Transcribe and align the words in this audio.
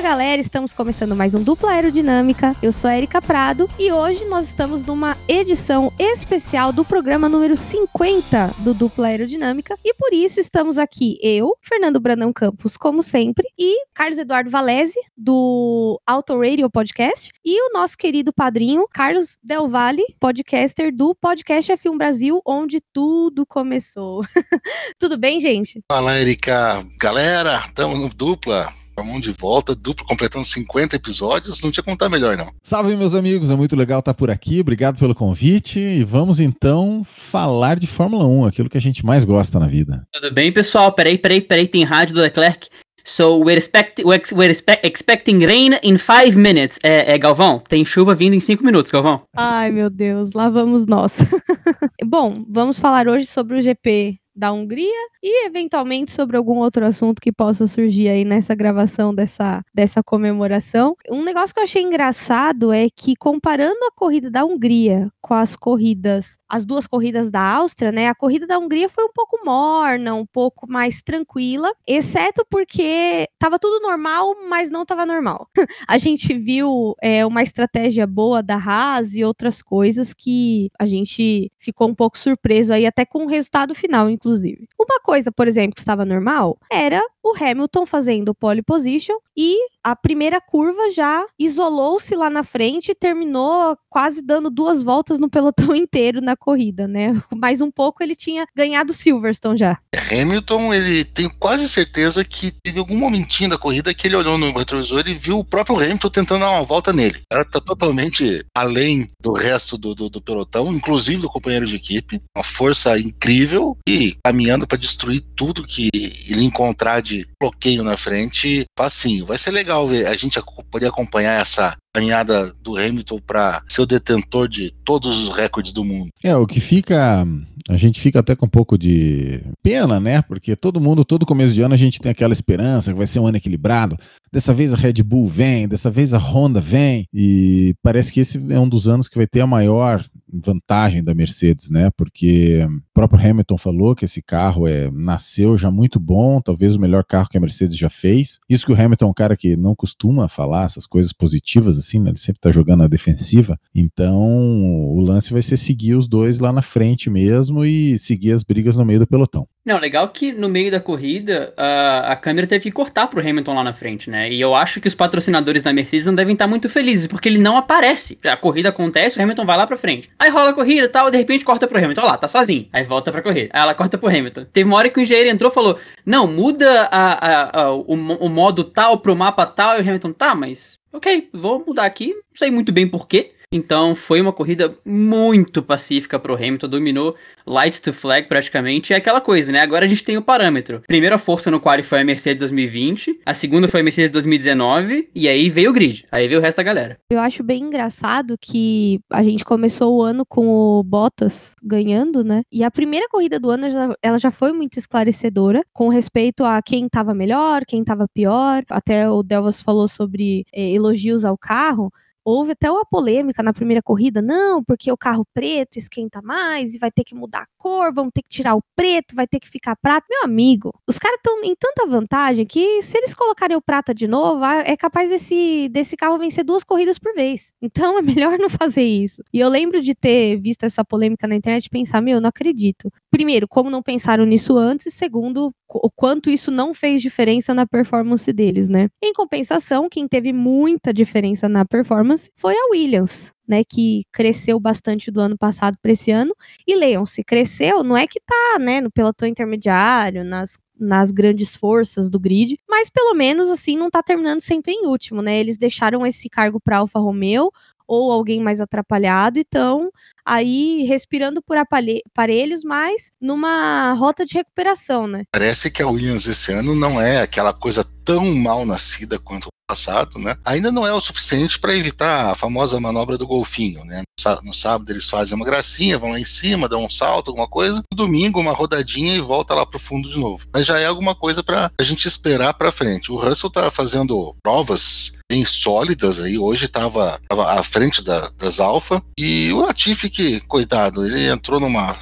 Galera, 0.00 0.40
estamos 0.40 0.72
começando 0.72 1.14
mais 1.14 1.34
um 1.34 1.42
Dupla 1.42 1.72
Aerodinâmica. 1.72 2.56
Eu 2.62 2.72
sou 2.72 2.88
a 2.88 2.96
Erika 2.96 3.20
Prado 3.20 3.68
e 3.78 3.92
hoje 3.92 4.24
nós 4.24 4.46
estamos 4.46 4.82
numa 4.86 5.14
edição 5.28 5.92
especial 5.98 6.72
do 6.72 6.86
programa 6.86 7.28
número 7.28 7.54
50 7.54 8.54
do 8.60 8.72
Dupla 8.72 9.08
Aerodinâmica 9.08 9.78
e 9.84 9.92
por 9.92 10.14
isso 10.14 10.40
estamos 10.40 10.78
aqui 10.78 11.18
eu, 11.22 11.54
Fernando 11.60 12.00
Brandão 12.00 12.32
Campos, 12.32 12.78
como 12.78 13.02
sempre, 13.02 13.46
e 13.58 13.84
Carlos 13.92 14.18
Eduardo 14.18 14.48
Valese, 14.48 14.98
do 15.14 16.00
Auto 16.06 16.40
Radio 16.40 16.70
Podcast, 16.70 17.30
e 17.44 17.60
o 17.68 17.72
nosso 17.72 17.98
querido 17.98 18.32
padrinho, 18.32 18.86
Carlos 18.90 19.36
Del 19.42 19.68
Valle, 19.68 20.04
podcaster 20.18 20.94
do 20.94 21.14
Podcast 21.14 21.72
F1 21.72 21.98
Brasil, 21.98 22.40
onde 22.46 22.80
tudo 22.92 23.44
começou. 23.44 24.24
tudo 24.98 25.18
bem, 25.18 25.40
gente? 25.40 25.82
Fala, 25.92 26.18
Erika. 26.18 26.82
Galera, 26.98 27.64
estamos 27.66 27.98
no 27.98 28.08
Dupla. 28.08 28.79
Vamos 28.96 29.22
de 29.22 29.32
volta, 29.32 29.74
duplo 29.74 30.04
completando 30.04 30.44
50 30.44 30.96
episódios, 30.96 31.62
não 31.62 31.70
tinha 31.70 31.82
como 31.82 31.94
estar 31.94 32.08
melhor, 32.08 32.36
não. 32.36 32.48
Salve, 32.62 32.96
meus 32.96 33.14
amigos, 33.14 33.50
é 33.50 33.56
muito 33.56 33.74
legal 33.74 34.00
estar 34.00 34.14
por 34.14 34.30
aqui, 34.30 34.60
obrigado 34.60 34.98
pelo 34.98 35.14
convite 35.14 35.78
e 35.78 36.04
vamos 36.04 36.40
então 36.40 37.02
falar 37.04 37.78
de 37.78 37.86
Fórmula 37.86 38.26
1, 38.26 38.46
aquilo 38.46 38.68
que 38.68 38.78
a 38.78 38.80
gente 38.80 39.04
mais 39.04 39.24
gosta 39.24 39.58
na 39.58 39.66
vida. 39.66 40.06
Tudo 40.12 40.32
bem, 40.32 40.52
pessoal? 40.52 40.92
Peraí, 40.92 41.16
peraí, 41.16 41.40
peraí, 41.40 41.66
tem 41.66 41.84
rádio 41.84 42.14
do 42.14 42.20
Leclerc. 42.20 42.68
So, 43.04 43.38
we're, 43.38 43.58
expect, 43.58 44.02
we're 44.04 44.50
expect, 44.50 44.86
expecting 44.86 45.44
rain 45.44 45.78
in 45.82 45.96
five 45.96 46.36
minutes. 46.36 46.78
É, 46.82 47.14
é, 47.14 47.18
Galvão, 47.18 47.58
tem 47.58 47.84
chuva 47.84 48.14
vindo 48.14 48.34
em 48.34 48.40
cinco 48.40 48.64
minutos, 48.64 48.90
Galvão. 48.90 49.22
Ai, 49.36 49.70
meu 49.70 49.88
Deus, 49.88 50.32
lá 50.32 50.48
vamos 50.48 50.86
nós. 50.86 51.18
Bom, 52.04 52.44
vamos 52.48 52.78
falar 52.78 53.08
hoje 53.08 53.26
sobre 53.26 53.58
o 53.58 53.62
GP 53.62 54.18
da 54.40 54.50
Hungria 54.50 55.08
e 55.22 55.46
eventualmente 55.46 56.10
sobre 56.10 56.36
algum 56.36 56.56
outro 56.56 56.84
assunto 56.84 57.20
que 57.20 57.30
possa 57.30 57.66
surgir 57.66 58.08
aí 58.08 58.24
nessa 58.24 58.54
gravação 58.54 59.14
dessa, 59.14 59.62
dessa 59.72 60.02
comemoração. 60.02 60.96
Um 61.10 61.22
negócio 61.22 61.54
que 61.54 61.60
eu 61.60 61.64
achei 61.64 61.82
engraçado 61.82 62.72
é 62.72 62.88
que 62.88 63.14
comparando 63.14 63.78
a 63.84 63.92
corrida 63.94 64.30
da 64.30 64.44
Hungria 64.44 65.12
com 65.20 65.34
as 65.34 65.54
corridas, 65.54 66.38
as 66.48 66.64
duas 66.64 66.86
corridas 66.86 67.30
da 67.30 67.42
Áustria, 67.42 67.92
né? 67.92 68.08
A 68.08 68.14
corrida 68.14 68.46
da 68.46 68.58
Hungria 68.58 68.88
foi 68.88 69.04
um 69.04 69.12
pouco 69.14 69.44
morna, 69.44 70.14
um 70.14 70.24
pouco 70.24 70.66
mais 70.66 71.02
tranquila, 71.02 71.70
exceto 71.86 72.44
porque 72.50 73.28
tava 73.38 73.58
tudo 73.58 73.82
normal, 73.82 74.34
mas 74.48 74.70
não 74.70 74.86
tava 74.86 75.04
normal. 75.04 75.48
a 75.86 75.98
gente 75.98 76.32
viu 76.32 76.94
é, 77.02 77.26
uma 77.26 77.42
estratégia 77.42 78.06
boa 78.06 78.42
da 78.42 78.56
Haas 78.56 79.14
e 79.14 79.22
outras 79.22 79.60
coisas 79.60 80.14
que 80.14 80.70
a 80.78 80.86
gente 80.86 81.52
ficou 81.58 81.88
um 81.88 81.94
pouco 81.94 82.16
surpreso 82.16 82.72
aí 82.72 82.86
até 82.86 83.04
com 83.04 83.24
o 83.24 83.28
resultado 83.28 83.74
final, 83.74 84.08
inclusive. 84.08 84.29
Uma 84.78 85.00
coisa, 85.00 85.30
por 85.32 85.48
exemplo, 85.48 85.74
que 85.74 85.80
estava 85.80 86.04
normal 86.04 86.58
era 86.70 87.02
o 87.22 87.34
Hamilton 87.36 87.86
fazendo 87.86 88.34
pole 88.34 88.62
position 88.62 89.16
e 89.36 89.56
a 89.82 89.96
primeira 89.96 90.40
curva 90.40 90.90
já 90.90 91.24
isolou-se 91.38 92.14
lá 92.14 92.28
na 92.28 92.42
frente 92.42 92.90
e 92.90 92.94
terminou 92.94 93.76
quase 93.88 94.20
dando 94.20 94.50
duas 94.50 94.82
voltas 94.82 95.18
no 95.18 95.30
pelotão 95.30 95.74
inteiro 95.76 96.20
na 96.20 96.36
corrida, 96.36 96.86
né? 96.86 97.12
Mais 97.34 97.60
um 97.60 97.70
pouco 97.70 98.02
ele 98.02 98.14
tinha 98.14 98.46
ganhado 98.54 98.92
Silverstone 98.92 99.58
já. 99.58 99.78
Hamilton, 100.10 100.74
ele 100.74 101.04
tem 101.04 101.28
quase 101.28 101.68
certeza 101.68 102.24
que 102.24 102.50
teve 102.50 102.78
algum 102.78 102.96
momentinho 102.96 103.50
da 103.50 103.58
corrida 103.58 103.94
que 103.94 104.06
ele 104.06 104.16
olhou 104.16 104.36
no 104.36 104.52
retrovisor 104.52 105.06
e 105.06 105.14
viu 105.14 105.38
o 105.38 105.44
próprio 105.44 105.76
Hamilton 105.76 106.10
tentando 106.10 106.40
dar 106.40 106.50
uma 106.50 106.64
volta 106.64 106.92
nele. 106.92 107.20
Ela 107.32 107.44
tá 107.44 107.60
totalmente 107.60 108.44
além 108.56 109.08
do 109.22 109.32
resto 109.32 109.78
do, 109.78 109.94
do, 109.94 110.10
do 110.10 110.20
pelotão, 110.20 110.72
inclusive 110.74 111.22
do 111.22 111.30
companheiro 111.30 111.66
de 111.66 111.76
equipe. 111.76 112.20
Uma 112.36 112.44
força 112.44 112.98
incrível 112.98 113.76
e 113.88 114.09
caminhando 114.24 114.66
para 114.66 114.78
destruir 114.78 115.22
tudo 115.34 115.66
que 115.66 115.88
ele 115.92 116.44
encontrar 116.44 117.00
de 117.00 117.26
bloqueio 117.40 117.82
na 117.82 117.96
frente, 117.96 118.64
facinho. 118.76 119.26
Vai 119.26 119.38
ser 119.38 119.50
legal 119.50 119.86
ver 119.86 120.06
a 120.06 120.16
gente 120.16 120.40
poder 120.70 120.86
acompanhar 120.86 121.40
essa 121.40 121.76
caminhada 121.92 122.52
do 122.62 122.76
Hamilton 122.76 123.20
para 123.26 123.62
ser 123.68 123.82
o 123.82 123.86
detentor 123.86 124.48
de 124.48 124.70
todos 124.84 125.28
os 125.28 125.36
recordes 125.36 125.72
do 125.72 125.84
mundo. 125.84 126.10
É, 126.24 126.34
o 126.36 126.46
que 126.46 126.60
fica. 126.60 127.26
A 127.68 127.76
gente 127.76 128.00
fica 128.00 128.20
até 128.20 128.34
com 128.34 128.46
um 128.46 128.48
pouco 128.48 128.76
de 128.76 129.40
pena, 129.62 130.00
né? 130.00 130.22
Porque 130.22 130.56
todo 130.56 130.80
mundo, 130.80 131.04
todo 131.04 131.26
começo 131.26 131.52
de 131.54 131.62
ano, 131.62 131.74
a 131.74 131.76
gente 131.76 132.00
tem 132.00 132.10
aquela 132.10 132.32
esperança 132.32 132.90
que 132.90 132.98
vai 132.98 133.06
ser 133.06 133.20
um 133.20 133.26
ano 133.26 133.36
equilibrado. 133.36 133.96
Dessa 134.32 134.54
vez 134.54 134.72
a 134.72 134.76
Red 134.76 135.02
Bull 135.04 135.26
vem, 135.26 135.68
dessa 135.68 135.90
vez 135.90 136.14
a 136.14 136.18
Honda 136.18 136.60
vem, 136.60 137.06
e 137.12 137.74
parece 137.82 138.10
que 138.10 138.20
esse 138.20 138.38
é 138.50 138.58
um 138.58 138.68
dos 138.68 138.88
anos 138.88 139.08
que 139.08 139.16
vai 139.16 139.26
ter 139.26 139.40
a 139.40 139.46
maior 139.46 140.04
vantagem 140.32 141.02
da 141.02 141.14
Mercedes, 141.14 141.70
né? 141.70 141.90
Porque 141.96 142.64
o 142.64 142.94
próprio 142.94 143.20
Hamilton 143.20 143.58
falou 143.58 143.94
que 143.94 144.04
esse 144.04 144.22
carro 144.22 144.66
é 144.66 144.90
nasceu 144.90 145.56
já 145.56 145.70
muito 145.70 145.98
bom, 145.98 146.40
talvez 146.40 146.76
o 146.76 146.80
melhor 146.80 147.04
carro 147.04 147.28
que 147.28 147.36
a 147.36 147.40
Mercedes 147.40 147.76
já 147.76 147.88
fez. 147.88 148.38
Isso 148.48 148.66
que 148.66 148.72
o 148.72 148.80
Hamilton 148.80 149.06
é 149.06 149.08
um 149.08 149.14
cara 149.14 149.36
que 149.36 149.56
não 149.56 149.74
costuma 149.74 150.28
falar 150.28 150.64
essas 150.64 150.86
coisas 150.86 151.12
positivas 151.12 151.78
assim, 151.78 151.98
né? 151.98 152.10
Ele 152.10 152.18
sempre 152.18 152.40
tá 152.40 152.52
jogando 152.52 152.82
a 152.82 152.88
defensiva. 152.88 153.58
Então, 153.74 154.20
o 154.20 155.00
lance 155.00 155.32
vai 155.32 155.42
ser 155.42 155.56
seguir 155.56 155.94
os 155.94 156.08
dois 156.08 156.38
lá 156.38 156.52
na 156.52 156.62
frente 156.62 157.08
mesmo 157.08 157.64
e 157.64 157.98
seguir 157.98 158.32
as 158.32 158.44
brigas 158.44 158.76
no 158.76 158.84
meio 158.84 159.00
do 159.00 159.06
pelotão. 159.06 159.46
Não, 159.64 159.78
legal 159.78 160.08
que 160.08 160.32
no 160.32 160.48
meio 160.48 160.70
da 160.70 160.80
corrida 160.80 161.52
a, 161.54 162.12
a 162.12 162.16
câmera 162.16 162.46
teve 162.46 162.64
que 162.64 162.70
cortar 162.70 163.06
pro 163.08 163.20
Hamilton 163.20 163.54
lá 163.54 163.62
na 163.62 163.74
frente, 163.74 164.08
né? 164.08 164.30
E 164.30 164.40
eu 164.40 164.54
acho 164.54 164.80
que 164.80 164.88
os 164.88 164.94
patrocinadores 164.94 165.62
da 165.62 165.72
Mercedes 165.72 166.06
não 166.06 166.14
devem 166.14 166.32
estar 166.32 166.46
muito 166.46 166.68
felizes, 166.68 167.06
porque 167.06 167.28
ele 167.28 167.38
não 167.38 167.58
aparece. 167.58 168.18
A 168.24 168.36
corrida 168.36 168.70
acontece, 168.70 169.18
o 169.18 169.22
Hamilton 169.22 169.44
vai 169.44 169.58
lá 169.58 169.66
pra 169.66 169.76
frente. 169.76 170.08
Aí 170.18 170.30
rola 170.30 170.50
a 170.50 170.54
corrida 170.54 170.86
e 170.86 170.88
tal, 170.88 171.10
de 171.10 171.18
repente 171.18 171.44
corta 171.44 171.68
pro 171.68 171.76
Hamilton. 171.76 172.00
Olha 172.00 172.12
lá, 172.12 172.16
tá 172.16 172.26
sozinho. 172.26 172.68
Aí 172.72 172.84
volta 172.84 173.12
pra 173.12 173.20
correr. 173.20 173.50
Aí 173.52 173.60
ela 173.60 173.74
corta 173.74 173.98
pro 173.98 174.08
Hamilton. 174.08 174.46
Teve 174.50 174.66
uma 174.66 174.78
hora 174.78 174.88
que 174.88 174.98
o 174.98 175.02
engenheiro 175.02 175.28
entrou 175.28 175.50
e 175.50 175.54
falou: 175.54 175.78
Não, 176.06 176.26
muda 176.26 176.88
a, 176.90 177.60
a, 177.60 177.72
o, 177.72 177.92
o 177.92 178.28
modo 178.30 178.64
tal 178.64 178.98
pro 178.98 179.14
mapa 179.14 179.44
tal. 179.44 179.76
E 179.76 179.80
o 179.80 179.82
Hamilton, 179.82 180.12
tá, 180.12 180.34
mas 180.34 180.78
ok, 180.90 181.28
vou 181.34 181.62
mudar 181.66 181.84
aqui, 181.84 182.14
não 182.14 182.22
sei 182.34 182.50
muito 182.50 182.72
bem 182.72 182.88
porquê. 182.88 183.32
Então 183.52 183.96
foi 183.96 184.20
uma 184.20 184.32
corrida 184.32 184.76
muito 184.86 185.60
pacífica 185.60 186.20
pro 186.20 186.36
Hamilton, 186.36 186.68
dominou 186.68 187.16
lights 187.44 187.80
to 187.80 187.92
flag 187.92 188.28
praticamente. 188.28 188.92
É 188.92 188.96
aquela 188.96 189.20
coisa, 189.20 189.50
né? 189.50 189.58
Agora 189.58 189.84
a 189.84 189.88
gente 189.88 190.04
tem 190.04 190.16
o 190.16 190.22
parâmetro. 190.22 190.84
Primeira 190.86 191.18
força 191.18 191.50
no 191.50 191.58
quali 191.58 191.82
foi 191.82 192.00
a 192.00 192.04
Mercedes 192.04 192.38
2020, 192.38 193.22
a 193.26 193.34
segunda 193.34 193.66
foi 193.66 193.80
a 193.80 193.82
Mercedes 193.82 194.12
2019 194.12 195.10
e 195.12 195.28
aí 195.28 195.50
veio 195.50 195.70
o 195.70 195.72
grid. 195.72 196.06
Aí 196.12 196.28
veio 196.28 196.38
o 196.38 196.42
resto 196.42 196.58
da 196.58 196.62
galera. 196.62 196.96
Eu 197.10 197.18
acho 197.18 197.42
bem 197.42 197.64
engraçado 197.64 198.36
que 198.40 199.00
a 199.10 199.20
gente 199.20 199.44
começou 199.44 199.98
o 199.98 200.02
ano 200.02 200.24
com 200.24 200.46
o 200.46 200.84
Bottas 200.84 201.54
ganhando, 201.60 202.22
né? 202.22 202.42
E 202.52 202.62
a 202.62 202.70
primeira 202.70 203.08
corrida 203.08 203.40
do 203.40 203.50
ano 203.50 203.66
ela 204.00 204.18
já 204.18 204.30
foi 204.30 204.52
muito 204.52 204.78
esclarecedora 204.78 205.62
com 205.72 205.88
respeito 205.88 206.44
a 206.44 206.62
quem 206.62 206.88
tava 206.88 207.12
melhor, 207.12 207.64
quem 207.66 207.82
tava 207.82 208.06
pior. 208.06 208.62
Até 208.70 209.10
o 209.10 209.24
Delvas 209.24 209.60
falou 209.60 209.88
sobre 209.88 210.44
eh, 210.54 210.70
elogios 210.70 211.24
ao 211.24 211.36
carro 211.36 211.92
houve 212.24 212.52
até 212.52 212.70
uma 212.70 212.84
polêmica 212.84 213.42
na 213.42 213.52
primeira 213.52 213.82
corrida, 213.82 214.20
não, 214.20 214.62
porque 214.62 214.90
o 214.90 214.96
carro 214.96 215.24
preto 215.34 215.78
esquenta 215.78 216.20
mais 216.22 216.74
e 216.74 216.78
vai 216.78 216.90
ter 216.90 217.04
que 217.04 217.14
mudar 217.14 217.42
a 217.42 217.46
cor, 217.58 217.92
vamos 217.92 218.12
ter 218.14 218.22
que 218.22 218.28
tirar 218.28 218.54
o 218.54 218.62
preto, 218.74 219.14
vai 219.14 219.26
ter 219.26 219.40
que 219.40 219.48
ficar 219.48 219.76
prata. 219.76 220.06
Meu 220.08 220.24
amigo, 220.24 220.72
os 220.86 220.98
caras 220.98 221.16
estão 221.16 221.42
em 221.44 221.54
tanta 221.54 221.86
vantagem 221.86 222.46
que 222.46 222.82
se 222.82 222.96
eles 222.96 223.14
colocarem 223.14 223.56
o 223.56 223.62
prata 223.62 223.94
de 223.94 224.06
novo, 224.06 224.44
é 224.44 224.76
capaz 224.76 225.10
desse, 225.10 225.68
desse 225.70 225.96
carro 225.96 226.18
vencer 226.18 226.44
duas 226.44 226.64
corridas 226.64 226.98
por 226.98 227.14
vez. 227.14 227.52
Então 227.80 227.98
é 227.98 228.02
melhor 228.02 228.36
não 228.36 228.50
fazer 228.50 228.82
isso. 228.82 229.22
E 229.32 229.38
eu 229.38 229.48
lembro 229.48 229.80
de 229.80 229.94
ter 229.94 230.36
visto 230.36 230.64
essa 230.64 230.84
polêmica 230.84 231.28
na 231.28 231.36
internet 231.36 231.66
e 231.66 231.70
pensar, 231.70 232.00
meu, 232.00 232.16
eu 232.16 232.20
não 232.20 232.28
acredito. 232.28 232.92
Primeiro, 233.10 233.46
como 233.46 233.70
não 233.70 233.80
pensaram 233.80 234.24
nisso 234.26 234.56
antes, 234.58 234.92
segundo, 234.92 235.52
o 235.68 235.90
quanto 235.90 236.28
isso 236.28 236.50
não 236.50 236.74
fez 236.74 237.00
diferença 237.00 237.54
na 237.54 237.66
performance 237.66 238.30
deles, 238.32 238.68
né? 238.68 238.88
Em 239.02 239.12
compensação, 239.12 239.88
quem 239.88 240.08
teve 240.08 240.32
muita 240.32 240.92
diferença 240.92 241.48
na 241.48 241.64
performance 241.64 242.09
foi 242.36 242.54
a 242.54 242.70
Williams, 242.72 243.32
né, 243.46 243.62
que 243.64 244.04
cresceu 244.12 244.58
bastante 244.60 245.10
do 245.10 245.20
ano 245.20 245.36
passado 245.36 245.76
para 245.80 245.92
esse 245.92 246.10
ano. 246.10 246.34
E 246.66 246.74
leiam-se, 246.74 247.24
cresceu, 247.24 247.82
não 247.82 247.96
é 247.96 248.06
que 248.06 248.20
tá, 248.20 248.58
né, 248.58 248.80
no 248.80 248.90
pelotão 248.90 249.28
intermediário, 249.28 250.24
nas 250.24 250.56
nas 250.80 251.10
grandes 251.10 251.54
forças 251.54 252.08
do 252.08 252.18
grid, 252.18 252.58
mas 252.66 252.88
pelo 252.88 253.12
menos 253.12 253.50
assim 253.50 253.76
não 253.76 253.90
tá 253.90 254.02
terminando 254.02 254.40
sempre 254.40 254.72
em 254.72 254.86
último, 254.86 255.20
né? 255.20 255.38
Eles 255.38 255.58
deixaram 255.58 256.06
esse 256.06 256.26
cargo 256.30 256.58
para 256.58 256.78
Alfa 256.78 256.98
Romeo, 256.98 257.52
ou 257.90 258.12
alguém 258.12 258.40
mais 258.40 258.60
atrapalhado, 258.60 259.40
então 259.40 259.90
aí 260.24 260.84
respirando 260.84 261.42
por 261.42 261.56
aparelhos, 261.56 262.62
mas 262.62 263.10
numa 263.20 263.92
rota 263.94 264.24
de 264.24 264.34
recuperação, 264.34 265.08
né? 265.08 265.24
Parece 265.32 265.72
que 265.72 265.82
a 265.82 265.88
Williams 265.88 266.24
esse 266.28 266.52
ano 266.52 266.76
não 266.76 267.00
é 267.00 267.20
aquela 267.20 267.52
coisa 267.52 267.84
tão 268.04 268.24
mal 268.36 268.64
nascida 268.64 269.18
quanto 269.18 269.48
passado, 269.70 270.18
né? 270.18 270.36
Ainda 270.44 270.72
não 270.72 270.84
é 270.84 270.92
o 270.92 271.00
suficiente 271.00 271.58
para 271.58 271.76
evitar 271.76 272.32
a 272.32 272.34
famosa 272.34 272.80
manobra 272.80 273.16
do 273.16 273.26
golfinho, 273.26 273.84
né? 273.84 274.02
No 274.42 274.52
sábado 274.52 274.90
eles 274.90 275.08
fazem 275.08 275.36
uma 275.36 275.44
gracinha, 275.44 275.98
vão 275.98 276.10
lá 276.10 276.18
em 276.18 276.24
cima, 276.24 276.68
dão 276.68 276.84
um 276.84 276.90
salto, 276.90 277.28
alguma 277.28 277.46
coisa. 277.46 277.76
No 277.92 277.96
domingo 277.96 278.40
uma 278.40 278.52
rodadinha 278.52 279.14
e 279.14 279.20
volta 279.20 279.54
lá 279.54 279.64
pro 279.64 279.78
fundo 279.78 280.10
de 280.10 280.18
novo. 280.18 280.44
Mas 280.52 280.66
já 280.66 280.78
é 280.80 280.86
alguma 280.86 281.14
coisa 281.14 281.42
para 281.42 281.70
a 281.78 281.82
gente 281.84 282.08
esperar 282.08 282.54
para 282.54 282.72
frente. 282.72 283.12
O 283.12 283.16
Russell 283.16 283.48
tá 283.48 283.70
fazendo 283.70 284.34
provas 284.42 285.12
bem 285.30 285.44
sólidas 285.44 286.20
aí. 286.20 286.36
Hoje 286.36 286.64
estava 286.64 287.20
à 287.30 287.62
frente 287.62 288.02
da, 288.02 288.30
das 288.36 288.58
Alfa 288.58 289.00
e 289.16 289.52
o 289.52 289.60
Latifi 289.60 290.10
que 290.10 290.40
coitado, 290.40 291.06
ele 291.06 291.28
entrou 291.28 291.60
numa 291.60 291.96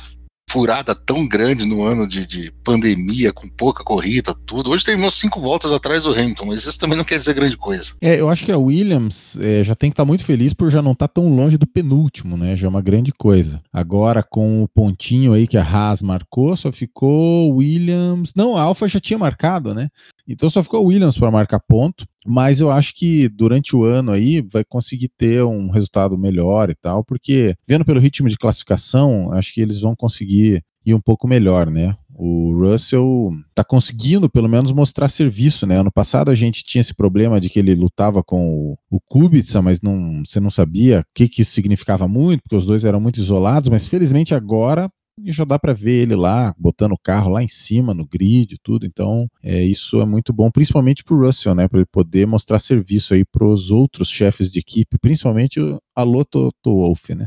furada 0.48 0.94
tão 0.94 1.26
grande 1.26 1.64
no 1.64 1.82
ano 1.82 2.06
de, 2.06 2.26
de, 2.26 2.52
pandemia, 2.64 3.32
com 3.32 3.48
pouca 3.48 3.84
corrida, 3.84 4.34
tudo. 4.46 4.70
Hoje 4.70 4.84
terminou 4.84 5.10
cinco 5.10 5.40
voltas 5.40 5.72
atrás 5.72 6.02
do 6.04 6.12
Hamilton, 6.12 6.46
mas 6.46 6.66
isso 6.66 6.78
também 6.78 6.96
não 6.96 7.04
quer 7.04 7.18
dizer 7.18 7.34
grande 7.34 7.56
coisa. 7.56 7.94
É, 8.00 8.18
eu 8.18 8.28
acho 8.28 8.44
que 8.44 8.52
a 8.52 8.58
Williams 8.58 9.36
é, 9.40 9.62
já 9.62 9.74
tem 9.74 9.90
que 9.90 9.94
estar 9.94 10.04
tá 10.04 10.06
muito 10.06 10.24
feliz 10.24 10.54
por 10.54 10.70
já 10.70 10.80
não 10.80 10.92
estar 10.92 11.08
tá 11.08 11.14
tão 11.14 11.28
longe 11.28 11.58
do 11.58 11.66
penúltimo, 11.66 12.36
né? 12.36 12.56
Já 12.56 12.66
é 12.66 12.70
uma 12.70 12.82
grande 12.82 13.12
coisa. 13.12 13.60
Agora, 13.72 14.22
com 14.22 14.62
o 14.62 14.68
pontinho 14.68 15.32
aí 15.32 15.46
que 15.46 15.56
a 15.56 15.62
Haas 15.62 16.02
marcou, 16.02 16.56
só 16.56 16.72
ficou 16.72 17.54
Williams. 17.54 18.32
Não, 18.34 18.56
a 18.56 18.62
Alfa 18.62 18.88
já 18.88 19.00
tinha 19.00 19.18
marcado, 19.18 19.74
né? 19.74 19.88
Então 20.26 20.50
só 20.50 20.62
ficou 20.62 20.84
Williams 20.84 21.16
para 21.16 21.30
marcar 21.30 21.58
ponto, 21.58 22.06
mas 22.28 22.60
eu 22.60 22.70
acho 22.70 22.94
que 22.94 23.28
durante 23.28 23.74
o 23.74 23.84
ano 23.84 24.12
aí 24.12 24.42
vai 24.42 24.64
conseguir 24.64 25.08
ter 25.08 25.42
um 25.42 25.70
resultado 25.70 26.16
melhor 26.18 26.70
e 26.70 26.74
tal, 26.74 27.02
porque 27.02 27.54
vendo 27.66 27.84
pelo 27.84 28.00
ritmo 28.00 28.28
de 28.28 28.36
classificação, 28.36 29.32
acho 29.32 29.54
que 29.54 29.60
eles 29.60 29.80
vão 29.80 29.96
conseguir 29.96 30.62
ir 30.84 30.94
um 30.94 31.00
pouco 31.00 31.26
melhor, 31.26 31.70
né? 31.70 31.96
O 32.14 32.52
Russell 32.52 33.30
tá 33.54 33.62
conseguindo 33.62 34.28
pelo 34.28 34.48
menos 34.48 34.72
mostrar 34.72 35.08
serviço, 35.08 35.66
né? 35.66 35.78
Ano 35.78 35.92
passado 35.92 36.30
a 36.30 36.34
gente 36.34 36.64
tinha 36.64 36.80
esse 36.80 36.94
problema 36.94 37.40
de 37.40 37.48
que 37.48 37.58
ele 37.58 37.74
lutava 37.74 38.24
com 38.24 38.74
o, 38.90 38.96
o 38.96 39.00
Kubica, 39.00 39.62
mas 39.62 39.80
não, 39.80 40.22
você 40.24 40.40
não 40.40 40.50
sabia 40.50 41.00
o 41.00 41.04
que, 41.14 41.28
que 41.28 41.42
isso 41.42 41.52
significava 41.52 42.08
muito, 42.08 42.42
porque 42.42 42.56
os 42.56 42.66
dois 42.66 42.84
eram 42.84 43.00
muito 43.00 43.20
isolados, 43.20 43.68
mas 43.68 43.86
felizmente 43.86 44.34
agora 44.34 44.90
e 45.24 45.32
já 45.32 45.44
dá 45.44 45.58
para 45.58 45.72
ver 45.72 46.02
ele 46.02 46.14
lá 46.16 46.54
botando 46.58 46.92
o 46.92 46.98
carro 46.98 47.30
lá 47.30 47.42
em 47.42 47.48
cima 47.48 47.94
no 47.94 48.06
grid 48.06 48.54
e 48.54 48.58
tudo. 48.58 48.86
Então, 48.86 49.28
é, 49.42 49.62
isso 49.64 50.00
é 50.00 50.06
muito 50.06 50.32
bom, 50.32 50.50
principalmente 50.50 51.04
para 51.04 51.14
o 51.14 51.20
Russell, 51.24 51.54
né, 51.54 51.68
para 51.68 51.78
ele 51.78 51.88
poder 51.90 52.26
mostrar 52.26 52.58
serviço 52.58 53.14
aí 53.14 53.24
para 53.24 53.46
os 53.46 53.70
outros 53.70 54.08
chefes 54.08 54.50
de 54.50 54.58
equipe, 54.60 54.98
principalmente 54.98 55.60
a 55.94 56.02
Lotto 56.02 56.52
Wolff, 56.64 57.14
né? 57.14 57.26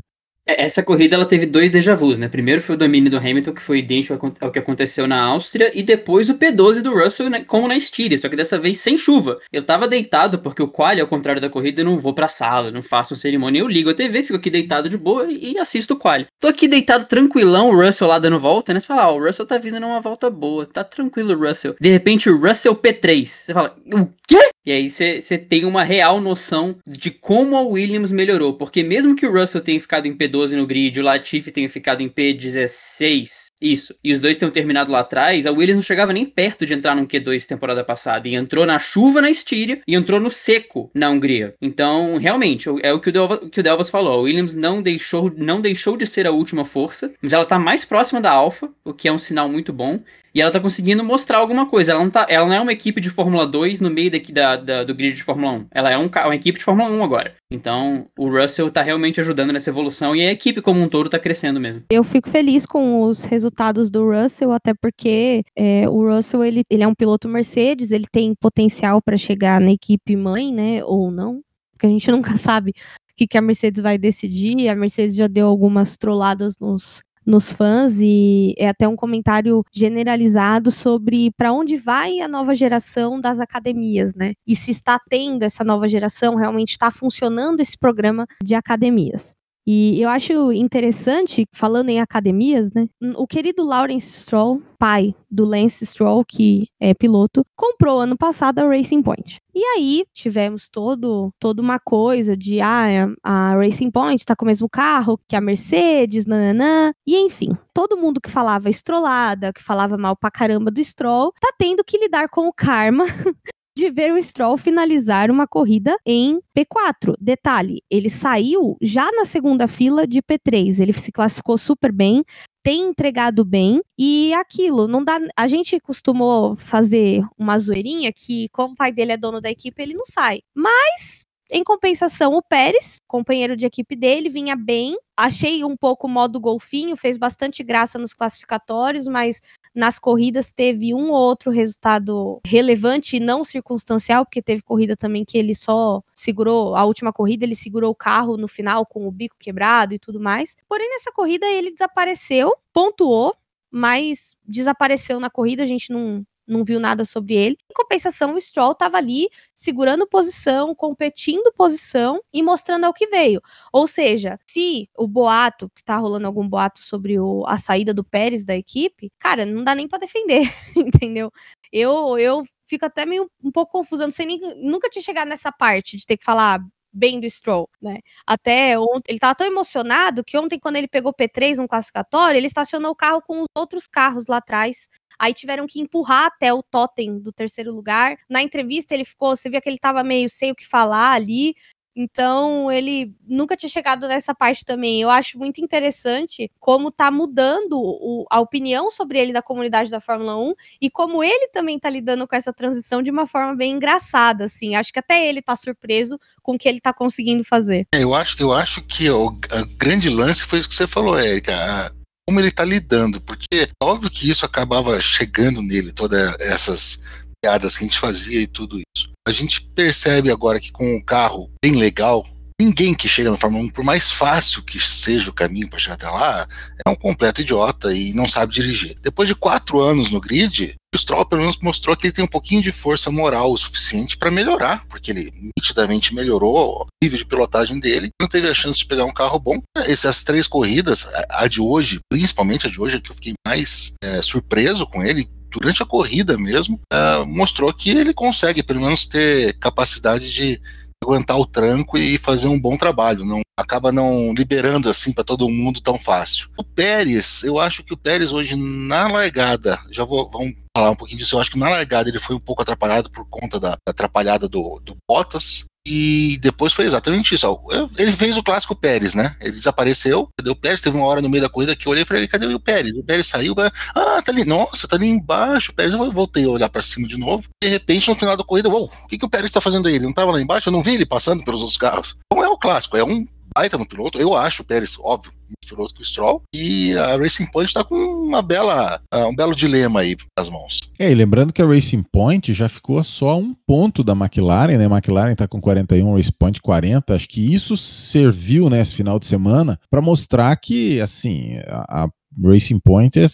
Essa 0.58 0.84
corrida 0.84 1.16
ela 1.16 1.26
teve 1.26 1.46
dois 1.46 1.72
déjà 1.72 1.96
vus, 1.96 2.18
né? 2.18 2.28
Primeiro 2.28 2.62
foi 2.62 2.76
o 2.76 2.78
domínio 2.78 3.10
do 3.10 3.18
Hamilton, 3.18 3.54
que 3.54 3.62
foi 3.62 3.80
idêntico 3.80 4.34
ao 4.40 4.52
que 4.52 4.60
aconteceu 4.60 5.08
na 5.08 5.22
Áustria, 5.22 5.72
e 5.74 5.84
depois 5.84 6.30
o 6.30 6.36
P12 6.36 6.82
do 6.82 6.94
Russell, 6.94 7.30
né, 7.30 7.44
como 7.46 7.68
na 7.68 7.76
Estíria, 7.76 8.18
só 8.18 8.30
que 8.30 8.36
dessa 8.36 8.58
vez 8.58 8.80
sem 8.80 8.98
chuva. 8.98 9.40
Eu 9.52 9.64
tava 9.64 9.88
deitado, 9.88 10.40
porque 10.40 10.62
o 10.62 10.68
quali, 10.68 11.02
ao 11.02 11.08
contrário 11.08 11.42
da 11.42 11.50
corrida, 11.50 11.82
eu 11.82 11.86
não 11.86 12.00
vou 12.00 12.14
pra 12.14 12.28
sala, 12.28 12.72
não 12.72 12.84
faço 12.84 13.16
cerimônia. 13.16 13.60
Eu 13.60 13.68
ligo 13.68 13.90
a 13.90 13.94
TV, 13.94 14.24
fico 14.24 14.36
aqui 14.36 14.50
deitado 14.50 14.90
de 14.90 14.98
boa 14.98 15.28
e, 15.30 15.58
assisto 15.58 15.94
o 15.94 15.98
quali. 15.98 16.28
Tô 16.40 16.48
aqui 16.48 16.68
deitado 16.68 17.06
tranquilão, 17.06 17.70
o 17.70 17.86
Russell 17.86 18.08
lá 18.08 18.20
dando 18.20 18.40
volta, 18.40 18.74
né? 18.74 18.80
Você 18.80 18.88
fala, 18.88 19.04
ah, 19.04 19.12
o 19.12 19.24
Russell 19.24 19.46
tá 19.46 19.58
vindo 19.58 19.80
numa 19.80 20.00
volta 20.00 20.30
boa, 20.30 20.66
tá 20.66 20.84
tranquilo 20.84 21.34
o 21.34 21.48
Russell. 21.48 21.76
De 21.80 21.90
repente 21.90 22.30
o 22.30 22.38
Russell 22.38 22.76
P3. 22.76 23.26
Você 23.26 23.54
fala, 23.54 23.76
o 23.94 24.08
quê? 24.28 24.51
E 24.66 24.72
aí 24.72 24.90
você 24.90 25.38
tem 25.38 25.66
uma 25.66 25.84
real 25.84 26.22
noção 26.22 26.76
de 26.88 27.10
como 27.10 27.58
a 27.58 27.62
Williams 27.62 28.12
melhorou, 28.12 28.54
porque 28.54 28.84
mesmo 28.84 29.16
que 29.16 29.26
o 29.26 29.32
Russell 29.32 29.62
tenha 29.62 29.80
ficado 29.80 30.08
em 30.08 30.16
P12 30.16 30.56
no 30.56 30.68
grid, 30.68 31.00
o 31.00 31.04
Latifi 31.04 31.52
tenha 31.52 31.68
ficado 31.68 32.02
em 32.02 32.10
P16, 32.10 33.48
isso, 33.60 33.96
e 34.04 34.14
os 34.14 34.22
dois 34.22 34.38
tenham 34.38 34.52
terminado 34.52 34.92
lá 34.92 35.00
atrás, 35.00 35.48
a 35.48 35.52
Williams 35.52 35.78
não 35.78 35.84
chegava 35.84 36.14
nem 36.14 36.26
perto 36.26 36.64
de 36.64 36.76
entrar 36.76 36.96
num 36.96 37.08
Q2 37.08 37.46
temporada 37.46 37.84
passada, 37.84 38.28
e 38.28 38.36
entrou 38.36 38.66
na 38.66 38.78
chuva 38.78 39.20
na 39.20 39.32
Estíria 39.32 39.82
e 39.88 39.96
entrou 39.96 40.20
no 40.20 40.30
seco 40.30 40.92
na 40.94 41.10
Hungria. 41.10 41.54
Então, 41.60 42.18
realmente, 42.18 42.70
é 42.84 42.94
o 42.94 43.00
que 43.00 43.10
o, 43.10 43.12
Delvas, 43.12 43.40
que 43.52 43.60
o 43.60 43.64
Delvas 43.64 43.90
falou, 43.90 44.14
a 44.14 44.22
Williams 44.22 44.54
não 44.54 44.80
deixou, 44.82 45.32
não 45.36 45.60
deixou 45.60 45.98
de 45.98 46.06
ser 46.06 46.28
a 46.28 46.32
última 46.32 46.66
força, 46.66 47.12
mas 47.20 47.34
ela 47.34 47.46
tá 47.46 47.58
mais 47.58 47.84
próxima 47.84 48.22
da 48.22 48.32
Alfa, 48.32 48.70
o 48.86 48.94
que 48.94 49.08
é 49.08 49.12
um 49.12 49.18
sinal 49.18 49.50
muito 49.50 49.74
bom, 49.74 50.00
e 50.34 50.42
ela 50.42 50.52
tá 50.52 50.60
conseguindo 50.60 51.04
mostrar 51.04 51.38
alguma 51.38 51.66
coisa. 51.66 51.92
Ela 51.92 52.04
não, 52.04 52.10
tá, 52.10 52.26
ela 52.30 52.46
não 52.46 52.54
é 52.54 52.62
uma 52.62 52.72
equipe 52.72 53.02
de 53.02 53.10
Fórmula 53.10 53.46
2 53.46 53.82
no 53.82 53.90
meio 53.90 54.12
daqui 54.12 54.32
da, 54.32 54.56
da, 54.56 54.84
do 54.84 54.96
grid 54.96 55.16
de 55.16 55.24
Fórmula 55.24 55.54
1. 55.54 55.68
Ela 55.72 55.92
é 55.92 55.98
um, 55.98 56.08
uma 56.08 56.36
equipe 56.36 56.60
de 56.60 56.66
Fórmula 56.66 56.90
1 56.90 57.04
agora. 57.04 57.36
Então, 57.52 58.08
o 58.18 58.30
Russell 58.30 58.72
tá 58.72 58.82
realmente 58.82 59.20
ajudando 59.20 59.52
nessa 59.52 59.70
evolução 59.70 60.16
e 60.16 60.26
a 60.26 60.32
equipe 60.32 60.62
como 60.62 60.82
um 60.82 60.88
todo 60.88 61.10
tá 61.10 61.20
crescendo 61.20 61.60
mesmo. 61.60 61.84
Eu 61.90 62.04
fico 62.04 62.30
feliz 62.30 62.66
com 62.66 63.04
os 63.04 63.24
resultados 63.24 63.92
do 63.92 64.10
Russell, 64.10 64.52
até 64.52 64.74
porque 64.74 65.44
é, 65.56 65.88
o 65.90 66.08
Russell 66.08 66.44
ele, 66.44 66.64
ele 66.70 66.84
é 66.84 66.88
um 66.88 66.96
piloto 66.96 67.28
Mercedes, 67.28 67.92
ele 67.92 68.06
tem 68.10 68.34
potencial 68.34 69.02
para 69.02 69.18
chegar 69.18 69.60
na 69.60 69.72
equipe 69.72 70.16
mãe, 70.16 70.54
né? 70.54 70.84
Ou 70.86 71.12
não. 71.12 71.42
Porque 71.72 71.86
a 71.88 71.90
gente 71.90 72.10
nunca 72.12 72.38
sabe 72.38 72.72
o 72.72 73.16
que, 73.16 73.28
que 73.28 73.38
a 73.38 73.42
Mercedes 73.42 73.82
vai 73.82 73.98
decidir. 73.98 74.70
A 74.70 74.76
Mercedes 74.76 75.16
já 75.16 75.28
deu 75.28 75.48
algumas 75.48 75.98
trolladas 75.98 76.58
nos 76.58 77.02
nos 77.26 77.54
fãs 77.54 77.98
e 78.00 78.54
é 78.58 78.70
até 78.70 78.88
um 78.88 78.96
comentário 78.96 79.64
generalizado 79.72 80.72
sobre 80.72 81.32
para 81.32 81.52
onde 81.52 81.78
vai 81.78 82.20
a 82.20 82.28
nova 82.28 82.56
geração 82.56 83.20
das 83.20 83.40
academias, 83.40 84.14
né? 84.16 84.34
E 84.46 84.56
se 84.56 84.72
está 84.72 85.00
tendo 85.10 85.44
essa 85.44 85.64
nova 85.64 85.88
geração, 85.88 86.36
realmente 86.36 86.72
está 86.72 86.92
funcionando 86.92 87.60
esse 87.60 87.78
programa 87.78 88.26
de 88.44 88.56
academias. 88.56 89.36
E 89.66 90.02
eu 90.02 90.10
acho 90.10 90.52
interessante, 90.52 91.46
falando 91.54 91.90
em 91.90 92.02
academias, 92.02 92.72
né? 92.74 92.88
O 93.16 93.28
querido 93.28 93.64
Lawrence 93.64 94.24
Stroll, 94.24 94.62
pai 94.80 95.14
do 95.30 95.46
Lance 95.46 95.86
Stroll, 95.86 96.26
que 96.26 96.68
é 96.80 96.94
piloto, 96.94 97.46
comprou 97.56 98.00
ano 98.00 98.18
passado 98.18 98.60
a 98.60 98.68
Racing 98.68 99.04
Point. 99.04 99.38
E 99.54 99.64
aí 99.64 100.04
tivemos 100.14 100.70
todo, 100.70 101.30
toda 101.40 101.62
uma 101.62 101.78
coisa 101.78 102.36
de 102.36 102.60
ah, 102.62 103.08
a 103.24 103.56
Racing 103.56 103.92
Point 103.92 104.26
tá 104.26 104.36
com 104.36 104.46
o 104.46 104.48
mesmo 104.48 104.68
carro 104.70 105.20
que 105.28 105.36
a 105.36 105.42
Mercedes, 105.42 106.26
nananã. 106.26 106.92
E 107.06 107.18
enfim, 107.18 107.56
todo 107.74 107.98
mundo 107.98 108.20
que 108.20 108.30
falava 108.30 108.70
estrolada, 108.70 109.54
que 109.54 109.62
falava 109.62 109.98
mal 109.98 110.16
pra 110.16 110.32
caramba 110.32 110.72
do 110.72 110.84
Stroll, 110.84 111.32
tá 111.40 111.54
tendo 111.58 111.84
que 111.84 111.98
lidar 111.98 112.28
com 112.30 112.48
o 112.48 112.54
karma 112.54 113.06
de 113.76 113.90
ver 113.90 114.12
o 114.14 114.22
Stroll 114.22 114.58
finalizar 114.58 115.32
uma 115.32 115.48
corrida 115.48 115.98
em 116.06 116.40
P4. 116.58 117.16
Detalhe, 117.20 117.82
ele 117.90 118.10
saiu 118.10 118.78
já 118.82 119.12
na 119.12 119.26
segunda 119.26 119.68
fila 119.68 120.06
de 120.06 120.22
P3. 120.22 120.80
Ele 120.80 120.94
se 120.94 121.12
classificou 121.12 121.58
super 121.58 121.92
bem, 121.92 122.24
tem 122.64 122.90
entregado 122.90 123.44
bem 123.44 123.82
e 123.98 124.34
aquilo, 124.34 124.88
não 124.88 125.04
dá, 125.04 125.20
a 125.36 125.48
gente 125.48 125.80
costumou 125.80 126.56
fazer 126.56 127.24
uma 127.38 127.58
zoeirinha 127.58 128.12
que 128.14 128.50
como 128.50 128.74
o 128.74 128.78
pai 128.78 128.92
dele 128.92 129.14
é 129.14 129.18
dono 129.18 129.42
da 129.42 129.50
equipe, 129.50 129.82
ele 129.82 129.94
não 129.94 130.06
sai. 130.06 130.42
Mas 130.56 131.26
em 131.52 131.66
compensação, 131.66 132.34
o 132.34 132.42
Pérez, 132.42 133.02
companheiro 133.06 133.58
de 133.58 133.66
equipe 133.66 133.94
dele, 133.94 134.30
vinha 134.30 134.56
bem. 134.56 134.98
Achei 135.18 135.66
um 135.66 135.76
pouco 135.76 136.08
o 136.08 136.10
modo 136.10 136.40
golfinho, 136.40 136.96
fez 136.96 137.18
bastante 137.18 137.62
graça 137.62 138.00
nos 138.00 138.14
classificatórios, 138.14 139.06
mas 139.06 139.42
nas 139.76 140.00
corridas 140.00 140.54
teve 140.54 140.94
um 140.94 141.12
ou 141.12 141.20
outro 141.20 141.52
resultado 141.52 142.40
relevante 142.46 143.18
e 143.18 143.20
não 143.20 143.44
circunstancial, 143.44 144.24
porque 144.24 144.42
teve 144.42 144.62
corrida 144.62 144.96
também 144.96 145.26
que 145.26 145.38
ele 145.38 145.54
só 145.54 146.02
segurou, 146.16 146.74
a 146.76 146.86
última 146.86 147.12
corrida 147.12 147.44
ele 147.44 147.56
segurou 147.56 147.92
o 147.92 147.96
carro 147.96 148.38
no 148.38 148.48
final 148.48 148.86
com 148.86 149.06
o 149.06 149.12
bico 149.12 149.36
quebrado 149.38 149.94
e 149.94 150.00
tudo 150.00 150.20
mais. 150.22 150.56
Porém, 150.70 150.90
nessa 150.90 151.12
corrida 151.12 151.46
ele 151.46 151.72
desapareceu, 151.72 152.56
pontuou, 152.74 153.36
mas 153.70 154.36
desapareceu 154.46 155.20
na 155.20 155.30
corrida, 155.30 155.64
a 155.64 155.66
gente 155.66 155.92
não, 155.92 156.26
não 156.52 156.64
viu 156.64 156.80
nada 156.80 157.06
sobre 157.06 157.36
ele. 157.36 157.58
Em 157.70 157.74
compensação, 157.74 158.34
o 158.34 158.42
Stroll 158.42 158.74
estava 158.74 158.98
ali 158.98 159.30
segurando 159.56 160.08
posição, 160.08 160.76
competindo 160.76 161.52
posição 161.54 162.22
e 162.34 162.44
mostrando 162.44 162.86
ao 162.86 162.94
que 162.94 163.08
veio. 163.08 163.42
Ou 163.72 163.88
seja, 163.88 164.38
se 164.46 164.90
o 164.98 165.08
boato, 165.08 165.72
que 165.76 165.84
tá 165.84 165.98
rolando 165.98 166.28
algum 166.28 166.48
boato 166.48 166.82
sobre 166.82 167.20
o, 167.20 167.46
a 167.48 167.58
saída 167.58 167.94
do 167.94 168.04
Pérez 168.04 168.44
da 168.44 168.56
equipe, 168.56 169.12
cara, 169.18 169.46
não 169.46 169.64
dá 169.64 169.74
nem 169.74 169.88
para 169.88 170.00
defender, 170.00 170.44
entendeu? 170.76 171.32
Eu, 171.72 172.18
eu 172.18 172.44
fico 172.66 172.86
até 172.86 173.06
meio 173.06 173.30
um 173.44 173.52
pouco 173.52 173.72
confusa, 173.72 174.04
não 174.04 174.12
sei 174.12 174.26
nem, 174.26 174.40
nunca 174.58 174.90
tinha 174.90 175.02
chegado 175.02 175.28
nessa 175.30 175.52
parte 175.52 175.98
de 175.98 176.06
ter 176.06 176.18
que 176.18 176.24
falar 176.24 176.60
bem 176.94 177.20
do 177.20 177.30
Stroll, 177.30 177.70
né? 177.82 178.00
Até 178.28 178.78
ontem, 178.78 179.12
ele 179.12 179.18
estava 179.18 179.36
tão 179.36 179.48
emocionado 179.48 180.24
que 180.24 180.38
ontem, 180.38 180.60
quando 180.60 180.76
ele 180.76 180.88
pegou 180.88 181.14
P3 181.14 181.58
no 181.58 181.68
classificatório, 181.68 182.38
ele 182.38 182.48
estacionou 182.48 182.92
o 182.92 182.96
carro 182.96 183.22
com 183.22 183.42
os 183.42 183.48
outros 183.56 183.88
carros 183.88 184.28
lá 184.28 184.38
atrás. 184.38 184.90
Aí 185.22 185.36
tiveram 185.36 185.68
que 185.68 185.80
empurrar 185.80 186.26
até 186.26 186.52
o 186.52 186.64
totem 186.64 187.20
do 187.20 187.32
terceiro 187.32 187.72
lugar. 187.72 188.18
Na 188.28 188.42
entrevista, 188.42 188.96
ele 188.96 189.06
ficou, 189.06 189.36
você 189.36 189.52
via 189.52 189.62
que 189.62 189.70
ele 189.70 189.76
estava 189.76 190.04
meio 190.04 190.28
sem 190.28 190.50
o 190.50 190.56
que 190.56 190.68
falar 190.68 191.12
ali. 191.12 191.54
Então, 191.96 192.72
ele 192.72 193.14
nunca 193.28 193.56
tinha 193.56 193.70
chegado 193.70 194.08
nessa 194.08 194.34
parte 194.34 194.66
também. 194.66 195.00
Eu 195.00 195.12
acho 195.12 195.38
muito 195.38 195.62
interessante 195.62 196.50
como 196.60 196.90
tá 196.90 197.12
mudando 197.12 197.74
o, 197.74 198.26
a 198.32 198.40
opinião 198.40 198.90
sobre 198.90 199.20
ele 199.20 199.32
da 199.32 199.44
comunidade 199.44 199.92
da 199.92 200.02
Fórmula 200.02 200.36
1 200.36 200.54
e 200.82 200.90
como 200.90 201.24
ele 201.24 201.50
também 201.50 201.78
tá 201.78 201.88
lidando 201.88 202.28
com 202.28 202.36
essa 202.36 202.52
transição 202.52 203.04
de 203.04 203.12
uma 203.12 203.28
forma 203.28 203.56
bem 203.56 203.74
engraçada, 203.74 204.46
assim. 204.46 204.76
Acho 204.76 204.92
que 204.92 205.00
até 205.00 205.28
ele 205.28 205.40
tá 205.40 205.56
surpreso 205.56 206.18
com 206.42 206.54
o 206.54 206.58
que 206.58 206.68
ele 206.68 206.82
tá 206.82 206.92
conseguindo 206.92 207.44
fazer. 207.44 207.86
É, 207.94 208.04
eu, 208.04 208.16
acho, 208.16 208.42
eu 208.42 208.52
acho 208.52 208.82
que 208.82 209.08
o 209.12 209.38
grande 209.78 210.10
lance 210.10 210.46
foi 210.46 210.58
isso 210.58 210.70
que 210.70 210.74
você 210.74 210.88
falou, 210.88 211.20
Érica. 211.20 211.94
Como 212.32 212.40
ele 212.40 212.50
tá 212.50 212.64
lidando, 212.64 213.20
porque 213.20 213.46
é 213.54 213.70
óbvio 213.84 214.10
que 214.10 214.32
isso 214.32 214.46
acabava 214.46 215.02
chegando 215.02 215.62
nele, 215.62 215.92
todas 215.92 216.34
essas 216.40 217.04
piadas 217.44 217.76
que 217.76 217.84
a 217.84 217.88
gente 217.88 218.00
fazia 218.00 218.40
e 218.40 218.48
tudo 218.48 218.80
isso. 218.96 219.12
A 219.28 219.34
gente 219.34 219.62
percebe 219.76 220.32
agora 220.32 220.58
que 220.58 220.72
com 220.72 220.96
o 220.96 221.04
carro 221.04 221.52
bem 221.62 221.76
legal, 221.76 222.26
ninguém 222.58 222.94
que 222.94 223.10
chega 223.10 223.30
na 223.30 223.36
Fórmula 223.36 223.66
1, 223.66 223.70
por 223.72 223.84
mais 223.84 224.14
fácil 224.14 224.64
que 224.64 224.80
seja 224.80 225.30
o 225.30 225.34
caminho 225.34 225.68
para 225.68 225.78
chegar 225.78 225.96
até 225.96 226.10
lá, 226.10 226.48
é 226.88 226.90
um 226.90 226.96
completo 226.96 227.42
idiota 227.42 227.94
e 227.94 228.14
não 228.14 228.30
sabe 228.30 228.54
dirigir. 228.54 228.96
Depois 229.02 229.28
de 229.28 229.36
quatro 229.36 229.82
anos 229.82 230.10
no 230.10 230.22
grid, 230.22 230.76
O 230.94 230.98
Stroll, 230.98 231.26
pelo 231.26 231.42
menos, 231.42 231.58
mostrou 231.60 231.96
que 231.96 232.08
ele 232.08 232.14
tem 232.14 232.26
um 232.26 232.28
pouquinho 232.28 232.62
de 232.62 232.72
força 232.72 233.10
moral 233.10 233.52
o 233.52 233.58
suficiente 233.58 234.18
para 234.18 234.30
melhorar, 234.30 234.86
porque 234.88 235.10
ele 235.10 235.32
nitidamente 235.58 236.14
melhorou 236.14 236.82
o 236.82 236.88
nível 237.02 237.18
de 237.18 237.26
pilotagem 237.26 237.80
dele, 237.80 238.10
não 238.22 238.28
teve 238.28 238.50
a 238.50 238.54
chance 238.54 238.80
de 238.80 238.86
pegar 238.86 239.06
um 239.06 239.14
carro 239.14 239.40
bom. 239.40 239.62
Essas 239.78 240.24
três 240.24 240.48
corridas, 240.48 241.08
a 241.30 241.48
de 241.48 241.62
hoje, 241.62 242.00
principalmente 242.10 242.68
a 242.68 242.70
de 242.70 242.82
hoje, 242.82 243.00
que 243.00 243.10
eu 243.10 243.16
fiquei 243.16 243.34
mais 243.48 243.94
é, 244.04 244.22
surpreso 244.22 244.86
com 244.86 245.02
ele, 245.02 245.30
durante 245.50 245.84
a 245.84 245.86
corrida 245.86 246.38
mesmo, 246.38 246.80
uh, 246.94 247.26
mostrou 247.26 247.74
que 247.74 247.90
ele 247.90 248.14
consegue, 248.14 248.64
pelo 248.64 248.82
menos, 248.82 249.06
ter 249.06 249.58
capacidade 249.60 250.32
de 250.32 250.62
aguentar 251.04 251.38
o 251.38 251.46
tranco 251.46 251.98
e 251.98 252.18
fazer 252.18 252.48
um 252.48 252.60
bom 252.60 252.78
trabalho. 252.78 253.26
Não 253.26 253.42
acaba 253.60 253.92
não 253.92 254.34
liberando 254.34 254.90
assim 254.90 255.12
para 255.12 255.24
todo 255.24 255.50
mundo 255.50 255.82
tão 255.82 256.00
fácil. 256.00 256.50
O 256.58 256.64
Pérez, 256.64 257.44
eu 257.44 257.60
acho 257.60 257.84
que 257.84 257.94
o 257.94 257.98
Pérez 257.98 258.32
hoje 258.32 258.56
na 258.56 259.08
largada, 259.08 259.80
já 259.90 260.06
vou 260.06 260.30
vamos 260.30 260.54
falar 260.76 260.92
um 260.92 260.96
pouquinho 260.96 261.20
disso. 261.20 261.36
Eu 261.36 261.42
acho 261.42 261.52
que 261.52 261.60
na 261.60 261.70
largada 261.70 262.10
ele 262.10 262.20
foi 262.20 262.36
um 262.36 262.40
pouco 262.40 262.62
atrapalhado 262.62 263.10
por 263.10 263.26
conta 263.30 263.60
da, 263.60 263.72
da 263.72 263.92
atrapalhada 263.92 264.48
do, 264.48 264.80
do 264.84 264.96
Bottas. 265.08 265.66
E 265.84 266.38
depois 266.40 266.74
foi 266.74 266.86
exatamente 266.86 267.34
isso. 267.34 267.60
Ele 267.98 268.12
fez 268.12 268.38
o 268.38 268.44
clássico 268.44 268.76
Pérez, 268.76 269.16
né? 269.16 269.36
Ele 269.42 269.54
desapareceu. 269.54 270.30
Cadê 270.38 270.52
o 270.52 270.56
Pérez? 270.56 270.80
Teve 270.80 270.96
uma 270.96 271.08
hora 271.08 271.24
no 271.24 271.30
meio 271.30 271.42
da 271.42 271.50
corrida 271.50 271.76
que 271.76 271.88
eu 271.88 271.92
olhei 271.92 272.04
e 272.04 272.06
falei: 272.06 272.28
cadê 272.28 272.46
o 272.46 272.60
Pérez? 272.60 272.94
O 272.94 273.04
Pérez 273.04 273.26
saiu. 273.26 273.56
Ah, 273.96 274.22
tá 274.22 274.32
ali. 274.32 274.46
Nossa, 274.46 274.88
tá 274.88 274.96
ali 274.96 275.08
embaixo. 275.08 275.72
O 275.72 275.76
Pérez. 275.76 275.96
Eu 275.96 276.12
voltei 276.12 276.46
a 276.46 276.50
olhar 276.50 276.70
para 276.70 276.84
cima 276.84 277.08
de 277.08 277.18
novo. 277.18 277.48
De 277.64 277.68
repente, 277.68 278.08
no 278.08 278.16
final 278.16 278.38
da 278.38 278.44
corrida, 278.44 278.70
uou, 278.70 278.92
o 279.04 279.08
que, 279.08 279.18
que 279.18 279.26
o 279.26 279.30
Pérez 279.30 279.50
tá 279.50 279.60
fazendo 279.60 279.88
aí? 279.88 279.96
Ele 279.96 280.06
não 280.06 280.14
tava 280.14 280.32
lá 280.32 280.40
embaixo? 280.40 280.70
Eu 280.70 280.74
não 280.74 280.84
vi 280.84 280.94
ele 280.94 281.06
passando 281.06 281.44
pelos 281.44 281.62
outros 281.62 281.80
carros. 281.80 282.16
Então 282.32 282.46
é 282.46 282.48
o 282.48 282.60
clássico. 282.60 282.96
É 282.96 283.04
um 283.04 283.26
baita 283.56 283.78
no 283.78 283.88
piloto. 283.88 284.20
Eu 284.20 284.36
acho 284.36 284.62
o 284.62 284.66
Pérez, 284.66 284.98
óbvio, 285.00 285.32
mais 285.48 285.70
piloto 285.70 285.94
que 285.94 286.02
o 286.02 286.06
Stroll. 286.06 286.42
E 286.54 286.98
a 286.98 287.18
Racing 287.18 287.48
Point 287.48 287.70
está 287.70 287.84
com 287.84 287.96
uma 287.96 288.42
bela, 288.42 289.02
uh, 289.14 289.28
um 289.28 289.36
belo 289.36 289.56
dilema 289.56 290.02
aí 290.02 290.16
nas 290.38 290.50
mãos. 290.50 290.82
É, 290.98 291.12
e 291.12 291.16
lembrando 291.16 291.54
que 291.54 291.62
a 291.62 291.66
Racing 291.66 292.04
Point 292.04 292.54
já 292.54 292.70
ficou 292.70 293.04
só 293.04 293.38
um 293.38 293.54
ponto 293.68 294.04
da 294.04 294.14
McLaren, 294.14 294.78
né? 294.78 294.86
A 294.86 294.90
McLaren 294.90 295.34
está 295.34 295.48
com 295.48 295.62
41, 295.62 296.16
Racing 296.16 296.32
Point 296.38 296.62
40. 296.62 297.16
Acho 297.16 297.28
que 297.28 297.54
isso 297.54 297.76
serviu 297.76 298.70
nesse 298.70 298.92
né, 298.92 298.98
final 298.98 299.20
de 299.20 299.26
semana 299.26 299.80
para 299.90 300.02
mostrar 300.02 300.56
que, 300.56 301.00
assim, 301.02 301.58
a, 301.68 302.06
a 302.06 302.10
Racing 302.44 302.80
Point 302.80 303.20
é 303.20 303.28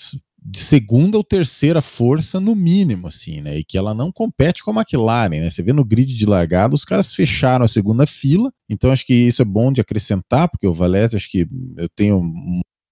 de 0.49 0.59
segunda 0.59 1.17
ou 1.17 1.23
terceira 1.23 1.81
força 1.81 2.39
no 2.39 2.55
mínimo, 2.55 3.07
assim, 3.07 3.41
né? 3.41 3.57
E 3.57 3.65
que 3.65 3.77
ela 3.77 3.93
não 3.93 4.13
compete 4.13 4.63
com 4.63 4.71
a 4.71 4.75
McLaren, 4.75 5.41
né? 5.41 5.49
Você 5.49 5.61
vê 5.61 5.73
no 5.73 5.83
grid 5.83 6.15
de 6.15 6.25
largada, 6.25 6.73
os 6.73 6.85
caras 6.85 7.13
fecharam 7.13 7.65
a 7.65 7.67
segunda 7.67 8.07
fila, 8.07 8.49
então 8.69 8.89
acho 8.89 9.05
que 9.05 9.13
isso 9.13 9.41
é 9.41 9.45
bom 9.45 9.73
de 9.73 9.81
acrescentar, 9.81 10.49
porque 10.49 10.65
o 10.65 10.73
Valese, 10.73 11.17
acho 11.17 11.29
que 11.29 11.45
eu 11.75 11.89
tenho 11.89 12.21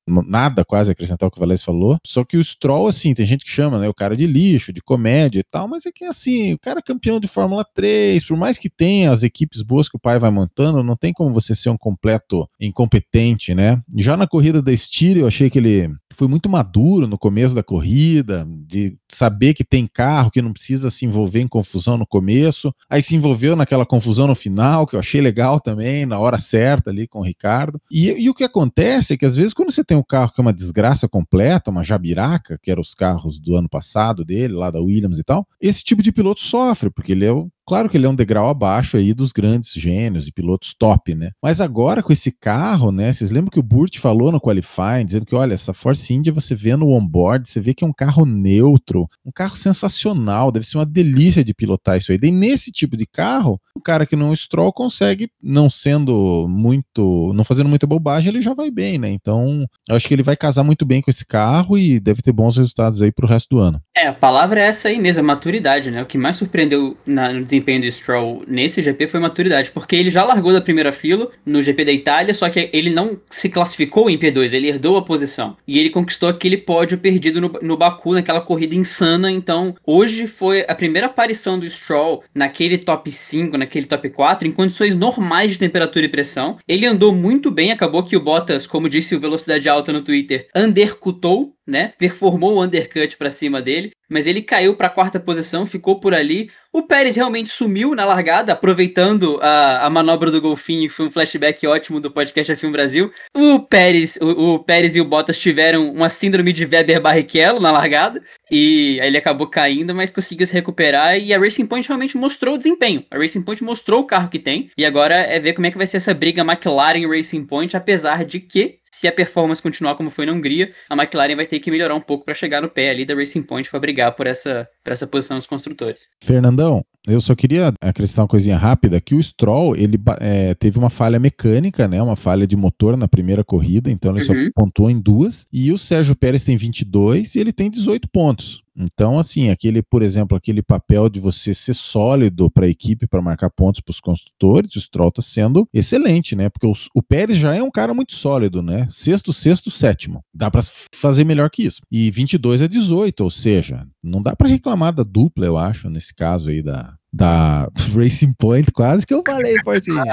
nada 0.07 0.63
quase 0.63 0.91
acrescentar 0.91 1.27
o 1.27 1.31
que 1.31 1.37
o 1.37 1.39
Valese 1.39 1.63
falou. 1.63 1.97
Só 2.05 2.23
que 2.23 2.37
o 2.37 2.43
Stroll, 2.43 2.87
assim, 2.87 3.13
tem 3.13 3.25
gente 3.25 3.45
que 3.45 3.51
chama, 3.51 3.79
né, 3.79 3.87
o 3.87 3.93
cara 3.93 4.15
de 4.15 4.27
lixo, 4.27 4.73
de 4.73 4.81
comédia 4.81 5.39
e 5.39 5.43
tal, 5.43 5.67
mas 5.67 5.85
é 5.85 5.91
que 5.91 6.03
assim, 6.05 6.53
o 6.53 6.59
cara 6.59 6.79
é 6.79 6.83
campeão 6.83 7.19
de 7.19 7.27
Fórmula 7.27 7.65
3, 7.73 8.23
por 8.25 8.37
mais 8.37 8.57
que 8.57 8.69
tenha 8.69 9.11
as 9.11 9.23
equipes 9.23 9.61
boas 9.61 9.89
que 9.89 9.95
o 9.95 9.99
pai 9.99 10.19
vai 10.19 10.29
montando, 10.29 10.83
não 10.83 10.95
tem 10.95 11.13
como 11.13 11.33
você 11.33 11.55
ser 11.55 11.69
um 11.69 11.77
completo 11.77 12.47
incompetente, 12.59 13.55
né? 13.55 13.81
Já 13.95 14.17
na 14.17 14.27
corrida 14.27 14.61
da 14.61 14.73
Styria, 14.73 15.23
eu 15.23 15.27
achei 15.27 15.49
que 15.49 15.57
ele 15.57 15.89
foi 16.15 16.27
muito 16.27 16.49
maduro 16.49 17.07
no 17.07 17.17
começo 17.17 17.53
da 17.53 17.61
corrida, 17.61 18.47
de 18.67 18.97
saber 19.09 19.53
que 19.53 19.63
tem 19.63 19.87
carro, 19.87 20.31
que 20.31 20.41
não 20.41 20.53
precisa 20.53 20.89
se 20.89 21.05
envolver 21.05 21.41
em 21.41 21.47
confusão 21.47 21.97
no 21.97 22.07
começo. 22.07 22.73
Aí 22.89 23.01
se 23.01 23.15
envolveu 23.15 23.55
naquela 23.55 23.85
confusão 23.85 24.27
no 24.27 24.35
final, 24.35 24.87
que 24.87 24.95
eu 24.95 24.99
achei 24.99 25.21
legal 25.21 25.59
também, 25.59 26.05
na 26.05 26.17
hora 26.17 26.39
certa 26.39 26.89
ali 26.89 27.07
com 27.07 27.19
o 27.19 27.23
Ricardo. 27.23 27.81
E, 27.91 28.09
e 28.11 28.29
o 28.29 28.33
que 28.33 28.43
acontece 28.43 29.13
é 29.13 29.17
que 29.17 29.25
às 29.25 29.35
vezes 29.35 29.53
quando 29.53 29.71
você 29.71 29.83
tem 29.83 29.97
um 29.97 30.03
carro 30.03 30.31
que 30.31 30.39
é 30.39 30.43
uma 30.43 30.53
desgraça 30.53 31.07
completa, 31.07 31.71
uma 31.71 31.83
jabiraca, 31.83 32.57
que 32.61 32.71
eram 32.71 32.81
os 32.81 32.93
carros 32.93 33.39
do 33.39 33.55
ano 33.55 33.69
passado 33.69 34.23
dele, 34.23 34.53
lá 34.53 34.71
da 34.71 34.81
Williams 34.81 35.19
e 35.19 35.23
tal, 35.23 35.47
esse 35.59 35.83
tipo 35.83 36.01
de 36.01 36.11
piloto 36.11 36.41
sofre, 36.41 36.89
porque 36.89 37.11
ele 37.11 37.25
é 37.25 37.31
o 37.31 37.49
Claro 37.67 37.89
que 37.89 37.97
ele 37.97 38.05
é 38.05 38.09
um 38.09 38.15
degrau 38.15 38.47
abaixo 38.47 38.97
aí 38.97 39.13
dos 39.13 39.31
grandes 39.31 39.71
gênios 39.73 40.27
e 40.27 40.31
pilotos 40.31 40.73
top, 40.77 41.15
né? 41.15 41.31
Mas 41.41 41.59
agora 41.59 42.03
com 42.03 42.13
esse 42.13 42.31
carro, 42.31 42.91
né? 42.91 43.11
Vocês 43.11 43.31
lembram 43.31 43.49
que 43.49 43.59
o 43.59 43.63
Burt 43.63 43.97
falou 43.97 44.31
no 44.31 44.39
qualifying, 44.39 45.05
dizendo 45.05 45.25
que, 45.25 45.35
olha, 45.35 45.53
essa 45.53 45.73
Force 45.73 46.13
India 46.13 46.31
você 46.31 46.53
vê 46.53 46.75
no 46.75 46.91
onboard, 46.91 47.49
você 47.49 47.59
vê 47.59 47.73
que 47.73 47.83
é 47.83 47.87
um 47.87 47.93
carro 47.93 48.25
neutro, 48.25 49.09
um 49.25 49.31
carro 49.31 49.55
sensacional, 49.55 50.51
deve 50.51 50.65
ser 50.65 50.77
uma 50.77 50.85
delícia 50.85 51.43
de 51.43 51.53
pilotar 51.53 51.97
isso 51.97 52.11
aí. 52.11 52.17
Daí 52.17 52.31
nesse 52.31 52.71
tipo 52.71 52.95
de 52.95 53.05
carro, 53.05 53.59
um 53.75 53.81
cara 53.81 54.05
que 54.05 54.15
não 54.15 54.35
Stroll 54.35 54.71
consegue, 54.71 55.29
não 55.41 55.69
sendo 55.69 56.47
muito, 56.47 57.31
não 57.33 57.43
fazendo 57.43 57.69
muita 57.69 57.87
bobagem, 57.87 58.29
ele 58.29 58.41
já 58.41 58.53
vai 58.53 58.69
bem, 58.69 58.97
né? 58.97 59.09
Então, 59.09 59.65
eu 59.89 59.95
acho 59.95 60.07
que 60.07 60.13
ele 60.13 60.23
vai 60.23 60.35
casar 60.35 60.63
muito 60.63 60.85
bem 60.85 61.01
com 61.01 61.09
esse 61.09 61.25
carro 61.25 61.77
e 61.77 61.99
deve 61.99 62.21
ter 62.21 62.31
bons 62.31 62.57
resultados 62.57 63.01
aí 63.01 63.11
pro 63.11 63.27
resto 63.27 63.49
do 63.49 63.59
ano. 63.59 63.81
É, 63.95 64.07
a 64.07 64.13
palavra 64.13 64.59
é 64.59 64.67
essa 64.67 64.87
aí 64.87 64.99
mesmo, 64.99 65.21
a 65.21 65.25
maturidade, 65.25 65.89
né? 65.89 66.01
O 66.01 66.05
que 66.05 66.17
mais 66.17 66.37
surpreendeu 66.37 66.97
na, 67.05 67.33
no 67.33 67.43
desempenho 67.55 67.81
do 67.81 67.91
Stroll 67.91 68.43
nesse 68.47 68.81
GP 68.81 69.07
foi 69.07 69.19
maturidade, 69.19 69.71
porque 69.71 69.95
ele 69.95 70.09
já 70.09 70.23
largou 70.23 70.51
da 70.51 70.61
primeira 70.61 70.91
fila 70.91 71.31
no 71.45 71.61
GP 71.61 71.85
da 71.85 71.91
Itália, 71.91 72.33
só 72.33 72.49
que 72.49 72.69
ele 72.73 72.89
não 72.89 73.19
se 73.29 73.49
classificou 73.49 74.09
em 74.09 74.17
P2, 74.17 74.53
ele 74.53 74.67
herdou 74.67 74.97
a 74.97 75.01
posição. 75.01 75.55
E 75.67 75.79
ele 75.79 75.89
conquistou 75.89 76.29
aquele 76.29 76.57
pódio 76.57 76.97
perdido 76.97 77.39
no, 77.39 77.51
no 77.61 77.77
Baku, 77.77 78.13
naquela 78.13 78.41
corrida 78.41 78.75
insana. 78.75 79.31
Então, 79.31 79.75
hoje 79.85 80.27
foi 80.27 80.65
a 80.67 80.75
primeira 80.75 81.07
aparição 81.07 81.57
do 81.57 81.69
Stroll 81.69 82.23
naquele 82.33 82.77
top 82.77 83.11
5, 83.11 83.57
naquele 83.57 83.85
top 83.85 84.09
4, 84.09 84.47
em 84.47 84.51
condições 84.51 84.95
normais 84.95 85.51
de 85.51 85.59
temperatura 85.59 86.05
e 86.05 86.09
pressão. 86.09 86.57
Ele 86.67 86.85
andou 86.85 87.13
muito 87.13 87.49
bem, 87.49 87.71
acabou 87.71 88.03
que 88.03 88.17
o 88.17 88.19
Bottas, 88.19 88.67
como 88.67 88.89
disse 88.89 89.15
o 89.15 89.19
Velocidade 89.19 89.69
Alta 89.69 89.93
no 89.93 90.01
Twitter, 90.01 90.47
undercutou 90.55 91.54
né? 91.65 91.91
Performou 91.97 92.55
o 92.55 92.63
undercut 92.63 93.17
para 93.17 93.31
cima 93.31 93.61
dele, 93.61 93.91
mas 94.09 94.27
ele 94.27 94.41
caiu 94.41 94.75
para 94.75 94.87
a 94.87 94.89
quarta 94.91 95.19
posição, 95.19 95.65
ficou 95.65 95.99
por 95.99 96.13
ali. 96.13 96.49
O 96.71 96.83
Pérez 96.83 97.15
realmente 97.15 97.49
sumiu 97.49 97.95
na 97.95 98.05
largada, 98.05 98.53
aproveitando 98.53 99.39
a, 99.41 99.85
a 99.85 99.89
manobra 99.89 100.29
do 100.29 100.41
golfinho, 100.41 100.87
que 100.87 100.93
foi 100.93 101.07
um 101.07 101.11
flashback 101.11 101.65
ótimo 101.65 101.99
do 101.99 102.11
podcast 102.11 102.53
F1 102.53 102.71
Brasil. 102.71 103.11
O 103.33 103.59
Pérez, 103.59 104.17
o, 104.21 104.55
o 104.55 104.59
Pérez 104.59 104.95
e 104.95 105.01
o 105.01 105.05
Bottas 105.05 105.39
tiveram 105.39 105.89
uma 105.91 106.09
síndrome 106.09 106.53
de 106.53 106.65
Weber 106.65 107.01
Barrichello 107.01 107.59
na 107.59 107.71
largada, 107.71 108.21
e 108.49 108.99
aí 109.01 109.07
ele 109.07 109.17
acabou 109.17 109.47
caindo, 109.47 109.93
mas 109.93 110.11
conseguiu 110.11 110.45
se 110.45 110.53
recuperar. 110.53 111.17
E 111.17 111.33
a 111.33 111.39
Racing 111.39 111.65
Point 111.65 111.87
realmente 111.87 112.17
mostrou 112.17 112.55
o 112.55 112.57
desempenho. 112.57 113.05
A 113.09 113.17
Racing 113.17 113.43
Point 113.43 113.63
mostrou 113.63 114.01
o 114.01 114.05
carro 114.05 114.29
que 114.29 114.39
tem, 114.39 114.69
e 114.77 114.85
agora 114.85 115.15
é 115.15 115.39
ver 115.39 115.53
como 115.53 115.67
é 115.67 115.71
que 115.71 115.77
vai 115.77 115.87
ser 115.87 115.97
essa 115.97 116.13
briga 116.13 116.41
McLaren 116.41 117.07
Racing 117.07 117.45
Point, 117.45 117.75
apesar 117.75 118.25
de 118.25 118.39
que 118.39 118.79
se 118.91 119.07
a 119.07 119.11
performance 119.11 119.61
continuar 119.61 119.95
como 119.95 120.09
foi 120.09 120.25
na 120.25 120.31
Hungria, 120.31 120.71
a 120.89 120.95
McLaren 120.95 121.35
vai 121.35 121.45
ter 121.45 121.59
que 121.59 121.69
melhorar 121.69 121.95
um 121.95 122.01
pouco 122.01 122.23
para 122.23 122.33
chegar 122.33 122.61
no 122.61 122.69
pé 122.69 122.89
ali 122.89 123.05
da 123.05 123.13
Racing 123.13 123.43
Point 123.43 123.69
para 123.69 123.79
brigar 123.79 124.15
por 124.15 124.25
essa, 124.25 124.69
por 124.83 124.93
essa 124.93 125.05
posição 125.05 125.37
dos 125.37 125.45
construtores. 125.45 126.07
Fernandão, 126.23 126.81
eu 127.07 127.21
só 127.21 127.35
queria 127.35 127.73
acrescentar 127.81 128.23
uma 128.23 128.29
coisinha 128.29 128.57
rápida, 128.57 128.99
que 128.99 129.15
o 129.15 129.21
Stroll, 129.21 129.75
ele 129.75 129.99
é, 130.19 130.53
teve 130.55 130.77
uma 130.77 130.89
falha 130.89 131.19
mecânica, 131.19 131.87
né, 131.87 132.01
uma 132.01 132.15
falha 132.15 132.47
de 132.47 132.55
motor 132.55 132.97
na 132.97 133.07
primeira 133.07 133.43
corrida, 133.43 133.91
então 133.91 134.11
ele 134.11 134.21
uhum. 134.21 134.25
só 134.25 134.33
pontuou 134.55 134.89
em 134.89 134.99
duas, 134.99 135.47
e 135.51 135.71
o 135.71 135.77
Sérgio 135.77 136.15
Pérez 136.15 136.43
tem 136.43 136.57
22 136.57 137.35
e 137.35 137.39
ele 137.39 137.53
tem 137.53 137.69
18 137.69 138.09
pontos. 138.09 138.64
Então, 138.77 139.17
assim, 139.17 139.49
aquele, 139.49 139.81
por 139.81 140.01
exemplo, 140.01 140.37
aquele 140.37 140.61
papel 140.61 141.07
de 141.09 141.19
você 141.19 141.53
ser 141.53 141.73
sólido 141.73 142.49
para 142.49 142.65
a 142.65 142.69
equipe 142.69 143.07
para 143.07 143.21
marcar 143.21 143.49
pontos 143.49 143.79
para 143.79 143.91
os 143.91 143.99
construtores, 143.99 144.75
o 144.75 144.81
Stroll 144.81 145.09
está 145.09 145.21
sendo 145.21 145.67
excelente, 145.73 146.35
né? 146.35 146.49
Porque 146.49 146.67
o, 146.67 146.73
o, 146.93 147.01
Pérez 147.01 147.37
já 147.37 147.55
é 147.55 147.63
um 147.63 147.71
cara 147.71 147.93
muito 147.93 148.13
sólido, 148.13 148.61
né? 148.61 148.87
Sexto, 148.89 149.31
sexto, 149.31 149.71
sétimo. 149.71 150.23
Dá 150.33 150.51
para 150.51 150.61
fazer 150.93 151.23
melhor 151.23 151.49
que 151.49 151.63
isso. 151.63 151.81
E 151.91 152.11
22 152.11 152.61
é 152.61 152.67
18, 152.67 153.23
ou 153.23 153.29
seja, 153.29 153.87
não 154.03 154.21
dá 154.21 154.35
para 154.35 154.49
reclamar 154.49 154.93
da 154.93 155.03
dupla, 155.03 155.45
eu 155.45 155.57
acho, 155.57 155.89
nesse 155.89 156.13
caso 156.13 156.49
aí 156.49 156.61
da, 156.61 156.95
da 157.15 157.69
Racing 157.95 158.33
Point, 158.37 158.71
quase 158.71 159.07
que 159.07 159.13
eu 159.13 159.23
falei, 159.25 159.55
Forcinha. 159.63 160.03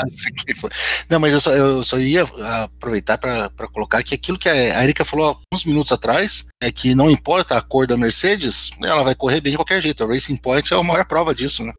Não, 1.11 1.19
mas 1.19 1.33
eu 1.33 1.41
só, 1.41 1.53
eu 1.53 1.83
só 1.83 1.99
ia 1.99 2.23
aproveitar 2.63 3.19
para 3.19 3.51
colocar 3.73 4.03
que 4.03 4.15
aquilo 4.15 4.39
que 4.39 4.49
a 4.49 4.83
Erika 4.85 5.05
falou 5.05 5.41
uns 5.53 5.65
minutos 5.65 5.91
atrás 5.91 6.47
é 6.63 6.71
que 6.71 6.95
não 6.95 7.11
importa 7.11 7.57
a 7.57 7.61
cor 7.61 7.87
da 7.87 7.97
Mercedes, 7.97 8.71
ela 8.83 9.03
vai 9.03 9.15
correr 9.15 9.41
bem 9.41 9.53
de 9.53 9.59
qualquer 9.59 9.83
jeito. 9.83 10.05
A 10.05 10.07
Racing 10.07 10.37
Point 10.37 10.73
é 10.73 10.77
a 10.77 10.83
maior 10.83 11.05
prova 11.05 11.35
disso, 11.35 11.65
né? 11.65 11.73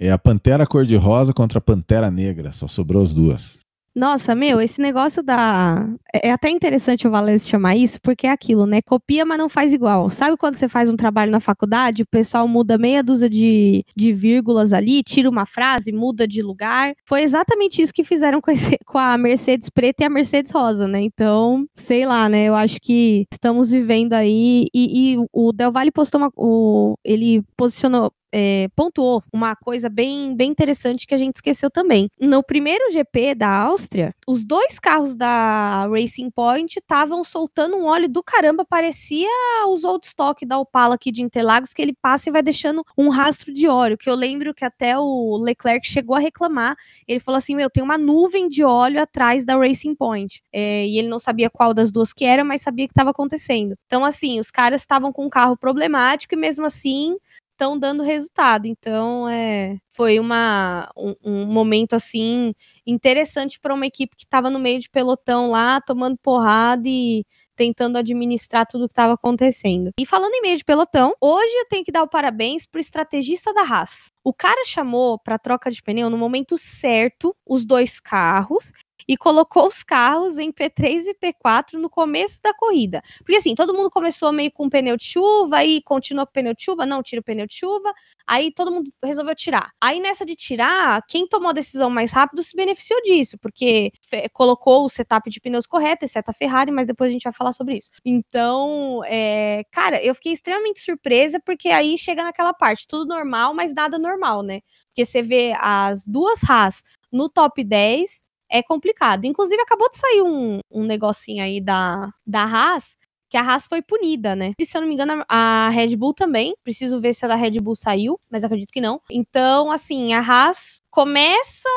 É 0.00 0.10
a 0.10 0.18
Pantera 0.18 0.66
cor-de-rosa 0.66 1.32
contra 1.32 1.58
a 1.58 1.62
Pantera 1.62 2.10
negra, 2.10 2.52
só 2.52 2.68
sobrou 2.68 3.02
as 3.02 3.12
duas. 3.12 3.58
Nossa, 3.98 4.32
meu, 4.32 4.60
esse 4.60 4.80
negócio 4.80 5.24
da. 5.24 5.84
É, 6.14 6.28
é 6.28 6.32
até 6.32 6.48
interessante 6.48 7.08
o 7.08 7.10
Valese 7.10 7.48
chamar 7.48 7.74
isso, 7.74 8.00
porque 8.00 8.28
é 8.28 8.30
aquilo, 8.30 8.64
né? 8.64 8.80
Copia, 8.80 9.26
mas 9.26 9.36
não 9.36 9.48
faz 9.48 9.72
igual. 9.72 10.08
Sabe 10.08 10.36
quando 10.36 10.54
você 10.54 10.68
faz 10.68 10.88
um 10.88 10.94
trabalho 10.94 11.32
na 11.32 11.40
faculdade, 11.40 12.04
o 12.04 12.06
pessoal 12.06 12.46
muda 12.46 12.78
meia 12.78 13.02
dúzia 13.02 13.28
de, 13.28 13.84
de 13.96 14.12
vírgulas 14.12 14.72
ali, 14.72 15.02
tira 15.02 15.28
uma 15.28 15.44
frase, 15.44 15.90
muda 15.90 16.28
de 16.28 16.40
lugar? 16.40 16.94
Foi 17.04 17.22
exatamente 17.22 17.82
isso 17.82 17.92
que 17.92 18.04
fizeram 18.04 18.40
com, 18.40 18.52
esse, 18.52 18.78
com 18.86 18.98
a 18.98 19.18
Mercedes 19.18 19.68
preta 19.68 20.04
e 20.04 20.06
a 20.06 20.10
Mercedes 20.10 20.52
rosa, 20.52 20.86
né? 20.86 21.00
Então, 21.00 21.66
sei 21.74 22.06
lá, 22.06 22.28
né? 22.28 22.44
Eu 22.44 22.54
acho 22.54 22.78
que 22.80 23.26
estamos 23.32 23.72
vivendo 23.72 24.12
aí. 24.12 24.66
E, 24.72 25.14
e 25.14 25.26
o 25.32 25.52
Del 25.52 25.72
Valle 25.72 25.90
postou 25.90 26.20
uma. 26.20 26.30
O, 26.36 26.94
ele 27.04 27.42
posicionou 27.56 28.12
é, 28.32 28.68
pontuou 28.74 29.22
uma 29.32 29.56
coisa 29.56 29.88
bem, 29.88 30.34
bem 30.36 30.50
interessante 30.50 31.06
que 31.06 31.14
a 31.14 31.18
gente 31.18 31.36
esqueceu 31.36 31.70
também. 31.70 32.08
No 32.20 32.42
primeiro 32.42 32.90
GP 32.90 33.34
da 33.34 33.48
Áustria, 33.48 34.14
os 34.26 34.44
dois 34.44 34.78
carros 34.78 35.14
da 35.14 35.86
Racing 35.86 36.30
Point 36.30 36.78
estavam 36.78 37.24
soltando 37.24 37.76
um 37.76 37.86
óleo 37.86 38.08
do 38.08 38.22
caramba, 38.22 38.64
parecia 38.64 39.28
os 39.68 39.84
old 39.84 40.06
stock 40.06 40.44
da 40.44 40.58
Opala 40.58 40.94
aqui 40.94 41.10
de 41.10 41.22
Interlagos, 41.22 41.72
que 41.72 41.82
ele 41.82 41.94
passa 42.00 42.28
e 42.28 42.32
vai 42.32 42.42
deixando 42.42 42.84
um 42.96 43.08
rastro 43.08 43.52
de 43.52 43.68
óleo, 43.68 43.98
que 43.98 44.08
eu 44.08 44.14
lembro 44.14 44.54
que 44.54 44.64
até 44.64 44.98
o 44.98 45.36
Leclerc 45.38 45.86
chegou 45.86 46.16
a 46.16 46.20
reclamar. 46.20 46.76
Ele 47.06 47.20
falou 47.20 47.38
assim: 47.38 47.54
Meu, 47.54 47.70
tem 47.70 47.82
uma 47.82 47.98
nuvem 47.98 48.48
de 48.48 48.62
óleo 48.64 49.00
atrás 49.00 49.44
da 49.44 49.56
Racing 49.56 49.94
Point. 49.94 50.42
É, 50.52 50.86
e 50.86 50.98
ele 50.98 51.08
não 51.08 51.18
sabia 51.18 51.50
qual 51.50 51.72
das 51.72 51.90
duas 51.90 52.12
que 52.12 52.24
era, 52.24 52.44
mas 52.44 52.62
sabia 52.62 52.86
que 52.86 52.92
estava 52.92 53.10
acontecendo. 53.10 53.74
Então, 53.86 54.04
assim, 54.04 54.38
os 54.38 54.50
caras 54.50 54.82
estavam 54.82 55.12
com 55.12 55.26
um 55.26 55.30
carro 55.30 55.56
problemático 55.56 56.34
e 56.34 56.36
mesmo 56.36 56.64
assim 56.66 57.16
estão 57.58 57.76
dando 57.76 58.04
resultado. 58.04 58.66
Então, 58.66 59.28
é, 59.28 59.78
foi 59.90 60.20
uma, 60.20 60.88
um, 60.96 61.14
um 61.24 61.46
momento 61.46 61.94
assim 61.94 62.54
interessante 62.86 63.58
para 63.60 63.74
uma 63.74 63.84
equipe 63.84 64.16
que 64.16 64.24
estava 64.24 64.48
no 64.48 64.60
meio 64.60 64.78
de 64.78 64.88
pelotão 64.88 65.50
lá, 65.50 65.80
tomando 65.80 66.16
porrada 66.22 66.84
e 66.86 67.24
tentando 67.56 67.98
administrar 67.98 68.64
tudo 68.64 68.86
que 68.86 68.92
estava 68.92 69.14
acontecendo. 69.14 69.90
E 69.98 70.06
falando 70.06 70.32
em 70.34 70.40
meio 70.40 70.56
de 70.56 70.64
pelotão, 70.64 71.12
hoje 71.20 71.52
eu 71.56 71.66
tenho 71.66 71.84
que 71.84 71.90
dar 71.90 72.04
o 72.04 72.08
parabéns 72.08 72.64
pro 72.64 72.78
estrategista 72.78 73.52
da 73.52 73.62
Haas. 73.62 74.12
O 74.22 74.32
cara 74.32 74.64
chamou 74.64 75.18
para 75.18 75.36
troca 75.38 75.68
de 75.68 75.82
pneu 75.82 76.08
no 76.08 76.16
momento 76.16 76.56
certo 76.56 77.34
os 77.44 77.64
dois 77.64 77.98
carros 77.98 78.72
e 79.08 79.16
colocou 79.16 79.66
os 79.66 79.82
carros 79.82 80.36
em 80.36 80.52
P3 80.52 81.06
e 81.06 81.14
P4 81.14 81.74
no 81.74 81.88
começo 81.88 82.40
da 82.42 82.52
corrida. 82.52 83.02
Porque 83.18 83.36
assim, 83.36 83.54
todo 83.54 83.72
mundo 83.72 83.90
começou 83.90 84.30
meio 84.30 84.52
com 84.52 84.68
pneu 84.68 84.98
de 84.98 85.04
chuva, 85.04 85.56
aí 85.56 85.80
continua 85.82 86.26
com 86.26 86.32
pneu 86.32 86.54
de 86.54 86.62
chuva, 86.62 86.84
não, 86.84 87.02
tira 87.02 87.20
o 87.20 87.24
pneu 87.24 87.46
de 87.46 87.54
chuva, 87.54 87.90
aí 88.26 88.52
todo 88.52 88.70
mundo 88.70 88.90
resolveu 89.02 89.34
tirar. 89.34 89.70
Aí 89.80 89.98
nessa 89.98 90.26
de 90.26 90.36
tirar, 90.36 91.02
quem 91.08 91.26
tomou 91.26 91.48
a 91.48 91.54
decisão 91.54 91.88
mais 91.88 92.12
rápido 92.12 92.42
se 92.42 92.54
beneficiou 92.54 93.00
disso, 93.02 93.38
porque 93.38 93.90
colocou 94.34 94.84
o 94.84 94.88
setup 94.90 95.30
de 95.30 95.40
pneus 95.40 95.66
correto, 95.66 96.04
exceto 96.04 96.30
a 96.30 96.34
Ferrari, 96.34 96.70
mas 96.70 96.86
depois 96.86 97.08
a 97.08 97.12
gente 97.12 97.24
vai 97.24 97.32
falar 97.32 97.52
sobre 97.52 97.78
isso. 97.78 97.90
Então, 98.04 99.02
é, 99.06 99.64
cara, 99.72 100.02
eu 100.04 100.14
fiquei 100.14 100.34
extremamente 100.34 100.80
surpresa, 100.80 101.40
porque 101.40 101.68
aí 101.70 101.96
chega 101.96 102.22
naquela 102.22 102.52
parte, 102.52 102.86
tudo 102.86 103.08
normal, 103.08 103.54
mas 103.54 103.72
nada 103.72 103.98
normal, 103.98 104.42
né? 104.42 104.60
Porque 104.88 105.04
você 105.04 105.22
vê 105.22 105.54
as 105.60 106.04
duas 106.06 106.42
Haas 106.48 106.82
no 107.10 107.28
top 107.28 107.64
10 107.64 108.27
é 108.50 108.62
complicado. 108.62 109.24
Inclusive, 109.24 109.60
acabou 109.60 109.88
de 109.90 109.98
sair 109.98 110.22
um, 110.22 110.60
um 110.70 110.84
negocinho 110.84 111.42
aí 111.42 111.60
da, 111.60 112.10
da 112.26 112.42
Haas, 112.42 112.96
que 113.28 113.36
a 113.36 113.42
Haas 113.42 113.66
foi 113.66 113.82
punida, 113.82 114.34
né? 114.34 114.52
E, 114.58 114.64
se 114.64 114.76
eu 114.76 114.80
não 114.80 114.88
me 114.88 114.94
engano, 114.94 115.24
a 115.28 115.68
Red 115.70 115.94
Bull 115.96 116.14
também. 116.14 116.54
Preciso 116.64 117.00
ver 117.00 117.14
se 117.14 117.24
a 117.24 117.28
da 117.28 117.34
Red 117.34 117.60
Bull 117.60 117.76
saiu, 117.76 118.18
mas 118.30 118.44
acredito 118.44 118.72
que 118.72 118.80
não. 118.80 119.00
Então, 119.10 119.70
assim, 119.70 120.14
a 120.14 120.20
Haas 120.20 120.80
começa 120.90 121.68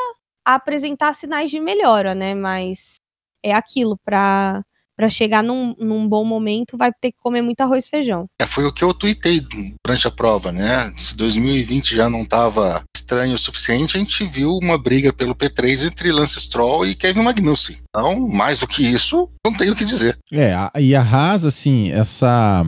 a 0.44 0.54
apresentar 0.54 1.14
sinais 1.14 1.50
de 1.50 1.60
melhora, 1.60 2.14
né? 2.14 2.34
Mas 2.34 3.00
é 3.42 3.52
aquilo, 3.52 3.98
para 4.04 4.62
para 4.94 5.08
chegar 5.08 5.42
num, 5.42 5.74
num, 5.78 6.06
bom 6.06 6.24
momento, 6.24 6.76
vai 6.76 6.92
ter 6.92 7.12
que 7.12 7.18
comer 7.18 7.42
muito 7.42 7.60
arroz 7.60 7.86
e 7.86 7.90
feijão. 7.90 8.26
É, 8.38 8.46
foi 8.46 8.66
o 8.66 8.72
que 8.72 8.84
eu 8.84 8.92
tuitei 8.92 9.40
durante 9.84 10.06
a 10.06 10.10
prova, 10.10 10.52
né? 10.52 10.92
Se 10.96 11.16
2020 11.16 11.96
já 11.96 12.10
não 12.10 12.22
estava 12.22 12.84
estranho 13.12 13.34
o 13.34 13.38
suficiente, 13.38 13.96
a 13.96 14.00
gente 14.00 14.24
viu 14.24 14.58
uma 14.62 14.78
briga 14.78 15.12
pelo 15.12 15.34
P3 15.34 15.86
entre 15.86 16.10
Lance 16.10 16.40
Stroll 16.40 16.86
e 16.86 16.94
Kevin 16.94 17.22
Magnussen. 17.22 17.76
Então, 17.90 18.26
mais 18.26 18.60
do 18.60 18.66
que 18.66 18.82
isso, 18.82 19.28
não 19.44 19.52
tenho 19.54 19.74
o 19.74 19.76
que 19.76 19.84
dizer. 19.84 20.16
É, 20.32 20.56
e 20.80 20.94
a 20.94 21.02
Haas, 21.02 21.44
assim, 21.44 21.92
essa 21.92 22.64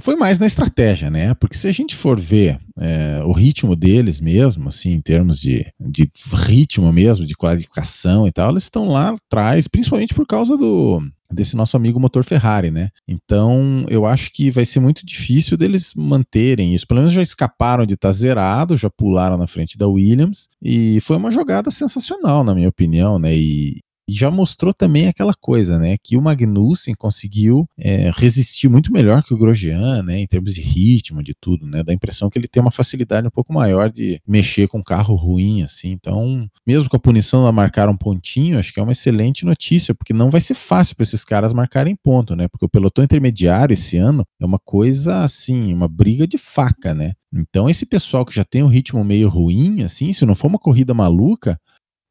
foi 0.00 0.16
mais 0.16 0.40
na 0.40 0.46
estratégia, 0.46 1.08
né? 1.08 1.32
Porque 1.34 1.56
se 1.56 1.68
a 1.68 1.72
gente 1.72 1.94
for 1.94 2.18
ver 2.18 2.58
é, 2.76 3.22
o 3.24 3.30
ritmo 3.30 3.76
deles 3.76 4.20
mesmo, 4.20 4.68
assim, 4.68 4.90
em 4.90 5.00
termos 5.00 5.38
de, 5.38 5.64
de 5.80 6.10
ritmo 6.32 6.92
mesmo, 6.92 7.24
de 7.24 7.36
qualificação 7.36 8.26
e 8.26 8.32
tal, 8.32 8.50
eles 8.50 8.64
estão 8.64 8.88
lá 8.88 9.10
atrás, 9.10 9.68
principalmente 9.68 10.12
por 10.12 10.26
causa 10.26 10.56
do, 10.56 11.00
desse 11.34 11.56
nosso 11.56 11.76
amigo 11.76 12.00
motor 12.00 12.24
Ferrari, 12.24 12.70
né? 12.70 12.90
Então, 13.06 13.84
eu 13.88 14.06
acho 14.06 14.32
que 14.32 14.50
vai 14.50 14.64
ser 14.64 14.80
muito 14.80 15.04
difícil 15.04 15.56
deles 15.56 15.92
manterem 15.94 16.74
isso. 16.74 16.86
Pelo 16.86 17.00
menos 17.00 17.12
já 17.12 17.22
escaparam 17.22 17.84
de 17.84 17.94
estar 17.94 18.08
tá 18.08 18.12
zerado, 18.12 18.76
já 18.76 18.88
pularam 18.88 19.36
na 19.36 19.46
frente 19.46 19.76
da 19.76 19.86
Williams 19.88 20.48
e 20.62 21.00
foi 21.00 21.16
uma 21.16 21.30
jogada 21.30 21.70
sensacional, 21.70 22.44
na 22.44 22.54
minha 22.54 22.68
opinião, 22.68 23.18
né? 23.18 23.36
E, 23.36 23.80
e 24.08 24.12
já 24.12 24.30
mostrou 24.30 24.72
também 24.72 25.08
aquela 25.08 25.34
coisa, 25.34 25.78
né? 25.78 25.96
Que 26.02 26.16
o 26.16 26.22
Magnussen 26.22 26.94
conseguiu 26.94 27.68
é, 27.78 28.10
resistir 28.14 28.68
muito 28.68 28.92
melhor 28.92 29.22
que 29.22 29.32
o 29.32 29.38
Grosjean, 29.38 30.02
né? 30.02 30.18
Em 30.18 30.26
termos 30.26 30.54
de 30.54 30.60
ritmo, 30.60 31.22
de 31.22 31.34
tudo, 31.34 31.66
né? 31.66 31.82
Dá 31.82 31.92
a 31.92 31.94
impressão 31.94 32.28
que 32.28 32.38
ele 32.38 32.48
tem 32.48 32.60
uma 32.60 32.70
facilidade 32.70 33.26
um 33.26 33.30
pouco 33.30 33.52
maior 33.52 33.90
de 33.90 34.20
mexer 34.26 34.68
com 34.68 34.78
um 34.78 34.82
carro 34.82 35.14
ruim, 35.14 35.62
assim. 35.62 35.90
Então, 35.90 36.48
mesmo 36.66 36.88
com 36.88 36.96
a 36.96 37.00
punição 37.00 37.40
ela 37.40 37.52
marcar 37.52 37.88
um 37.88 37.96
pontinho, 37.96 38.58
acho 38.58 38.72
que 38.72 38.80
é 38.80 38.82
uma 38.82 38.92
excelente 38.92 39.44
notícia, 39.44 39.94
porque 39.94 40.12
não 40.12 40.30
vai 40.30 40.40
ser 40.40 40.54
fácil 40.54 40.96
para 40.96 41.04
esses 41.04 41.24
caras 41.24 41.52
marcarem 41.52 41.96
ponto, 41.96 42.36
né? 42.36 42.48
Porque 42.48 42.66
o 42.66 42.68
pelotão 42.68 43.04
intermediário 43.04 43.72
esse 43.72 43.96
ano 43.96 44.26
é 44.40 44.44
uma 44.44 44.58
coisa 44.58 45.22
assim, 45.22 45.72
uma 45.72 45.88
briga 45.88 46.26
de 46.26 46.36
faca, 46.36 46.92
né? 46.92 47.12
Então, 47.34 47.68
esse 47.68 47.84
pessoal 47.84 48.24
que 48.24 48.34
já 48.34 48.44
tem 48.44 48.62
um 48.62 48.68
ritmo 48.68 49.02
meio 49.02 49.28
ruim, 49.28 49.82
assim, 49.82 50.12
se 50.12 50.24
não 50.24 50.36
for 50.36 50.46
uma 50.46 50.58
corrida 50.58 50.94
maluca, 50.94 51.58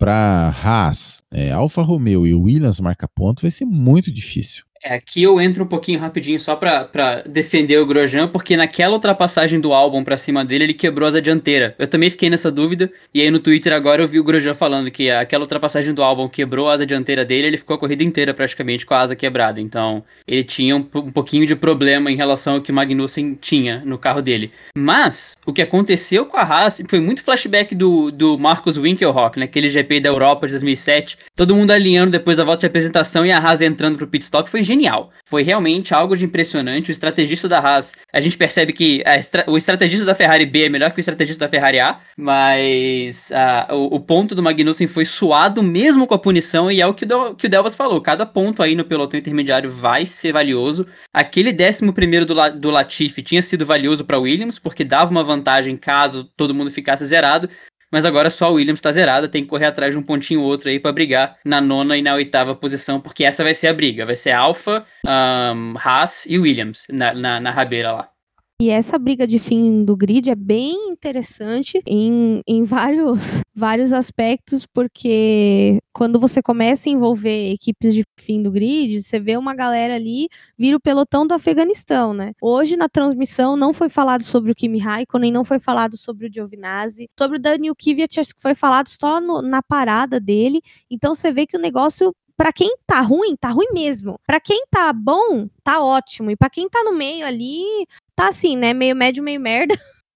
para 0.03 0.49
Haas, 0.49 1.23
é, 1.31 1.49
Alfa 1.53 1.81
Romeo 1.81 2.27
e 2.27 2.33
Williams 2.33 2.77
marca 2.81 3.07
ponto 3.07 3.41
vai 3.41 3.49
ser 3.49 3.63
muito 3.63 4.11
difícil. 4.11 4.65
É, 4.85 4.95
aqui 4.95 5.23
eu 5.23 5.39
entro 5.39 5.63
um 5.63 5.67
pouquinho 5.67 5.97
rapidinho 5.97 6.37
só 6.37 6.57
pra 6.57 7.23
defender 7.25 7.77
o 7.77 7.85
Grosjean, 7.85 8.27
porque 8.27 8.57
naquela 8.57 8.93
ultrapassagem 8.95 9.59
do 9.59 9.73
álbum 9.73 10.03
pra 10.03 10.17
cima 10.17 10.43
dele, 10.43 10.65
ele 10.65 10.73
quebrou 10.73 11.07
asa 11.07 11.21
dianteira. 11.21 11.73
Eu 11.79 11.87
também 11.87 12.09
fiquei 12.09 12.29
nessa 12.29 12.51
dúvida, 12.51 12.91
e 13.13 13.21
aí 13.21 13.31
no 13.31 13.39
Twitter 13.39 13.71
agora 13.71 14.03
eu 14.03 14.07
vi 14.07 14.19
o 14.19 14.23
Grosjean 14.23 14.53
falando 14.53 14.91
que 14.91 15.09
aquela 15.09 15.45
ultrapassagem 15.45 15.93
do 15.93 16.03
álbum 16.03 16.27
quebrou 16.27 16.69
a 16.69 16.73
asa 16.73 16.85
dianteira 16.85 17.23
dele, 17.23 17.47
ele 17.47 17.57
ficou 17.57 17.77
a 17.77 17.79
corrida 17.79 18.03
inteira 18.03 18.33
praticamente 18.33 18.85
com 18.85 18.93
a 18.93 18.99
asa 18.99 19.15
quebrada. 19.15 19.61
Então, 19.61 20.03
ele 20.27 20.43
tinha 20.43 20.75
um, 20.75 20.85
um 20.95 21.11
pouquinho 21.11 21.45
de 21.45 21.55
problema 21.55 22.11
em 22.11 22.17
relação 22.17 22.55
ao 22.55 22.61
que 22.61 22.73
Magnussen 22.73 23.37
tinha 23.39 23.81
no 23.85 23.97
carro 23.97 24.21
dele. 24.21 24.51
Mas, 24.75 25.37
o 25.45 25.53
que 25.53 25.61
aconteceu 25.61 26.25
com 26.25 26.35
a 26.35 26.41
Haas 26.41 26.83
foi 26.89 26.99
muito 26.99 27.23
flashback 27.23 27.73
do, 27.73 28.11
do 28.11 28.37
Marcos 28.37 28.77
Winkelhock, 28.77 29.39
naquele 29.39 29.69
GP 29.69 30.01
da 30.01 30.09
Europa 30.09 30.45
de 30.45 30.53
2007. 30.53 31.19
Todo 31.37 31.55
mundo 31.55 31.71
alinhando 31.71 32.11
depois 32.11 32.35
da 32.35 32.43
volta 32.43 32.61
de 32.61 32.65
apresentação 32.65 33.25
e 33.25 33.31
a 33.31 33.37
Haas 33.37 33.61
entrando 33.61 33.97
pro 33.97 34.07
pit 34.07 34.25
stop. 34.25 34.49
Foi 34.49 34.61
genial. 34.61 34.72
Foi 35.25 35.43
realmente 35.43 35.93
algo 35.93 36.15
de 36.15 36.25
impressionante. 36.25 36.89
O 36.89 36.91
estrategista 36.91 37.47
da 37.47 37.59
Haas, 37.59 37.93
a 38.11 38.21
gente 38.21 38.37
percebe 38.37 38.73
que 38.73 39.03
estra 39.05 39.43
o 39.47 39.57
estrategista 39.57 40.05
da 40.05 40.15
Ferrari 40.15 40.45
B 40.45 40.65
é 40.65 40.69
melhor 40.69 40.91
que 40.91 40.99
o 40.99 41.01
estrategista 41.01 41.45
da 41.45 41.49
Ferrari 41.49 41.79
A, 41.79 41.99
mas 42.17 43.31
uh, 43.31 43.73
o, 43.73 43.95
o, 43.95 43.99
ponto 43.99 44.35
do 44.35 44.43
Magnussen 44.43 44.87
foi 44.87 45.05
suado 45.05 45.63
mesmo 45.63 46.05
com 46.05 46.13
a 46.13 46.19
punição 46.19 46.71
e 46.71 46.81
é 46.81 46.87
o 46.87 46.93
que 46.93 47.05
o, 47.05 47.35
que 47.35 47.47
o 47.47 47.49
Delvas 47.49 47.75
falou. 47.75 48.01
Cada 48.01 48.25
ponto 48.25 48.61
aí 48.61 48.75
no 48.75 48.85
pelotão 48.85 49.19
intermediário 49.19 49.71
vai 49.71 50.05
ser 50.05 50.33
valioso. 50.33 50.85
Aquele 51.13 51.51
11 51.51 51.91
primeiro 51.91 52.25
do, 52.25 52.35
do 52.51 52.69
Latifi 52.69 53.21
tinha 53.21 53.41
sido 53.41 53.65
valioso 53.65 54.05
para 54.05 54.19
Williams, 54.19 54.59
porque 54.59 54.83
dava 54.83 55.11
uma 55.11 55.23
vantagem 55.23 55.75
caso 55.77 56.23
todo 56.35 56.53
mundo 56.53 56.71
ficasse 56.71 57.05
zerado 57.05 57.49
mas 57.93 58.05
agora 58.05 58.31
só 58.31 58.51
o 58.51 58.55
Williams 58.55 58.79
está 58.79 58.91
zerada, 58.91 59.27
tem 59.27 59.43
que 59.43 59.49
correr 59.49 59.67
atrás 59.67 59.93
de 59.93 59.99
um 59.99 60.01
pontinho 60.01 60.41
ou 60.41 60.47
outro 60.47 60.67
aí 60.67 60.79
para 60.79 60.91
brigar 60.91 61.37
na 61.45 61.61
nona 61.61 61.95
e 61.95 62.01
na 62.01 62.15
oitava 62.15 62.55
posição, 62.55 62.99
porque 62.99 63.23
essa 63.23 63.43
vai 63.43 63.53
ser 63.53 63.67
a 63.67 63.73
briga, 63.73 64.03
vai 64.03 64.15
ser 64.15 64.31
Alfa, 64.31 64.83
um, 65.05 65.75
Haas 65.77 66.25
e 66.25 66.39
Williams 66.39 66.87
na, 66.89 67.13
na, 67.13 67.39
na 67.39 67.51
rabeira 67.51 67.91
lá. 67.91 68.12
E 68.63 68.69
essa 68.69 68.97
briga 68.97 69.27
de 69.27 69.39
fim 69.39 69.83
do 69.83 69.93
grid 69.93 70.31
é 70.31 70.35
bem 70.35 70.87
interessante 70.87 71.83
em, 71.85 72.39
em 72.47 72.63
vários, 72.63 73.41
vários 73.53 73.91
aspectos, 73.91 74.65
porque 74.65 75.81
quando 75.91 76.17
você 76.17 76.41
começa 76.41 76.87
a 76.87 76.93
envolver 76.93 77.51
equipes 77.51 77.93
de 77.93 78.05
fim 78.17 78.41
do 78.41 78.49
grid, 78.49 79.03
você 79.03 79.19
vê 79.19 79.35
uma 79.35 79.53
galera 79.53 79.95
ali, 79.95 80.29
vira 80.57 80.77
o 80.77 80.79
pelotão 80.79 81.27
do 81.27 81.33
Afeganistão, 81.33 82.13
né? 82.13 82.31
Hoje 82.41 82.77
na 82.77 82.87
transmissão 82.87 83.57
não 83.57 83.73
foi 83.73 83.89
falado 83.89 84.23
sobre 84.23 84.53
o 84.53 84.55
Kimi 84.55 84.79
Raikkonen, 84.79 85.29
não 85.29 85.43
foi 85.43 85.59
falado 85.59 85.97
sobre 85.97 86.27
o 86.27 86.33
Giovinazzi, 86.33 87.09
sobre 87.19 87.39
o 87.39 87.41
Daniel 87.41 87.75
Kvyat, 87.75 88.21
acho 88.21 88.33
que 88.33 88.41
foi 88.41 88.55
falado 88.55 88.87
só 88.87 89.19
no, 89.19 89.41
na 89.41 89.61
parada 89.61 90.21
dele. 90.21 90.61
Então 90.89 91.13
você 91.13 91.33
vê 91.33 91.45
que 91.45 91.57
o 91.57 91.61
negócio 91.61 92.15
para 92.35 92.51
quem 92.51 92.75
tá 92.85 92.99
ruim, 92.99 93.35
tá 93.35 93.49
ruim 93.49 93.67
mesmo. 93.71 94.19
Para 94.25 94.39
quem 94.39 94.65
tá 94.69 94.91
bom, 94.91 95.47
tá 95.63 95.81
ótimo. 95.81 96.31
E 96.31 96.35
para 96.35 96.49
quem 96.49 96.67
tá 96.67 96.83
no 96.83 96.93
meio 96.93 97.25
ali, 97.25 97.85
tá 98.15 98.29
assim, 98.29 98.55
né? 98.57 98.73
Meio 98.73 98.95
médio, 98.95 99.23
meio 99.23 99.39
merda. 99.39 99.75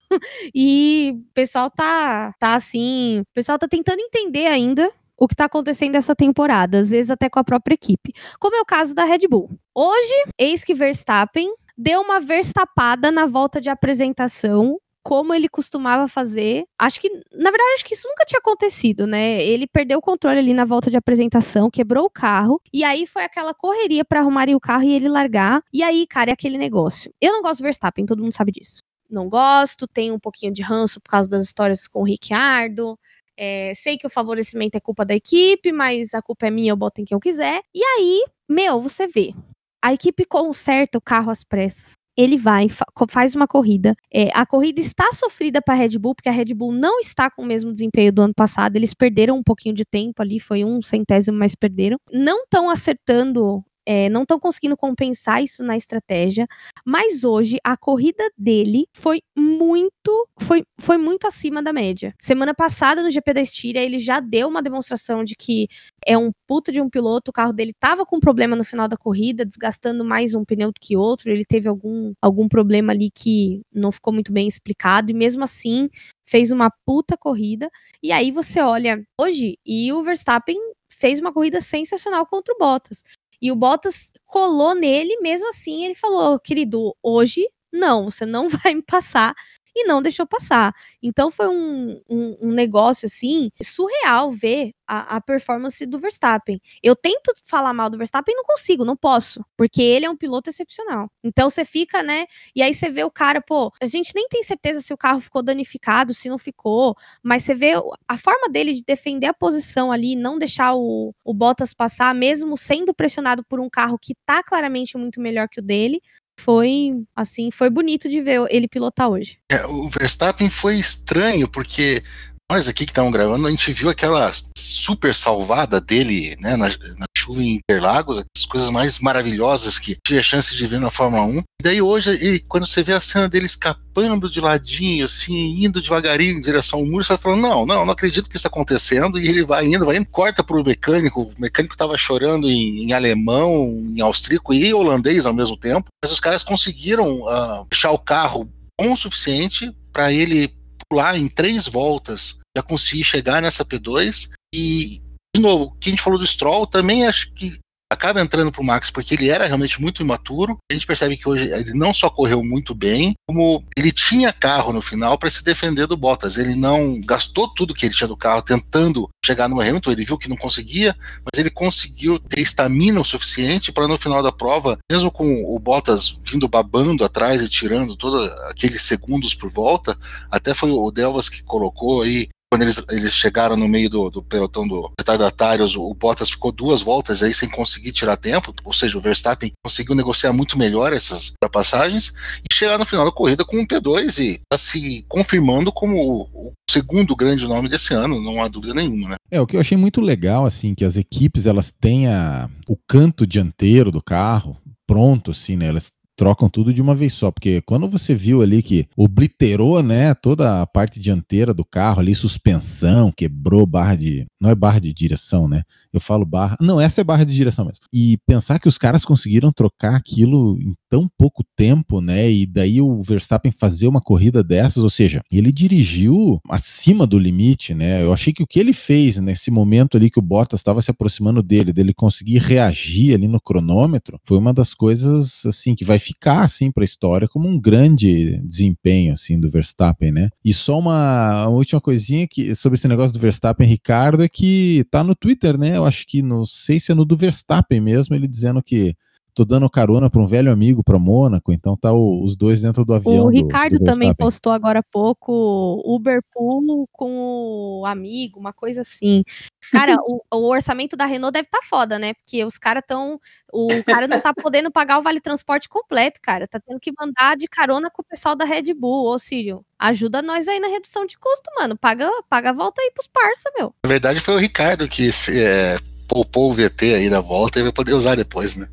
e 0.54 1.14
o 1.16 1.34
pessoal 1.34 1.70
tá, 1.70 2.34
tá 2.40 2.56
assim. 2.56 3.22
O 3.22 3.34
pessoal 3.34 3.58
tá 3.58 3.68
tentando 3.68 4.00
entender 4.00 4.48
ainda 4.48 4.92
o 5.18 5.28
que 5.28 5.36
tá 5.36 5.46
acontecendo 5.46 5.96
essa 5.96 6.16
temporada, 6.16 6.80
às 6.80 6.92
vezes 6.92 7.10
até 7.10 7.30
com 7.30 7.40
a 7.40 7.44
própria 7.44 7.74
equipe. 7.74 8.14
Como 8.40 8.56
é 8.56 8.62
o 8.62 8.66
caso 8.66 8.94
da 8.94 9.04
Red 9.04 9.28
Bull. 9.30 9.50
Hoje, 9.74 10.14
eis 10.38 10.64
que 10.64 10.76
Verstappen 10.76 11.52
deu 11.78 12.02
uma 12.02 12.20
verstapada 12.20 13.12
na 13.12 13.26
volta 13.26 13.60
de 13.60 13.70
apresentação 13.70 14.78
como 15.08 15.34
ele 15.34 15.48
costumava 15.48 16.06
fazer. 16.10 16.66
Acho 16.78 17.00
que, 17.00 17.10
na 17.10 17.50
verdade, 17.50 17.72
acho 17.76 17.86
que 17.86 17.94
isso 17.94 18.10
nunca 18.10 18.26
tinha 18.26 18.40
acontecido, 18.40 19.08
né? 19.08 19.42
Ele 19.42 19.66
perdeu 19.66 20.00
o 20.00 20.02
controle 20.02 20.38
ali 20.38 20.54
na 20.54 20.66
volta 20.66 20.92
de 20.92 20.98
apresentação, 20.98 21.70
quebrou 21.70 22.08
o 22.08 22.10
carro, 22.10 22.62
e 22.74 22.84
aí 22.84 23.08
foi 23.08 23.24
aquela 23.24 23.54
correria 23.54 24.04
para 24.04 24.20
arrumar 24.20 24.50
o 24.50 24.60
carro 24.60 24.84
e 24.84 24.92
ele 24.92 25.08
largar. 25.08 25.64
E 25.72 25.82
aí, 25.82 26.06
cara, 26.06 26.32
é 26.32 26.34
aquele 26.34 26.58
negócio. 26.58 27.10
Eu 27.22 27.32
não 27.32 27.42
gosto 27.42 27.62
do 27.62 27.64
Verstappen, 27.64 28.06
todo 28.06 28.22
mundo 28.22 28.34
sabe 28.34 28.52
disso. 28.52 28.82
não 29.10 29.30
gosto, 29.30 29.88
tenho 29.88 30.14
um 30.14 30.20
pouquinho 30.20 30.52
de 30.52 30.62
ranço 30.62 31.00
por 31.00 31.10
causa 31.10 31.30
das 31.30 31.44
histórias 31.44 31.88
com 31.88 32.02
o 32.02 32.06
Ricciardo. 32.06 33.00
É, 33.38 33.72
sei 33.76 33.98
que 33.98 34.08
o 34.08 34.10
favorecimento 34.10 34.76
é 34.76 34.82
culpa 34.82 35.06
da 35.06 35.16
equipe, 35.16 35.72
mas 35.72 36.14
a 36.14 36.22
culpa 36.22 36.48
é 36.48 36.52
minha, 36.52 36.74
eu 36.74 36.76
boto 36.76 37.00
em 37.00 37.06
quem 37.06 37.16
eu 37.16 37.22
quiser. 37.22 37.62
E 37.74 37.82
aí, 37.82 38.26
meu, 38.50 38.82
você 38.82 39.08
vê. 39.08 39.34
A 39.82 39.94
equipe 39.94 40.26
conserta 40.26 40.98
o 40.98 41.02
carro 41.02 41.32
às 41.32 41.46
pressas. 41.46 41.94
Ele 42.18 42.38
vai, 42.38 42.68
fa 42.70 42.86
faz 43.10 43.36
uma 43.36 43.48
corrida. 43.48 43.96
É, 44.14 44.30
a 44.34 44.46
corrida 44.46 44.82
está 44.82 45.06
sofrida 45.14 45.62
para 45.62 45.76
a 45.76 45.78
Red 45.78 45.98
Bull, 46.00 46.16
porque 46.16 46.30
a 46.30 46.32
Red 46.32 46.54
Bull 46.54 46.74
não 46.74 47.00
está 47.00 47.30
com 47.30 47.44
o 47.44 47.46
mesmo 47.46 47.72
desempenho 47.72 48.12
do 48.12 48.22
ano 48.24 48.34
passado. 48.34 48.76
Eles 48.76 48.94
perderam 48.94 49.38
um 49.38 49.44
pouquinho 49.44 49.76
de 49.76 49.86
tempo 49.86 50.22
ali, 50.22 50.40
foi 50.40 50.66
um 50.66 50.82
centésimo, 50.82 51.38
mas 51.38 51.56
perderam. 51.56 51.98
Não 52.12 52.44
estão 52.44 52.70
acertando 52.70 53.64
é, 53.88 54.10
não 54.10 54.24
estão 54.24 54.38
conseguindo 54.38 54.76
compensar 54.76 55.42
isso 55.42 55.64
na 55.64 55.78
estratégia, 55.78 56.46
mas 56.86 57.24
hoje 57.24 57.58
a 57.64 57.78
corrida 57.78 58.30
dele 58.38 58.86
foi 58.94 59.22
muito, 59.34 60.28
foi, 60.42 60.64
foi 60.78 60.98
muito 60.98 61.26
acima 61.26 61.64
da 61.64 61.72
média. 61.72 62.14
Semana 62.22 62.54
passada 62.54 63.02
no 63.02 63.10
GP 63.10 63.34
da 63.34 63.42
Estíria 63.42 63.80
ele 63.80 63.98
já 63.98 64.20
deu 64.20 64.50
uma 64.50 64.62
demonstração 64.62 65.24
de 65.24 65.36
que 65.38 65.70
é 66.06 66.18
um 66.18 66.32
puta 66.46 66.70
de 66.70 66.82
um 66.82 66.90
piloto, 66.90 67.32
o 67.32 67.34
carro 67.34 67.54
dele 67.54 67.74
tava 67.80 68.06
com 68.06 68.20
problema 68.20 68.58
no 68.58 68.64
final 68.66 68.90
da 68.90 68.98
corrida, 68.98 69.46
desgastando 69.46 70.04
mais 70.04 70.36
um 70.36 70.44
pneu 70.44 70.74
do 70.74 70.82
que 70.82 70.98
outro, 70.98 71.32
ele 71.32 71.46
teve 71.46 71.70
algum, 71.70 72.12
algum 72.22 72.50
problema 72.50 72.92
ali 72.92 73.10
que 73.10 73.62
não 73.74 73.90
ficou 73.90 74.12
muito 74.12 74.34
bem 74.34 74.50
explicado, 74.50 75.12
e 75.12 75.14
mesmo 75.14 75.46
assim 75.46 75.90
fez 76.26 76.52
uma 76.52 76.70
puta 76.86 77.16
corrida, 77.18 77.70
e 78.04 78.12
aí 78.12 78.32
você 78.32 78.60
olha 78.60 79.02
hoje, 79.18 79.58
e 79.66 79.94
o 79.94 80.04
Verstappen 80.04 80.58
fez 80.92 81.20
uma 81.20 81.32
corrida 81.34 81.62
sensacional 81.62 82.26
contra 82.26 82.54
o 82.54 82.58
Bottas. 82.58 83.04
E 83.42 83.52
o 83.52 83.56
Bottas 83.56 84.12
colou 84.26 84.74
nele, 84.76 85.18
mesmo 85.22 85.50
assim, 85.50 85.86
ele 85.86 85.96
falou: 85.96 86.40
querido, 86.40 86.96
hoje 87.04 87.48
não, 87.72 88.06
você 88.12 88.26
não 88.26 88.48
vai 88.50 88.76
me 88.76 88.82
passar 88.84 89.34
e 89.78 89.86
não 89.86 90.02
deixou 90.02 90.26
passar. 90.26 90.74
Então 91.02 91.32
foi 91.32 91.48
um, 91.48 92.02
um, 92.10 92.38
um 92.42 92.52
negócio 92.52 93.06
assim 93.06 93.52
surreal 93.62 94.32
ver 94.32 94.74
a, 94.88 95.18
a, 95.18 95.22
performance 95.22 95.86
do 95.86 96.00
Verstappen. 96.00 96.60
Eu 96.82 96.96
tento 96.96 97.34
falar 97.44 97.74
mal 97.74 97.90
do 97.90 97.98
Verstappen 97.98 98.34
e 98.34 98.38
não 98.38 98.44
consigo, 98.44 98.86
não 98.86 98.96
posso, 98.96 99.46
porque 99.58 99.82
ele 99.82 100.06
é 100.06 100.10
um 100.10 100.16
piloto 100.16 100.50
excepcional. 100.50 101.12
Então 101.24 101.50
você 101.50 101.66
fica, 101.66 102.02
né? 102.02 102.26
E 102.56 102.62
aí 102.62 102.74
você 102.74 102.90
vê 102.90 103.04
o 103.04 103.12
cara, 103.12 103.42
pô, 103.42 103.72
a 103.82 103.86
gente 103.86 104.14
nem 104.16 104.28
tem 104.30 104.42
certeza 104.44 104.82
se 104.82 104.94
o 104.94 104.98
carro 104.98 105.20
ficou 105.20 105.44
danificado, 105.44 106.14
se 106.14 106.30
não 106.30 106.38
ficou, 106.38 106.96
mas 107.22 107.44
você 107.44 107.54
vê 107.54 107.74
a 108.08 108.18
forma 108.18 108.50
dele 108.50 108.74
de 108.74 108.84
defender 108.84 109.28
a 109.28 109.34
posição 109.34 109.92
ali, 109.92 110.16
não 110.16 110.38
deixar 110.40 110.74
o, 110.74 111.14
o 111.24 111.34
Bottas 111.34 111.74
passar, 111.74 112.16
mesmo 112.16 112.58
sendo 112.58 112.94
pressionado 112.94 113.44
por 113.44 113.60
um 113.60 113.70
carro 113.70 114.00
que 114.00 114.16
tá 114.26 114.42
claramente 114.42 114.98
muito 114.98 115.20
melhor 115.20 115.50
que 115.50 115.60
o 115.60 115.64
dele 115.64 116.02
foi 116.40 116.94
assim, 117.16 117.52
foi 117.52 117.70
bonito 117.70 118.08
de 118.08 118.22
ver 118.22 118.46
ele 118.50 118.68
pilotar 118.68 119.10
hoje. 119.10 119.40
É, 119.52 119.66
o 119.66 119.90
Verstappen 119.90 120.50
foi 120.50 120.78
estranho 120.80 121.48
porque 121.48 122.04
nós 122.50 122.68
aqui 122.68 122.86
que 122.86 122.92
estamos 122.92 123.12
gravando, 123.12 123.46
a 123.46 123.50
gente 123.52 123.74
viu 123.74 123.90
aquela 123.90 124.32
super 124.58 125.14
salvada 125.14 125.82
dele, 125.82 126.38
né, 126.40 126.56
na, 126.56 126.68
na 126.98 127.07
chuva 127.28 127.44
em 127.44 127.56
Interlagos, 127.56 128.24
as 128.36 128.46
coisas 128.46 128.70
mais 128.70 129.00
maravilhosas 129.00 129.78
que 129.78 129.98
tive 130.06 130.20
a 130.20 130.24
chance 130.24 130.56
de 130.56 130.66
ver 130.66 130.80
na 130.80 130.90
Fórmula 130.90 131.24
1. 131.24 131.38
E 131.40 131.44
daí 131.64 131.82
hoje, 131.82 132.12
e 132.12 132.40
quando 132.40 132.66
você 132.66 132.82
vê 132.82 132.94
a 132.94 133.02
cena 133.02 133.28
dele 133.28 133.46
escapando 133.46 134.30
de 134.30 134.40
ladinho, 134.40 135.04
assim, 135.04 135.64
indo 135.64 135.82
devagarinho 135.82 136.38
em 136.38 136.42
direção 136.42 136.80
ao 136.80 136.86
muro, 136.86 137.04
você 137.04 137.10
vai 137.10 137.18
falando, 137.18 137.42
não, 137.42 137.66
não, 137.66 137.86
não 137.86 137.94
acredito 137.94 138.30
que 138.30 138.38
isso 138.38 138.48
está 138.48 138.50
acontecendo, 138.50 139.20
e 139.20 139.28
ele 139.28 139.44
vai 139.44 139.66
indo, 139.66 139.86
vai 139.86 139.98
indo, 139.98 140.08
corta 140.08 140.44
pro 140.44 140.64
mecânico, 140.64 141.24
o 141.24 141.42
mecânico 141.42 141.74
estava 141.74 141.98
chorando 141.98 142.50
em, 142.50 142.84
em, 142.84 142.94
alemão, 142.94 143.68
em 143.96 144.00
austríaco 144.02 144.54
e 144.54 144.74
holandês 144.74 145.26
ao 145.26 145.34
mesmo 145.34 145.58
tempo, 145.58 145.90
mas 146.04 146.12
os 146.12 146.20
caras 146.20 146.44
conseguiram 146.44 147.22
uh, 147.22 147.66
deixar 147.70 147.92
o 147.92 148.00
carro 148.00 148.50
bom 148.80 148.94
o 148.94 148.98
suficiente 148.98 149.76
para 149.92 150.14
ele 150.14 150.56
pular 150.88 151.18
em 151.18 151.28
três 151.28 151.68
voltas, 151.68 152.38
já 152.56 152.64
conseguir 152.64 153.04
chegar 153.04 153.42
nessa 153.42 153.66
P2 153.66 154.30
e 154.54 155.02
de 155.36 155.42
novo, 155.42 155.66
o 155.66 155.72
que 155.72 155.90
a 155.90 155.92
gente 155.92 156.02
falou 156.02 156.20
do 156.20 156.26
Stroll, 156.26 156.66
também 156.66 157.06
acho 157.06 157.32
que 157.34 157.60
acaba 157.92 158.22
entrando 158.22 158.52
pro 158.52 158.64
Max 158.64 158.92
porque 158.92 159.16
ele 159.16 159.30
era 159.30 159.46
realmente 159.46 159.82
muito 159.82 160.02
imaturo. 160.02 160.58
A 160.70 160.74
gente 160.74 160.86
percebe 160.86 161.18
que 161.18 161.28
hoje 161.28 161.52
ele 161.52 161.74
não 161.74 161.94
só 161.94 162.10
correu 162.10 162.44
muito 162.44 162.76
bem, 162.76 163.14
como 163.28 163.64
ele 163.78 163.92
tinha 163.92 164.34
carro 164.34 164.74
no 164.74 164.82
final 164.82 165.18
para 165.18 165.30
se 165.30 165.44
defender 165.44 165.88
do 165.88 165.98
Bottas. 165.98 166.38
Ele 166.38 166.56
não 166.56 167.00
gastou 167.02 167.48
tudo 167.48 167.74
que 167.74 167.86
ele 167.86 167.96
tinha 167.96 168.08
do 168.08 168.18
carro 168.18 168.42
tentando 168.42 169.10
chegar 169.26 169.48
no 169.48 169.60
Hamilton, 169.60 169.92
ele 169.92 170.06
viu 170.06 170.18
que 170.18 170.30
não 170.30 170.38
conseguia, 170.38 170.96
mas 171.20 171.40
ele 171.40 171.50
conseguiu 171.50 172.20
ter 172.20 172.42
estamina 172.42 173.00
o 173.00 173.06
suficiente 173.06 173.72
para 173.72 173.88
no 173.88 173.98
final 173.98 174.24
da 174.24 174.32
prova, 174.32 174.78
mesmo 174.90 175.12
com 175.12 175.44
o 175.44 175.60
Bottas 175.60 176.18
vindo 176.24 176.48
babando 176.48 177.04
atrás 177.04 177.42
e 177.42 177.50
tirando 177.50 177.96
todos 177.96 178.30
aqueles 178.50 178.82
segundos 178.82 179.34
por 179.34 179.50
volta, 179.50 179.98
até 180.32 180.54
foi 180.54 180.72
o 180.72 180.92
Delvas 180.92 181.30
que 181.30 181.44
colocou 181.44 182.02
aí 182.02 182.30
quando 182.52 182.62
eles, 182.62 182.84
eles 182.92 183.14
chegaram 183.14 183.56
no 183.56 183.68
meio 183.68 183.90
do, 183.90 184.10
do 184.10 184.24
pelotão 184.24 184.68
do 184.68 184.92
retardatários, 184.98 185.76
o, 185.76 185.82
o 185.82 185.94
Bottas 185.94 186.30
ficou 186.30 186.52
duas 186.52 186.82
voltas 186.82 187.22
aí 187.22 187.34
sem 187.34 187.50
conseguir 187.50 187.92
tirar 187.92 188.18
tempo, 188.18 188.54
ou 188.64 188.74
seja, 188.74 188.98
o 188.98 189.02
Verstappen 189.02 189.52
conseguiu 189.64 189.96
negociar 189.96 190.34
muito 190.34 190.58
melhor 190.58 190.94
essas 190.94 191.30
ultrapassagens 191.30 192.14
e 192.50 192.54
chegar 192.54 192.78
no 192.78 192.86
final 192.86 193.06
da 193.06 193.12
corrida 193.12 193.44
com 193.44 193.58
um 193.58 193.68
P2 193.68 194.20
e 194.20 194.40
tá 194.50 194.58
se 194.58 195.06
confirmando 195.08 195.72
como 195.72 195.98
o, 195.98 196.48
o 196.48 196.52
segundo 196.70 197.16
grande 197.16 197.48
nome 197.48 197.68
desse 197.68 197.94
ano, 197.94 198.22
não 198.22 198.42
há 198.42 198.48
dúvida 198.48 198.74
nenhuma, 198.74 199.10
né? 199.10 199.16
É, 199.30 199.42
o 199.42 199.48
que 199.48 199.58
eu 199.58 199.62
achei 199.62 199.78
muito 199.78 200.00
legal, 200.00 200.46
assim, 200.46 200.74
que 200.74 200.86
as 200.86 200.96
equipes, 200.96 201.46
elas 201.46 201.74
a, 202.10 202.50
o 202.68 202.78
canto 202.88 203.28
dianteiro 203.28 203.92
do 203.92 204.02
carro 204.02 204.58
pronto, 204.88 205.32
assim, 205.32 205.58
né? 205.58 205.68
Elas 205.68 205.92
trocam 206.18 206.50
tudo 206.50 206.74
de 206.74 206.82
uma 206.82 206.96
vez 206.96 207.14
só, 207.14 207.32
porque 207.32 207.62
quando 207.62 207.88
você 207.88 208.16
viu 208.16 208.42
ali 208.42 208.64
que 208.64 208.88
obliterou, 208.98 209.82
né, 209.84 210.16
toda 210.16 210.62
a 210.62 210.66
parte 210.66 211.00
dianteira 211.00 211.54
do 211.54 211.64
carro 211.64 212.00
ali, 212.00 212.16
suspensão, 212.16 213.12
quebrou 213.16 213.66
barra 213.68 213.96
de, 213.96 214.26
não 214.42 214.50
é 214.50 214.56
barra 214.56 214.80
de 214.80 214.92
direção, 214.92 215.48
né? 215.48 215.62
Eu 215.98 216.02
falo 216.02 216.26
barra, 216.26 216.56
não, 216.62 216.80
essa 216.80 217.02
é 217.02 217.04
barra 217.04 217.24
de 217.24 217.34
direção 217.34 217.66
mesmo. 217.66 217.86
E 217.92 218.18
pensar 218.26 218.60
que 218.60 218.68
os 218.68 218.78
caras 218.78 219.04
conseguiram 219.04 219.52
trocar 219.52 219.96
aquilo 219.96 220.58
em 220.62 220.74
tão 220.90 221.10
pouco 221.18 221.44
tempo, 221.56 222.00
né? 222.00 222.32
E 222.32 222.46
daí 222.46 222.82
o 222.82 223.02
Verstappen 223.02 223.52
fazer 223.52 223.88
uma 223.88 224.02
corrida 224.02 224.44
dessas, 224.44 224.84
ou 224.84 224.90
seja, 224.90 225.22
ele 225.32 225.52
dirigiu 225.52 226.40
acima 226.50 227.06
do 227.06 227.20
limite, 227.20 227.74
né? 227.74 228.02
Eu 228.02 228.14
achei 228.14 228.32
que 228.32 228.44
o 228.44 228.48
que 228.48 228.60
ele 228.60 228.74
fez 228.74 229.18
nesse 229.18 229.52
momento 229.52 229.98
ali 229.98 230.10
que 230.10 230.20
o 230.20 230.22
Bottas 230.22 230.60
estava 230.60 230.82
se 230.82 230.92
aproximando 230.92 231.42
dele, 231.42 231.74
dele 231.74 231.94
conseguir 231.94 232.40
reagir 232.40 233.14
ali 233.14 233.28
no 233.28 233.42
cronômetro, 233.42 234.20
foi 234.24 234.38
uma 234.38 234.54
das 234.54 234.74
coisas 234.74 235.46
assim 235.46 235.76
que 235.76 235.84
vai 235.84 236.00
ficar 236.00 236.44
assim 236.44 236.72
para 236.72 236.84
a 236.84 236.86
história 236.86 237.28
como 237.28 237.48
um 237.48 237.60
grande 237.60 238.40
desempenho 238.44 239.14
assim 239.14 239.40
do 239.40 239.50
Verstappen, 239.50 240.12
né? 240.12 240.30
E 240.44 240.54
só 240.54 240.80
uma, 240.80 241.48
uma 241.48 241.58
última 241.58 241.82
coisinha 241.82 242.28
que 242.28 242.54
sobre 242.56 242.78
esse 242.78 242.88
negócio 242.88 243.14
do 243.14 243.20
Verstappen, 243.20 243.68
Ricardo, 243.68 244.24
é 244.24 244.30
que 244.30 244.86
tá 244.92 245.04
no 245.04 245.16
Twitter, 245.16 245.58
né? 245.58 245.78
Eu 245.78 245.86
acho 245.88 246.06
que 246.06 246.22
não 246.22 246.46
sei 246.46 246.80
se 246.80 246.92
é 246.92 246.96
no 246.96 247.06
do 247.06 247.18
Verstappen 247.18 247.82
mesmo, 247.82 248.16
ele 248.16 248.28
dizendo 248.28 248.62
que 248.62 248.96
tô 249.38 249.46
dando 249.46 249.70
carona 249.70 250.10
para 250.10 250.20
um 250.20 250.26
velho 250.26 250.52
amigo 250.52 250.84
para 250.84 250.98
Mônaco, 250.98 251.54
então 251.54 251.78
tá 251.78 251.94
o, 251.94 252.24
os 252.24 252.36
dois 252.36 252.60
dentro 252.60 252.84
do 252.84 252.92
avião. 252.92 253.26
O 253.26 253.30
Ricardo 253.30 253.74
do, 253.74 253.80
do 253.80 253.86
também 253.86 254.12
postou 254.16 254.52
agora 254.52 254.80
há 254.80 254.84
pouco 254.84 255.80
Uber 255.86 256.24
Pool 256.34 256.90
com 256.92 257.82
o 257.82 257.86
amigo, 257.86 258.40
uma 258.40 258.52
coisa 258.52 258.82
assim. 258.82 259.24
Cara, 259.72 259.96
o, 260.02 260.24
o, 260.34 260.50
orçamento 260.50 260.98
da 260.98 261.06
Renault 261.06 261.32
deve 261.32 261.46
estar 261.46 261.60
tá 261.60 261.68
foda, 261.68 262.00
né? 262.00 262.16
Porque 262.16 262.44
os 262.44 262.58
caras 262.58 262.82
estão. 262.82 263.20
O 263.54 263.68
cara 263.86 264.08
não 264.08 264.20
tá 264.20 264.34
podendo 264.34 264.72
pagar 264.72 264.98
o 264.98 265.04
vale 265.04 265.22
transporte 265.22 265.70
completo, 265.70 266.20
cara. 266.20 266.48
Tá 266.48 266.60
tendo 266.60 266.80
que 266.80 266.92
mandar 267.00 267.38
de 267.38 267.48
carona 267.48 267.92
com 267.92 268.02
o 268.02 268.06
pessoal 268.06 268.36
da 268.36 268.44
Red 268.44 268.74
Bull. 268.74 269.14
Ô, 269.14 269.20
Sírio, 269.20 269.64
ajuda 269.78 270.24
nós 270.24 270.48
aí 270.48 270.60
na 270.60 270.68
redução 270.68 271.06
de 271.06 271.16
custo, 271.16 271.48
mano. 271.60 271.78
Paga, 271.78 272.10
paga 272.28 272.50
a 272.50 272.54
volta 272.54 272.82
aí 272.82 272.90
pros 272.92 273.06
parça, 273.08 273.52
meu. 273.56 273.72
Na 273.84 273.90
verdade, 273.90 274.20
foi 274.20 274.34
o 274.34 274.40
Ricardo 274.40 274.88
que 274.88 275.12
é, 275.30 275.78
poupou 276.08 276.50
o 276.50 276.54
VT 276.54 276.96
aí 276.96 277.08
da 277.08 277.22
volta 277.22 277.60
e 277.60 277.64
vai 277.64 277.72
poder 277.72 277.94
usar 277.94 278.16
depois, 278.16 278.56
né? 278.56 278.68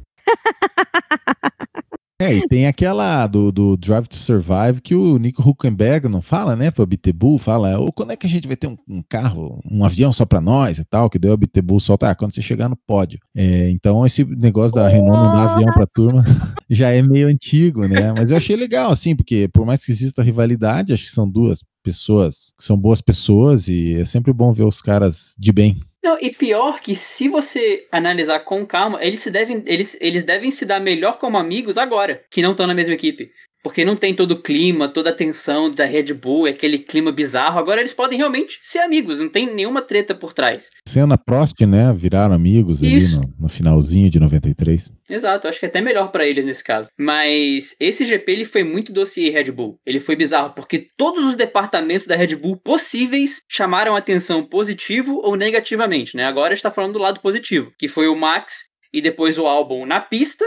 É, 2.20 2.32
e 2.32 2.46
tem 2.46 2.66
aquela 2.66 3.26
do, 3.26 3.50
do 3.50 3.76
Drive 3.76 4.06
to 4.06 4.14
Survive 4.14 4.80
que 4.80 4.94
o 4.94 5.18
Nico 5.18 5.46
Huckenberg 5.46 6.08
não 6.08 6.22
fala, 6.22 6.54
né? 6.54 6.70
Para 6.70 6.84
o 6.84 6.86
Bitbull, 6.86 7.38
fala, 7.38 7.76
ou 7.78 7.92
quando 7.92 8.12
é 8.12 8.16
que 8.16 8.24
a 8.24 8.30
gente 8.30 8.46
vai 8.46 8.56
ter 8.56 8.68
um, 8.68 8.76
um, 8.88 9.02
carro, 9.02 9.60
um 9.68 9.84
avião 9.84 10.12
só 10.12 10.24
para 10.24 10.40
nós 10.40 10.78
e 10.78 10.84
tal, 10.84 11.10
que 11.10 11.18
daí 11.18 11.32
o 11.32 11.36
Bitbull 11.36 11.80
solta, 11.80 12.08
ah, 12.08 12.14
quando 12.14 12.32
você 12.32 12.40
chegar 12.40 12.68
no 12.68 12.76
pódio. 12.76 13.18
É, 13.34 13.68
então 13.70 14.06
esse 14.06 14.24
negócio 14.24 14.74
da 14.74 14.88
Renault 14.88 15.18
não 15.18 15.34
dar 15.34 15.52
avião 15.54 15.72
pra 15.72 15.86
turma 15.86 16.24
já 16.70 16.90
é 16.90 17.02
meio 17.02 17.26
antigo, 17.26 17.86
né? 17.88 18.12
Mas 18.12 18.30
eu 18.30 18.36
achei 18.36 18.54
legal, 18.54 18.92
assim, 18.92 19.16
porque 19.16 19.48
por 19.52 19.66
mais 19.66 19.84
que 19.84 19.90
exista 19.90 20.22
rivalidade, 20.22 20.92
acho 20.92 21.06
que 21.06 21.10
são 21.10 21.28
duas 21.28 21.64
pessoas 21.82 22.54
que 22.56 22.64
são 22.64 22.78
boas 22.78 23.00
pessoas 23.02 23.68
e 23.68 23.96
é 23.96 24.04
sempre 24.04 24.32
bom 24.32 24.52
ver 24.52 24.64
os 24.64 24.80
caras 24.80 25.34
de 25.38 25.52
bem. 25.52 25.78
Não, 26.04 26.18
e 26.20 26.30
pior 26.30 26.80
que 26.80 26.94
se 26.94 27.30
você 27.30 27.88
analisar 27.90 28.40
com 28.40 28.66
calma, 28.66 29.02
eles 29.02 29.22
se 29.22 29.30
devem, 29.30 29.62
eles, 29.64 29.96
eles 30.02 30.22
devem 30.22 30.50
se 30.50 30.66
dar 30.66 30.78
melhor 30.78 31.18
como 31.18 31.38
amigos 31.38 31.78
agora, 31.78 32.22
que 32.30 32.42
não 32.42 32.50
estão 32.50 32.66
na 32.66 32.74
mesma 32.74 32.92
equipe. 32.92 33.32
Porque 33.64 33.82
não 33.82 33.96
tem 33.96 34.14
todo 34.14 34.32
o 34.32 34.42
clima, 34.42 34.90
toda 34.90 35.08
a 35.08 35.12
tensão 35.12 35.70
da 35.70 35.86
Red 35.86 36.12
Bull, 36.12 36.44
aquele 36.44 36.78
clima 36.78 37.10
bizarro. 37.10 37.58
Agora 37.58 37.80
eles 37.80 37.94
podem 37.94 38.18
realmente 38.18 38.58
ser 38.62 38.80
amigos, 38.80 39.18
não 39.18 39.28
tem 39.28 39.52
nenhuma 39.52 39.80
treta 39.80 40.14
por 40.14 40.34
trás. 40.34 40.70
Senna 40.86 41.16
Prost, 41.16 41.58
né? 41.62 41.90
Viraram 41.96 42.34
amigos 42.34 42.82
Isso. 42.82 43.16
ali 43.16 43.26
no, 43.26 43.44
no, 43.44 43.48
finalzinho 43.48 44.10
de 44.10 44.20
93. 44.20 44.92
Exato, 45.08 45.48
acho 45.48 45.58
que 45.58 45.64
é 45.64 45.68
até 45.68 45.80
melhor 45.80 46.12
para 46.12 46.26
eles 46.26 46.44
nesse 46.44 46.62
caso. 46.62 46.90
Mas 46.98 47.74
esse 47.80 48.04
GP 48.04 48.32
ele 48.32 48.44
foi 48.44 48.62
muito 48.62 48.92
dossiê 48.92 49.30
Red 49.30 49.50
Bull. 49.50 49.80
Ele 49.86 49.98
foi 49.98 50.14
bizarro 50.14 50.52
porque 50.54 50.88
todos 50.94 51.24
os 51.24 51.34
departamentos 51.34 52.06
da 52.06 52.16
Red 52.16 52.36
Bull 52.36 52.58
possíveis 52.58 53.40
chamaram 53.48 53.96
atenção 53.96 54.44
positivo 54.44 55.22
ou 55.24 55.36
negativamente, 55.36 56.14
né? 56.18 56.26
Agora 56.26 56.52
está 56.52 56.70
falando 56.70 56.92
do 56.92 56.98
lado 56.98 57.20
positivo, 57.20 57.72
que 57.78 57.88
foi 57.88 58.08
o 58.08 58.14
Max 58.14 58.64
e 58.92 59.00
depois 59.00 59.38
o 59.38 59.46
álbum 59.46 59.86
na 59.86 60.00
pista 60.00 60.44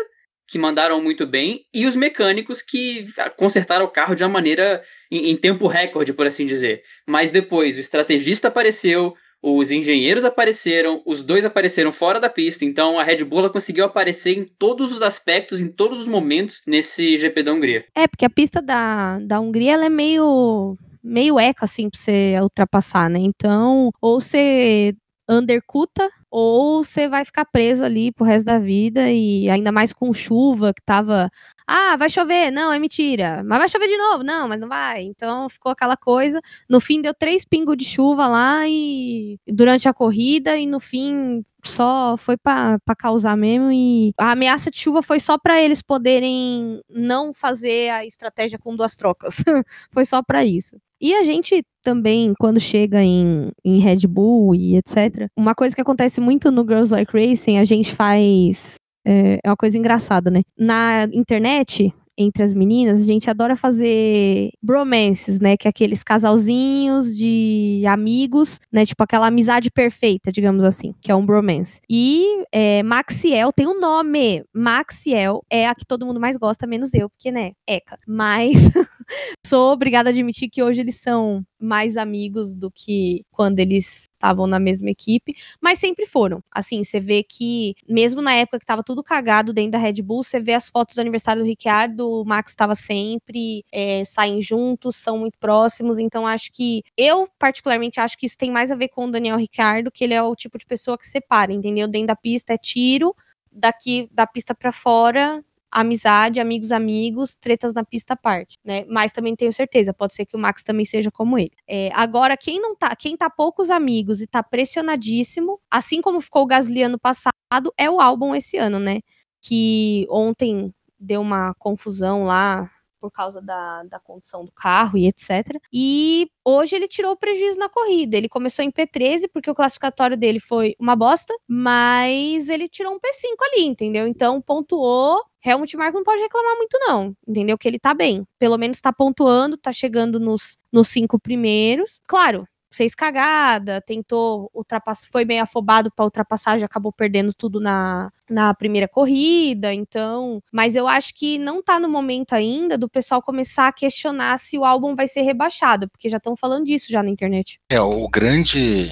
que 0.47 0.57
mandaram 0.57 1.01
muito 1.01 1.27
bem, 1.27 1.65
e 1.73 1.85
os 1.85 1.95
mecânicos 1.95 2.61
que 2.61 3.05
consertaram 3.35 3.85
o 3.85 3.89
carro 3.89 4.15
de 4.15 4.23
uma 4.23 4.29
maneira 4.29 4.81
em, 5.11 5.29
em 5.31 5.35
tempo 5.35 5.67
recorde, 5.67 6.13
por 6.13 6.25
assim 6.25 6.45
dizer. 6.45 6.81
Mas 7.05 7.29
depois 7.29 7.75
o 7.75 7.79
estrategista 7.79 8.47
apareceu, 8.47 9.13
os 9.41 9.71
engenheiros 9.71 10.25
apareceram, 10.25 11.01
os 11.05 11.23
dois 11.23 11.45
apareceram 11.45 11.91
fora 11.91 12.19
da 12.19 12.29
pista, 12.29 12.65
então 12.65 12.99
a 12.99 13.03
Red 13.03 13.23
Bull 13.23 13.49
conseguiu 13.49 13.85
aparecer 13.85 14.37
em 14.37 14.43
todos 14.43 14.91
os 14.91 15.01
aspectos, 15.01 15.59
em 15.59 15.67
todos 15.67 16.01
os 16.01 16.07
momentos 16.07 16.61
nesse 16.65 17.17
GP 17.17 17.43
da 17.43 17.53
Hungria. 17.53 17.85
É, 17.95 18.07
porque 18.07 18.25
a 18.25 18.29
pista 18.29 18.61
da, 18.61 19.19
da 19.19 19.39
Hungria 19.39 19.73
ela 19.73 19.85
é 19.85 19.89
meio 19.89 20.75
meio 21.03 21.39
eco 21.39 21.63
assim 21.63 21.89
para 21.89 21.99
você 21.99 22.35
ultrapassar, 22.41 23.09
né? 23.09 23.19
Então, 23.19 23.91
ou 24.01 24.19
você 24.19 24.93
undercuta 25.29 26.09
ou 26.29 26.83
você 26.83 27.07
vai 27.07 27.25
ficar 27.25 27.45
preso 27.45 27.83
ali 27.83 28.11
pro 28.11 28.25
resto 28.25 28.45
da 28.45 28.59
vida 28.59 29.09
e 29.11 29.49
ainda 29.49 29.71
mais 29.71 29.93
com 29.93 30.13
chuva 30.13 30.73
que 30.73 30.81
tava 30.81 31.29
ah, 31.69 31.97
vai 31.97 32.09
chover, 32.09 32.49
não, 32.49 32.71
é 32.71 32.79
mentira, 32.79 33.43
mas 33.43 33.59
vai 33.59 33.67
chover 33.67 33.87
de 33.89 33.97
novo, 33.97 34.23
não, 34.23 34.47
mas 34.47 34.57
não 34.57 34.69
vai. 34.69 35.03
Então 35.03 35.49
ficou 35.49 35.71
aquela 35.71 35.97
coisa. 35.97 36.39
No 36.69 36.79
fim 36.79 37.01
deu 37.01 37.13
três 37.13 37.43
pingos 37.43 37.75
de 37.75 37.83
chuva 37.83 38.25
lá 38.27 38.65
e 38.67 39.37
durante 39.45 39.87
a 39.89 39.93
corrida 39.93 40.57
e 40.57 40.65
no 40.65 40.79
fim 40.79 41.43
só 41.65 42.15
foi 42.17 42.37
para 42.37 42.79
causar 42.97 43.35
mesmo 43.35 43.69
e 43.71 44.13
a 44.17 44.31
ameaça 44.31 44.71
de 44.71 44.77
chuva 44.77 45.01
foi 45.03 45.19
só 45.19 45.37
para 45.37 45.61
eles 45.61 45.81
poderem 45.81 46.81
não 46.89 47.33
fazer 47.33 47.89
a 47.89 48.05
estratégia 48.05 48.57
com 48.57 48.75
duas 48.75 48.95
trocas. 48.95 49.35
foi 49.91 50.05
só 50.05 50.23
para 50.23 50.45
isso. 50.45 50.77
E 50.99 51.13
a 51.15 51.23
gente 51.23 51.63
também, 51.83 52.33
quando 52.39 52.59
chega 52.59 53.01
em, 53.01 53.51
em 53.63 53.79
Red 53.79 54.07
Bull 54.07 54.55
e 54.55 54.75
etc., 54.77 55.27
uma 55.37 55.55
coisa 55.55 55.75
que 55.75 55.81
acontece 55.81 56.19
muito 56.19 56.51
no 56.51 56.63
Girls 56.63 56.93
Like 56.93 57.11
Racing, 57.13 57.57
a 57.57 57.65
gente 57.65 57.93
faz. 57.93 58.75
É, 59.05 59.39
é 59.43 59.49
uma 59.49 59.55
coisa 59.55 59.77
engraçada, 59.77 60.29
né? 60.29 60.41
Na 60.57 61.07
internet, 61.13 61.93
entre 62.17 62.41
as 62.43 62.53
meninas, 62.53 63.01
a 63.01 63.05
gente 63.05 63.29
adora 63.29 63.55
fazer 63.55 64.49
bromances, 64.61 65.39
né? 65.39 65.55
Que 65.55 65.67
é 65.67 65.69
aqueles 65.69 66.03
casalzinhos 66.03 67.15
de 67.15 67.83
amigos, 67.87 68.59
né? 68.71 68.85
Tipo 68.85 69.03
aquela 69.03 69.27
amizade 69.27 69.69
perfeita, 69.69 70.31
digamos 70.31 70.63
assim, 70.63 70.93
que 70.99 71.11
é 71.11 71.15
um 71.15 71.25
bromance. 71.25 71.79
E 71.89 72.43
é, 72.51 72.81
Maxiel 72.81 73.53
tem 73.53 73.67
um 73.67 73.79
nome. 73.79 74.43
Maxiel 74.53 75.43
é 75.49 75.67
a 75.67 75.75
que 75.75 75.85
todo 75.85 76.05
mundo 76.05 76.19
mais 76.19 76.35
gosta, 76.35 76.65
menos 76.65 76.93
eu, 76.93 77.09
porque, 77.09 77.31
né? 77.31 77.51
Eca. 77.67 77.99
Mas 78.07 78.57
sou 79.45 79.71
obrigada 79.71 80.09
a 80.09 80.11
admitir 80.11 80.49
que 80.49 80.61
hoje 80.63 80.81
eles 80.81 80.95
são 80.97 81.43
mais 81.59 81.97
amigos 81.97 82.55
do 82.55 82.69
que 82.69 83.23
quando 83.31 83.59
eles 83.59 84.07
estavam 84.13 84.45
na 84.47 84.59
mesma 84.59 84.89
equipe, 84.89 85.33
mas 85.61 85.79
sempre 85.79 86.05
foram. 86.05 86.43
Assim, 86.51 86.83
você 86.83 86.99
vê 86.99 87.23
que, 87.23 87.73
mesmo 87.87 88.21
na 88.21 88.33
época 88.33 88.59
que 88.59 88.65
tava 88.65 88.83
tudo 88.83 89.03
cagado 89.03 89.53
dentro 89.53 89.71
da 89.71 89.77
Red 89.77 90.01
Bull, 90.01 90.23
você 90.23 90.39
vê 90.39 90.53
as 90.53 90.69
fotos 90.69 90.95
do 90.95 91.01
aniversário 91.01 91.41
do 91.41 91.47
Ricciardo, 91.47 92.09
o 92.09 92.25
Max 92.25 92.51
estava 92.51 92.75
sempre, 92.75 93.63
é, 93.71 94.03
saem 94.05 94.41
juntos, 94.41 94.95
são 94.95 95.17
muito 95.17 95.37
próximos, 95.39 95.99
então 95.99 96.27
acho 96.27 96.51
que, 96.51 96.83
eu 96.97 97.27
particularmente 97.39 97.99
acho 97.99 98.17
que 98.17 98.25
isso 98.25 98.37
tem 98.37 98.51
mais 98.51 98.71
a 98.71 98.75
ver 98.75 98.89
com 98.89 99.05
o 99.05 99.11
Daniel 99.11 99.37
Ricciardo, 99.37 99.91
que 99.91 100.03
ele 100.03 100.13
é 100.13 100.21
o 100.21 100.35
tipo 100.35 100.57
de 100.57 100.65
pessoa 100.65 100.97
que 100.97 101.07
separa, 101.07 101.51
entendeu? 101.53 101.87
Dentro 101.87 102.07
da 102.07 102.15
pista 102.15 102.53
é 102.53 102.57
tiro, 102.57 103.15
daqui 103.51 104.07
da 104.11 104.27
pista 104.27 104.53
para 104.53 104.71
fora 104.71 105.43
amizade, 105.71 106.39
amigos, 106.39 106.71
amigos, 106.71 107.35
tretas 107.35 107.73
na 107.73 107.83
pista 107.83 108.13
à 108.13 108.17
parte, 108.17 108.57
né? 108.63 108.85
Mas 108.89 109.11
também 109.11 109.35
tenho 109.35 109.51
certeza, 109.53 109.93
pode 109.93 110.13
ser 110.13 110.25
que 110.25 110.35
o 110.35 110.39
Max 110.39 110.63
também 110.63 110.85
seja 110.85 111.11
como 111.11 111.37
ele. 111.37 111.51
É, 111.67 111.89
agora, 111.93 112.37
quem 112.37 112.59
não 112.61 112.75
tá, 112.75 112.95
quem 112.95 113.17
tá 113.17 113.29
poucos 113.29 113.69
amigos 113.69 114.21
e 114.21 114.27
tá 114.27 114.41
pressionadíssimo, 114.43 115.59
assim 115.69 116.01
como 116.01 116.21
ficou 116.21 116.43
o 116.43 116.47
Gasly 116.47 116.83
ano 116.83 116.99
passado, 116.99 117.33
é 117.77 117.89
o 117.89 117.99
álbum 117.99 118.35
esse 118.35 118.57
ano, 118.57 118.79
né? 118.79 118.99
Que 119.41 120.05
ontem 120.09 120.73
deu 120.99 121.21
uma 121.21 121.53
confusão 121.55 122.23
lá 122.23 122.69
por 122.99 123.11
causa 123.11 123.41
da, 123.41 123.83
da 123.83 123.99
condição 123.99 124.45
do 124.45 124.51
carro 124.51 124.97
e 124.97 125.07
etc. 125.07 125.59
E 125.71 126.29
hoje 126.43 126.75
ele 126.75 126.87
tirou 126.87 127.11
o 127.11 127.17
prejuízo 127.17 127.59
na 127.59 127.69
corrida. 127.69 128.17
Ele 128.17 128.29
começou 128.29 128.63
em 128.63 128.71
P13 128.71 129.29
porque 129.31 129.49
o 129.49 129.55
classificatório 129.55 130.17
dele 130.17 130.39
foi 130.39 130.75
uma 130.79 130.95
bosta, 130.95 131.33
mas 131.47 132.49
ele 132.49 132.67
tirou 132.67 132.93
um 132.93 132.99
P5 132.99 133.35
ali, 133.51 133.65
entendeu? 133.65 134.07
Então 134.07 134.41
pontuou. 134.41 135.23
Helmut 135.45 135.77
Marko 135.77 135.97
não 135.97 136.03
pode 136.03 136.21
reclamar 136.21 136.57
muito, 136.57 136.77
não. 136.79 137.15
Entendeu? 137.25 137.57
Que 137.57 137.67
ele 137.67 137.79
tá 137.79 137.93
bem. 137.93 138.25
Pelo 138.37 138.57
menos 138.57 138.81
tá 138.81 138.91
pontuando, 138.91 139.55
tá 139.57 139.71
chegando 139.71 140.19
nos, 140.19 140.57
nos 140.71 140.89
cinco 140.89 141.19
primeiros. 141.19 142.01
Claro, 142.07 142.45
fez 142.77 142.93
cagada, 142.93 143.81
tentou 143.81 144.49
ultrapassar, 144.53 145.09
foi 145.11 145.25
meio 145.25 145.41
afobado 145.41 145.91
para 145.91 146.05
ultrapassagem, 146.05 146.63
acabou 146.63 146.93
perdendo 146.93 147.33
tudo 147.33 147.59
na, 147.59 148.11
na 148.29 148.53
primeira 148.53 148.87
corrida, 148.87 149.73
então, 149.73 150.41
mas 150.51 150.75
eu 150.75 150.87
acho 150.87 151.13
que 151.15 151.39
não 151.39 151.61
tá 151.61 151.79
no 151.79 151.89
momento 151.89 152.33
ainda 152.33 152.77
do 152.77 152.87
pessoal 152.87 153.21
começar 153.21 153.67
a 153.67 153.73
questionar 153.73 154.37
se 154.37 154.57
o 154.57 154.63
álbum 154.63 154.95
vai 154.95 155.07
ser 155.07 155.23
rebaixado, 155.23 155.89
porque 155.89 156.07
já 156.07 156.17
estão 156.17 156.35
falando 156.37 156.65
disso 156.65 156.85
já 156.89 157.01
na 157.01 157.09
internet. 157.09 157.59
É, 157.71 157.81
o 157.81 158.07
grande 158.07 158.91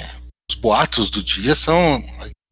os 0.50 0.56
boatos 0.56 1.10
do 1.10 1.24
dia 1.24 1.56
são 1.56 2.02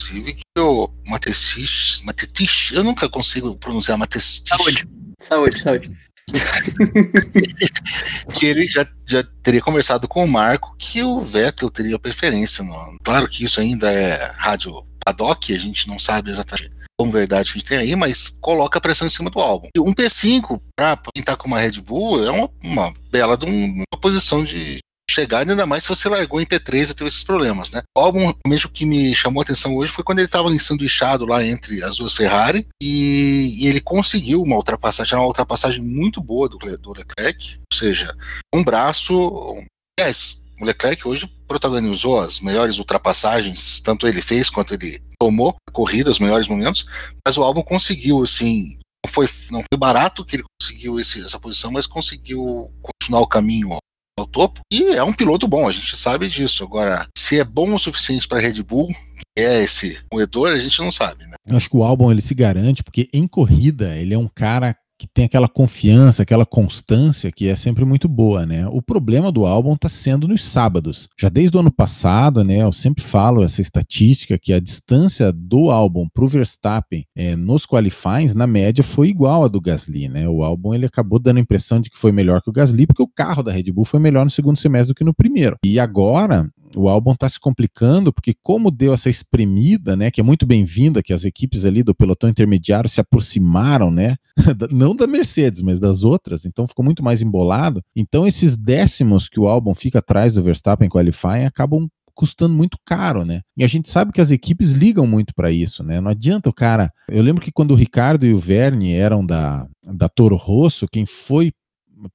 inclusive 0.02 0.34
que 0.36 0.60
o 0.60 0.90
Matecic, 1.06 2.06
Matecic, 2.06 2.76
eu 2.76 2.84
nunca 2.84 3.10
consigo 3.10 3.56
pronunciar 3.56 3.98
Matecic. 3.98 4.48
Saúde. 4.50 4.88
Saúde, 5.20 5.60
saúde. 5.60 5.90
que 8.34 8.46
ele 8.46 8.66
já, 8.68 8.86
já 9.06 9.24
teria 9.42 9.62
conversado 9.62 10.08
com 10.08 10.24
o 10.24 10.28
Marco 10.28 10.76
que 10.78 11.04
o 11.04 11.20
Vettel 11.20 11.70
teria 11.70 12.00
preferência. 12.00 12.64
No... 12.64 12.98
Claro 13.04 13.28
que 13.28 13.44
isso 13.44 13.60
ainda 13.60 13.92
é 13.92 14.32
rádio 14.38 14.86
paddock, 15.06 15.54
a 15.54 15.60
gente 15.60 15.88
não 15.88 16.00
sabe 16.00 16.32
exatamente 16.32 16.72
como 16.98 17.12
verdade 17.12 17.52
que 17.52 17.58
a 17.58 17.60
gente 17.60 17.68
tem 17.68 17.78
aí, 17.80 17.96
mas 17.96 18.30
coloca 18.30 18.78
a 18.78 18.82
pressão 18.82 19.08
em 19.08 19.10
cima 19.10 19.30
do 19.30 19.40
álbum. 19.40 19.68
Um 19.78 19.94
P5 19.94 20.62
para 20.76 20.98
quem 21.14 21.24
tá 21.24 21.36
com 21.36 21.48
uma 21.48 21.60
Red 21.60 21.82
Bull 21.82 22.24
é 22.24 22.32
uma, 22.32 22.50
uma 22.64 22.94
bela 23.12 23.36
de 23.36 23.46
uma 23.46 23.84
posição 24.00 24.44
de 24.44 24.80
chegar, 25.14 25.48
ainda 25.48 25.66
mais 25.66 25.84
se 25.84 25.90
você 25.90 26.10
largou 26.10 26.42
em 26.42 26.46
P3 26.46 26.90
e 26.90 26.94
teve 26.94 27.08
esses 27.08 27.24
problemas, 27.24 27.72
né? 27.72 27.82
O 27.96 28.00
álbum, 28.00 28.34
realmente, 28.44 28.66
o 28.66 28.70
que 28.70 28.86
me 28.86 29.16
chamou 29.16 29.42
a 29.42 29.44
atenção 29.44 29.76
hoje 29.76 29.92
foi 29.92 30.04
quando 30.04 30.20
ele 30.20 30.28
estava 30.28 30.50
ensanduichado 30.50 31.26
lá 31.26 31.46
entre 31.46 31.84
as 31.84 31.96
duas 31.96 32.14
Ferrari 32.14 32.68
e, 32.82 33.60
e, 33.60 33.68
ele 33.68 33.80
conseguiu 33.80 34.42
uma 34.42 34.56
ultrapassagem, 34.56 35.18
uma 35.18 35.28
ultrapassagem 35.28 35.82
muito 35.82 36.22
boa 36.22 36.50
do, 36.50 36.58
do 36.58 36.92
Leclerc, 36.92 37.60
ou 37.72 37.78
seja, 37.78 38.16
um 38.54 38.64
braço. 38.64 39.64
Yes, 40.00 40.42
o 40.60 40.66
Leclerc 40.66 41.08
hoje 41.08 41.30
protagonizou 41.48 42.20
as 42.20 42.40
melhores 42.40 42.80
ultrapassagens, 42.80 43.80
tanto 43.82 44.08
ele 44.08 44.22
fez 44.22 44.50
quanto 44.50 44.74
ele 44.74 45.02
tomou 45.20 45.56
a 45.68 45.72
corrida, 45.72 46.10
os 46.10 46.20
melhores 46.20 46.48
momentos, 46.48 46.86
mas 47.26 47.38
o 47.38 47.44
álbum 47.44 47.62
conseguiu, 47.62 48.24
assim, 48.24 48.80
não 49.06 49.12
foi, 49.12 49.30
não 49.52 49.60
foi 49.60 49.78
barato 49.78 50.26
que 50.26 50.38
ele 50.38 50.44
conseguiu 50.60 51.00
esse, 51.00 51.22
essa 51.22 51.40
posição, 51.40 51.72
mas 51.72 51.86
conseguiu 51.86 52.72
continuar 52.82 53.22
o 53.22 53.28
caminho 53.28 53.78
ao 54.18 54.28
topo. 54.28 54.62
E 54.72 54.94
é 54.94 55.04
um 55.04 55.14
piloto 55.14 55.48
bom, 55.48 55.68
a 55.68 55.72
gente 55.72 55.96
sabe 55.96 56.30
disso. 56.30 56.64
Agora, 56.64 57.08
se 57.18 57.40
é 57.40 57.44
bom 57.44 57.74
o 57.74 57.80
suficiente 57.80 58.28
para 58.28 58.40
Red 58.40 58.62
Bull, 58.64 58.94
é 59.38 59.64
esse 59.64 60.00
moedor, 60.12 60.52
a 60.52 60.60
gente 60.60 60.80
não 60.80 60.92
sabe, 60.92 61.26
né? 61.26 61.36
Eu 61.48 61.58
acho 61.58 61.70
que 61.70 61.76
o 61.76 61.84
álbum 61.84 62.12
ele 62.12 62.22
se 62.22 62.34
garante 62.36 62.84
porque 62.84 63.10
em 63.12 63.28
corrida 63.28 63.96
ele 63.96 64.14
é 64.14 64.18
um 64.18 64.28
cara 64.28 64.76
que 64.98 65.08
tem 65.08 65.26
aquela 65.26 65.48
confiança, 65.48 66.24
aquela 66.24 66.46
constância 66.46 67.32
que 67.32 67.48
é 67.48 67.56
sempre 67.56 67.86
muito 67.86 68.08
boa, 68.08 68.46
né? 68.46 68.68
O 68.68 68.82
problema 68.82 69.32
do 69.32 69.46
álbum 69.46 69.74
está 69.74 69.90
sendo 69.90 70.28
nos 70.28 70.46
sábados. 70.46 71.10
Já 71.20 71.30
desde 71.30 71.58
o 71.58 71.60
ano 71.60 71.72
passado, 71.72 72.44
né? 72.44 72.62
Eu 72.62 72.72
sempre 72.72 73.04
falo 73.04 73.44
essa 73.44 73.62
estatística 73.62 74.38
que 74.38 74.54
a 74.54 74.60
distância 74.60 75.32
do 75.32 75.72
álbum 75.72 76.08
para 76.14 76.24
o 76.24 76.28
Verstappen 76.28 77.06
é, 77.16 77.36
nos 77.36 77.66
qualifies, 77.66 78.34
na 78.34 78.48
média, 78.48 78.84
foi 78.84 79.10
igual 79.10 79.46
a 79.46 79.48
do 79.48 79.62
Gasly, 79.62 80.08
né? 80.08 80.28
O 80.28 80.44
álbum 80.44 80.74
ele 80.74 80.86
acabou 80.86 81.20
dando 81.20 81.38
a 81.38 81.42
impressão 81.42 81.82
de 81.82 81.90
que 81.90 81.98
foi 81.98 82.12
melhor 82.12 82.42
que 82.42 82.50
o 82.50 82.54
Gasly, 82.54 82.88
porque 82.88 83.04
o 83.04 83.08
carro 83.08 83.44
da 83.44 83.52
Red 83.52 83.72
Bull 83.72 83.86
foi 83.86 84.00
melhor 84.00 84.24
no 84.24 84.32
segundo 84.32 84.58
semestre 84.58 84.94
do 84.94 84.96
que 84.96 85.04
no 85.04 85.14
primeiro. 85.14 85.58
E 85.66 85.80
agora 85.80 86.50
o 86.76 86.90
álbum 86.90 87.14
está 87.14 87.28
se 87.28 87.40
complicando, 87.40 88.12
porque 88.12 88.36
como 88.42 88.72
deu 88.72 88.94
essa 88.94 89.10
espremida, 89.10 89.96
né, 89.96 90.12
que 90.12 90.22
é 90.22 90.24
muito 90.24 90.46
bem-vinda, 90.46 91.04
que 91.04 91.14
as 91.14 91.26
equipes 91.26 91.66
ali 91.66 91.84
do 91.84 91.96
pelotão 91.96 92.30
intermediário 92.30 92.90
se 92.90 93.02
aproximaram, 93.02 93.92
né, 93.92 94.16
não 94.72 94.96
da 94.96 95.08
Mercedes, 95.08 95.62
mas 95.62 95.80
das 95.80 96.04
outras, 96.04 96.46
então 96.46 96.68
ficou 96.68 96.84
muito 96.84 97.04
mais 97.04 97.22
embolado. 97.22 97.82
Então 97.96 98.28
esses 98.28 98.58
décimos 98.58 99.30
que 99.30 99.40
o 99.40 99.48
álbum 99.48 99.74
fica 99.74 100.00
atrás 100.00 100.34
do 100.34 100.44
Verstappen 100.44 100.90
Qualifying 100.90 101.46
acabam 101.46 101.88
custando 102.16 102.54
muito 102.54 102.78
caro, 102.86 103.26
né? 103.26 103.42
E 103.58 103.64
a 103.64 103.68
gente 103.68 103.90
sabe 103.90 104.12
que 104.12 104.22
as 104.22 104.32
equipes 104.32 104.72
ligam 104.72 105.08
muito 105.08 105.34
para 105.34 105.52
isso, 105.52 105.84
né? 105.84 106.00
Não 106.00 106.12
adianta 106.12 106.50
o 106.50 106.54
cara. 106.54 106.92
Eu 107.08 107.24
lembro 107.24 107.42
que 107.42 107.52
quando 107.52 107.72
o 107.72 107.76
Ricardo 107.76 108.26
e 108.26 108.34
o 108.34 108.38
Verne 108.38 108.94
eram 108.94 109.26
da, 109.26 109.68
da 109.84 110.08
Toro 110.08 110.36
Rosso, 110.36 110.88
quem 110.88 111.06
foi 111.06 111.52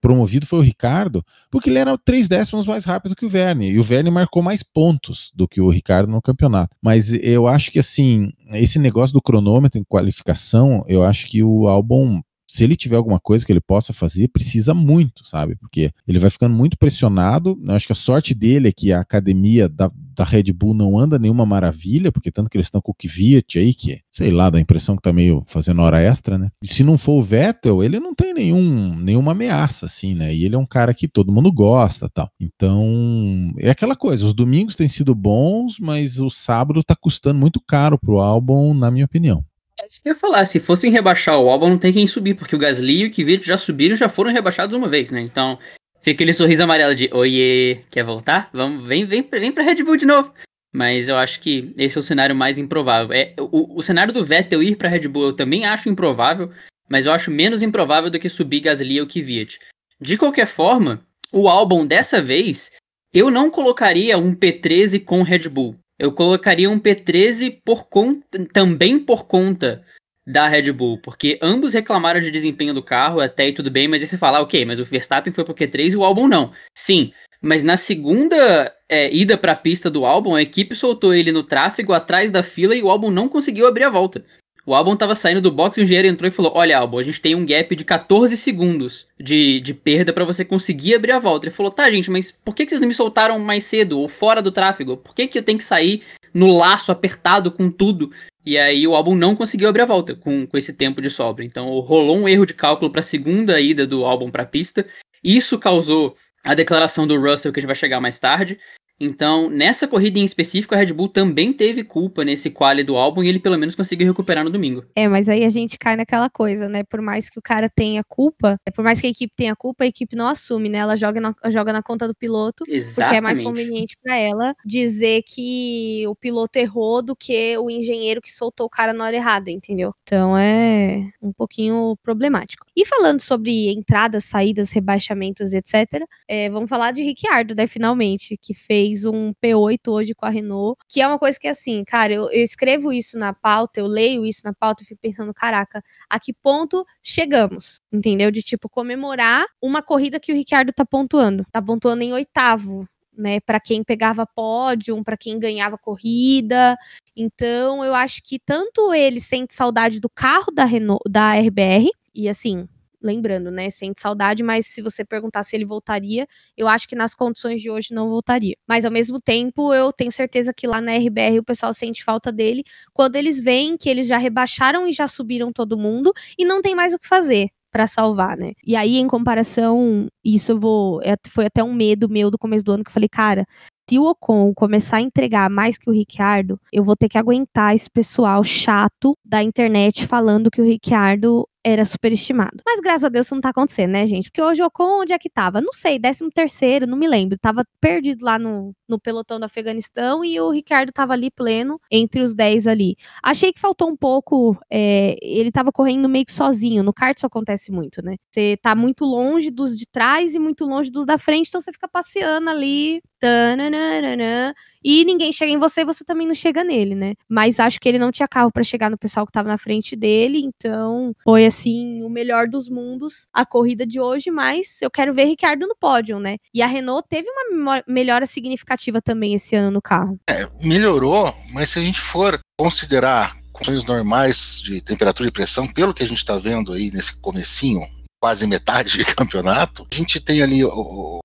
promovido 0.01 0.47
foi 0.47 0.59
o 0.59 0.63
Ricardo, 0.63 1.25
porque 1.51 1.71
ele 1.71 1.79
era 1.79 1.97
três 1.99 2.29
décimos 2.29 2.67
mais 2.67 2.85
rápido 2.85 3.17
que 3.17 3.25
o 3.25 3.29
Verne, 3.29 3.71
e 3.71 3.79
o 3.79 3.83
Verne 3.83 4.11
marcou 4.11 4.43
mais 4.43 4.63
pontos 4.63 5.31
do 5.35 5.49
que 5.49 5.61
o 5.61 5.71
Ricardo 5.71 6.11
no 6.11 6.23
campeonato. 6.23 6.75
Mas 6.83 7.13
eu 7.13 7.47
acho 7.47 7.71
que, 7.71 7.79
assim, 7.79 8.31
esse 8.53 8.79
negócio 8.79 9.13
do 9.13 9.23
cronômetro 9.23 9.81
em 9.81 9.85
qualificação, 9.85 10.85
eu 10.87 11.03
acho 11.03 11.27
que 11.27 11.43
o 11.43 11.69
Albon 11.69 12.21
se 12.51 12.65
ele 12.65 12.75
tiver 12.75 12.97
alguma 12.97 13.21
coisa 13.21 13.45
que 13.45 13.53
ele 13.53 13.61
possa 13.61 13.93
fazer, 13.93 14.29
precisa 14.29 14.73
muito, 14.73 15.23
sabe? 15.29 15.55
Porque 15.57 15.93
ele 16.07 16.19
vai 16.19 16.31
ficando 16.31 16.57
muito 16.57 16.79
pressionado. 16.79 17.61
Eu 17.63 17.75
acho 17.75 17.87
que 17.87 17.93
a 17.93 17.95
sorte 17.95 18.35
dele 18.35 18.69
é 18.69 18.73
que 18.73 18.91
a 18.91 19.01
academia 19.01 19.69
da, 19.69 19.91
da 20.19 20.25
Red 20.25 20.53
Bull 20.53 20.75
não 20.75 20.99
anda 20.99 21.17
nenhuma 21.17 21.47
maravilha, 21.47 22.11
porque 22.11 22.33
tanto 22.33 22.51
que 22.51 22.57
eles 22.57 22.67
estão 22.67 22.81
com 22.81 22.91
o 22.91 22.95
Kvyat 22.95 23.57
aí, 23.57 23.73
que, 23.73 24.01
sei 24.11 24.33
lá, 24.33 24.51
dá 24.51 24.59
a 24.59 24.61
impressão 24.61 24.97
que 24.97 25.03
tá 25.03 25.13
meio 25.13 25.45
fazendo 25.47 25.81
hora 25.81 26.01
extra, 26.01 26.37
né? 26.37 26.51
E 26.61 26.67
se 26.67 26.83
não 26.83 26.99
for 26.99 27.13
o 27.13 27.23
Vettel, 27.23 27.85
ele 27.85 28.01
não 28.01 28.13
tem 28.13 28.35
nenhum, 28.35 28.97
nenhuma 28.97 29.31
ameaça, 29.31 29.87
assim, 29.87 30.17
né? 30.17 30.35
E 30.35 30.45
ele 30.45 30.57
é 30.57 30.59
um 30.59 30.67
cara 30.67 30.93
que 30.93 31.07
todo 31.07 31.31
mundo 31.31 31.53
gosta 31.53 32.09
tal. 32.09 32.29
Então, 32.41 33.55
é 33.59 33.71
aquela 33.71 33.95
coisa, 33.95 34.27
os 34.27 34.35
domingos 34.35 34.75
têm 34.75 34.89
sido 34.89 35.15
bons, 35.15 35.79
mas 35.79 36.21
o 36.21 36.29
sábado 36.29 36.83
tá 36.83 36.97
custando 36.97 37.39
muito 37.39 37.61
caro 37.61 37.97
pro 37.97 38.19
álbum, 38.19 38.75
na 38.75 38.91
minha 38.91 39.05
opinião. 39.05 39.45
É 39.81 39.87
isso 39.89 40.03
que 40.03 40.09
eu 40.09 40.15
ia 40.15 40.19
falar, 40.19 40.45
se 40.45 40.59
fossem 40.59 40.91
rebaixar 40.91 41.39
o 41.39 41.49
álbum, 41.49 41.71
não 41.71 41.79
tem 41.79 41.93
quem 41.93 42.09
subir, 42.09 42.35
porque 42.35 42.57
o 42.57 42.59
Gasly 42.59 43.03
e 43.03 43.07
o 43.07 43.11
Kvyat 43.13 43.47
já 43.47 43.57
subiram 43.57 43.95
já 43.95 44.09
foram 44.09 44.33
rebaixados 44.33 44.75
uma 44.75 44.89
vez, 44.89 45.13
né? 45.13 45.21
Então, 45.21 45.57
fica 46.01 46.17
aquele 46.17 46.33
sorriso 46.33 46.63
amarelo 46.63 46.95
de 46.95 47.11
oiê, 47.13 47.81
quer 47.91 48.05
voltar? 48.05 48.51
Vamos, 48.53 48.87
vem, 48.87 49.05
vem, 49.05 49.23
vem 49.23 49.53
pra 49.53 49.63
Red 49.63 49.83
Bull 49.83 49.97
de 49.97 50.07
novo. 50.07 50.33
Mas 50.73 51.09
eu 51.09 51.17
acho 51.17 51.41
que 51.41 51.73
esse 51.77 51.97
é 51.97 52.01
o 52.01 52.03
cenário 52.03 52.37
mais 52.37 52.59
improvável. 52.59 53.13
É, 53.13 53.35
o, 53.39 53.79
o 53.79 53.83
cenário 53.83 54.13
do 54.13 54.25
Vettel 54.25 54.63
ir 54.63 54.77
pra 54.77 54.89
Red 54.89 55.09
Bull 55.09 55.27
eu 55.27 55.33
também 55.33 55.65
acho 55.65 55.89
improvável, 55.89 56.53
mas 56.89 57.07
eu 57.07 57.13
acho 57.13 57.31
menos 57.31 57.63
improvável 57.63 58.11
do 58.11 58.19
que 58.19 58.29
subir 58.29 58.61
Gasly 58.61 59.01
ou 59.01 59.07
Kvyat. 59.07 59.59
De 60.01 60.17
qualquer 60.17 60.47
forma, 60.47 61.05
o 61.33 61.49
álbum 61.49 61.87
dessa 61.87 62.21
vez, 62.21 62.71
eu 63.13 63.31
não 63.31 63.51
colocaria 63.51 64.19
um 64.19 64.35
P13 64.35 65.05
com 65.05 65.23
Red 65.23 65.49
Bull. 65.49 65.77
Eu 65.99 66.13
colocaria 66.13 66.71
um 66.71 66.79
P13 66.79 67.61
por 67.65 67.89
conta, 67.89 68.47
também 68.53 68.99
por 68.99 69.27
conta 69.27 69.85
da 70.29 70.47
Red 70.47 70.71
Bull, 70.73 70.99
porque 70.99 71.39
ambos 71.41 71.73
reclamaram 71.73 72.21
de 72.21 72.31
desempenho 72.31 72.75
do 72.75 72.83
carro, 72.83 73.19
até 73.19 73.45
aí 73.45 73.53
tudo 73.53 73.71
bem, 73.71 73.89
mas 73.89 74.03
aí 74.03 74.07
você 74.07 74.19
fala, 74.19 74.43
ok, 74.43 74.63
mas 74.67 74.79
o 74.79 74.85
Verstappen 74.85 75.33
foi 75.33 75.43
pro 75.43 75.55
Q3 75.55 75.93
e 75.93 75.97
o 75.97 76.05
álbum 76.05 76.29
não. 76.29 76.53
Sim, 76.75 77.13
mas 77.41 77.63
na 77.63 77.79
segunda 77.79 78.71
é, 78.87 79.11
ida 79.11 79.39
para 79.39 79.53
a 79.53 79.57
pista 79.57 79.91
do 79.91 80.05
álbum, 80.05 80.35
a 80.35 80.43
equipe 80.43 80.75
soltou 80.75 81.15
ele 81.15 81.33
no 81.33 81.43
tráfego 81.43 81.95
atrás 81.95 82.31
da 82.31 82.43
fila 82.43 82.75
e 82.75 82.83
o 82.83 82.91
álbum 82.91 83.11
não 83.11 83.27
conseguiu 83.27 83.67
abrir 83.67 83.85
a 83.85 83.91
volta. 83.91 84.23
O 84.67 84.75
álbum 84.75 84.93
estava 84.93 85.15
saindo 85.15 85.41
do 85.41 85.51
box 85.51 85.79
e 85.79 85.81
o 85.81 85.85
engenheiro 85.85 86.09
entrou 86.09 86.29
e 86.29 86.31
falou: 86.31 86.53
Olha, 86.55 86.77
álbum, 86.77 86.99
a 86.99 87.03
gente 87.03 87.23
tem 87.23 87.35
um 87.35 87.47
gap 87.47 87.75
de 87.75 87.87
14 87.87 88.37
segundos 88.37 89.07
de, 89.19 89.61
de 89.61 89.73
perda 89.73 90.13
para 90.13 90.27
você 90.27 90.45
conseguir 90.45 90.95
abrir 90.95 91.13
a 91.13 91.19
volta. 91.19 91.47
Ele 91.47 91.55
falou: 91.55 91.73
Tá, 91.73 91.91
gente, 91.91 92.11
mas 92.11 92.31
por 92.31 92.55
que, 92.55 92.67
que 92.67 92.71
vocês 92.73 92.81
não 92.83 92.89
me 92.89 92.93
soltaram 92.93 93.39
mais 93.39 93.65
cedo 93.65 93.99
ou 93.99 94.09
fora 94.09 94.43
do 94.43 94.53
tráfego? 94.53 94.99
Por 94.99 95.15
que, 95.15 95.27
que 95.27 95.39
eu 95.39 95.43
tenho 95.43 95.57
que 95.57 95.65
sair 95.65 96.03
no 96.35 96.55
laço 96.55 96.93
apertado 96.93 97.51
com 97.51 97.71
tudo? 97.71 98.13
E 98.49 98.57
aí 98.57 98.89
o 98.89 98.95
álbum 98.95 99.15
não 99.15 99.37
conseguiu 99.37 99.69
abrir 99.69 99.83
a 99.83 99.85
volta 99.85 100.15
com, 100.15 100.47
com 100.47 100.57
esse 100.57 100.73
tempo 100.73 101.03
de 101.03 101.11
sobra. 101.11 101.45
Então 101.45 101.69
rolou 101.81 102.17
um 102.17 102.27
erro 102.27 102.47
de 102.47 102.55
cálculo 102.55 102.91
para 102.91 103.01
a 103.01 103.03
segunda 103.03 103.61
ida 103.61 103.87
do 103.87 104.07
álbum 104.07 104.31
para 104.31 104.45
a 104.45 104.47
pista. 104.47 104.87
Isso 105.23 105.59
causou 105.59 106.17
a 106.43 106.55
declaração 106.55 107.07
do 107.07 107.21
Russell, 107.21 107.53
que 107.53 107.59
a 107.59 107.61
gente 107.61 107.67
vai 107.67 107.77
chegar 107.77 108.01
mais 108.01 108.19
tarde. 108.19 108.59
Então, 109.01 109.49
nessa 109.49 109.87
corrida 109.87 110.19
em 110.19 110.25
específico, 110.25 110.75
a 110.75 110.79
Red 110.79 110.93
Bull 110.93 111.09
também 111.09 111.53
teve 111.53 111.85
culpa 111.85 112.25
nesse 112.25 112.51
quali 112.51 112.83
do 112.83 112.97
álbum 112.97 113.23
e 113.23 113.29
ele 113.29 113.39
pelo 113.39 113.57
menos 113.57 113.75
conseguiu 113.75 114.07
recuperar 114.07 114.45
no 114.45 114.51
domingo. 114.51 114.85
É, 114.95 115.07
mas 115.09 115.29
aí 115.29 115.45
a 115.45 115.51
gente 115.51 115.79
cai 115.79 115.97
naquela 115.97 116.29
coisa, 116.29 116.69
né? 116.69 116.83
Por 116.83 117.01
mais 117.01 117.31
que 117.31 117.39
o 117.39 117.43
cara 117.43 117.69
tenha 117.69 118.03
culpa, 118.05 118.59
é 118.67 118.71
por 118.71 118.85
mais 118.85 119.01
que 119.01 119.07
a 119.07 119.11
equipe 119.11 119.33
tenha 119.37 119.55
culpa, 119.55 119.85
a 119.85 119.87
equipe 119.87 120.17
não 120.17 120.27
assume, 120.27 120.69
né? 120.69 120.79
Ela 120.79 120.97
joga 120.97 121.21
na, 121.21 121.35
joga 121.49 121.73
na 121.73 121.83
conta 121.83 122.09
do 122.09 122.15
piloto, 122.15 122.65
Exatamente. 122.67 122.95
porque 122.97 123.17
é 123.17 123.21
mais 123.21 123.41
conveniente 123.41 123.97
para 124.03 124.17
ela 124.17 124.55
dizer 124.65 125.23
que 125.23 126.05
o 126.09 126.15
piloto 126.17 126.59
errou 126.59 127.01
do 127.01 127.15
que 127.15 127.57
o 127.59 127.71
engenheiro 127.71 128.21
que 128.21 128.33
soltou 128.33 128.67
o 128.67 128.71
cara 128.71 128.93
na 128.93 129.05
hora 129.05 129.17
errada, 129.17 129.51
entendeu? 129.51 129.95
Então 130.03 130.37
é 130.37 131.09
um 131.23 131.33
pouquinho 131.33 131.97
problemático. 132.03 132.67
E 132.77 132.85
falando 132.85 133.21
sobre 133.21 133.71
entradas, 133.73 134.25
saídas, 134.25 134.73
rebaixamentos, 134.73 135.53
etc., 135.53 136.03
é, 136.27 136.51
vamos 136.51 136.69
falar 136.69 136.91
de 136.91 137.03
Ricciardo, 137.03 137.55
né? 137.55 137.67
Finalmente, 137.67 138.37
que 138.41 138.55
fez 138.55 138.88
fez 138.89 139.05
um 139.05 139.33
P8 139.35 139.89
hoje 139.89 140.15
com 140.15 140.25
a 140.25 140.31
Renault, 140.31 140.79
que 140.89 141.01
é 141.01 141.07
uma 141.07 141.19
coisa 141.19 141.39
que, 141.39 141.47
assim, 141.47 141.85
cara, 141.85 142.13
eu, 142.13 142.31
eu 142.31 142.43
escrevo 142.43 142.93
isso 142.93 143.19
na 143.19 143.33
pauta, 143.33 143.81
eu 143.81 143.87
leio 143.87 144.25
isso 144.25 144.43
na 144.45 144.53
pauta 144.53 144.83
e 144.83 144.87
fico 144.87 145.01
pensando, 145.01 145.33
caraca, 145.35 145.83
a 146.09 146.19
que 146.19 146.33
ponto 146.33 146.85
chegamos? 147.03 147.81
Entendeu? 147.93 148.31
De, 148.31 148.43
tipo, 148.43 148.69
comemorar 148.69 149.47
uma 149.61 149.83
corrida 149.83 150.19
que 150.19 150.33
o 150.33 150.35
Ricardo 150.35 150.73
tá 150.73 150.85
pontuando. 150.85 151.45
Tá 151.53 151.61
pontuando 151.61 152.03
em 152.03 152.13
oitavo, 152.13 152.89
né, 153.17 153.41
para 153.41 153.61
quem 153.61 153.83
pegava 153.83 154.27
pódio, 154.27 155.03
para 155.05 155.17
quem 155.17 155.39
ganhava 155.39 155.77
corrida. 155.77 156.77
Então, 157.17 157.85
eu 157.85 157.95
acho 157.95 158.23
que 158.23 158.39
tanto 158.39 158.95
ele 158.95 159.21
sente 159.21 159.55
saudade 159.55 160.01
do 160.01 160.09
carro 160.09 160.53
da 160.53 160.65
Renault, 160.65 161.03
da 161.09 161.35
RBR, 161.35 161.91
e 162.15 162.29
assim, 162.29 162.69
lembrando, 163.03 163.51
né? 163.51 163.71
Sente 163.71 164.01
saudade, 164.01 164.43
mas 164.43 164.67
se 164.67 164.83
você 164.83 165.05
perguntar 165.05 165.43
se 165.43 165.57
ele 165.57 165.65
voltaria, 165.65 166.27
eu 166.57 166.69
acho 166.69 166.89
que 166.89 166.97
nas 166.97 167.15
condições 167.15 167.61
de 167.61 167.71
hoje 167.71 167.93
não 167.93 168.09
voltaria. 168.09 168.57
Mas 168.67 168.85
ao 168.85 168.91
mesmo 168.91 169.21
tempo, 169.21 169.73
eu 169.73 169.93
tenho 169.93 170.13
certeza 170.13 170.53
que 170.55 170.67
lá 170.67 170.81
na 170.81 170.93
RBR 170.97 171.39
o 171.39 171.45
pessoal 171.45 171.73
sente 171.73 172.05
falta 172.05 172.33
dele 172.33 172.65
quando 172.93 173.17
eles 173.17 173.41
veem 173.41 173.77
que 173.77 173.89
eles 173.89 174.07
já 174.07 174.19
rebaixaram 174.19 174.87
e 174.87 174.93
já 174.93 175.09
subiram 175.09 175.53
todo 175.53 175.79
mundo 175.79 176.13
e 176.39 176.45
não 176.45 176.61
tem 176.63 176.75
mais 176.75 176.93
o 176.93 176.99
que 176.99 177.07
fazer 177.09 177.49
para 177.71 177.87
salvar, 177.87 178.37
né? 178.37 178.53
E 178.65 178.75
aí, 178.75 178.97
em 178.97 179.07
comparação, 179.07 180.09
isso 180.25 180.53
eu 180.53 180.59
vou. 180.59 181.01
É, 181.03 181.15
foi 181.29 181.47
até 181.47 181.63
um 181.63 181.75
medo 181.75 182.09
meu 182.09 182.31
do 182.31 182.39
começo 182.39 182.65
do 182.65 182.73
ano 182.73 182.83
que 182.85 182.89
eu 182.91 182.95
falei, 182.95 183.09
cara, 183.09 183.47
se 183.89 183.99
o 183.99 184.05
Ocon 184.05 184.53
começar 184.55 184.99
a 184.99 185.01
entregar 185.01 185.49
mais 185.49 185.79
que 185.79 185.89
o 185.89 185.93
Ricciardo, 185.93 186.61
eu 186.73 186.85
vou 186.85 186.95
ter 186.97 187.09
que 187.09 187.17
aguentar 187.17 187.75
esse 187.75 187.89
pessoal 187.91 188.45
chato 188.45 189.17
da 189.25 189.43
internet 189.43 190.07
falando 190.07 190.51
que 190.51 190.61
o 190.61 190.65
Ricciardo 190.65 191.49
era 191.69 191.85
superestimado. 191.85 192.63
Mas 192.65 192.81
graças 192.81 193.05
a 193.05 193.09
Deus 193.09 193.27
isso 193.27 193.35
não 193.35 193.43
tá 193.43 193.51
acontecendo, 193.51 193.93
né, 193.93 194.07
gente? 194.07 194.31
Porque 194.31 194.43
hoje 194.43 194.63
o 194.63 194.67
Ocon, 194.67 195.03
onde 195.03 195.13
é 195.13 195.19
que 195.19 195.29
tava? 195.29 195.61
Não 195.61 195.73
sei, 195.73 195.99
13 195.99 196.31
terceiro, 196.31 196.87
não 196.87 196.97
me 196.97 197.09
lembro. 197.09 197.39
Tava 197.39 197.65
perdido 197.81 198.25
lá 198.25 198.39
no, 198.39 198.75
no 198.89 198.99
pelotão 198.99 199.39
do 199.39 199.45
Afeganistão 199.45 200.25
e 200.25 200.41
o 200.41 200.51
Ricardo 200.51 200.93
tava 200.93 201.13
ali 201.13 201.31
pleno 201.31 201.81
entre 201.91 202.23
os 202.23 202.35
10 202.35 202.67
ali. 202.67 202.97
Achei 203.23 203.53
que 203.53 203.61
faltou 203.61 203.89
um 203.89 203.97
pouco, 203.97 204.57
é, 204.71 205.17
ele 205.21 205.51
tava 205.51 205.71
correndo 205.73 206.09
meio 206.09 206.25
que 206.25 206.33
sozinho. 206.33 206.83
No 206.83 206.93
kart 206.93 207.17
isso 207.17 207.27
acontece 207.27 207.71
muito, 207.71 208.03
né? 208.03 208.17
Você 208.31 208.57
tá 208.63 208.75
muito 208.75 209.05
longe 209.05 209.51
dos 209.51 209.77
de 209.77 209.87
trás 209.87 210.35
e 210.35 210.39
muito 210.39 210.65
longe 210.65 210.91
dos 210.91 211.05
da 211.05 211.19
frente, 211.19 211.49
então 211.49 211.61
você 211.61 211.73
fica 211.73 211.89
passeando 211.89 212.51
ali, 212.51 213.03
tananana, 213.19 214.55
e 214.83 215.05
ninguém 215.05 215.33
chega 215.33 215.53
em 215.53 215.59
você 215.59 215.83
e 215.83 215.85
você 215.85 216.05
também 216.05 216.27
não 216.27 216.35
chega 216.35 216.63
nele, 216.63 216.95
né? 216.95 217.15
Mas 217.29 217.59
acho 217.61 217.81
que 217.81 217.89
ele 217.89 217.99
não 217.99 218.11
tinha 218.11 218.29
carro 218.29 218.51
para 218.51 218.63
chegar 218.63 218.91
no 218.91 218.99
pessoal 218.99 219.27
que 219.27 219.33
tava 219.33 219.49
na 219.49 219.59
frente 219.59 219.97
dele, 219.97 220.41
então 220.41 221.13
foi 221.25 221.47
assim 221.47 222.03
o 222.03 222.09
melhor 222.09 222.49
dos 222.49 222.69
mundos 222.69 223.27
a 223.33 223.45
corrida 223.45 223.87
de 223.87 224.01
hoje, 224.01 224.31
mas 224.31 224.81
eu 224.83 224.91
quero 224.91 225.13
ver 225.13 225.25
Ricardo 225.25 225.67
no 225.67 225.77
pódio, 225.77 226.19
né? 226.19 226.37
E 226.55 226.63
a 226.63 226.67
Renault 226.67 227.07
teve 227.09 227.29
uma 227.31 227.83
melhora 227.87 228.27
significativa 228.27 229.03
também 229.03 229.35
esse 229.35 229.57
ano 229.57 229.71
no 229.71 229.83
carro. 229.83 230.19
É, 230.29 230.49
melhorou, 230.63 231.35
mas 231.53 231.71
se 231.71 231.79
a 231.79 231.83
gente 231.83 232.01
for 232.01 232.39
considerar 232.59 233.37
condições 233.53 233.85
normais 233.85 234.61
de 234.63 234.81
temperatura 234.81 235.29
e 235.29 235.33
pressão, 235.33 235.67
pelo 235.67 235.93
que 235.93 236.03
a 236.03 236.07
gente 236.07 236.19
está 236.19 236.37
vendo 236.37 236.73
aí 236.73 236.91
nesse 236.93 237.21
comecinho, 237.21 237.81
quase 238.21 238.47
metade 238.47 238.97
de 238.97 239.05
campeonato, 239.15 239.87
a 239.91 239.95
gente 239.95 240.21
tem 240.21 240.43
ali 240.43 240.65
o, 240.65 241.19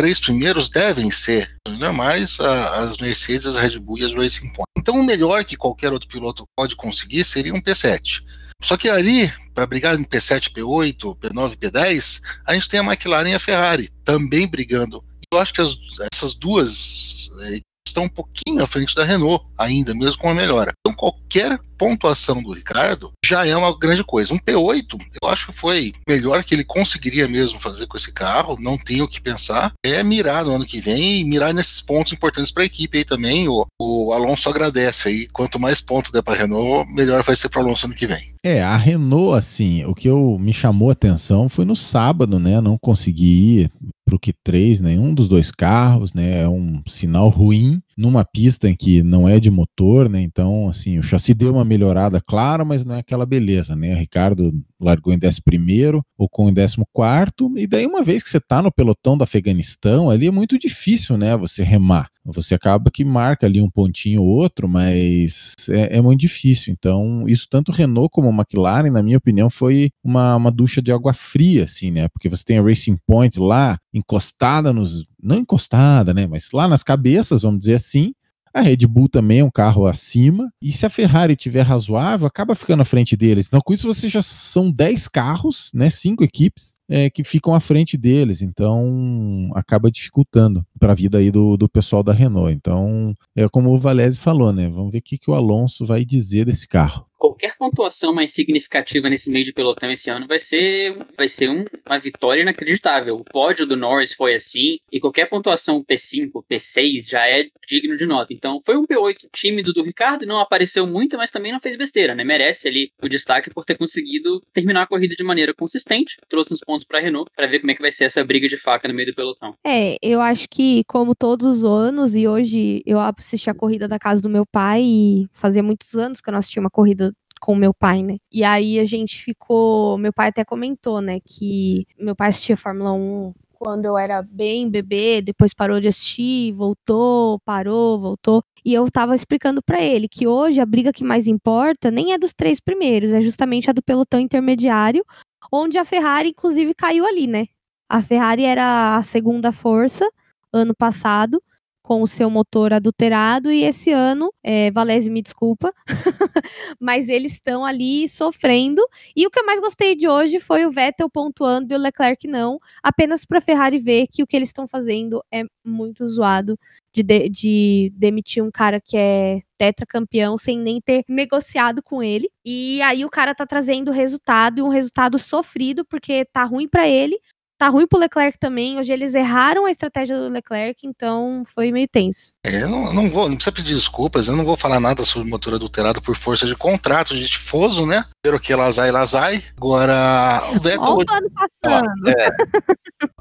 três 0.00 0.18
primeiros 0.18 0.70
devem 0.70 1.10
ser 1.10 1.54
normais, 1.78 2.40
as 2.40 2.96
Mercedes, 2.96 3.46
as 3.46 3.56
Red 3.56 3.78
Bull 3.78 3.98
e 3.98 4.04
as 4.06 4.14
Racing 4.14 4.48
Point. 4.48 4.64
Então 4.78 4.94
o 4.94 5.04
melhor 5.04 5.44
que 5.44 5.58
qualquer 5.58 5.92
outro 5.92 6.08
piloto 6.08 6.48
pode 6.56 6.74
conseguir 6.74 7.22
seria 7.22 7.52
um 7.52 7.60
P7. 7.60 8.22
Só 8.62 8.78
que 8.78 8.88
ali, 8.88 9.30
para 9.52 9.66
brigar 9.66 10.00
em 10.00 10.02
P7, 10.02 10.54
P8, 10.54 11.18
P9, 11.18 11.54
P10, 11.54 12.22
a 12.46 12.54
gente 12.54 12.70
tem 12.70 12.80
a 12.80 12.82
McLaren 12.82 13.28
e 13.28 13.34
a 13.34 13.38
Ferrari 13.38 13.90
também 14.02 14.48
brigando. 14.48 15.04
Eu 15.30 15.38
acho 15.38 15.52
que 15.52 15.60
as, 15.60 15.76
essas 16.10 16.34
duas 16.34 17.28
eh, 17.42 17.60
estão 17.90 18.04
um 18.04 18.08
pouquinho 18.08 18.62
à 18.62 18.66
frente 18.66 18.94
da 18.94 19.04
Renault 19.04 19.44
ainda, 19.58 19.94
mesmo 19.94 20.18
com 20.18 20.30
a 20.30 20.34
melhora. 20.34 20.72
Então 20.80 20.96
qualquer 20.96 21.58
pontuação 21.80 22.42
do 22.42 22.52
Ricardo 22.52 23.10
já 23.24 23.46
é 23.46 23.56
uma 23.56 23.76
grande 23.78 24.04
coisa. 24.04 24.34
Um 24.34 24.38
P8, 24.38 25.00
eu 25.22 25.28
acho 25.28 25.46
que 25.46 25.52
foi 25.52 25.92
melhor 26.06 26.44
que 26.44 26.54
ele 26.54 26.64
conseguiria 26.64 27.26
mesmo 27.26 27.58
fazer 27.58 27.86
com 27.86 27.96
esse 27.96 28.12
carro, 28.12 28.58
não 28.60 28.76
tenho 28.76 29.04
o 29.04 29.08
que 29.08 29.20
pensar. 29.20 29.72
É 29.84 30.02
mirar 30.02 30.44
no 30.44 30.54
ano 30.54 30.66
que 30.66 30.80
vem 30.80 31.20
e 31.20 31.24
mirar 31.24 31.54
nesses 31.54 31.80
pontos 31.80 32.12
importantes 32.12 32.52
para 32.52 32.64
a 32.64 32.66
equipe 32.66 32.98
aí 32.98 33.04
também. 33.04 33.48
O, 33.48 33.66
o, 33.80 34.12
Alonso 34.12 34.48
agradece 34.48 35.08
aí. 35.08 35.28
Quanto 35.32 35.58
mais 35.58 35.80
pontos 35.80 36.10
der 36.10 36.22
para 36.22 36.34
a 36.34 36.38
Renault, 36.42 36.92
melhor 36.92 37.22
vai 37.22 37.34
ser 37.34 37.48
para 37.48 37.62
o 37.62 37.64
Alonso 37.64 37.86
ano 37.86 37.94
que 37.94 38.06
vem. 38.06 38.30
É, 38.42 38.62
a 38.62 38.76
Renault, 38.76 39.38
assim, 39.38 39.84
o 39.84 39.94
que 39.94 40.08
eu 40.08 40.36
me 40.38 40.52
chamou 40.52 40.90
a 40.90 40.92
atenção 40.92 41.48
foi 41.48 41.64
no 41.64 41.76
sábado, 41.76 42.38
né? 42.38 42.60
Não 42.60 42.76
consegui 42.78 43.60
ir 43.60 43.70
para 44.10 44.16
o 44.16 44.18
Q3 44.18 44.80
nenhum 44.80 45.14
dos 45.14 45.28
dois 45.28 45.50
carros, 45.50 46.12
né? 46.12 46.40
É 46.40 46.48
um 46.48 46.82
sinal 46.86 47.28
ruim 47.28 47.80
numa 47.96 48.24
pista 48.24 48.68
em 48.68 48.74
que 48.74 49.02
não 49.02 49.28
é 49.28 49.38
de 49.38 49.50
motor, 49.50 50.08
né? 50.08 50.20
Então, 50.20 50.68
assim, 50.68 50.98
o 50.98 51.02
chassi 51.02 51.32
deu 51.32 51.52
uma 51.52 51.64
melhorada, 51.64 52.20
claro, 52.20 52.66
mas 52.66 52.84
não 52.84 52.94
é 52.94 52.98
aquela 52.98 53.24
beleza, 53.24 53.76
né? 53.76 53.94
O 53.94 53.98
Ricardo 53.98 54.52
largou 54.80 55.12
em 55.12 55.18
11 55.22 55.42
primeiro, 55.42 56.02
ou 56.18 56.28
com 56.28 56.48
em 56.48 56.54
14 56.54 56.76
quarto, 56.92 57.52
e 57.56 57.66
daí 57.66 57.86
uma 57.86 58.02
vez 58.02 58.22
que 58.22 58.30
você 58.30 58.38
está 58.38 58.62
no 58.62 58.72
pelotão 58.72 59.16
do 59.16 59.22
Afeganistão, 59.24 60.10
ali 60.10 60.26
é 60.26 60.30
muito 60.30 60.58
difícil, 60.58 61.16
né? 61.16 61.36
Você 61.36 61.62
remar. 61.62 62.08
Você 62.32 62.54
acaba 62.54 62.90
que 62.90 63.04
marca 63.04 63.46
ali 63.46 63.60
um 63.60 63.70
pontinho 63.70 64.22
ou 64.22 64.28
outro, 64.28 64.68
mas 64.68 65.54
é, 65.68 65.96
é, 65.96 66.00
muito 66.00 66.20
difícil. 66.20 66.72
Então, 66.72 67.24
isso 67.28 67.46
tanto 67.48 67.72
Renault 67.72 68.10
como 68.10 68.30
McLaren, 68.30 68.90
na 68.90 69.02
minha 69.02 69.18
opinião, 69.18 69.50
foi 69.50 69.90
uma, 70.02 70.36
uma 70.36 70.50
ducha 70.50 70.80
de 70.82 70.92
água 70.92 71.12
fria, 71.12 71.64
assim, 71.64 71.90
né? 71.90 72.08
Porque 72.08 72.28
você 72.28 72.44
tem 72.44 72.58
a 72.58 72.62
Racing 72.62 72.98
Point 73.06 73.38
lá, 73.38 73.78
encostada 73.92 74.72
nos. 74.72 75.04
Não 75.22 75.36
encostada, 75.36 76.14
né? 76.14 76.26
Mas 76.26 76.50
lá 76.52 76.66
nas 76.66 76.82
cabeças, 76.82 77.42
vamos 77.42 77.60
dizer 77.60 77.74
assim. 77.74 78.12
A 78.52 78.60
Red 78.60 78.78
Bull 78.86 79.08
também 79.08 79.40
é 79.40 79.44
um 79.44 79.50
carro 79.50 79.86
acima. 79.86 80.52
E 80.60 80.72
se 80.72 80.84
a 80.84 80.90
Ferrari 80.90 81.36
tiver 81.36 81.62
razoável, 81.62 82.26
acaba 82.26 82.54
ficando 82.54 82.80
à 82.80 82.84
frente 82.84 83.16
deles. 83.16 83.46
Então, 83.46 83.60
com 83.60 83.72
isso, 83.72 83.86
você 83.86 84.08
já 84.08 84.22
são 84.22 84.70
10 84.70 85.06
carros, 85.08 85.70
né? 85.72 85.88
Cinco 85.88 86.24
equipes 86.24 86.74
é, 86.88 87.08
que 87.08 87.22
ficam 87.22 87.54
à 87.54 87.60
frente 87.60 87.96
deles. 87.96 88.42
Então, 88.42 89.50
acaba 89.54 89.90
dificultando 89.90 90.66
para 90.78 90.92
a 90.92 90.96
vida 90.96 91.18
aí 91.18 91.30
do, 91.30 91.56
do 91.56 91.68
pessoal 91.68 92.02
da 92.02 92.12
Renault. 92.12 92.52
Então, 92.52 93.14
é 93.36 93.48
como 93.48 93.70
o 93.70 93.78
Valese 93.78 94.18
falou, 94.18 94.52
né? 94.52 94.68
Vamos 94.68 94.90
ver 94.90 94.98
o 94.98 95.02
que, 95.02 95.18
que 95.18 95.30
o 95.30 95.34
Alonso 95.34 95.86
vai 95.86 96.04
dizer 96.04 96.44
desse 96.46 96.66
carro 96.66 97.09
qualquer 97.20 97.54
pontuação 97.58 98.14
mais 98.14 98.32
significativa 98.32 99.10
nesse 99.10 99.30
meio 99.30 99.44
de 99.44 99.52
pelotão 99.52 99.90
esse 99.90 100.08
ano 100.08 100.26
vai 100.26 100.40
ser, 100.40 100.96
vai 101.16 101.28
ser 101.28 101.50
um, 101.50 101.64
uma 101.86 101.98
vitória 101.98 102.40
inacreditável. 102.40 103.16
O 103.16 103.24
pódio 103.24 103.66
do 103.66 103.76
Norris 103.76 104.14
foi 104.14 104.34
assim, 104.34 104.78
e 104.90 104.98
qualquer 104.98 105.28
pontuação 105.28 105.84
P5, 105.84 106.30
P6 106.50 107.10
já 107.10 107.28
é 107.28 107.46
digno 107.68 107.94
de 107.94 108.06
nota. 108.06 108.32
Então 108.32 108.60
foi 108.64 108.76
um 108.76 108.86
P8 108.86 109.28
tímido 109.30 109.74
do 109.74 109.82
Ricardo, 109.82 110.24
não 110.24 110.40
apareceu 110.40 110.86
muito, 110.86 111.18
mas 111.18 111.30
também 111.30 111.52
não 111.52 111.60
fez 111.60 111.76
besteira, 111.76 112.14
né? 112.14 112.24
Merece 112.24 112.66
ali 112.66 112.90
o 113.02 113.08
destaque 113.08 113.50
por 113.50 113.66
ter 113.66 113.76
conseguido 113.76 114.42
terminar 114.54 114.82
a 114.82 114.86
corrida 114.86 115.14
de 115.14 115.22
maneira 115.22 115.52
consistente, 115.52 116.16
trouxe 116.26 116.54
uns 116.54 116.60
pontos 116.60 116.86
para 116.86 116.98
a 116.98 117.02
Renault 117.02 117.30
para 117.36 117.46
ver 117.46 117.60
como 117.60 117.70
é 117.70 117.74
que 117.74 117.82
vai 117.82 117.92
ser 117.92 118.04
essa 118.04 118.24
briga 118.24 118.48
de 118.48 118.56
faca 118.56 118.88
no 118.88 118.94
meio 118.94 119.08
do 119.08 119.14
pelotão. 119.14 119.54
É, 119.62 119.98
eu 120.00 120.22
acho 120.22 120.48
que 120.48 120.84
como 120.84 121.14
todos 121.14 121.58
os 121.58 121.64
anos, 121.64 122.16
e 122.16 122.26
hoje 122.26 122.82
eu 122.86 122.98
assisti 122.98 123.50
a 123.50 123.54
corrida 123.54 123.86
da 123.86 123.98
casa 123.98 124.22
do 124.22 124.30
meu 124.30 124.46
pai 124.46 124.82
e 124.82 125.28
fazia 125.34 125.62
muitos 125.62 125.94
anos 125.96 126.22
que 126.22 126.30
eu 126.30 126.32
não 126.32 126.38
assistia 126.38 126.60
uma 126.60 126.70
corrida 126.70 127.09
com 127.40 127.54
meu 127.54 127.74
pai, 127.74 128.02
né? 128.02 128.16
E 128.32 128.44
aí 128.44 128.78
a 128.78 128.84
gente 128.84 129.22
ficou. 129.22 129.98
Meu 129.98 130.12
pai 130.12 130.28
até 130.28 130.44
comentou, 130.44 131.00
né? 131.00 131.18
Que 131.20 131.86
meu 131.98 132.14
pai 132.14 132.28
assistia 132.28 132.56
Fórmula 132.56 132.92
1 132.92 133.32
quando 133.60 133.84
eu 133.84 133.98
era 133.98 134.22
bem 134.22 134.70
bebê, 134.70 135.20
depois 135.20 135.52
parou 135.52 135.78
de 135.80 135.88
assistir, 135.88 136.50
voltou, 136.52 137.38
parou, 137.40 138.00
voltou. 138.00 138.42
E 138.64 138.72
eu 138.72 138.90
tava 138.90 139.14
explicando 139.14 139.62
para 139.62 139.82
ele 139.82 140.08
que 140.08 140.26
hoje 140.26 140.62
a 140.62 140.66
briga 140.66 140.94
que 140.94 141.04
mais 141.04 141.26
importa 141.26 141.90
nem 141.90 142.14
é 142.14 142.18
dos 142.18 142.32
três 142.32 142.58
primeiros, 142.58 143.12
é 143.12 143.20
justamente 143.20 143.68
a 143.68 143.74
do 143.74 143.82
pelotão 143.82 144.18
intermediário, 144.18 145.04
onde 145.52 145.76
a 145.76 145.84
Ferrari, 145.84 146.30
inclusive, 146.30 146.74
caiu 146.74 147.04
ali, 147.06 147.26
né? 147.26 147.44
A 147.86 148.02
Ferrari 148.02 148.44
era 148.44 148.96
a 148.96 149.02
segunda 149.02 149.52
força 149.52 150.08
ano 150.52 150.74
passado, 150.74 151.42
com 151.90 152.02
o 152.02 152.06
seu 152.06 152.30
motor 152.30 152.72
adulterado 152.72 153.50
e 153.50 153.64
esse 153.64 153.90
ano, 153.90 154.32
é, 154.44 154.70
Valese 154.70 155.10
me 155.10 155.20
desculpa, 155.20 155.74
mas 156.78 157.08
eles 157.08 157.32
estão 157.32 157.64
ali 157.64 158.08
sofrendo. 158.08 158.80
E 159.16 159.26
o 159.26 159.30
que 159.30 159.40
eu 159.40 159.44
mais 159.44 159.58
gostei 159.58 159.96
de 159.96 160.06
hoje 160.06 160.38
foi 160.38 160.64
o 160.64 160.70
Vettel 160.70 161.10
pontuando 161.10 161.74
e 161.74 161.76
o 161.76 161.80
Leclerc 161.80 162.28
não, 162.28 162.60
apenas 162.80 163.24
para 163.24 163.40
Ferrari 163.40 163.80
ver 163.80 164.06
que 164.06 164.22
o 164.22 164.26
que 164.28 164.36
eles 164.36 164.50
estão 164.50 164.68
fazendo 164.68 165.20
é 165.32 165.42
muito 165.64 166.06
zoado. 166.06 166.56
De, 166.92 167.04
de, 167.04 167.28
de, 167.28 167.92
demitir 167.94 168.42
um 168.42 168.50
cara 168.50 168.80
que 168.80 168.96
é 168.96 169.38
tetracampeão 169.56 170.36
sem 170.36 170.58
nem 170.58 170.80
ter 170.80 171.04
negociado 171.08 171.80
com 171.80 172.02
ele. 172.02 172.28
E 172.44 172.82
aí 172.82 173.04
o 173.04 173.08
cara 173.08 173.32
tá 173.32 173.46
trazendo 173.46 173.92
resultado 173.92 174.58
e 174.58 174.62
um 174.62 174.68
resultado 174.68 175.16
sofrido 175.16 175.84
porque 175.84 176.24
tá 176.24 176.42
ruim 176.42 176.68
para 176.68 176.88
ele, 176.88 177.20
Tá 177.60 177.68
ruim 177.68 177.86
pro 177.86 177.98
Leclerc 177.98 178.38
também. 178.38 178.78
Hoje 178.78 178.90
eles 178.90 179.14
erraram 179.14 179.66
a 179.66 179.70
estratégia 179.70 180.16
do 180.16 180.30
Leclerc, 180.30 180.86
então 180.86 181.42
foi 181.46 181.70
meio 181.70 181.86
tenso. 181.86 182.32
É, 182.42 182.62
eu 182.62 182.68
não, 182.70 182.90
não 182.90 183.10
vou, 183.10 183.28
não 183.28 183.36
precisa 183.36 183.54
pedir 183.54 183.74
desculpas, 183.74 184.28
eu 184.28 184.34
não 184.34 184.46
vou 184.46 184.56
falar 184.56 184.80
nada 184.80 185.04
sobre 185.04 185.28
motor 185.28 185.52
adulterado 185.52 186.00
por 186.00 186.16
força 186.16 186.46
de 186.46 186.56
contrato 186.56 187.14
de 187.14 187.28
tifoso, 187.28 187.84
né? 187.84 188.06
Pelo 188.22 188.40
que 188.40 188.54
lazai, 188.54 188.90
lazai. 188.90 189.44
Agora, 189.58 190.42
o 190.54 190.58
Vettel. 190.58 190.80
Olha 190.80 191.04
o 191.06 191.14
ano 191.14 191.30
passando. 191.34 192.08
É, 192.08 192.36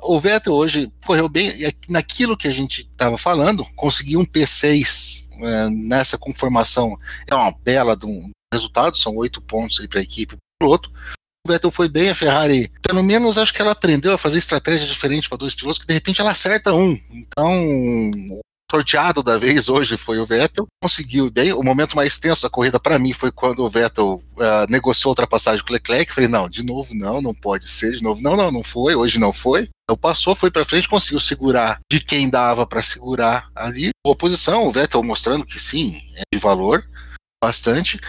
o 0.03 0.17
Vettel 0.21 0.53
hoje 0.53 0.89
correu 1.05 1.27
bem 1.27 1.51
naquilo 1.89 2.37
que 2.37 2.47
a 2.47 2.53
gente 2.53 2.83
estava 2.83 3.17
falando, 3.17 3.65
conseguiu 3.75 4.21
um 4.21 4.25
P6 4.25 5.27
é, 5.41 5.69
nessa 5.69 6.17
conformação. 6.17 6.97
É 7.29 7.35
uma 7.35 7.51
bela 7.51 7.93
de 7.93 8.05
um 8.05 8.31
resultado, 8.53 8.97
são 8.97 9.17
oito 9.17 9.41
pontos 9.41 9.81
aí 9.81 9.87
para 9.89 9.99
a 9.99 10.03
equipe 10.03 10.37
piloto. 10.57 10.89
Vettel 11.49 11.71
foi 11.71 11.89
bem, 11.89 12.09
a 12.09 12.15
Ferrari, 12.15 12.71
pelo 12.81 13.03
menos 13.03 13.37
acho 13.37 13.53
que 13.53 13.61
ela 13.61 13.71
aprendeu 13.71 14.13
a 14.13 14.17
fazer 14.17 14.37
estratégia 14.37 14.87
diferente 14.87 15.27
para 15.27 15.37
dois 15.37 15.55
pilotos, 15.55 15.79
que 15.79 15.87
de 15.87 15.93
repente 15.93 16.21
ela 16.21 16.31
acerta 16.31 16.73
um. 16.73 16.99
Então, 17.11 18.41
sorteado 18.71 19.23
da 19.23 19.37
vez 19.37 19.67
hoje 19.67 19.97
foi 19.97 20.19
o 20.19 20.25
Vettel, 20.25 20.67
conseguiu 20.81 21.29
bem. 21.31 21.51
O 21.53 21.63
momento 21.63 21.95
mais 21.95 22.17
tenso 22.17 22.43
da 22.43 22.49
corrida 22.49 22.79
para 22.79 22.99
mim 22.99 23.13
foi 23.13 23.31
quando 23.31 23.63
o 23.63 23.69
Vettel 23.69 24.21
uh, 24.35 24.69
negociou 24.69 25.09
a 25.09 25.13
ultrapassagem 25.13 25.63
com 25.65 25.71
o 25.71 25.73
Leclerc. 25.73 26.13
Falei, 26.13 26.29
não, 26.29 26.47
de 26.47 26.63
novo 26.63 26.93
não, 26.93 27.21
não 27.21 27.33
pode 27.33 27.67
ser, 27.67 27.95
de 27.95 28.03
novo 28.03 28.21
não, 28.21 28.37
não, 28.37 28.51
não 28.51 28.63
foi, 28.63 28.95
hoje 28.95 29.19
não 29.19 29.33
foi. 29.33 29.67
Então 29.83 29.97
passou, 29.97 30.35
foi 30.35 30.51
para 30.51 30.65
frente, 30.65 30.87
conseguiu 30.87 31.19
segurar 31.19 31.79
de 31.91 31.99
quem 31.99 32.29
dava 32.29 32.65
para 32.67 32.81
segurar 32.81 33.49
ali. 33.55 33.89
Boa 34.05 34.15
posição, 34.15 34.67
o 34.67 34.71
Vettel 34.71 35.01
mostrando 35.01 35.45
que 35.45 35.59
sim, 35.59 35.99
é 36.15 36.21
de 36.31 36.39
valor 36.39 36.85
bastante. 37.43 37.99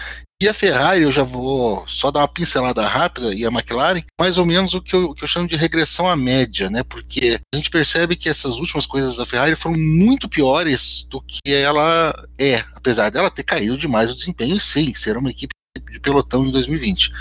E 0.41 0.47
a 0.47 0.53
Ferrari, 0.53 1.03
eu 1.03 1.11
já 1.11 1.21
vou 1.21 1.87
só 1.87 2.09
dar 2.09 2.21
uma 2.21 2.27
pincelada 2.27 2.81
rápida, 2.87 3.33
e 3.33 3.45
a 3.45 3.49
McLaren, 3.49 4.01
mais 4.19 4.39
ou 4.39 4.45
menos 4.45 4.73
o 4.73 4.81
que 4.81 4.95
eu, 4.95 5.13
que 5.13 5.23
eu 5.23 5.27
chamo 5.27 5.47
de 5.47 5.55
regressão 5.55 6.09
à 6.09 6.15
média, 6.15 6.67
né? 6.69 6.83
Porque 6.83 7.39
a 7.53 7.57
gente 7.57 7.69
percebe 7.69 8.15
que 8.15 8.27
essas 8.27 8.55
últimas 8.55 8.87
coisas 8.87 9.15
da 9.15 9.25
Ferrari 9.25 9.55
foram 9.55 9.77
muito 9.77 10.27
piores 10.27 11.05
do 11.09 11.21
que 11.21 11.39
ela 11.45 12.11
é, 12.39 12.55
apesar 12.73 13.11
dela 13.11 13.29
ter 13.29 13.43
caído 13.43 13.77
demais 13.77 14.09
o 14.09 14.15
desempenho, 14.15 14.59
sim, 14.59 14.93
ser 14.95 15.15
uma 15.15 15.29
equipe 15.29 15.53
de 15.91 15.99
pelotão 15.99 16.45
em 16.45 16.51
2020 16.51 17.11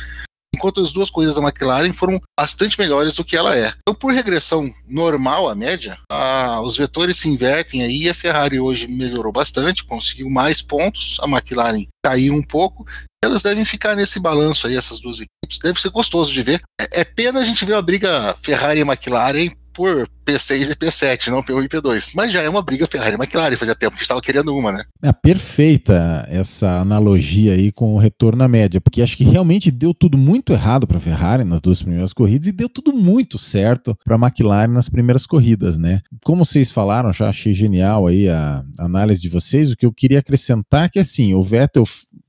enquanto 0.60 0.82
as 0.82 0.92
duas 0.92 1.08
coisas 1.08 1.34
da 1.34 1.40
McLaren 1.40 1.92
foram 1.94 2.20
bastante 2.38 2.78
melhores 2.78 3.14
do 3.14 3.24
que 3.24 3.36
ela 3.36 3.56
é. 3.56 3.72
Então, 3.80 3.94
por 3.94 4.12
regressão 4.12 4.72
normal 4.86 5.48
à 5.48 5.54
média, 5.54 5.98
a, 6.10 6.60
os 6.60 6.76
vetores 6.76 7.16
se 7.16 7.28
invertem 7.28 7.82
aí. 7.82 8.08
A 8.08 8.14
Ferrari 8.14 8.60
hoje 8.60 8.86
melhorou 8.86 9.32
bastante, 9.32 9.84
conseguiu 9.84 10.28
mais 10.28 10.60
pontos, 10.60 11.18
a 11.22 11.26
McLaren 11.26 11.86
caiu 12.04 12.34
um 12.34 12.42
pouco. 12.42 12.86
Elas 13.24 13.42
devem 13.42 13.64
ficar 13.64 13.94
nesse 13.94 14.20
balanço 14.20 14.66
aí, 14.66 14.76
essas 14.76 15.00
duas 15.00 15.16
equipes. 15.16 15.58
Deve 15.62 15.80
ser 15.80 15.90
gostoso 15.90 16.32
de 16.32 16.42
ver. 16.42 16.62
É, 16.80 17.00
é 17.00 17.04
pena 17.04 17.40
a 17.40 17.44
gente 17.44 17.64
ver 17.64 17.74
a 17.74 17.82
briga 17.82 18.34
Ferrari 18.42 18.80
e 18.80 18.82
McLaren 18.82 19.50
por 19.72 20.08
P6 20.24 20.70
e 20.70 20.76
P7, 20.76 21.28
não 21.28 21.42
P1 21.42 21.64
e 21.64 21.68
P2. 21.68 22.12
Mas 22.14 22.32
já 22.32 22.42
é 22.42 22.48
uma 22.48 22.62
briga 22.62 22.86
Ferrari 22.86 23.16
e 23.16 23.18
McLaren, 23.18 23.56
fazia 23.56 23.74
tempo 23.74 23.96
que 23.96 24.02
estava 24.02 24.20
querendo 24.20 24.54
uma, 24.54 24.70
né? 24.70 24.84
É 25.02 25.12
perfeita 25.12 26.26
essa 26.28 26.78
analogia 26.78 27.54
aí 27.54 27.72
com 27.72 27.94
o 27.94 27.98
retorno 27.98 28.42
à 28.42 28.48
média, 28.48 28.80
porque 28.80 29.02
acho 29.02 29.16
que 29.16 29.24
realmente 29.24 29.70
deu 29.70 29.92
tudo 29.92 30.16
muito 30.16 30.52
errado 30.52 30.86
para 30.86 30.98
a 30.98 31.00
Ferrari 31.00 31.44
nas 31.44 31.60
duas 31.60 31.82
primeiras 31.82 32.12
corridas 32.12 32.46
e 32.46 32.52
deu 32.52 32.68
tudo 32.68 32.92
muito 32.92 33.38
certo 33.38 33.96
para 34.04 34.16
a 34.16 34.18
McLaren 34.18 34.72
nas 34.72 34.88
primeiras 34.88 35.26
corridas, 35.26 35.76
né? 35.76 36.00
Como 36.24 36.44
vocês 36.44 36.70
falaram, 36.70 37.12
já 37.12 37.28
achei 37.28 37.52
genial 37.52 38.06
aí 38.06 38.28
a 38.28 38.64
análise 38.78 39.20
de 39.20 39.28
vocês. 39.28 39.72
O 39.72 39.76
que 39.76 39.86
eu 39.86 39.92
queria 39.92 40.20
acrescentar 40.20 40.84
é 40.84 40.88
que 40.88 40.98
assim, 40.98 41.34
o 41.34 41.42
Vettel 41.42 41.84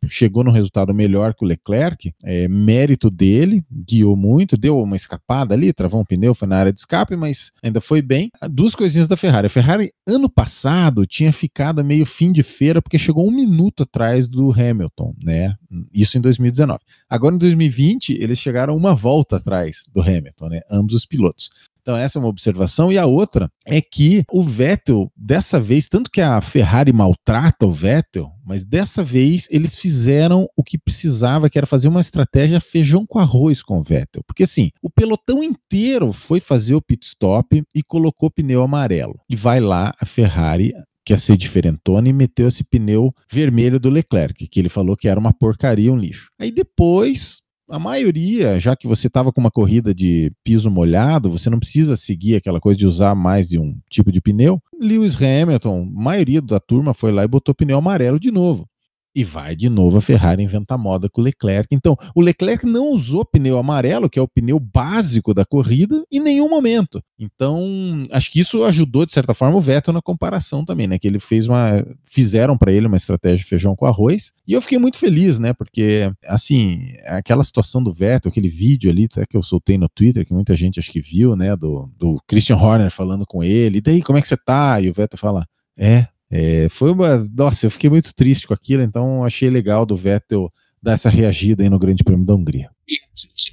chegou 0.08 0.44
no 0.44 0.52
resultado 0.52 0.94
melhor 0.94 1.34
que 1.34 1.44
o 1.44 1.48
Leclerc, 1.48 2.14
é 2.24 2.48
mérito 2.48 3.10
dele, 3.10 3.64
guiou 3.72 4.16
muito, 4.16 4.58
deu 4.58 4.82
uma 4.82 4.96
escapada 4.96 5.54
ali, 5.54 5.72
travou 5.74 6.02
um 6.02 6.06
pneu, 6.06 6.34
foi 6.34 6.48
na 6.48 6.58
área 6.58 6.74
de 6.74 6.80
escape, 6.80 7.16
mas 7.16 7.52
ainda 7.64 7.80
foi 7.80 8.02
bem. 8.02 8.32
Duas 8.50 8.76
coisinhas 8.76 9.08
da 9.08 9.18
Ferrari. 9.18 9.48
A 9.48 9.50
Ferrari, 9.50 9.92
ano 10.06 10.30
passado, 10.30 11.06
tinha 11.06 11.32
ficado 11.32 11.84
meio 11.84 12.06
fim 12.06 12.32
de 12.32 12.44
feira, 12.44 12.82
porque 12.82 13.00
chegou 13.00 13.28
um 13.28 13.32
minuto 13.32 13.84
atrás 13.84 14.28
do 14.28 14.52
Hamilton, 14.52 15.16
né? 15.22 15.56
Isso 15.94 16.18
em 16.18 16.22
2019. 16.22 16.80
Agora, 17.10 17.36
em 17.36 17.38
2020, 17.38 18.14
eles 18.14 18.40
chegaram 18.40 18.76
uma 18.76 18.94
volta 18.94 19.38
atrás 19.38 19.84
do 19.94 20.02
Hamilton, 20.02 20.50
né? 20.50 20.62
Ambos 20.70 20.96
os 20.96 21.06
pilotos. 21.06 21.50
Então, 21.82 21.96
essa 21.96 22.18
é 22.18 22.20
uma 22.20 22.30
observação. 22.30 22.92
E 22.92 22.98
a 22.98 23.06
outra 23.06 23.50
é 23.66 23.82
que 23.82 24.24
o 24.32 24.42
Vettel, 24.42 25.12
dessa 25.16 25.60
vez, 25.60 25.88
tanto 25.88 26.12
que 26.12 26.22
a 26.22 26.40
Ferrari 26.42 26.94
maltrata 26.94 27.66
o 27.66 27.72
Vettel, 27.72 28.32
mas 28.46 28.64
dessa 28.64 29.04
vez 29.04 29.48
eles 29.50 29.76
fizeram 29.76 30.48
o 30.56 30.64
que 30.64 30.78
precisava, 30.78 31.50
que 31.50 31.58
era 31.58 31.68
fazer 31.68 31.88
uma 31.88 32.02
estratégia 32.02 32.60
feijão 32.60 33.06
com 33.06 33.20
arroz 33.20 33.62
com 33.62 33.80
o 33.80 33.84
Vettel. 33.84 34.24
Porque 34.26 34.44
assim, 34.44 34.72
o 34.82 34.90
pelotão 34.90 35.44
inteiro 35.44 36.12
foi 36.12 36.40
fazer 36.40 36.76
o 36.76 36.82
pit 36.82 37.06
stop 37.06 37.64
e 37.74 37.84
colocou 37.84 38.30
pneu 38.30 38.62
amarelo. 38.62 39.20
E 39.30 39.36
vai 39.36 39.60
lá 39.60 39.94
a 40.00 40.06
Ferrari 40.06 40.74
quer 41.04 41.20
ser 41.20 41.36
diferentona 41.36 42.08
e 42.08 42.14
meteu 42.14 42.48
esse 42.48 42.64
pneu 42.64 43.14
vermelho 43.30 43.80
do 43.80 43.90
Leclerc, 43.90 44.48
que 44.48 44.60
ele 44.60 44.70
falou 44.70 44.96
que 44.96 45.08
era 45.08 45.20
uma 45.20 45.34
porcaria, 45.34 45.92
um 45.92 45.98
lixo. 45.98 46.30
Aí 46.40 46.52
depois 46.52 47.41
a 47.72 47.80
maioria, 47.80 48.60
já 48.60 48.76
que 48.76 48.86
você 48.86 49.08
estava 49.08 49.32
com 49.32 49.40
uma 49.40 49.50
corrida 49.50 49.96
de 49.96 50.32
piso 50.44 50.70
molhado, 50.70 51.32
você 51.32 51.50
não 51.50 51.58
precisa 51.58 51.96
seguir 51.96 52.36
aquela 52.36 52.60
coisa 52.60 52.78
de 52.78 52.86
usar 52.86 53.16
mais 53.16 53.48
de 53.48 53.58
um 53.58 53.78
tipo 53.90 54.12
de 54.12 54.20
pneu. 54.20 54.62
Lewis 54.78 55.16
Hamilton, 55.16 55.86
maioria 55.86 56.42
da 56.42 56.60
turma 56.60 56.94
foi 56.94 57.14
lá 57.14 57.24
e 57.24 57.28
botou 57.28 57.56
pneu 57.56 57.78
amarelo 57.78 58.20
de 58.20 58.30
novo. 58.30 58.68
E 59.14 59.26
vai 59.26 59.58
de 59.58 59.70
novo 59.70 59.98
a 59.98 60.02
Ferrari 60.02 60.42
inventar 60.42 60.78
moda 60.78 61.10
com 61.10 61.20
o 61.20 61.24
Leclerc. 61.24 61.68
Então, 61.72 61.98
o 62.16 62.22
Leclerc 62.22 62.66
não 62.66 62.92
usou 62.92 63.26
pneu 63.26 63.58
amarelo, 63.58 64.10
que 64.10 64.18
é 64.18 64.22
o 64.22 64.28
pneu 64.28 64.58
básico 64.58 65.34
da 65.34 65.44
corrida, 65.44 66.02
em 66.10 66.20
nenhum 66.20 66.50
momento. 66.50 67.04
Então, 67.20 68.08
acho 68.10 68.32
que 68.32 68.40
isso 68.40 68.64
ajudou, 68.64 69.06
de 69.06 69.12
certa 69.12 69.34
forma, 69.34 69.58
o 69.58 69.62
Vettel 69.62 69.94
na 69.94 70.02
comparação 70.02 70.64
também, 70.64 70.88
né? 70.88 70.98
Que 70.98 71.08
ele 71.08 71.20
fez 71.20 71.48
uma. 71.48 71.86
Fizeram 72.06 72.58
para 72.58 72.72
ele 72.72 72.88
uma 72.88 72.96
estratégia 72.96 73.40
de 73.40 73.44
feijão 73.44 73.76
com 73.76 73.86
arroz. 73.86 74.32
E 74.48 74.54
eu 74.54 74.62
fiquei 74.62 74.80
muito 74.80 74.98
feliz, 74.98 75.38
né? 75.38 75.52
Porque, 75.52 76.10
assim, 76.26 76.94
aquela 77.06 77.44
situação 77.44 77.84
do 77.84 77.92
Vettel, 77.92 78.30
aquele 78.30 78.48
vídeo 78.48 78.90
ali, 78.90 79.06
até 79.12 79.26
que 79.26 79.36
eu 79.36 79.44
soltei 79.44 79.78
no 79.78 79.90
Twitter, 79.90 80.26
que 80.26 80.34
muita 80.34 80.56
gente 80.56 80.80
acho 80.80 80.92
que 80.92 81.02
viu, 81.02 81.36
né? 81.36 81.54
Do, 81.58 81.92
do 81.98 82.18
Christian 82.26 82.56
Horner 82.56 82.90
falando 82.90 83.26
com 83.26 83.44
ele. 83.44 83.80
E 83.80 83.82
daí, 83.82 84.02
como 84.02 84.18
é 84.18 84.22
que 84.22 84.28
você 84.28 84.38
tá? 84.38 84.80
E 84.80 84.90
o 84.90 84.94
Vettel 84.94 85.20
fala: 85.20 85.46
É, 85.78 86.08
é, 86.32 86.70
foi 86.70 86.92
uma. 86.92 87.28
Nossa, 87.36 87.66
eu 87.66 87.72
fiquei 87.72 87.90
muito 87.90 88.16
triste 88.16 88.48
com 88.48 88.54
aquilo, 88.54 88.82
então 88.82 89.24
achei 89.24 89.50
legal 89.50 89.86
do 89.86 89.98
Vettel 89.98 90.52
dar 90.82 90.94
essa 90.94 91.10
reagida 91.10 91.62
aí 91.62 91.70
no 91.70 91.78
Grande 91.78 92.04
Prêmio 92.04 92.26
da 92.26 92.34
Hungria. 92.34 92.70
E 92.88 92.98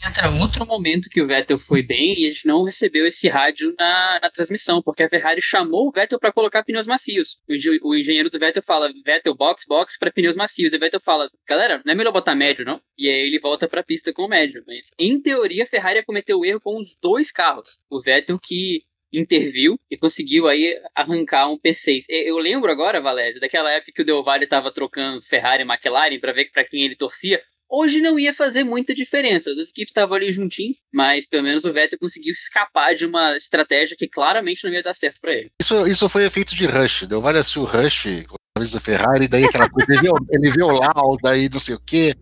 entra 0.09 0.31
outro 0.31 0.65
momento 0.67 1.11
que 1.11 1.21
o 1.21 1.27
Vettel 1.27 1.59
foi 1.59 1.83
bem 1.83 2.19
e 2.19 2.27
a 2.27 2.31
gente 2.31 2.47
não 2.47 2.65
recebeu 2.65 3.07
esse 3.07 3.29
rádio 3.29 3.75
na, 3.79 4.19
na 4.23 4.31
transmissão, 4.31 4.83
porque 4.83 5.03
a 5.03 5.09
Ferrari 5.09 5.43
chamou 5.43 5.89
o 5.89 5.93
Vettel 5.93 6.19
para 6.19 6.33
colocar 6.33 6.65
pneus 6.65 6.87
macios. 6.87 7.39
O, 7.49 7.91
o, 7.91 7.95
engenheiro 7.95 8.31
do 8.31 8.39
Vettel 8.39 8.63
fala: 8.63 8.91
Vettel, 9.05 9.35
box, 9.37 9.65
box 9.69 9.99
para 9.99 10.11
pneus 10.11 10.37
macios. 10.37 10.73
E 10.73 10.77
o 10.77 10.81
Vettel 10.81 11.01
fala: 11.01 11.29
galera, 11.47 11.83
não 11.85 11.93
é 11.93 11.95
melhor 11.95 12.13
botar 12.13 12.35
médio, 12.35 12.65
não? 12.65 12.81
E 12.97 13.09
aí 13.09 13.27
ele 13.27 13.39
volta 13.39 13.69
para 13.69 13.81
a 13.81 13.85
pista 13.85 14.13
com 14.13 14.23
o 14.23 14.29
médio. 14.29 14.63
Mas 14.67 14.91
em 14.99 15.21
teoria 15.21 15.65
a 15.65 15.67
Ferrari 15.67 16.05
cometeu 16.05 16.39
o 16.39 16.45
erro 16.45 16.61
com 16.61 16.79
os 16.79 16.97
dois 17.01 17.31
carros. 17.31 17.79
O 17.91 18.01
Vettel 18.01 18.39
que 18.41 18.83
interviu 19.13 19.79
e 19.91 19.97
conseguiu 19.97 20.47
aí 20.47 20.79
arrancar 20.95 21.51
um 21.51 21.59
P6. 21.59 22.05
Eu 22.09 22.39
lembro 22.39 22.71
agora, 22.71 23.01
Valézia, 23.01 23.41
daquela 23.41 23.71
época 23.73 23.93
que 23.95 24.03
o 24.03 24.05
Del 24.05 24.23
Valle 24.23 24.45
estava 24.45 24.73
trocando 24.73 25.23
Ferrari 25.23 25.63
e 25.63 25.67
McLaren 25.67 26.19
para 26.21 26.33
ver 26.33 26.51
para 26.53 26.65
quem 26.65 26.83
ele 26.83 26.97
torcia. 26.97 27.43
Hoje 27.71 28.01
não 28.01 28.19
ia 28.19 28.33
fazer 28.33 28.65
muita 28.65 28.95
diferença, 28.95 29.51
as 29.51 29.57
duas 29.57 29.69
equipes 29.69 29.91
estavam 29.91 30.17
ali 30.17 30.33
juntinhos, 30.33 30.83
mas 30.91 31.27
pelo 31.27 31.43
menos 31.43 31.67
o 31.67 31.73
Vettel 31.73 31.99
conseguiu 31.99 32.33
escapar 32.33 32.95
de 32.95 33.05
uma 33.05 33.37
estratégia 33.37 33.95
que 33.95 34.09
claramente 34.09 34.65
não 34.65 34.73
ia 34.73 34.83
dar 34.83 34.95
certo 34.95 35.21
para 35.21 35.35
ele. 35.35 35.51
Isso, 35.61 35.87
isso 35.87 36.09
foi 36.09 36.25
efeito 36.25 36.55
de 36.55 36.65
Rush, 36.65 37.07
Del 37.07 37.21
Valle 37.21 37.39
assistiu 37.39 37.65
Rush 37.65 38.25
com 38.27 38.37
a 38.37 38.59
camisa 38.59 38.81
Ferrari, 38.81 39.29
daí 39.29 39.45
aquela 39.45 39.69
coisa, 39.69 39.93
ele 39.93 40.01
viu, 40.01 40.15
ele 40.31 40.51
viu 40.51 40.67
o 40.67 40.79
Lau, 40.79 41.15
daí 41.23 41.51
não 41.51 41.61
sei 41.61 41.75
o 41.75 41.81
quê. 41.85 42.15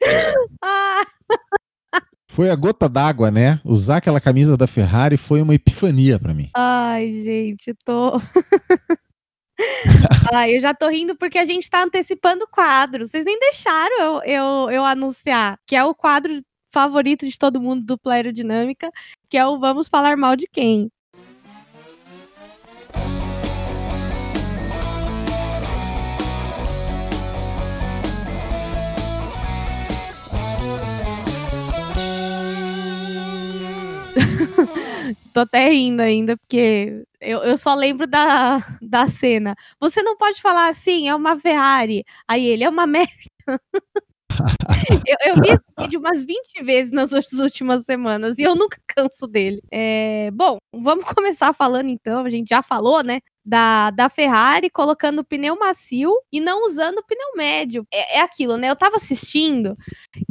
Ah. 0.66 1.04
Foi 2.34 2.50
a 2.50 2.56
gota 2.56 2.88
d'água, 2.88 3.30
né? 3.30 3.60
Usar 3.64 3.98
aquela 3.98 4.20
camisa 4.20 4.56
da 4.56 4.66
Ferrari 4.66 5.16
foi 5.16 5.40
uma 5.40 5.54
epifania 5.54 6.18
para 6.18 6.34
mim. 6.34 6.50
Ai, 6.56 7.12
gente, 7.22 7.72
tô. 7.84 8.20
Ai, 10.34 10.56
eu 10.56 10.60
já 10.60 10.74
tô 10.74 10.88
rindo 10.88 11.16
porque 11.16 11.38
a 11.38 11.44
gente 11.44 11.70
tá 11.70 11.84
antecipando 11.84 12.42
o 12.42 12.48
quadro. 12.48 13.06
Vocês 13.06 13.24
nem 13.24 13.38
deixaram 13.38 14.00
eu, 14.00 14.22
eu, 14.24 14.70
eu 14.72 14.84
anunciar, 14.84 15.60
que 15.64 15.76
é 15.76 15.84
o 15.84 15.94
quadro 15.94 16.42
favorito 16.72 17.24
de 17.24 17.38
todo 17.38 17.60
mundo 17.60 17.96
do 18.02 18.10
Aerodinâmica, 18.10 18.90
que 19.28 19.38
é 19.38 19.46
o 19.46 19.60
Vamos 19.60 19.88
Falar 19.88 20.16
Mal 20.16 20.34
de 20.34 20.48
Quem. 20.52 20.90
Tô 35.32 35.40
até 35.40 35.68
rindo 35.68 36.00
ainda, 36.00 36.36
porque 36.36 37.04
eu, 37.20 37.40
eu 37.40 37.56
só 37.56 37.74
lembro 37.74 38.06
da, 38.06 38.58
da 38.80 39.08
cena. 39.08 39.56
Você 39.80 40.02
não 40.02 40.16
pode 40.16 40.40
falar 40.40 40.68
assim, 40.68 41.08
é 41.08 41.14
uma 41.14 41.38
Ferrari. 41.38 42.04
Aí 42.28 42.44
ele 42.46 42.64
é 42.64 42.68
uma 42.68 42.86
merda. 42.86 43.12
eu, 45.06 45.16
eu, 45.24 45.42
vi 45.42 45.48
esse 45.50 45.60
vídeo 45.78 46.00
umas 46.00 46.24
20 46.24 46.62
vezes 46.62 46.92
nas 46.92 47.12
últimas 47.12 47.84
semanas 47.84 48.38
e 48.38 48.42
eu 48.42 48.54
nunca 48.54 48.78
canso 48.86 49.26
dele. 49.26 49.60
É, 49.72 50.30
bom, 50.32 50.58
vamos 50.72 51.04
começar 51.06 51.52
falando 51.52 51.88
então. 51.88 52.24
A 52.24 52.30
gente 52.30 52.48
já 52.48 52.62
falou, 52.62 53.02
né? 53.02 53.20
Da, 53.44 53.90
da 53.90 54.08
Ferrari 54.08 54.70
colocando 54.70 55.24
pneu 55.24 55.58
macio 55.58 56.12
e 56.32 56.40
não 56.40 56.64
usando 56.64 57.04
pneu 57.04 57.36
médio. 57.36 57.86
É, 57.92 58.18
é 58.18 58.20
aquilo, 58.20 58.56
né? 58.56 58.70
Eu 58.70 58.76
tava 58.76 58.96
assistindo 58.96 59.76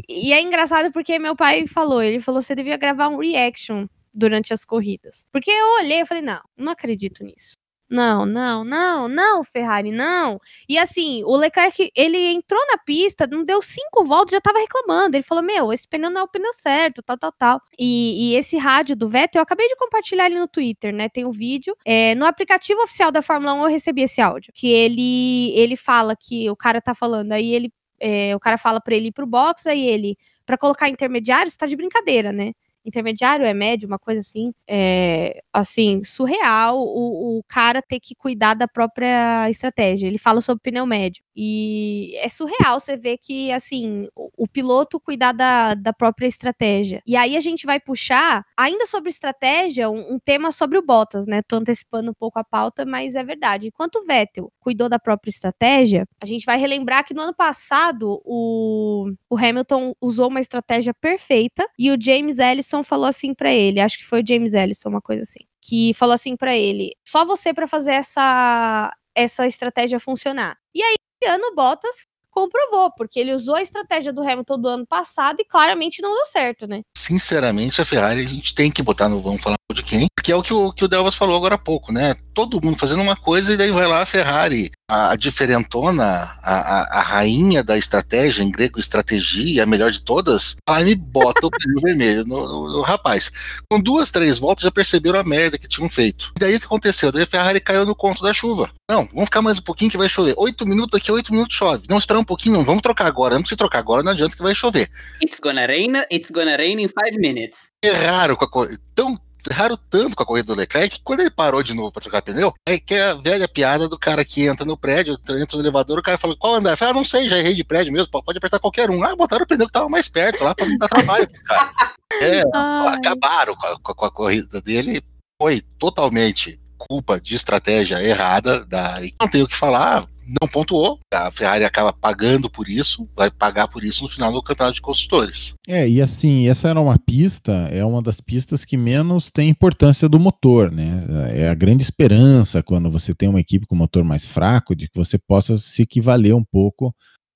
e 0.09 0.33
é 0.33 0.41
engraçado 0.41 0.91
porque 0.91 1.19
meu 1.19 1.35
pai 1.35 1.67
falou: 1.67 2.01
ele 2.01 2.19
falou, 2.19 2.41
você 2.41 2.55
devia 2.55 2.77
gravar 2.77 3.09
um 3.09 3.17
reaction 3.17 3.85
durante 4.13 4.53
as 4.53 4.63
corridas. 4.65 5.25
Porque 5.31 5.51
eu 5.51 5.75
olhei 5.79 6.01
e 6.01 6.05
falei, 6.05 6.23
não, 6.23 6.41
não 6.57 6.71
acredito 6.71 7.23
nisso. 7.23 7.57
Não, 7.93 8.25
não, 8.25 8.63
não, 8.63 9.07
não, 9.07 9.43
Ferrari, 9.43 9.91
não. 9.91 10.39
E 10.67 10.79
assim, 10.79 11.23
o 11.25 11.35
Leclerc, 11.35 11.91
ele 11.95 12.17
entrou 12.17 12.59
na 12.71 12.77
pista, 12.79 13.27
não 13.27 13.43
deu 13.43 13.61
cinco 13.61 14.03
voltas, 14.03 14.31
já 14.31 14.41
tava 14.41 14.57
reclamando. 14.57 15.15
Ele 15.15 15.23
falou: 15.23 15.43
Meu, 15.43 15.71
esse 15.71 15.87
pneu 15.87 16.09
não 16.09 16.21
é 16.21 16.23
o 16.23 16.27
pneu 16.27 16.51
certo, 16.53 17.03
tal, 17.03 17.17
tal, 17.19 17.31
tal. 17.31 17.61
E, 17.77 18.31
e 18.33 18.35
esse 18.35 18.57
rádio 18.57 18.95
do 18.95 19.07
Vettel, 19.07 19.39
eu 19.39 19.43
acabei 19.43 19.67
de 19.67 19.75
compartilhar 19.75 20.25
ele 20.25 20.39
no 20.39 20.47
Twitter, 20.47 20.91
né? 20.91 21.07
Tem 21.07 21.23
um 21.23 21.29
vídeo. 21.29 21.75
É, 21.85 22.15
no 22.15 22.25
aplicativo 22.25 22.81
oficial 22.81 23.11
da 23.11 23.21
Fórmula 23.21 23.53
1, 23.53 23.63
eu 23.63 23.69
recebi 23.69 24.01
esse 24.01 24.19
áudio. 24.21 24.51
Que 24.55 24.67
ele, 24.71 25.51
ele 25.55 25.75
fala 25.77 26.15
que 26.15 26.49
o 26.49 26.55
cara 26.55 26.81
tá 26.81 26.95
falando, 26.95 27.31
aí 27.31 27.53
ele. 27.53 27.71
É, 27.99 28.35
o 28.35 28.39
cara 28.39 28.57
fala 28.57 28.81
para 28.81 28.95
ele 28.95 29.09
ir 29.09 29.11
pro 29.11 29.25
box, 29.27 29.67
aí 29.67 29.87
ele, 29.87 30.17
para 30.45 30.57
colocar 30.57 30.89
intermediário, 30.89 31.49
você 31.49 31.57
tá 31.57 31.65
de 31.67 31.75
brincadeira, 31.75 32.33
né? 32.33 32.53
Intermediário, 32.85 33.45
é 33.45 33.53
médio, 33.53 33.87
uma 33.87 33.99
coisa 33.99 34.21
assim, 34.21 34.53
é, 34.67 35.41
assim, 35.53 36.03
surreal 36.03 36.79
o, 36.79 37.39
o 37.39 37.43
cara 37.47 37.81
ter 37.81 37.99
que 37.99 38.15
cuidar 38.15 38.53
da 38.53 38.67
própria 38.67 39.49
estratégia. 39.49 40.07
Ele 40.07 40.17
fala 40.17 40.41
sobre 40.41 40.61
pneu 40.61 40.85
médio. 40.85 41.23
E 41.35 42.15
é 42.17 42.29
surreal 42.29 42.79
você 42.79 42.95
ver 42.95 43.17
que, 43.17 43.51
assim, 43.51 44.07
o, 44.15 44.29
o, 44.37 44.47
piloto 44.47 44.99
cuidar 44.99 45.31
da, 45.31 45.73
da 45.73 45.91
própria 45.91 46.27
estratégia. 46.27 47.01
E 47.07 47.15
aí 47.15 47.35
a 47.35 47.39
gente 47.39 47.65
vai 47.65 47.79
puxar, 47.79 48.45
ainda 48.55 48.85
sobre 48.85 49.09
estratégia, 49.09 49.89
um, 49.89 50.13
um, 50.13 50.19
tema 50.19 50.51
sobre 50.51 50.77
o 50.77 50.81
Bottas, 50.81 51.25
né? 51.25 51.41
Tô 51.41 51.55
antecipando 51.55 52.11
um 52.11 52.13
pouco 52.13 52.37
a 52.37 52.43
pauta, 52.43 52.85
mas 52.85 53.15
é 53.15 53.23
verdade. 53.23 53.67
Enquanto 53.67 53.95
o 53.95 54.05
Vettel 54.05 54.51
cuidou 54.59 54.87
da 54.87 54.99
própria 54.99 55.31
estratégia, 55.31 56.07
a 56.21 56.25
gente 56.25 56.45
vai 56.45 56.57
relembrar 56.57 57.05
que 57.05 57.13
no 57.13 57.21
ano 57.21 57.33
passado 57.33 58.21
o, 58.23 59.11
o 59.29 59.37
Hamilton 59.37 59.95
usou 59.99 60.27
uma 60.29 60.39
estratégia 60.39 60.93
perfeita 60.93 61.67
e 61.77 61.91
o 61.91 61.97
James 61.99 62.37
Ellison 62.37 62.83
falou 62.83 63.07
assim 63.07 63.33
para 63.33 63.51
ele, 63.51 63.79
acho 63.79 63.97
que 63.97 64.05
foi 64.05 64.21
o 64.21 64.27
James 64.27 64.53
Ellison, 64.53 64.89
uma 64.89 65.01
coisa 65.01 65.23
assim, 65.23 65.39
que 65.61 65.93
falou 65.93 66.13
assim 66.13 66.35
para 66.35 66.55
ele: 66.55 66.91
só 67.07 67.25
você 67.25 67.53
para 67.53 67.67
fazer 67.67 67.93
essa 67.93 68.93
essa 69.15 69.47
estratégia 69.47 69.99
funcionar. 69.99 70.57
E 70.73 70.81
aí 70.81 70.95
ano 71.25 71.53
Bottas 71.55 72.07
comprovou, 72.33 72.91
porque 72.91 73.19
ele 73.19 73.33
usou 73.33 73.55
a 73.55 73.61
estratégia 73.61 74.11
do 74.11 74.21
Hamilton 74.21 74.59
do 74.59 74.67
ano 74.67 74.87
passado 74.87 75.39
e 75.39 75.45
claramente 75.45 76.01
não 76.01 76.13
deu 76.13 76.25
certo, 76.25 76.67
né? 76.67 76.81
Sinceramente, 76.97 77.79
a 77.79 77.85
Ferrari 77.85 78.21
a 78.21 78.27
gente 78.27 78.55
tem 78.55 78.71
que 78.71 78.81
botar 78.81 79.07
no 79.07 79.19
vamos 79.19 79.41
falar 79.41 79.55
de 79.73 79.83
quem, 79.83 80.07
porque 80.15 80.31
é 80.31 80.35
o 80.35 80.41
que 80.41 80.53
o, 80.53 80.71
que 80.71 80.85
o 80.85 80.87
Delvas 80.87 81.15
falou 81.15 81.35
agora 81.35 81.55
há 81.55 81.57
pouco, 81.57 81.91
né? 81.91 82.15
Todo 82.33 82.61
mundo 82.63 82.77
fazendo 82.77 83.01
uma 83.01 83.15
coisa 83.15 83.53
e 83.53 83.57
daí 83.57 83.71
vai 83.71 83.85
lá 83.85 84.01
a 84.01 84.05
Ferrari, 84.05 84.71
a, 84.89 85.11
a 85.11 85.15
diferentona, 85.15 86.03
a, 86.41 86.55
a, 86.55 86.99
a, 86.99 87.01
rainha 87.01 87.63
da 87.63 87.77
estratégia, 87.77 88.43
em 88.43 88.49
grego 88.49 88.79
estratégia, 88.79 89.63
a 89.63 89.65
melhor 89.65 89.91
de 89.91 90.01
todas, 90.01 90.55
ela 90.67 90.81
me 90.81 90.95
bota 90.95 91.45
o 91.45 91.51
pneu 91.51 91.81
vermelho 91.83 92.25
no, 92.25 92.47
no, 92.47 92.73
no, 92.77 92.81
rapaz. 92.81 93.31
Com 93.69 93.79
duas, 93.79 94.11
três 94.11 94.37
voltas 94.37 94.63
já 94.63 94.71
perceberam 94.71 95.19
a 95.19 95.23
merda 95.23 95.57
que 95.57 95.67
tinham 95.67 95.89
feito. 95.89 96.31
E 96.37 96.39
daí 96.39 96.55
o 96.55 96.59
que 96.59 96.65
aconteceu? 96.65 97.11
Daí 97.11 97.23
a 97.23 97.27
Ferrari 97.27 97.59
caiu 97.59 97.85
no 97.85 97.95
conto 97.95 98.23
da 98.23 98.33
chuva. 98.33 98.71
Não, 98.89 99.05
vamos 99.07 99.25
ficar 99.25 99.41
mais 99.41 99.59
um 99.59 99.63
pouquinho 99.63 99.91
que 99.91 99.97
vai 99.97 100.07
chover. 100.07 100.35
Oito 100.37 100.65
minutos 100.65 100.91
daqui 100.91 101.09
a 101.09 101.13
oito 101.13 101.33
minutos 101.33 101.55
chove. 101.55 101.83
Não, 101.89 101.97
esperar 101.97 102.19
um 102.19 102.23
pouquinho, 102.23 102.57
não, 102.57 102.63
vamos 102.63 102.81
trocar 102.81 103.07
agora. 103.07 103.37
Não 103.37 103.45
se 103.45 103.55
trocar 103.55 103.79
agora, 103.79 104.03
não 104.03 104.11
adianta 104.11 104.35
que 104.35 104.43
vai 104.43 104.53
chover. 104.53 104.89
It's 105.21 105.39
gonna 105.39 105.65
rain, 105.65 105.93
it's 106.11 106.29
gonna 106.31 106.55
rain 106.55 106.79
in 106.79 106.87
five 106.87 107.17
minutes. 107.17 107.69
Erraram 107.83 108.35
com 108.35 108.45
a 108.45 108.49
coisa. 108.49 108.79
Então, 108.91 109.19
erraram 109.49 109.77
tanto 109.89 110.15
com 110.15 110.23
a 110.23 110.25
corrida 110.25 110.47
do 110.47 110.59
Leclerc 110.59 110.97
que 110.97 111.03
quando 111.03 111.21
ele 111.21 111.29
parou 111.29 111.63
de 111.63 111.73
novo 111.73 111.91
para 111.91 112.01
trocar 112.01 112.21
pneu, 112.21 112.53
é 112.67 112.79
que 112.79 112.95
é 112.95 113.09
a 113.09 113.15
velha 113.15 113.47
piada 113.47 113.87
do 113.87 113.97
cara 113.97 114.23
que 114.23 114.45
entra 114.45 114.65
no 114.65 114.77
prédio, 114.77 115.13
entra 115.13 115.57
no 115.57 115.63
elevador, 115.63 115.99
o 115.99 116.03
cara 116.03 116.17
fala, 116.17 116.35
qual 116.37 116.55
andar? 116.55 116.77
Fala, 116.77 116.91
ah, 116.91 116.93
não 116.93 117.05
sei, 117.05 117.29
já 117.29 117.37
errei 117.37 117.55
de 117.55 117.63
prédio 117.63 117.93
mesmo, 117.93 118.11
pode 118.11 118.37
apertar 118.37 118.59
qualquer 118.59 118.89
um. 118.89 119.03
Ah, 119.03 119.15
botaram 119.15 119.43
o 119.43 119.47
pneu 119.47 119.67
que 119.67 119.73
tava 119.73 119.89
mais 119.89 120.07
perto 120.07 120.43
lá 120.43 120.53
para 120.53 120.65
não 120.65 120.77
dar 120.77 120.87
trabalho 120.87 121.29
pro 121.29 121.43
cara. 121.43 121.71
É, 122.21 122.43
acabaram 122.89 123.55
com 123.55 123.65
a, 123.65 123.95
com 123.95 124.05
a 124.05 124.11
corrida 124.11 124.61
dele, 124.61 125.01
foi 125.41 125.61
totalmente 125.79 126.59
culpa 126.77 127.19
de 127.19 127.35
estratégia 127.35 128.01
errada 128.01 128.63
da 128.65 128.99
não 129.19 129.27
tenho 129.27 129.45
o 129.45 129.47
que 129.47 129.55
falar 129.55 130.05
não 130.27 130.47
pontuou, 130.47 130.99
a 131.13 131.31
Ferrari 131.31 131.63
acaba 131.63 131.91
pagando 131.91 132.49
por 132.49 132.69
isso, 132.69 133.07
vai 133.15 133.29
pagar 133.29 133.67
por 133.67 133.83
isso 133.83 134.03
no 134.03 134.09
final 134.09 134.31
do 134.31 134.41
campeonato 134.41 134.75
de 134.75 134.81
construtores. 134.81 135.53
É, 135.67 135.87
e 135.87 136.01
assim, 136.01 136.47
essa 136.47 136.69
era 136.69 136.79
uma 136.79 136.97
pista, 136.97 137.51
é 137.71 137.83
uma 137.83 138.01
das 138.01 138.19
pistas 138.19 138.65
que 138.65 138.77
menos 138.77 139.31
tem 139.31 139.49
importância 139.49 140.07
do 140.07 140.19
motor, 140.19 140.71
né? 140.71 141.03
É 141.31 141.49
a 141.49 141.53
grande 141.53 141.83
esperança 141.83 142.63
quando 142.63 142.89
você 142.89 143.13
tem 143.13 143.29
uma 143.29 143.39
equipe 143.39 143.65
com 143.65 143.75
motor 143.75 144.03
mais 144.03 144.25
fraco 144.25 144.75
de 144.75 144.87
que 144.87 144.97
você 144.97 145.17
possa 145.17 145.57
se 145.57 145.81
equivaler 145.81 146.35
um 146.35 146.43
pouco 146.43 146.93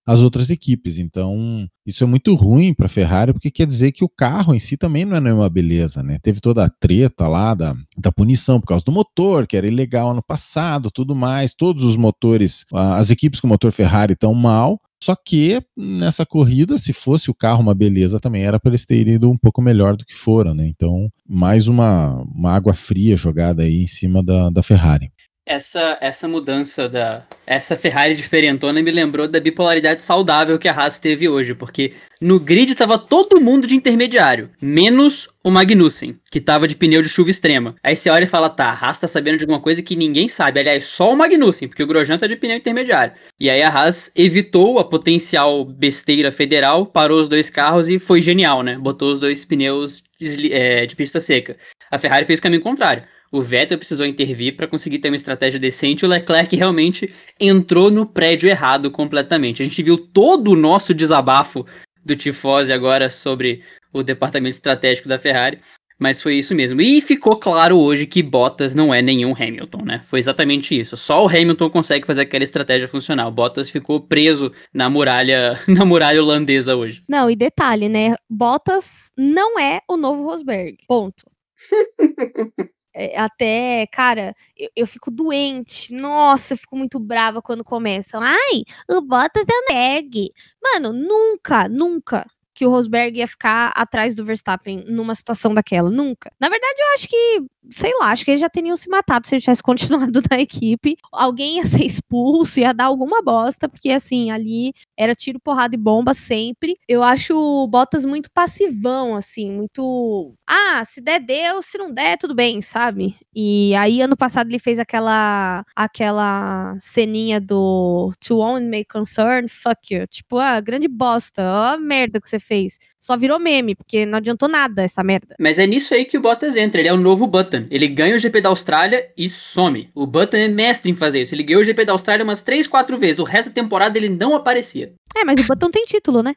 as 0.08 0.22
outras 0.22 0.50
equipes. 0.50 0.98
Então, 0.98 1.68
isso 1.86 2.02
é 2.02 2.08
muito 2.08 2.34
ruim 2.34 2.74
para 2.74 2.86
a 2.86 2.90
Ferrari, 2.90 3.34
porque 3.34 3.52
quer 3.52 3.68
dizer 3.68 3.92
que 3.92 4.06
o 4.06 4.10
carro 4.10 4.56
em 4.56 4.60
si 4.60 4.78
também 4.78 5.04
não 5.04 5.18
é 5.18 5.20
nenhuma 5.20 5.50
beleza, 5.50 6.02
né? 6.02 6.18
Teve 6.24 6.40
toda 6.40 6.64
a 6.64 6.70
treta 6.70 7.28
lá 7.28 7.54
da, 7.54 7.76
da 7.98 8.10
punição 8.10 8.62
por 8.62 8.68
causa 8.68 8.86
do 8.86 8.92
motor, 8.92 9.46
que 9.46 9.58
era 9.58 9.68
ilegal 9.68 10.12
ano 10.12 10.24
passado, 10.24 10.90
tudo 10.90 11.14
mais. 11.14 11.54
Todos 11.54 11.84
os 11.84 11.98
motores, 11.98 12.66
as 12.74 13.10
equipes 13.10 13.42
com 13.42 13.48
motor 13.48 13.74
Ferrari 13.74 14.14
estão 14.14 14.34
mal. 14.34 14.80
Só 15.04 15.14
que 15.14 15.62
nessa 15.76 16.26
corrida, 16.26 16.78
se 16.78 16.94
fosse 16.94 17.30
o 17.30 17.34
carro 17.34 17.62
uma 17.62 17.76
beleza, 17.76 18.20
também 18.20 18.44
era 18.44 18.60
para 18.60 18.72
eles 18.72 18.86
terem 18.86 19.16
ido 19.16 19.30
um 19.30 19.38
pouco 19.38 19.62
melhor 19.62 19.96
do 19.96 20.06
que 20.06 20.16
foram, 20.16 20.56
né? 20.56 20.66
Então, 20.66 21.12
mais 21.28 21.68
uma, 21.68 22.16
uma 22.34 22.54
água 22.54 22.74
fria 22.74 23.18
jogada 23.18 23.64
aí 23.64 23.84
em 23.84 23.88
cima 23.88 24.24
da, 24.24 24.50
da 24.50 24.64
Ferrari 24.64 25.12
essa, 25.48 25.98
essa 26.02 26.28
mudança 26.28 26.88
da. 26.90 27.26
Essa 27.46 27.78
Ferrari 27.78 28.14
diferentona 28.14 28.84
me 28.84 28.92
lembrou 28.92 29.28
da 29.28 29.40
bipolaridade 29.40 30.02
saudável 30.02 30.60
que 30.60 30.68
a 30.68 30.74
Haas 30.74 31.00
teve 31.00 31.30
hoje, 31.30 31.56
porque 31.56 31.94
no 32.20 32.40
grid 32.40 32.76
tava 32.76 33.00
todo 33.00 33.40
mundo 33.40 33.66
de 33.66 33.76
intermediário, 33.76 34.50
menos 34.62 35.30
o 35.42 35.50
Magnussen, 35.50 36.20
que 36.30 36.42
tava 36.42 36.68
de 36.68 36.76
pneu 36.76 37.02
de 37.02 37.08
chuva 37.08 37.30
extrema. 37.30 37.76
Aí 37.82 37.96
você 37.96 38.10
olha 38.10 38.26
e 38.26 38.28
fala, 38.28 38.50
tá, 38.50 38.66
a 38.66 38.74
Haas 38.74 39.00
tá 39.00 39.08
sabendo 39.08 39.38
de 39.38 39.44
alguma 39.44 39.62
coisa 39.62 39.82
que 39.82 39.96
ninguém 39.96 40.28
sabe. 40.28 40.60
Aliás, 40.60 40.86
só 40.86 41.14
o 41.14 41.16
Magnussen, 41.16 41.70
porque 41.70 41.84
o 41.84 41.88
Grosjean 41.88 42.18
tá 42.18 42.28
de 42.28 42.36
pneu 42.36 42.58
intermediário. 42.58 43.14
E 43.40 43.50
aí 43.50 43.62
a 43.62 43.70
Haas 43.70 44.12
evitou 44.14 44.80
a 44.80 44.84
potencial 44.84 45.64
besteira 45.64 46.32
federal, 46.32 46.86
parou 46.86 47.22
os 47.22 47.30
dois 47.30 47.50
carros 47.50 47.88
e 47.88 47.98
foi 47.98 48.22
genial, 48.22 48.62
né? 48.62 48.78
Botou 48.78 49.14
os 49.14 49.20
dois 49.20 49.46
pneus 49.46 50.04
de, 50.20 50.52
é, 50.52 50.86
de 50.86 50.96
pista 50.96 51.22
seca. 51.22 51.56
A 51.90 51.98
Ferrari 51.98 52.26
fez 52.26 52.40
o 52.40 52.44
caminho 52.44 52.62
contrário 52.62 53.04
o 53.38 53.42
Vettel 53.42 53.78
precisou 53.78 54.06
intervir 54.06 54.56
para 54.56 54.68
conseguir 54.68 55.00
ter 55.00 55.10
uma 55.10 55.16
estratégia 55.16 55.60
decente. 55.60 56.04
O 56.04 56.08
Leclerc 56.08 56.56
realmente 56.56 57.14
entrou 57.40 57.92
no 57.92 58.06
prédio 58.06 58.50
errado 58.50 58.90
completamente. 58.90 59.62
A 59.62 59.66
gente 59.66 59.84
viu 59.84 59.98
todo 59.98 60.52
o 60.52 60.56
nosso 60.56 60.94
desabafo 60.94 61.66
do 62.04 62.16
Tifose 62.16 62.74
agora 62.74 63.10
sobre 63.10 63.62
o 63.94 64.02
departamento 64.02 64.56
estratégico 64.56 65.08
da 65.08 65.20
Ferrari. 65.20 65.60
Mas 66.00 66.22
foi 66.22 66.36
isso 66.36 66.54
mesmo. 66.54 66.80
E 66.80 67.02
ficou 67.02 67.36
claro 67.38 67.78
hoje 67.78 68.06
que 68.06 68.22
Bottas 68.22 68.76
não 68.76 68.94
é 68.94 69.02
nenhum 69.02 69.34
Hamilton, 69.34 69.84
né? 69.84 70.02
Foi 70.06 70.20
exatamente 70.20 70.80
isso. 70.80 70.96
Só 70.96 71.26
o 71.26 71.28
Hamilton 71.28 71.70
consegue 71.72 72.06
fazer 72.06 72.22
aquela 72.22 72.44
estratégia 72.44 72.88
funcional. 72.88 73.32
Bottas 73.32 73.70
ficou 73.70 74.00
preso 74.00 74.52
na 74.72 74.90
muralha, 74.90 75.60
na 75.68 75.84
muralha 75.86 76.22
holandesa 76.22 76.76
hoje. 76.76 77.04
Não, 77.10 77.30
e 77.30 77.36
detalhe, 77.36 77.90
né? 77.90 78.16
Bottas 78.30 79.12
não 79.18 79.60
é 79.60 79.82
o 79.90 79.98
novo 79.98 80.24
Rosberg. 80.24 80.78
Ponto. 80.88 81.26
É, 83.00 83.20
até, 83.20 83.86
cara, 83.92 84.36
eu, 84.58 84.70
eu, 84.76 84.88
fico 84.88 85.12
doente. 85.12 85.94
Nossa, 85.94 86.54
eu 86.54 86.58
fico 86.58 86.76
muito 86.76 87.00
brava 87.00 87.44
quando 87.44 87.64
começam. 87.64 88.20
Ai, 88.24 88.64
o 88.90 89.02
Bottas 89.02 89.46
é 89.48 89.74
neg. 89.74 90.32
Mano, 90.62 90.92
nunca, 90.92 91.70
nunca 91.70 92.26
que 92.56 92.66
o 92.66 92.72
Rosberg 92.72 93.20
ia 93.20 93.28
ficar 93.28 93.72
atrás 93.76 94.16
do 94.16 94.26
Verstappen 94.26 94.84
numa 94.88 95.14
situação 95.14 95.54
daquela. 95.54 95.92
Nunca. 95.92 96.32
Na 96.40 96.50
verdade, 96.50 96.82
eu 96.82 96.94
acho 96.96 97.08
que, 97.08 97.44
sei 97.70 97.92
lá, 98.00 98.12
acho 98.12 98.24
que 98.26 98.32
eles 98.32 98.42
já 98.42 98.50
teriam 98.50 98.76
se 98.76 98.90
matado 98.90 99.28
se 99.28 99.36
ele 99.36 99.42
tivesse 99.42 99.64
continuado 99.64 100.22
na 100.30 100.40
equipe. 100.40 100.98
Alguém 101.12 101.58
ia 101.58 101.66
ser 101.66 101.86
expulso, 101.86 102.60
ia 102.60 102.74
dar 102.74 102.86
alguma 102.86 103.22
bosta, 103.22 103.68
porque 103.68 103.90
assim, 103.90 104.32
ali 104.32 104.74
era 104.98 105.16
tiro, 105.16 105.40
porrada 105.40 105.76
e 105.76 105.78
bomba 105.78 106.14
sempre. 106.14 106.78
Eu 106.88 107.04
acho 107.04 107.36
o 107.36 107.68
Bottas 107.68 108.06
muito 108.06 108.30
passivão, 108.32 109.16
assim, 109.16 109.52
muito. 109.52 110.34
Ah, 110.48 110.84
se 110.86 111.02
der, 111.02 111.20
deu, 111.20 111.62
se 111.62 111.78
não 111.78 111.94
der, 111.94 112.18
tudo 112.18 112.34
bem, 112.34 112.62
sabe? 112.62 113.16
E 113.36 113.76
aí, 113.76 114.02
ano 114.02 114.18
passado, 114.18 114.50
ele 114.50 114.60
fez 114.60 114.80
aquela 114.80 115.64
aquela 115.76 116.76
ceninha 116.80 117.40
do 117.40 118.12
To 118.20 118.40
Own 118.40 118.70
May 118.70 118.86
Concern, 118.86 119.48
fuck 119.48 119.94
you. 119.94 120.08
Tipo, 120.08 120.38
ah, 120.40 120.60
grande 120.60 120.88
bosta, 120.88 121.44
ó, 121.44 121.74
a 121.74 121.78
merda 121.78 122.20
que 122.20 122.30
você 122.30 122.40
fez. 122.40 122.80
Só 123.00 123.16
virou 123.18 123.40
meme, 123.40 123.76
porque 123.76 124.06
não 124.06 124.18
adiantou 124.18 124.50
nada 124.50 124.84
essa 124.84 125.04
merda. 125.04 125.36
Mas 125.40 125.60
é 125.60 125.68
nisso 125.68 125.94
aí 125.94 126.06
que 126.06 126.18
o 126.18 126.22
Bottas 126.22 126.56
entra. 126.56 126.82
Ele 126.82 126.90
é 126.90 126.94
o 126.94 126.98
novo 126.98 127.28
Button. 127.62 127.68
Ele 127.74 127.88
ganha 127.88 128.16
o 128.16 128.20
GP 128.20 128.42
da 128.42 128.50
Austrália 128.50 129.12
e 129.18 129.30
some. 129.30 129.90
O 129.94 130.06
Button 130.06 130.38
é 130.38 130.48
mestre 130.48 130.92
em 130.92 130.96
fazer 130.96 131.22
isso. 131.22 131.34
Ele 131.34 131.44
ganhou 131.44 131.62
o 131.62 131.66
GP 131.66 131.86
da 131.86 131.94
Austrália 131.94 132.24
umas 132.24 132.42
3, 132.42 132.68
4 132.68 132.98
vezes. 132.98 133.20
O 133.20 133.24
resto 133.24 133.48
da 133.48 133.54
temporada 133.54 133.98
ele 133.98 134.10
não 134.10 134.36
aparecia. 134.36 134.94
É, 135.16 135.24
mas 135.24 135.40
o 135.40 135.48
Button 135.48 135.72
tem 135.72 135.86
título, 135.86 136.22
né? 136.22 136.36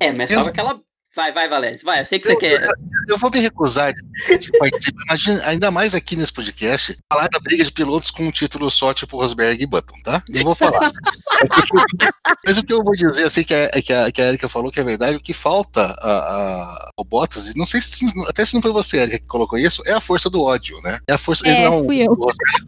É, 0.00 0.16
mas 0.16 0.30
só 0.30 0.40
aquela 0.40 0.80
Vai, 1.14 1.32
vai, 1.32 1.48
Valério. 1.48 1.78
Vai, 1.84 2.00
eu 2.00 2.06
sei 2.06 2.20
que 2.20 2.26
você 2.26 2.34
eu, 2.34 2.38
quer. 2.38 2.62
Eu, 2.62 2.70
eu, 3.08 3.18
vou 3.18 3.30
me 3.30 3.40
recusar 3.40 3.92
de 3.92 4.00
participar. 4.58 5.02
Imagina, 5.08 5.42
ainda 5.44 5.70
mais 5.70 5.92
aqui 5.92 6.14
nesse 6.14 6.32
podcast, 6.32 6.96
falar 7.12 7.28
da 7.28 7.40
briga 7.40 7.64
de 7.64 7.72
pilotos 7.72 8.12
com 8.12 8.24
um 8.24 8.30
título 8.30 8.70
só, 8.70 8.94
tipo 8.94 9.16
Rosberg 9.16 9.60
e 9.60 9.66
Button, 9.66 9.96
tá? 10.04 10.22
Não 10.28 10.44
vou 10.44 10.54
falar. 10.54 10.92
mas, 12.46 12.58
o 12.58 12.62
que 12.62 12.72
eu 12.72 12.84
vou 12.84 12.94
dizer, 12.94 13.24
assim, 13.24 13.42
que 13.42 13.52
a, 13.52 13.70
que 13.82 13.92
a, 13.92 14.12
que 14.12 14.22
a 14.22 14.28
Erika 14.28 14.48
falou 14.48 14.70
que 14.70 14.78
é 14.78 14.84
verdade, 14.84 15.16
o 15.16 15.20
que 15.20 15.34
falta 15.34 15.82
a, 15.82 16.10
a, 16.10 16.90
ao 16.96 17.04
Bottas, 17.04 17.48
e 17.48 17.58
não 17.58 17.66
sei 17.66 17.80
se, 17.80 18.06
até 18.28 18.44
se 18.44 18.54
não 18.54 18.62
foi 18.62 18.70
você, 18.70 18.98
Erika, 18.98 19.18
que 19.18 19.26
colocou 19.26 19.58
isso, 19.58 19.82
é 19.86 19.92
a 19.92 20.00
força 20.00 20.30
do 20.30 20.42
ódio, 20.42 20.80
né? 20.82 21.00
É 21.08 21.14
a 21.14 21.18
força. 21.18 21.48
É, 21.48 21.68
não, 21.68 21.84
fui 21.86 22.06
eu. 22.06 22.16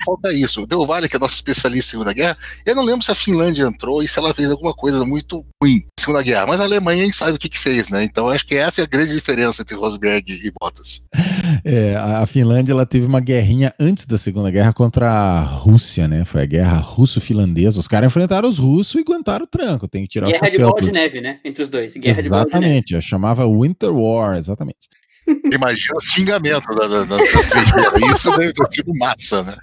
Falta 0.04 0.32
isso. 0.32 0.66
Deu 0.66 0.84
Vale, 0.84 1.08
que 1.08 1.14
é 1.14 1.18
nosso 1.18 1.36
especialista 1.36 1.90
em 1.90 1.90
Segunda 1.92 2.12
Guerra, 2.12 2.36
eu 2.66 2.74
não 2.74 2.82
lembro 2.82 3.04
se 3.04 3.12
a 3.12 3.14
Finlândia 3.14 3.62
entrou 3.64 4.02
e 4.02 4.08
se 4.08 4.18
ela 4.18 4.34
fez 4.34 4.50
alguma 4.50 4.74
coisa 4.74 5.04
muito 5.04 5.46
ruim 5.62 5.76
em 5.76 5.86
Segunda 6.00 6.22
Guerra, 6.22 6.46
mas 6.46 6.60
a 6.60 6.64
Alemanha 6.64 7.02
a 7.02 7.04
gente 7.04 7.16
sabe 7.16 7.32
o 7.32 7.38
que, 7.38 7.48
que 7.48 7.58
fez, 7.58 7.88
né? 7.88 8.02
Então 8.02 8.31
acho 8.32 8.46
que 8.46 8.56
essa 8.56 8.80
é 8.80 8.84
a 8.84 8.86
grande 8.86 9.12
diferença 9.12 9.62
entre 9.62 9.76
Rosberg 9.76 10.32
e 10.32 10.50
Bottas. 10.50 11.04
É, 11.64 11.94
a 11.96 12.26
Finlândia 12.26 12.72
ela 12.72 12.86
teve 12.86 13.06
uma 13.06 13.20
guerrinha 13.20 13.72
antes 13.78 14.06
da 14.06 14.18
Segunda 14.18 14.50
Guerra 14.50 14.72
contra 14.72 15.10
a 15.10 15.40
Rússia, 15.42 16.08
né? 16.08 16.24
Foi 16.24 16.42
a 16.42 16.46
guerra 16.46 16.78
russo-finlandesa. 16.78 17.78
Os 17.78 17.88
caras 17.88 18.08
enfrentaram 18.08 18.48
os 18.48 18.58
russos 18.58 18.94
e 18.96 19.00
aguentaram 19.00 19.44
o 19.44 19.48
tranco. 19.48 19.86
Tem 19.86 20.02
que 20.02 20.08
tirar 20.08 20.26
guerra 20.26 20.36
o 20.36 20.44
chapéu. 20.44 20.58
Guerra 20.58 20.68
de 20.68 20.72
bola 20.72 20.82
de 20.82 20.92
neve, 20.92 21.20
né? 21.20 21.38
Entre 21.44 21.62
os 21.62 21.70
dois. 21.70 21.94
Guerra 21.94 22.20
exatamente, 22.20 23.00
chamava 23.02 23.46
Winter 23.46 23.94
War, 23.94 24.36
exatamente. 24.36 24.88
Imagina 25.52 25.96
os 25.96 26.04
xingamentos 26.04 26.76
das, 26.76 26.90
das, 26.90 27.06
das 27.06 27.46
três 27.46 27.68
Isso 28.10 28.36
deve 28.36 28.52
ter 28.52 28.66
sido 28.70 28.94
massa, 28.94 29.42
né? 29.42 29.56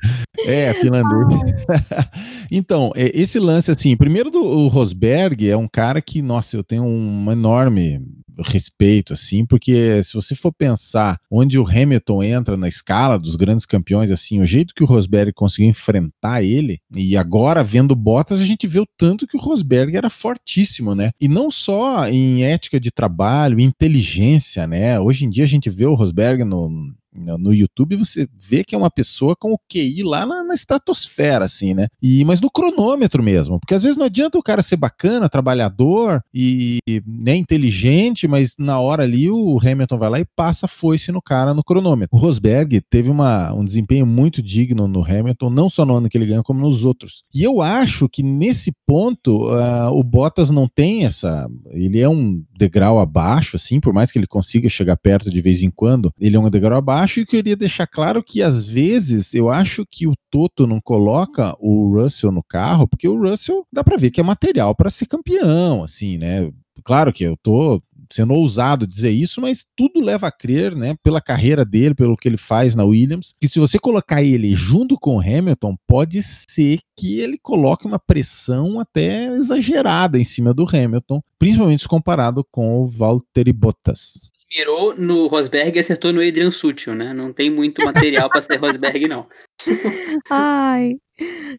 É, 0.46 0.74
finlandês. 0.74 1.52
então, 2.50 2.92
é, 2.96 3.12
esse 3.14 3.40
lance, 3.40 3.72
assim, 3.72 3.96
primeiro 3.98 4.30
do 4.32 4.68
Rosberg 4.68 5.50
é 5.50 5.58
um 5.58 5.68
cara 5.68 6.02
que, 6.02 6.22
nossa, 6.22 6.56
eu 6.56 6.64
tenho 6.64 6.84
um 6.84 7.32
enorme 7.32 8.02
respeito, 8.42 9.14
assim, 9.14 9.46
porque 9.46 10.04
se 10.04 10.14
você 10.14 10.36
for 10.36 10.52
pensar 10.52 11.20
onde 11.30 11.60
o 11.60 11.68
Hamilton 11.68 12.24
entra 12.24 12.58
na 12.58 12.68
escala 12.68 13.18
dos 13.18 13.36
grandes 13.36 13.66
campeões, 13.66 14.12
assim, 14.12 14.42
o 14.42 14.46
jeito 14.46 14.74
que 14.74 14.84
o 14.84 14.86
Rosberg 14.86 15.34
conseguiu 15.34 15.70
enfrentar 15.70 16.44
ele, 16.44 16.80
e 16.96 17.18
agora 17.18 17.64
vendo 17.64 17.96
Bottas, 17.96 18.40
a 18.40 18.46
gente 18.46 18.68
vê 18.68 18.80
o 18.80 18.88
tanto 18.98 19.28
que 19.28 19.38
o 19.38 19.40
Rosberg 19.40 19.96
era 19.96 20.10
fortíssimo, 20.10 20.96
né? 20.96 21.12
E 21.20 21.28
não 21.28 21.52
só 21.52 22.08
em 22.08 22.44
ética 22.44 22.80
de 22.80 22.92
trabalho, 22.92 23.60
inteligência, 23.60 24.68
né? 24.68 25.00
Hoje 25.00 25.26
em 25.26 25.30
dia 25.30 25.44
a 25.44 25.48
gente 25.48 25.70
vê 25.70 25.86
o 25.86 25.94
Rosberg 25.94 26.44
no, 26.44 26.94
no 27.14 27.54
YouTube 27.54 27.96
você 27.96 28.28
vê 28.38 28.64
que 28.64 28.76
é 28.76 28.78
uma 28.78 28.92
pessoa 28.92 29.36
com 29.36 29.52
o 29.54 29.60
QI 29.72 30.04
lá 30.04 30.26
na, 30.26 30.44
na, 30.44 30.54
estratosfera, 30.54 31.46
assim, 31.46 31.74
né? 31.74 31.88
E, 32.02 32.24
mas 32.26 32.40
no 32.40 32.50
cronômetro 32.50 33.24
mesmo, 33.24 33.60
porque 33.60 33.74
às 33.74 33.84
vezes 33.84 33.98
não 33.98 34.06
adianta 34.06 34.38
o 34.38 34.44
cara 34.44 34.62
ser 34.62 34.76
bacana, 34.76 35.30
trabalhador 35.30 36.22
e 36.34 36.80
né, 37.06 37.36
inteligente, 37.36 38.28
mas 38.28 38.56
na 38.58 38.80
hora 38.80 39.04
ali 39.04 39.30
o 39.30 39.58
Hamilton 39.60 39.98
vai 39.98 40.10
lá 40.10 40.20
e 40.20 40.26
passa 40.36 40.68
foice 40.68 41.12
no 41.12 41.22
cara 41.22 41.54
no 41.54 41.64
cronômetro. 41.64 42.16
O 42.16 42.20
Rosberg 42.20 42.82
teve 42.90 43.10
uma, 43.10 43.54
um 43.54 43.66
desempenho 43.66 44.06
muito 44.06 44.42
digno 44.42 44.88
no 44.88 45.04
Hamilton, 45.04 45.50
não 45.50 45.70
só 45.70 45.86
no 45.86 45.96
ano 45.96 46.10
que 46.10 46.18
ele 46.18 46.26
ganhou, 46.26 46.44
como 46.44 46.62
nos 46.62 46.86
outros. 46.86 47.24
E 47.34 47.44
eu 47.44 47.62
acho 47.62 48.08
que 48.08 48.22
nesse 48.22 48.72
ponto 48.86 49.48
uh, 49.48 49.92
o 49.92 50.04
Bottas 50.04 50.50
não 50.50 50.68
tem 50.68 51.06
essa. 51.06 51.48
Ele 51.72 52.00
é 52.00 52.10
um 52.10 52.44
degrau 52.58 53.00
abaixo, 53.00 53.56
assim, 53.56 53.80
por 53.80 53.94
mais 53.94 54.12
que 54.12 54.20
ele 54.20 54.28
consiga 54.28 54.70
chegar 54.70 54.98
perto 54.98 55.32
de 55.32 55.42
vez 55.42 55.64
em 55.64 55.70
quando, 55.70 56.12
ele 56.20 56.36
é 56.36 56.40
um 56.40 56.50
degrau 56.50 56.78
abaixo 56.78 56.99
acho 57.00 57.16
que 57.16 57.22
eu 57.22 57.26
queria 57.26 57.56
deixar 57.56 57.88
claro 57.88 58.24
que 58.24 58.42
às 58.42 58.66
vezes 58.66 59.34
eu 59.34 59.50
acho 59.50 59.86
que 59.90 60.08
o 60.08 60.14
Toto 60.30 60.68
não 60.68 60.80
coloca 60.80 61.56
o 61.60 61.94
Russell 61.96 62.32
no 62.32 62.44
carro, 62.44 62.88
porque 62.88 63.08
o 63.08 63.20
Russell 63.20 63.66
dá 63.72 63.84
para 63.84 63.98
ver 63.98 64.12
que 64.12 64.20
é 64.20 64.24
material 64.24 64.76
para 64.76 64.90
ser 64.90 65.06
campeão, 65.06 65.84
assim, 65.84 66.18
né? 66.18 66.52
Claro 66.84 67.12
que 67.12 67.24
eu 67.24 67.36
tô 67.38 67.82
sendo 68.12 68.34
ousado 68.34 68.88
dizer 68.88 69.12
isso, 69.12 69.42
mas 69.42 69.66
tudo 69.76 70.02
leva 70.02 70.28
a 70.28 70.32
crer, 70.32 70.76
né, 70.76 70.96
pela 71.04 71.22
carreira 71.22 71.64
dele, 71.64 71.96
pelo 71.96 72.18
que 72.18 72.28
ele 72.28 72.38
faz 72.38 72.76
na 72.76 72.84
Williams, 72.84 73.36
que 73.40 73.48
se 73.48 73.60
você 73.60 73.78
colocar 73.78 74.22
ele 74.22 74.56
junto 74.56 74.98
com 74.98 75.18
o 75.18 75.22
Hamilton, 75.22 75.76
pode 75.88 76.22
ser 76.24 76.80
que 76.98 77.20
ele 77.20 77.38
coloque 77.38 77.86
uma 77.86 78.00
pressão 78.00 78.80
até 78.80 79.28
exagerada 79.28 80.20
em 80.20 80.24
cima 80.24 80.54
do 80.54 80.68
Hamilton, 80.68 81.22
principalmente 81.38 81.88
comparado 81.88 82.46
com 82.52 82.82
o 82.82 82.88
Valtteri 82.88 83.54
Bottas 83.54 84.30
mirou 84.52 84.96
no 84.96 85.28
Rosberg 85.28 85.78
e 85.78 85.80
acertou 85.80 86.12
no 86.12 86.22
Adrian 86.22 86.52
Sutil, 86.52 86.96
né? 86.96 87.14
Não 87.14 87.32
tem 87.32 87.50
muito 87.50 87.86
material 87.86 88.30
para 88.30 88.42
ser 88.42 88.56
Rosberg, 88.58 89.08
não. 89.08 89.28
Ai, 90.30 90.96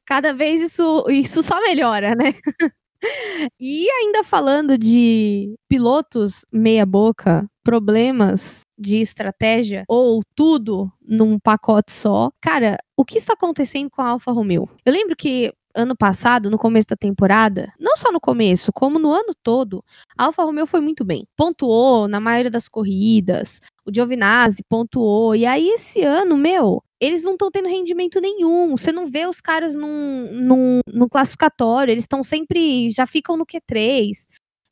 cada 0.05 0.33
vez 0.33 0.61
isso, 0.61 1.07
isso 1.09 1.43
só 1.43 1.61
melhora, 1.61 2.15
né? 2.15 2.35
E 3.59 3.91
ainda 3.91 4.23
falando 4.23 4.77
de 4.77 5.55
pilotos 5.69 6.45
meia-boca, 6.53 7.47
problemas 7.63 8.63
de 8.79 8.99
estratégia 8.99 9.85
ou 9.89 10.23
tudo 10.35 10.91
num 11.01 11.39
pacote 11.39 11.93
só. 11.93 12.31
Cara, 12.41 12.77
o 12.97 13.05
que 13.05 13.19
está 13.19 13.35
acontecendo 13.35 13.91
com 13.91 14.03
a 14.03 14.09
Alfa 14.09 14.33
Romeo? 14.33 14.69
Eu 14.85 14.93
lembro 14.93 15.17
que 15.17 15.53
ano 15.75 15.97
passado, 15.97 16.51
no 16.51 16.59
começo 16.59 16.89
da 16.89 16.97
temporada, 16.97 17.73
não 17.79 17.97
só 17.97 18.11
no 18.11 18.21
começo, 18.21 18.73
como 18.73 18.99
no 18.99 19.13
ano 19.13 19.33
todo, 19.43 19.85
a 20.19 20.25
Alfa 20.27 20.43
Romeo 20.43 20.67
foi 20.67 20.81
muito 20.81 21.05
bem. 21.05 21.27
Pontuou 21.37 22.09
na 22.09 22.21
maioria 22.21 22.51
das 22.51 22.69
corridas, 22.69 23.61
o 23.87 23.95
Giovinazzi 23.95 24.65
pontuou, 24.69 25.35
e 25.35 25.47
aí 25.47 25.69
esse 25.69 26.03
ano, 26.03 26.37
meu, 26.37 26.83
eles 27.01 27.23
não 27.23 27.33
estão 27.33 27.51
tendo 27.51 27.69
rendimento 27.69 28.21
nenhum. 28.21 28.77
Você 28.77 28.93
não 28.93 29.07
vê 29.07 29.27
os 29.27 29.41
caras 29.41 29.75
num, 29.75 30.29
num, 30.33 30.81
num 30.87 31.09
classificatório, 31.09 31.93
eles 31.93 32.05
estão 32.05 32.23
sempre, 32.23 32.91
já 32.91 33.07
ficam 33.07 33.37
no 33.37 33.47
Q3. 33.47 34.27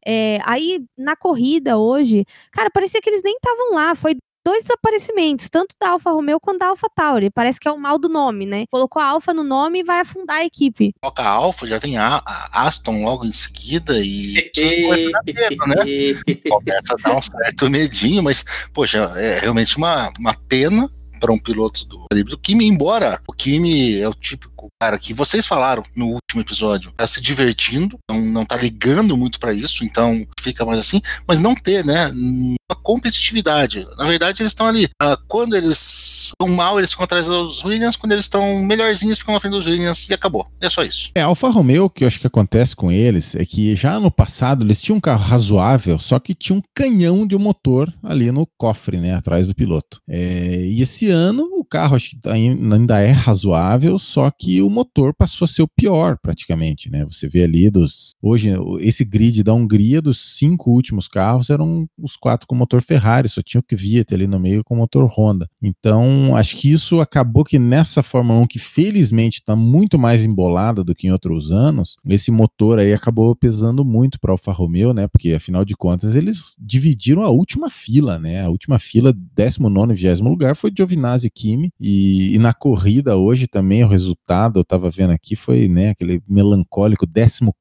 É, 0.06 0.38
aí, 0.44 0.84
na 0.96 1.16
corrida 1.16 1.78
hoje, 1.78 2.24
cara, 2.52 2.70
parecia 2.70 3.00
que 3.00 3.10
eles 3.10 3.22
nem 3.22 3.34
estavam 3.34 3.74
lá. 3.74 3.94
Foi 3.94 4.14
dois 4.44 4.62
desaparecimentos, 4.62 5.50
tanto 5.50 5.74
da 5.78 5.90
Alfa 5.90 6.10
Romeo 6.10 6.40
quanto 6.40 6.60
da 6.60 6.68
Alfa 6.68 6.88
Tauri. 6.94 7.30
Parece 7.30 7.60
que 7.60 7.68
é 7.68 7.70
o 7.70 7.78
mal 7.78 7.98
do 7.98 8.08
nome, 8.08 8.46
né? 8.46 8.64
Colocou 8.70 9.00
a 9.02 9.06
Alfa 9.06 9.34
no 9.34 9.44
nome 9.44 9.80
e 9.80 9.82
vai 9.82 10.00
afundar 10.00 10.38
a 10.38 10.44
equipe. 10.44 10.94
Coloca 11.02 11.22
a 11.22 11.28
Alfa, 11.28 11.66
já 11.66 11.78
vem 11.78 11.98
a, 11.98 12.22
a 12.24 12.66
Aston 12.66 13.04
logo 13.04 13.26
em 13.26 13.32
seguida 13.32 14.00
e 14.00 14.50
começa 14.54 15.10
a, 15.14 15.22
medo, 15.26 15.66
né? 15.66 16.40
começa 16.48 16.94
a 16.94 16.96
dar 16.96 17.16
um 17.18 17.22
certo 17.22 17.68
medinho, 17.68 18.22
mas, 18.22 18.44
poxa, 18.72 19.12
é 19.16 19.40
realmente 19.40 19.76
uma, 19.76 20.10
uma 20.18 20.34
pena 20.48 20.90
para 21.18 21.32
um 21.32 21.38
piloto 21.38 21.84
do 21.84 22.08
do 22.10 22.38
Kimi, 22.38 22.66
embora 22.66 23.20
o 23.26 23.32
Kimi 23.32 24.00
é 24.00 24.08
o 24.08 24.14
típico 24.58 24.68
cara 24.80 24.98
que 24.98 25.14
vocês 25.14 25.46
falaram 25.46 25.84
no 25.94 26.06
último 26.06 26.40
episódio, 26.40 26.92
tá 26.96 27.06
se 27.06 27.20
divertindo, 27.20 27.98
não, 28.10 28.20
não 28.20 28.44
tá 28.44 28.56
ligando 28.56 29.16
muito 29.16 29.38
para 29.38 29.52
isso, 29.52 29.84
então 29.84 30.26
fica 30.40 30.64
mais 30.64 30.80
assim, 30.80 31.00
mas 31.26 31.38
não 31.38 31.54
ter, 31.54 31.84
né, 31.84 32.10
uma 32.10 32.76
competitividade. 32.82 33.86
Na 33.96 34.04
verdade, 34.04 34.42
eles 34.42 34.52
estão 34.52 34.66
ali. 34.66 34.86
Uh, 35.02 35.16
quando 35.26 35.54
eles 35.54 36.28
estão 36.28 36.48
mal, 36.48 36.78
eles 36.78 36.90
ficam 36.90 37.04
atrás 37.04 37.26
dos 37.26 37.64
Williams, 37.64 37.96
quando 37.96 38.12
eles 38.12 38.24
estão 38.24 38.62
melhorzinhos, 38.62 39.18
ficam 39.18 39.34
na 39.34 39.40
frente 39.40 39.52
dos 39.52 39.66
Williams 39.66 40.08
e 40.08 40.14
acabou. 40.14 40.46
É 40.60 40.68
só 40.68 40.82
isso. 40.82 41.10
É, 41.14 41.22
Alfa 41.22 41.48
Romeo, 41.48 41.88
que 41.88 42.04
eu 42.04 42.08
acho 42.08 42.20
que 42.20 42.26
acontece 42.26 42.74
com 42.74 42.90
eles, 42.90 43.34
é 43.34 43.44
que 43.44 43.74
já 43.74 43.98
no 43.98 44.10
passado 44.10 44.64
eles 44.64 44.80
tinham 44.80 44.98
um 44.98 45.00
carro 45.00 45.24
razoável, 45.24 45.98
só 45.98 46.18
que 46.18 46.34
tinha 46.34 46.56
um 46.56 46.62
canhão 46.74 47.26
de 47.26 47.36
motor 47.36 47.92
ali 48.02 48.30
no 48.30 48.46
cofre, 48.58 48.98
né, 48.98 49.14
atrás 49.14 49.46
do 49.46 49.54
piloto. 49.54 50.00
É, 50.08 50.66
e 50.66 50.82
esse 50.82 51.10
ano 51.10 51.48
o 51.58 51.64
carro 51.64 51.96
acho 51.96 52.10
que 52.10 52.28
ainda 52.28 53.00
é 53.00 53.10
razoável, 53.10 53.98
só 53.98 54.30
que 54.30 54.47
o 54.62 54.70
motor 54.70 55.14
passou 55.14 55.44
a 55.44 55.48
ser 55.48 55.62
o 55.62 55.68
pior 55.68 56.16
praticamente, 56.20 56.90
né? 56.90 57.04
Você 57.04 57.28
vê 57.28 57.42
ali 57.42 57.70
dos. 57.70 58.14
Hoje, 58.22 58.52
esse 58.80 59.04
grid 59.04 59.42
da 59.42 59.52
Hungria, 59.52 60.00
dos 60.00 60.36
cinco 60.38 60.70
últimos 60.70 61.08
carros, 61.08 61.50
eram 61.50 61.86
os 61.98 62.16
quatro 62.16 62.46
com 62.46 62.54
motor 62.54 62.82
Ferrari, 62.82 63.28
só 63.28 63.40
tinha 63.42 63.60
o 63.60 63.62
Kvyat 63.62 64.14
ali 64.14 64.26
no 64.26 64.38
meio 64.38 64.64
com 64.64 64.76
motor 64.76 65.06
Honda. 65.06 65.48
Então, 65.62 66.34
acho 66.36 66.56
que 66.56 66.70
isso 66.70 67.00
acabou 67.00 67.44
que 67.44 67.58
nessa 67.58 68.02
Fórmula 68.02 68.40
1, 68.40 68.46
que 68.46 68.58
felizmente 68.58 69.40
está 69.40 69.54
muito 69.54 69.98
mais 69.98 70.24
embolada 70.24 70.82
do 70.82 70.94
que 70.94 71.06
em 71.06 71.10
outros 71.10 71.52
anos, 71.52 71.96
esse 72.06 72.30
motor 72.30 72.78
aí 72.78 72.92
acabou 72.92 73.34
pesando 73.34 73.84
muito 73.84 74.18
para 74.20 74.32
Alfa 74.32 74.52
Romeo, 74.52 74.92
né? 74.92 75.06
Porque 75.08 75.32
afinal 75.32 75.64
de 75.64 75.76
contas 75.76 76.14
eles 76.14 76.54
dividiram 76.58 77.22
a 77.22 77.30
última 77.30 77.70
fila, 77.70 78.18
né? 78.18 78.44
A 78.44 78.48
última 78.48 78.78
fila, 78.78 79.12
19 79.12 79.92
e 79.92 79.96
20 79.96 80.20
lugar, 80.22 80.56
foi 80.56 80.72
Giovinazzi 80.74 81.30
Kimi. 81.30 81.72
E, 81.80 82.34
e, 82.34 82.38
na 82.38 82.52
corrida 82.52 83.16
hoje 83.16 83.46
também 83.46 83.84
o 83.84 83.88
resultado, 83.88 84.37
eu 84.58 84.62
estava 84.62 84.90
vendo 84.90 85.10
aqui, 85.10 85.34
foi 85.36 85.68
né, 85.68 85.90
aquele 85.90 86.22
melancólico 86.28 87.06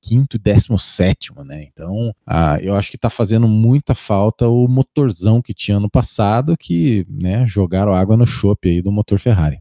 15 0.02 0.28
e 0.34 0.38
17, 0.38 1.32
né? 1.46 1.64
Então, 1.64 2.14
ah, 2.26 2.58
eu 2.62 2.76
acho 2.76 2.90
que 2.90 2.96
está 2.96 3.10
fazendo 3.10 3.48
muita 3.48 3.96
falta 3.96 4.48
o 4.48 4.68
motorzão 4.68 5.42
que 5.42 5.54
tinha 5.54 5.80
no 5.80 5.90
passado, 5.90 6.56
que 6.58 7.06
né, 7.10 7.46
jogaram 7.48 7.94
água 7.94 8.16
no 8.16 8.28
chope 8.28 8.70
aí 8.70 8.82
do 8.82 8.92
motor 8.92 9.20
Ferrari. 9.20 9.60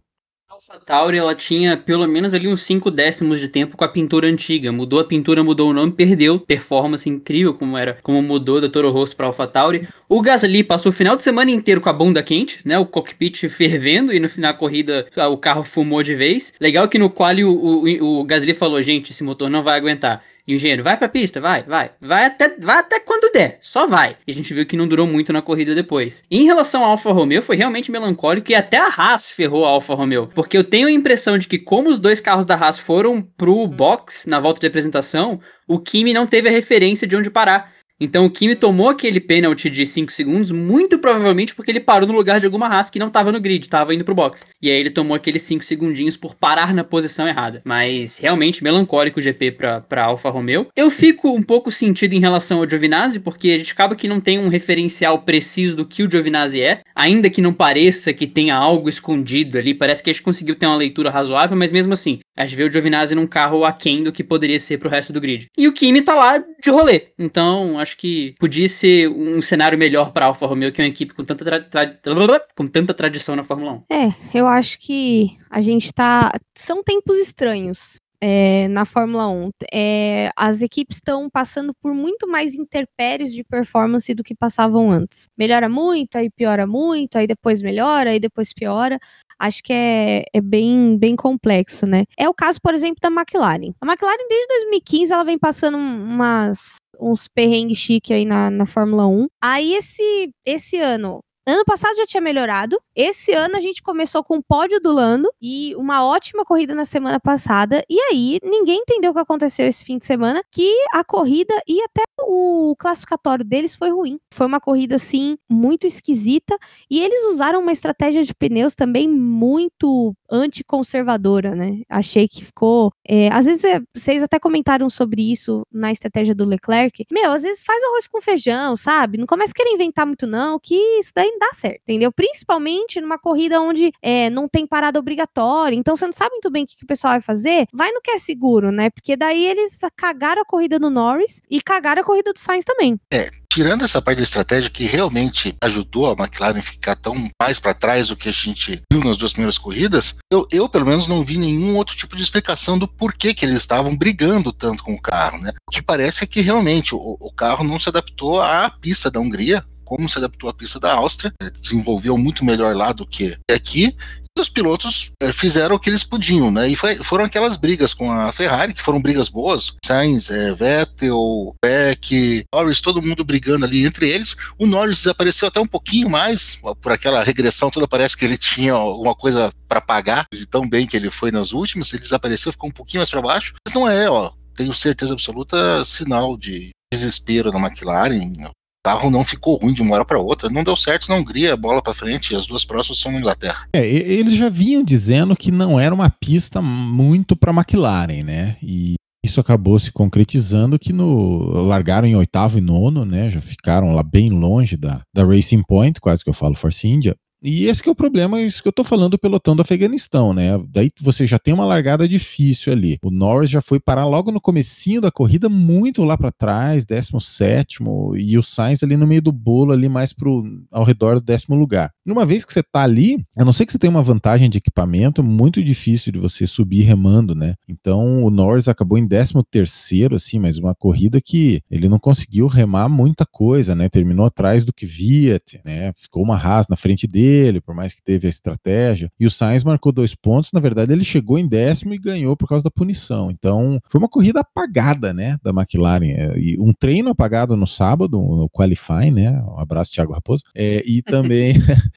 AlphaTauri 0.69 1.17
ela 1.17 1.33
tinha 1.33 1.77
pelo 1.77 2.09
menos 2.09 2.35
ali 2.35 2.49
uns 2.49 2.65
5 2.65 2.91
décimos 2.91 3.39
de 3.41 3.47
tempo 3.47 3.77
com 3.77 3.85
a 3.85 3.89
pintura 3.89 4.27
antiga. 4.27 4.73
Mudou 4.73 4.99
a 4.99 5.05
pintura, 5.05 5.45
mudou 5.45 5.71
o 5.71 5.73
nome, 5.73 5.93
perdeu. 5.93 6.41
Performance 6.41 7.09
incrível 7.09 7.55
como 7.55 7.79
era, 7.79 7.99
como 8.03 8.21
mudou 8.21 8.61
da 8.61 8.69
Toro 8.69 8.91
Rosso 8.91 9.15
para 9.15 9.27
AlphaTauri. 9.27 9.87
O 10.09 10.21
Gasly 10.21 10.65
passou 10.65 10.91
o 10.91 10.93
final 10.93 11.15
de 11.15 11.23
semana 11.23 11.53
inteiro 11.53 11.81
com 11.81 11.89
a 11.89 11.93
bunda 11.93 12.21
quente, 12.21 12.61
né? 12.65 12.77
O 12.77 12.85
cockpit 12.85 13.49
fervendo 13.49 14.13
e 14.13 14.19
no 14.19 14.29
final 14.29 14.53
da 14.53 14.59
corrida 14.59 15.07
o 15.31 15.37
carro 15.37 15.63
fumou 15.63 16.03
de 16.03 16.17
vez. 16.17 16.53
Legal 16.61 16.89
que 16.89 16.99
no 16.99 17.11
qual 17.11 17.37
o, 17.37 17.85
o, 17.85 18.21
o 18.21 18.25
Gasly 18.25 18.53
falou, 18.53 18.83
gente, 18.83 19.13
esse 19.13 19.23
motor 19.23 19.49
não 19.49 19.63
vai 19.63 19.77
aguentar. 19.79 20.25
E 20.47 20.55
o 20.55 20.57
engenheiro, 20.57 20.85
vai 20.85 20.97
pra 20.97 21.09
pista, 21.09 21.41
vai, 21.41 21.65
vai. 21.65 21.91
Vai 22.01 22.27
até, 22.27 22.57
vai 22.59 22.79
até 22.79 23.01
quando 23.01 23.33
der, 23.33 23.59
só 23.61 23.87
vai. 23.87 24.17
E 24.27 24.31
a 24.31 24.35
gente 24.35 24.55
viu 24.55 24.65
que 24.65 24.77
não 24.77 24.87
durou 24.87 25.07
muito 25.07 25.33
na 25.33 25.43
corrida 25.43 25.75
depois. 25.75 26.23
em 26.31 26.45
relação 26.45 26.85
ao 26.85 26.93
Alfa 26.93 27.11
Romeo, 27.11 27.43
foi 27.43 27.57
realmente 27.57 27.91
melancólico 27.91 28.53
e 28.53 28.55
até 28.55 28.79
a 28.79 28.87
Haas 28.87 29.31
ferrou 29.31 29.65
a 29.65 29.71
Alfa 29.71 29.95
Romeo. 29.95 30.31
Porque 30.35 30.57
eu 30.57 30.63
tenho 30.63 30.87
a 30.87 30.93
impressão 30.93 31.37
de 31.37 31.49
que, 31.49 31.59
como 31.59 31.91
os 31.91 31.99
dois 31.99 32.21
carros 32.21 32.47
da 32.47 32.55
Haas 32.55 32.79
foram 32.79 33.21
pro 33.21 33.67
box 33.67 34.29
na 34.29 34.39
volta 34.39 34.61
de 34.61 34.67
apresentação, 34.67 35.41
o 35.67 35.81
Kimi 35.81 36.15
não 36.15 36.27
teve 36.27 36.49
a 36.49 36.53
referência 36.53 37.09
de 37.09 37.17
onde 37.17 37.29
parar. 37.29 37.73
Então 37.99 38.27
o 38.27 38.31
Kimi 38.31 38.55
tomou 38.55 38.91
aquele 38.91 39.19
pênalti 39.19 39.71
de 39.71 39.87
5 39.87 40.13
segundos, 40.13 40.51
muito 40.51 40.99
provavelmente 40.99 41.55
porque 41.55 41.71
ele 41.71 41.81
parou 41.81 42.07
no 42.07 42.15
lugar 42.15 42.39
de 42.39 42.45
alguma 42.45 42.69
raça 42.69 42.93
que 42.93 42.99
não 42.99 43.09
estava 43.09 43.33
no 43.33 43.41
grid, 43.41 43.65
estava 43.65 43.95
indo 43.95 44.05
pro 44.05 44.15
box. 44.15 44.45
E 44.61 44.71
aí 44.71 44.77
ele 44.77 44.91
tomou 44.91 45.15
aqueles 45.15 45.43
5 45.43 45.65
segundinhos 45.65 46.17
por 46.17 46.35
parar 46.35 46.75
na 46.75 46.85
posição 46.85 47.27
errada. 47.27 47.63
Mas 47.65 48.19
realmente 48.19 48.63
melancólico 48.63 49.19
o 49.19 49.23
GP 49.23 49.53
pra, 49.53 49.81
pra 49.81 50.05
Alfa 50.05 50.29
Romeo. 50.29 50.67
Eu 50.77 50.91
fico 50.91 51.31
um 51.31 51.43
pouco 51.43 51.71
sentido 51.71 52.13
em 52.13 52.21
relação 52.21 52.59
ao 52.59 52.69
Giovinazzi, 52.69 53.21
porque 53.21 53.51
a 53.51 53.59
gente 53.59 53.73
acaba 53.73 53.97
que 53.97 54.09
não 54.09 54.21
tem 54.21 54.39
um 54.39 54.49
referencial 54.49 55.21
preciso 55.21 55.77
do 55.77 55.87
que 55.87 56.03
o 56.03 56.11
Giovinazzi 56.11 56.61
é, 56.61 56.83
ainda 56.95 57.31
que 57.31 57.41
não 57.41 57.53
pareça 57.53 58.13
que 58.13 58.27
tenha 58.27 58.55
algo 58.55 58.91
escondido 58.91 59.57
ali, 59.57 59.73
parece 59.73 60.03
que 60.03 60.11
a 60.11 60.13
gente 60.13 60.23
conseguiu 60.23 60.55
ter 60.55 60.67
uma 60.67 60.77
leitura 60.77 61.11
razoável, 61.11 61.57
mas 61.57 61.73
mesmo 61.73 61.93
assim, 61.93 62.21
a 62.37 62.45
gente 62.45 62.57
vê 62.57 62.65
o 62.65 62.71
Giovinazzi 62.71 63.15
num 63.15 63.27
carro 63.27 63.65
aquém 63.65 64.03
do 64.03 64.13
que 64.13 64.23
poderia 64.23 64.61
ser 64.61 64.79
pro 64.79 64.89
resto 64.89 65.13
do 65.13 65.21
grid. 65.21 65.49
E 65.57 65.67
o 65.67 65.73
Kimi 65.73 66.03
tá 66.03 66.15
lá 66.15 66.39
de 66.39 66.71
rolê. 66.71 67.09
Então, 67.19 67.79
acho 67.79 67.97
que 67.97 68.35
podia 68.39 68.69
ser 68.69 69.09
um 69.09 69.41
cenário 69.41 69.79
melhor 69.79 70.13
para 70.13 70.27
Alfa 70.27 70.47
Romeo, 70.47 70.73
que 70.73 70.81
é 70.81 70.85
uma 70.85 70.91
equipe 70.91 71.15
com 71.15 71.25
tanta, 71.25 71.45
tra 71.45 71.61
tra 71.61 72.41
com 72.55 72.67
tanta 72.67 72.93
tradição 72.93 73.35
na 73.35 73.43
Fórmula 73.43 73.83
1. 73.91 73.95
É, 73.95 74.39
eu 74.39 74.47
acho 74.47 74.79
que 74.79 75.37
a 75.51 75.61
gente 75.61 75.93
tá. 75.93 76.33
São 76.55 76.83
tempos 76.83 77.17
estranhos. 77.17 77.97
É, 78.21 78.69
na 78.69 78.85
Fórmula 78.85 79.29
1. 79.29 79.51
É, 79.73 80.31
as 80.37 80.63
equipes 80.63 80.97
estão 80.97 81.29
passando 81.29 81.75
por 81.75 81.95
muito 81.95 82.27
mais 82.29 82.55
interpéries 82.55 83.33
de 83.33 83.45
performance 83.45 84.13
do 84.15 84.23
que 84.25 84.35
passavam 84.35 84.91
antes. 84.91 85.29
Melhora 85.37 85.69
muito, 85.69 86.17
aí 86.17 86.31
piora 86.31 86.67
muito, 86.67 87.17
aí 87.19 87.27
depois 87.27 87.63
melhora, 87.63 88.11
aí 88.11 88.21
depois 88.21 88.53
piora 88.53 88.99
acho 89.39 89.63
que 89.63 89.73
é, 89.73 90.25
é 90.33 90.41
bem, 90.41 90.97
bem 90.99 91.15
complexo, 91.15 91.87
né? 91.87 92.05
É 92.19 92.29
o 92.29 92.35
caso, 92.35 92.61
por 92.61 92.75
exemplo, 92.75 92.97
da 93.01 93.09
McLaren. 93.09 93.73
A 93.81 93.87
McLaren, 93.87 94.29
desde 94.29 94.49
2015, 94.49 95.13
ela 95.13 95.25
vem 95.25 95.39
passando 95.39 95.77
umas, 95.77 96.77
uns 97.01 97.29
perrengues 97.29 97.79
chique 97.79 98.13
aí 98.13 98.25
na, 98.25 98.51
na 98.51 98.67
Fórmula 98.67 99.07
1. 99.07 99.27
Aí, 99.43 99.75
esse, 99.75 100.31
esse 100.45 100.79
ano, 100.79 101.21
Ano 101.49 101.65
passado 101.65 101.97
já 101.97 102.05
tinha 102.05 102.21
melhorado. 102.21 102.77
Esse 102.93 103.33
ano 103.33 103.57
a 103.57 103.61
gente 103.61 103.81
começou 103.81 104.25
com 104.25 104.39
o 104.39 104.43
pódio 104.43 104.81
do 104.81 104.91
Lando 104.91 105.31
e 105.41 105.77
uma 105.77 106.05
ótima 106.05 106.45
corrida 106.45 106.75
na 106.75 106.85
semana 106.85 107.21
passada. 107.21 107.85
E 107.89 108.01
aí, 108.01 108.41
ninguém 108.43 108.81
entendeu 108.81 109.13
o 109.13 109.15
que 109.15 109.21
aconteceu 109.21 109.65
esse 109.69 109.85
fim 109.85 109.97
de 109.97 110.07
semana, 110.07 110.43
que 110.51 110.69
a 110.93 111.05
corrida 111.05 111.55
e 111.69 111.81
até 111.85 112.03
o 112.21 112.75
classificatório 112.77 113.45
deles 113.45 113.77
foi 113.77 113.91
ruim. 113.91 114.19
Foi 114.35 114.45
uma 114.45 114.59
corrida, 114.59 114.97
assim, 114.97 115.39
muito 115.49 115.87
esquisita. 115.87 116.59
E 116.91 117.01
eles 117.01 117.25
usaram 117.33 117.61
uma 117.61 117.71
estratégia 117.71 118.25
de 118.25 118.35
pneus 118.35 118.75
também 118.75 119.09
muito 119.09 120.17
anticonservadora, 120.29 121.55
né? 121.55 121.83
Achei 121.89 122.27
que 122.27 122.45
ficou. 122.45 122.93
É, 123.07 123.29
às 123.29 123.47
vezes, 123.47 123.63
é, 123.63 123.81
vocês 123.95 124.21
até 124.21 124.41
comentaram 124.41 124.91
sobre 124.91 125.31
isso 125.31 125.65
na 125.71 125.93
estratégia 125.93 126.35
do 126.35 126.45
Leclerc. 126.45 127.05
Meu, 127.13 127.31
às 127.31 127.45
vezes 127.45 127.63
faz 127.63 127.81
arroz 127.85 128.09
com 128.09 128.21
feijão, 128.21 128.75
sabe? 128.75 129.17
Não 129.17 129.27
começa 129.27 129.53
a 129.53 129.55
querer 129.55 129.71
inventar 129.75 130.05
muito, 130.05 130.27
não, 130.27 130.59
que 130.59 130.75
isso 130.99 131.13
daí 131.15 131.36
dá 131.39 131.51
certo, 131.53 131.81
entendeu? 131.83 132.13
Principalmente 132.13 133.01
numa 133.01 133.19
corrida 133.19 133.61
onde 133.61 133.93
é, 134.03 134.31
não 134.31 134.49
tem 134.49 134.67
parada 134.67 134.99
obrigatória. 134.99 135.77
Então, 135.77 135.97
você 135.97 136.07
não 136.07 136.13
sabe 136.13 136.31
muito 136.33 136.51
bem 136.51 136.65
o 136.65 136.67
que, 136.67 136.77
que 136.77 136.85
o 136.85 136.89
pessoal 136.89 137.15
vai 137.15 137.21
fazer. 137.21 137.67
Vai 137.73 137.91
no 137.93 138.01
que 138.01 138.11
é 138.11 138.19
seguro, 138.19 138.71
né? 138.71 138.91
Porque 138.91 139.17
daí 139.17 139.47
eles 139.47 139.81
cagaram 139.97 140.43
a 140.43 140.45
corrida 140.45 140.79
do 140.79 140.91
Norris 140.91 141.43
e 141.51 141.61
cagaram 141.61 142.03
a 142.03 142.05
corrida 142.05 142.33
do 142.33 142.39
Sainz 142.39 142.65
também. 142.65 142.99
É, 143.13 143.31
tirando 143.57 143.87
essa 143.87 144.03
parte 144.03 144.19
da 144.19 144.25
estratégia 144.25 144.69
que 144.69 144.85
realmente 144.85 145.55
ajudou 145.63 146.11
a 146.11 146.13
McLaren 146.13 146.61
ficar 146.61 146.95
tão 146.95 147.15
mais 147.41 147.59
para 147.59 147.73
trás 147.73 148.09
do 148.09 148.17
que 148.17 148.29
a 148.29 148.33
gente 148.33 148.83
viu 148.93 149.03
nas 149.03 149.17
duas 149.17 149.33
primeiras 149.33 149.57
corridas, 149.57 150.19
eu, 150.31 150.47
eu, 150.53 150.69
pelo 150.69 150.85
menos 150.85 151.07
não 151.07 151.25
vi 151.25 151.39
nenhum 151.39 151.75
outro 151.75 151.97
tipo 151.97 152.17
de 152.17 152.23
explicação 152.23 152.79
do 152.79 152.87
porquê 152.87 153.33
que 153.33 153.47
eles 153.47 153.57
estavam 153.57 153.97
brigando 153.97 154.53
tanto 154.53 154.85
com 154.85 154.93
o 154.93 155.01
carro, 155.01 155.39
né? 155.39 155.55
O 155.67 155.73
que 155.73 155.81
parece 155.81 156.25
é 156.25 156.27
que 156.27 156.43
realmente 156.43 156.95
o, 156.95 157.17
o 157.19 157.33
carro 157.33 157.65
não 157.65 157.81
se 157.81 157.89
adaptou 157.89 158.43
à 158.43 158.69
pista 158.69 159.11
da 159.11 159.21
Hungria, 159.21 159.65
como 159.87 160.11
se 160.11 160.19
adaptou 160.19 160.51
à 160.51 160.53
pista 160.53 160.79
da 160.79 160.93
Áustria, 160.93 161.33
desenvolveu 161.59 162.19
muito 162.19 162.45
melhor 162.45 162.77
lá 162.77 162.93
do 162.93 163.07
que 163.07 163.39
aqui, 163.51 163.97
os 164.39 164.49
pilotos 164.51 165.13
é, 165.23 165.33
fizeram 165.33 165.77
o 165.77 165.79
que 165.79 165.89
eles 165.89 166.05
podiam, 166.05 166.51
né? 166.51 166.69
E 166.69 166.77
foi, 166.77 166.97
foram 166.97 167.25
aquelas 167.25 167.57
brigas 167.57 167.95
com 167.95 168.13
a 168.13 168.31
Ferrari, 168.31 168.75
que 168.75 168.83
foram 168.83 169.01
brigas 169.01 169.29
boas. 169.29 169.75
Sainz, 169.85 170.31
é, 170.31 170.53
Vettel, 170.53 171.55
Peck, 171.61 172.45
Norris, 172.55 172.81
todo 172.81 173.01
mundo 173.01 173.25
brigando 173.25 173.65
ali 173.65 173.87
entre 173.87 174.09
eles. 174.09 174.37
O 174.59 174.67
Norris 174.67 174.99
desapareceu 174.99 175.49
até 175.49 175.59
um 175.59 175.67
pouquinho 175.67 176.11
mais, 176.11 176.59
por 176.81 176.93
aquela 176.93 177.25
regressão 177.25 177.71
toda, 177.71 177.89
parece 177.89 178.17
que 178.17 178.25
ele 178.25 178.37
tinha 178.37 178.75
alguma 178.75 179.15
coisa 179.15 179.51
para 179.67 179.81
pagar, 179.81 180.27
de 180.33 180.47
tão 180.47 180.69
bem 180.69 180.87
que 180.87 180.97
ele 180.97 181.11
foi 181.11 181.31
nas 181.31 181.53
últimas. 181.53 181.93
Ele 181.93 182.03
desapareceu, 182.03 182.53
ficou 182.53 182.69
um 182.69 182.75
pouquinho 182.75 183.01
mais 183.01 183.11
para 183.11 183.23
baixo. 183.23 183.55
Mas 183.67 183.75
não 183.75 183.89
é, 183.89 184.11
ó, 184.11 184.33
tenho 184.55 184.75
certeza 184.75 185.15
absoluta, 185.15 185.83
sinal 185.85 186.37
de 186.37 186.71
desespero 186.93 187.51
na 187.51 187.59
McLaren 187.59 188.51
carro 188.87 189.11
não 189.11 189.25
ficou 189.25 189.57
ruim 189.57 189.73
de 189.73 189.83
uma 189.83 189.97
hora 189.97 190.05
para 190.05 190.21
outra. 190.21 190.49
Não 190.49 190.63
deu 190.63 190.77
certo 190.77 191.09
na 191.09 191.17
Hungria, 191.17 191.57
bola 191.57 191.83
para 191.83 191.93
frente, 191.93 192.33
e 192.33 192.37
as 192.37 192.47
duas 192.47 192.65
próximas 192.65 193.01
são 193.01 193.11
na 193.11 193.19
Inglaterra. 193.19 193.67
É, 193.73 193.85
eles 193.85 194.35
já 194.35 194.49
vinham 194.49 194.85
dizendo 194.85 195.35
que 195.35 195.51
não 195.51 195.81
era 195.81 195.93
uma 195.93 196.09
pista 196.09 196.63
muito 196.63 197.35
para 197.35 197.53
McLaren, 197.53 198.23
né? 198.23 198.57
E 198.63 198.95
isso 199.25 199.41
acabou 199.41 199.77
se 199.81 199.91
concretizando 199.91 200.79
que 200.79 200.93
no 200.93 201.65
largaram 201.65 202.07
em 202.07 202.15
oitavo 202.15 202.59
e 202.59 202.61
nono, 202.61 203.05
né? 203.05 203.29
Já 203.29 203.41
ficaram 203.41 203.93
lá 203.93 204.05
bem 204.05 204.31
longe 204.31 204.77
da, 204.77 205.01
da 205.13 205.25
Racing 205.25 205.65
Point, 205.67 206.01
quase 206.01 206.23
que 206.23 206.31
eu 206.31 206.35
falo 206.35 206.55
Force 206.55 206.87
India. 206.87 207.17
E 207.49 207.67
esse 207.67 207.87
é 207.87 207.91
o 207.93 207.95
problema, 207.95 208.43
isso 208.43 208.61
que 208.61 208.67
eu 208.67 208.73
tô 208.73 208.83
falando 208.83 209.13
do 209.13 209.19
pelotão 209.19 209.55
do 209.55 209.63
Afeganistão, 209.63 210.35
né? 210.35 210.61
Daí 210.69 210.91
você 211.01 211.29
já 211.29 211.39
tem 211.39 211.55
uma 211.55 211.65
largada 211.65 212.09
difícil 212.09 212.73
ali. 212.73 212.99
O 213.05 213.09
Norris 213.09 213.49
já 213.49 213.61
foi 213.63 213.79
parar 213.79 214.05
logo 214.05 214.33
no 214.33 214.41
comecinho 214.41 215.01
da 215.01 215.13
corrida, 215.13 215.49
muito 215.49 216.03
lá 216.03 216.19
para 216.19 216.33
trás, 216.33 216.85
17 216.85 217.79
e 218.17 218.37
o 218.37 218.43
Sainz 218.43 218.83
ali 218.83 218.97
no 218.97 219.07
meio 219.07 219.23
do 219.23 219.31
bolo, 219.31 219.73
ali 219.73 219.89
mais 219.89 220.13
pro, 220.13 220.45
ao 220.73 220.83
redor 220.83 221.21
do 221.21 221.21
décimo 221.21 221.55
lugar. 221.55 221.93
Numa 222.05 222.27
vez 222.27 222.45
que 222.45 222.53
você 222.53 222.65
tá 222.65 222.83
ali, 222.83 223.25
a 223.39 223.45
não 223.45 223.53
ser 223.53 223.65
que 223.65 223.71
você 223.71 223.79
tenha 223.79 223.93
uma 223.93 224.03
vantagem 224.03 224.51
de 224.51 224.59
equipamento, 224.59 225.23
muito 225.23 225.63
difícil 225.63 226.13
de 226.13 226.19
você 226.19 226.49
subir 226.49 226.83
remando, 226.83 227.33
né? 227.33 227.55
Então 227.69 228.25
o 228.25 228.31
Norris 228.31 228.67
acabou 228.67 228.99
em 228.99 229.07
13 229.07 229.35
terceiro, 229.49 230.17
assim, 230.17 230.41
mas 230.41 230.59
uma 230.59 230.75
corrida 230.75 231.21
que 231.21 231.63
ele 231.71 231.89
não 231.89 232.01
conseguiu 232.01 232.49
remar 232.49 232.89
muita 232.89 233.25
coisa, 233.25 233.73
né? 233.73 233.89
Terminou 233.89 234.27
atrás 234.27 234.65
do 234.65 234.73
que 234.73 234.85
Viet, 234.85 235.61
né? 235.65 235.93
Ficou 235.97 236.25
uma 236.25 236.37
Haas 236.37 236.67
na 236.69 236.75
frente 236.75 237.07
dele, 237.07 237.36
dele, 237.37 237.61
por 237.61 237.75
mais 237.75 237.93
que 237.93 238.03
teve 238.03 238.27
a 238.27 238.31
estratégia. 238.31 239.11
E 239.19 239.27
o 239.27 239.31
Sainz 239.31 239.63
marcou 239.63 239.93
dois 239.93 240.15
pontos, 240.15 240.53
na 240.53 240.61
verdade 240.61 240.93
ele 240.93 241.05
chegou 241.05 241.39
em 241.39 241.47
décimo 241.47 241.93
e 241.93 241.99
ganhou 241.99 242.37
por 242.37 242.49
causa 242.49 242.65
da 242.65 242.71
punição. 242.71 243.31
Então 243.31 243.81
foi 243.89 243.99
uma 243.99 244.09
corrida 244.09 244.41
apagada, 244.41 245.13
né, 245.13 245.37
da 245.43 245.51
McLaren. 245.51 246.07
É, 246.07 246.39
e 246.39 246.59
um 246.59 246.73
treino 246.73 247.11
apagado 247.11 247.57
no 247.57 247.67
sábado, 247.67 248.19
no 248.19 248.49
qualifying, 248.49 249.11
né? 249.11 249.43
Um 249.43 249.59
abraço, 249.59 249.93
Thiago 249.93 250.13
Raposo. 250.13 250.43
É, 250.55 250.83
e 250.87 251.03
também 251.03 251.55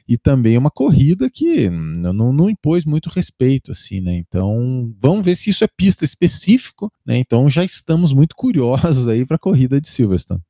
e 0.07 0.17
também 0.17 0.57
uma 0.57 0.71
corrida 0.71 1.29
que 1.29 1.69
não, 1.69 2.33
não 2.33 2.49
impôs 2.49 2.85
muito 2.85 3.09
respeito, 3.09 3.71
assim, 3.71 4.01
né? 4.01 4.15
Então 4.15 4.91
vamos 4.99 5.23
ver 5.23 5.35
se 5.35 5.49
isso 5.49 5.63
é 5.63 5.67
pista 5.67 6.03
específico, 6.03 6.91
né? 7.05 7.17
Então 7.17 7.49
já 7.49 7.63
estamos 7.63 8.11
muito 8.11 8.35
curiosos 8.35 9.07
aí 9.07 9.25
para 9.25 9.35
a 9.35 9.39
corrida 9.39 9.79
de 9.79 9.87
Silverstone. 9.87 10.41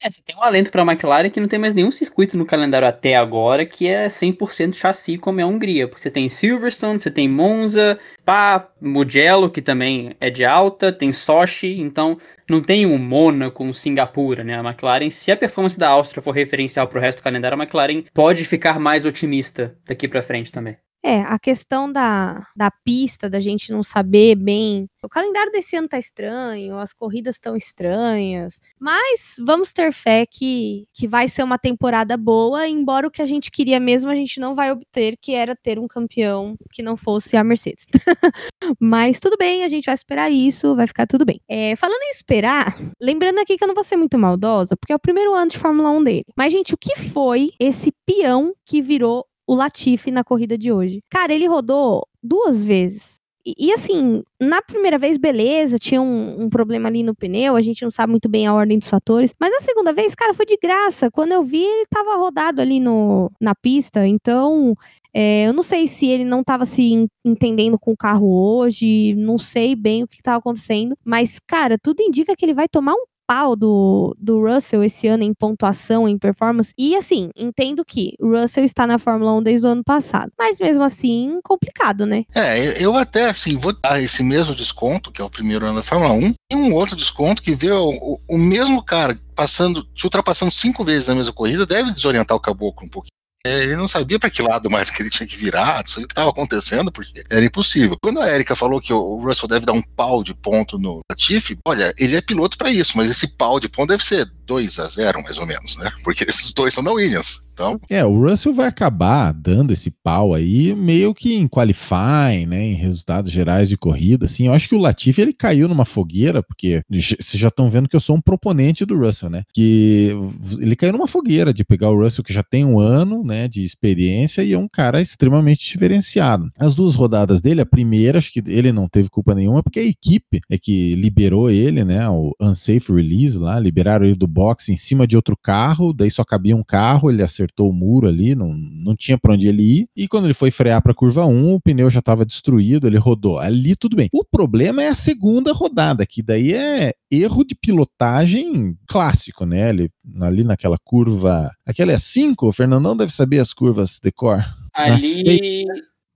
É, 0.00 0.08
você 0.08 0.22
tem 0.22 0.36
um 0.36 0.42
alento 0.44 0.70
para 0.70 0.82
a 0.82 0.86
McLaren 0.86 1.28
que 1.28 1.40
não 1.40 1.48
tem 1.48 1.58
mais 1.58 1.74
nenhum 1.74 1.90
circuito 1.90 2.36
no 2.38 2.46
calendário 2.46 2.86
até 2.86 3.16
agora 3.16 3.66
que 3.66 3.88
é 3.88 4.06
100% 4.06 4.74
chassi 4.74 5.18
como 5.18 5.40
é 5.40 5.42
a 5.42 5.46
Hungria, 5.46 5.88
porque 5.88 6.00
você 6.00 6.10
tem 6.10 6.28
Silverstone, 6.28 7.00
você 7.00 7.10
tem 7.10 7.28
Monza, 7.28 7.98
Spa, 8.20 8.70
Mugello, 8.80 9.50
que 9.50 9.60
também 9.60 10.14
é 10.20 10.30
de 10.30 10.44
alta, 10.44 10.92
tem 10.92 11.12
Sochi, 11.12 11.80
então 11.80 12.16
não 12.48 12.62
tem 12.62 12.86
um 12.86 12.96
Mônaco, 12.96 13.64
um 13.64 13.72
Singapura, 13.72 14.44
né? 14.44 14.56
A 14.56 14.62
McLaren, 14.62 15.10
se 15.10 15.32
a 15.32 15.36
performance 15.36 15.76
da 15.76 15.88
Áustria 15.88 16.22
for 16.22 16.30
referencial 16.30 16.86
para 16.86 16.98
o 16.98 17.02
resto 17.02 17.18
do 17.18 17.24
calendário, 17.24 17.58
a 17.58 17.62
McLaren 17.62 18.04
pode 18.14 18.44
ficar 18.44 18.78
mais 18.78 19.04
otimista 19.04 19.76
daqui 19.84 20.06
para 20.06 20.22
frente 20.22 20.52
também. 20.52 20.76
É, 21.02 21.20
a 21.20 21.38
questão 21.38 21.90
da, 21.90 22.44
da 22.56 22.70
pista, 22.70 23.30
da 23.30 23.40
gente 23.40 23.70
não 23.70 23.82
saber 23.82 24.34
bem. 24.34 24.88
O 25.02 25.08
calendário 25.08 25.52
desse 25.52 25.76
ano 25.76 25.88
tá 25.88 25.98
estranho, 25.98 26.76
as 26.76 26.92
corridas 26.92 27.36
estão 27.36 27.54
estranhas, 27.54 28.60
mas 28.80 29.36
vamos 29.44 29.72
ter 29.72 29.92
fé 29.92 30.26
que, 30.26 30.86
que 30.92 31.06
vai 31.06 31.28
ser 31.28 31.44
uma 31.44 31.58
temporada 31.58 32.16
boa, 32.16 32.66
embora 32.68 33.06
o 33.06 33.10
que 33.10 33.22
a 33.22 33.26
gente 33.26 33.50
queria 33.50 33.78
mesmo 33.78 34.10
a 34.10 34.14
gente 34.14 34.40
não 34.40 34.54
vai 34.54 34.72
obter, 34.72 35.16
que 35.20 35.34
era 35.34 35.54
ter 35.54 35.78
um 35.78 35.86
campeão 35.86 36.56
que 36.72 36.82
não 36.82 36.96
fosse 36.96 37.36
a 37.36 37.44
Mercedes. 37.44 37.86
mas 38.80 39.20
tudo 39.20 39.36
bem, 39.38 39.64
a 39.64 39.68
gente 39.68 39.86
vai 39.86 39.94
esperar 39.94 40.30
isso, 40.30 40.74
vai 40.74 40.86
ficar 40.86 41.06
tudo 41.06 41.24
bem. 41.24 41.40
É, 41.48 41.76
falando 41.76 42.02
em 42.02 42.10
esperar, 42.10 42.76
lembrando 43.00 43.38
aqui 43.38 43.56
que 43.56 43.62
eu 43.62 43.68
não 43.68 43.74
vou 43.74 43.84
ser 43.84 43.96
muito 43.96 44.18
maldosa, 44.18 44.76
porque 44.76 44.92
é 44.92 44.96
o 44.96 45.00
primeiro 45.00 45.34
ano 45.34 45.50
de 45.50 45.58
Fórmula 45.58 45.90
1 45.90 46.04
dele. 46.04 46.24
Mas, 46.36 46.52
gente, 46.52 46.74
o 46.74 46.78
que 46.78 46.98
foi 46.98 47.50
esse 47.60 47.92
peão 48.04 48.52
que 48.66 48.82
virou 48.82 49.27
o 49.48 49.54
Latifi 49.54 50.10
na 50.10 50.22
corrida 50.22 50.58
de 50.58 50.70
hoje. 50.70 51.00
Cara, 51.08 51.32
ele 51.32 51.46
rodou 51.46 52.06
duas 52.22 52.62
vezes. 52.62 53.16
E, 53.46 53.54
e 53.68 53.72
assim, 53.72 54.22
na 54.38 54.60
primeira 54.60 54.98
vez, 54.98 55.16
beleza, 55.16 55.78
tinha 55.78 56.02
um, 56.02 56.42
um, 56.42 56.50
problema 56.50 56.88
ali 56.88 57.02
no 57.02 57.14
pneu, 57.14 57.56
a 57.56 57.60
gente 57.62 57.82
não 57.82 57.90
sabe 57.90 58.10
muito 58.10 58.28
bem 58.28 58.46
a 58.46 58.52
ordem 58.52 58.78
dos 58.78 58.90
fatores. 58.90 59.34
Mas 59.40 59.54
a 59.54 59.60
segunda 59.60 59.90
vez, 59.90 60.14
cara, 60.14 60.34
foi 60.34 60.44
de 60.44 60.58
graça. 60.62 61.10
Quando 61.10 61.32
eu 61.32 61.42
vi, 61.42 61.64
ele 61.64 61.86
tava 61.86 62.14
rodado 62.16 62.60
ali 62.60 62.78
no, 62.78 63.32
na 63.40 63.54
pista. 63.54 64.06
Então, 64.06 64.74
é, 65.14 65.46
eu 65.46 65.54
não 65.54 65.62
sei 65.62 65.88
se 65.88 66.06
ele 66.06 66.24
não 66.24 66.42
estava 66.42 66.66
se 66.66 67.08
entendendo 67.24 67.78
com 67.78 67.92
o 67.92 67.96
carro 67.96 68.28
hoje, 68.30 69.14
não 69.14 69.38
sei 69.38 69.74
bem 69.74 70.02
o 70.02 70.08
que 70.08 70.16
estava 70.16 70.36
acontecendo, 70.36 70.94
mas, 71.02 71.40
cara, 71.46 71.78
tudo 71.82 72.02
indica 72.02 72.36
que 72.36 72.44
ele 72.44 72.54
vai 72.54 72.68
tomar 72.68 72.92
um 72.92 73.04
pau 73.28 73.54
do, 73.54 74.16
do 74.18 74.40
Russell 74.40 74.82
esse 74.82 75.06
ano 75.06 75.22
em 75.22 75.34
pontuação, 75.34 76.08
em 76.08 76.16
performance. 76.18 76.72
E 76.78 76.96
assim, 76.96 77.28
entendo 77.36 77.84
que 77.84 78.14
Russell 78.18 78.64
está 78.64 78.86
na 78.86 78.98
Fórmula 78.98 79.34
1 79.34 79.42
desde 79.42 79.66
o 79.66 79.68
ano 79.68 79.84
passado. 79.84 80.32
Mas 80.38 80.58
mesmo 80.58 80.82
assim, 80.82 81.38
complicado, 81.44 82.06
né? 82.06 82.24
É, 82.34 82.82
eu 82.82 82.96
até 82.96 83.28
assim, 83.28 83.58
vou 83.58 83.74
dar 83.74 84.00
esse 84.02 84.24
mesmo 84.24 84.54
desconto, 84.54 85.12
que 85.12 85.20
é 85.20 85.24
o 85.24 85.30
primeiro 85.30 85.66
ano 85.66 85.76
da 85.76 85.82
Fórmula 85.82 86.12
1, 86.14 86.34
e 86.52 86.56
um 86.56 86.72
outro 86.72 86.96
desconto 86.96 87.42
que 87.42 87.54
vê 87.54 87.70
o, 87.70 87.90
o, 87.90 88.20
o 88.26 88.38
mesmo 88.38 88.82
cara 88.82 89.18
passando, 89.34 89.84
te 89.94 90.04
ultrapassando 90.04 90.50
cinco 90.50 90.82
vezes 90.82 91.08
na 91.08 91.14
mesma 91.14 91.32
corrida, 91.32 91.66
deve 91.66 91.92
desorientar 91.92 92.36
o 92.36 92.40
caboclo 92.40 92.86
um 92.86 92.88
pouquinho. 92.88 93.17
É, 93.46 93.62
ele 93.62 93.76
não 93.76 93.86
sabia 93.86 94.18
para 94.18 94.30
que 94.30 94.42
lado 94.42 94.68
mais 94.68 94.90
que 94.90 95.00
ele 95.00 95.10
tinha 95.10 95.26
que 95.26 95.36
virar, 95.36 95.82
não 95.82 95.86
sabia 95.86 96.04
o 96.04 96.08
que 96.08 96.12
estava 96.12 96.30
acontecendo, 96.30 96.90
porque 96.90 97.24
era 97.30 97.44
impossível. 97.44 97.96
Quando 98.02 98.20
a 98.20 98.28
Erika 98.28 98.56
falou 98.56 98.80
que 98.80 98.92
o 98.92 99.16
Russell 99.16 99.48
deve 99.48 99.64
dar 99.64 99.72
um 99.72 99.82
pau 99.82 100.24
de 100.24 100.34
ponto 100.34 100.78
no 100.78 101.00
Latifi, 101.10 101.56
olha, 101.66 101.94
ele 101.96 102.16
é 102.16 102.20
piloto 102.20 102.58
para 102.58 102.70
isso, 102.70 102.96
mas 102.96 103.10
esse 103.10 103.28
pau 103.36 103.60
de 103.60 103.68
ponto 103.68 103.88
deve 103.90 104.04
ser 104.04 104.28
2 104.48 104.78
a 104.80 104.86
0 104.86 105.22
mais 105.22 105.38
ou 105.38 105.46
menos, 105.46 105.76
né? 105.76 105.90
Porque 106.02 106.24
esses 106.28 106.52
dois 106.52 106.74
são 106.74 106.82
da 106.82 106.90
Williams. 106.90 107.46
Então... 107.52 107.80
É, 107.90 108.04
o 108.04 108.20
Russell 108.20 108.54
vai 108.54 108.68
acabar 108.68 109.32
dando 109.32 109.72
esse 109.72 109.90
pau 109.90 110.32
aí 110.32 110.74
meio 110.74 111.12
que 111.12 111.34
em 111.34 111.48
qualifying, 111.48 112.46
né, 112.46 112.62
em 112.64 112.74
resultados 112.74 113.32
gerais 113.32 113.68
de 113.68 113.76
corrida, 113.76 114.26
assim. 114.26 114.46
Eu 114.46 114.52
acho 114.52 114.68
que 114.68 114.76
o 114.76 114.78
Latifi 114.78 115.20
ele 115.20 115.32
caiu 115.32 115.66
numa 115.66 115.84
fogueira, 115.84 116.40
porque 116.40 116.82
vocês 116.88 117.32
já 117.32 117.48
estão 117.48 117.68
vendo 117.68 117.88
que 117.88 117.96
eu 117.96 118.00
sou 118.00 118.16
um 118.16 118.20
proponente 118.20 118.84
do 118.84 118.96
Russell, 118.96 119.28
né? 119.28 119.42
Que 119.52 120.12
ele 120.60 120.76
caiu 120.76 120.92
numa 120.92 121.08
fogueira 121.08 121.52
de 121.52 121.64
pegar 121.64 121.90
o 121.90 122.00
Russell 122.00 122.22
que 122.22 122.32
já 122.32 122.44
tem 122.44 122.64
um 122.64 122.78
ano, 122.78 123.24
né, 123.24 123.48
de 123.48 123.64
experiência 123.64 124.42
e 124.42 124.52
é 124.52 124.58
um 124.58 124.68
cara 124.68 125.02
extremamente 125.02 125.68
diferenciado. 125.68 126.50
As 126.56 126.74
duas 126.74 126.94
rodadas 126.94 127.42
dele, 127.42 127.60
a 127.60 127.66
primeira, 127.66 128.18
acho 128.18 128.32
que 128.32 128.42
ele 128.46 128.70
não 128.70 128.88
teve 128.88 129.08
culpa 129.08 129.34
nenhuma, 129.34 129.62
porque 129.64 129.80
a 129.80 129.84
equipe 129.84 130.40
é 130.48 130.56
que 130.56 130.94
liberou 130.94 131.50
ele, 131.50 131.84
né, 131.84 132.08
o 132.08 132.32
unsafe 132.40 132.92
release 132.92 133.36
lá, 133.36 133.58
liberaram 133.58 134.06
ele 134.06 134.14
do 134.14 134.28
box 134.38 134.68
em 134.68 134.76
cima 134.76 135.04
de 135.04 135.16
outro 135.16 135.36
carro, 135.36 135.92
daí 135.92 136.08
só 136.12 136.24
cabia 136.24 136.54
um 136.54 136.62
carro, 136.62 137.10
ele 137.10 137.24
acertou 137.24 137.68
o 137.68 137.72
muro 137.72 138.06
ali, 138.06 138.36
não, 138.36 138.54
não 138.54 138.94
tinha 138.94 139.18
para 139.18 139.34
onde 139.34 139.48
ele 139.48 139.80
ir. 139.80 139.88
E 139.96 140.06
quando 140.06 140.26
ele 140.26 140.34
foi 140.34 140.52
frear 140.52 140.80
para 140.80 140.92
a 140.92 140.94
curva 140.94 141.26
1, 141.26 141.54
o 141.54 141.60
pneu 141.60 141.90
já 141.90 141.98
estava 141.98 142.24
destruído, 142.24 142.86
ele 142.86 142.98
rodou. 142.98 143.40
Ali 143.40 143.74
tudo 143.74 143.96
bem. 143.96 144.08
O 144.12 144.24
problema 144.24 144.80
é 144.80 144.88
a 144.88 144.94
segunda 144.94 145.52
rodada, 145.52 146.06
que 146.06 146.22
daí 146.22 146.52
é 146.52 146.92
erro 147.10 147.44
de 147.44 147.56
pilotagem 147.56 148.76
clássico, 148.86 149.44
né? 149.44 149.70
Ele, 149.70 149.90
ali 150.20 150.44
naquela 150.44 150.78
curva. 150.84 151.50
Aquela 151.66 151.90
é 151.90 151.98
5, 151.98 152.46
o 152.46 152.52
Fernandão 152.52 152.96
deve 152.96 153.12
saber 153.12 153.40
as 153.40 153.52
curvas 153.52 153.98
de 154.00 154.12
cor. 154.12 154.44
Ali. 154.72 155.64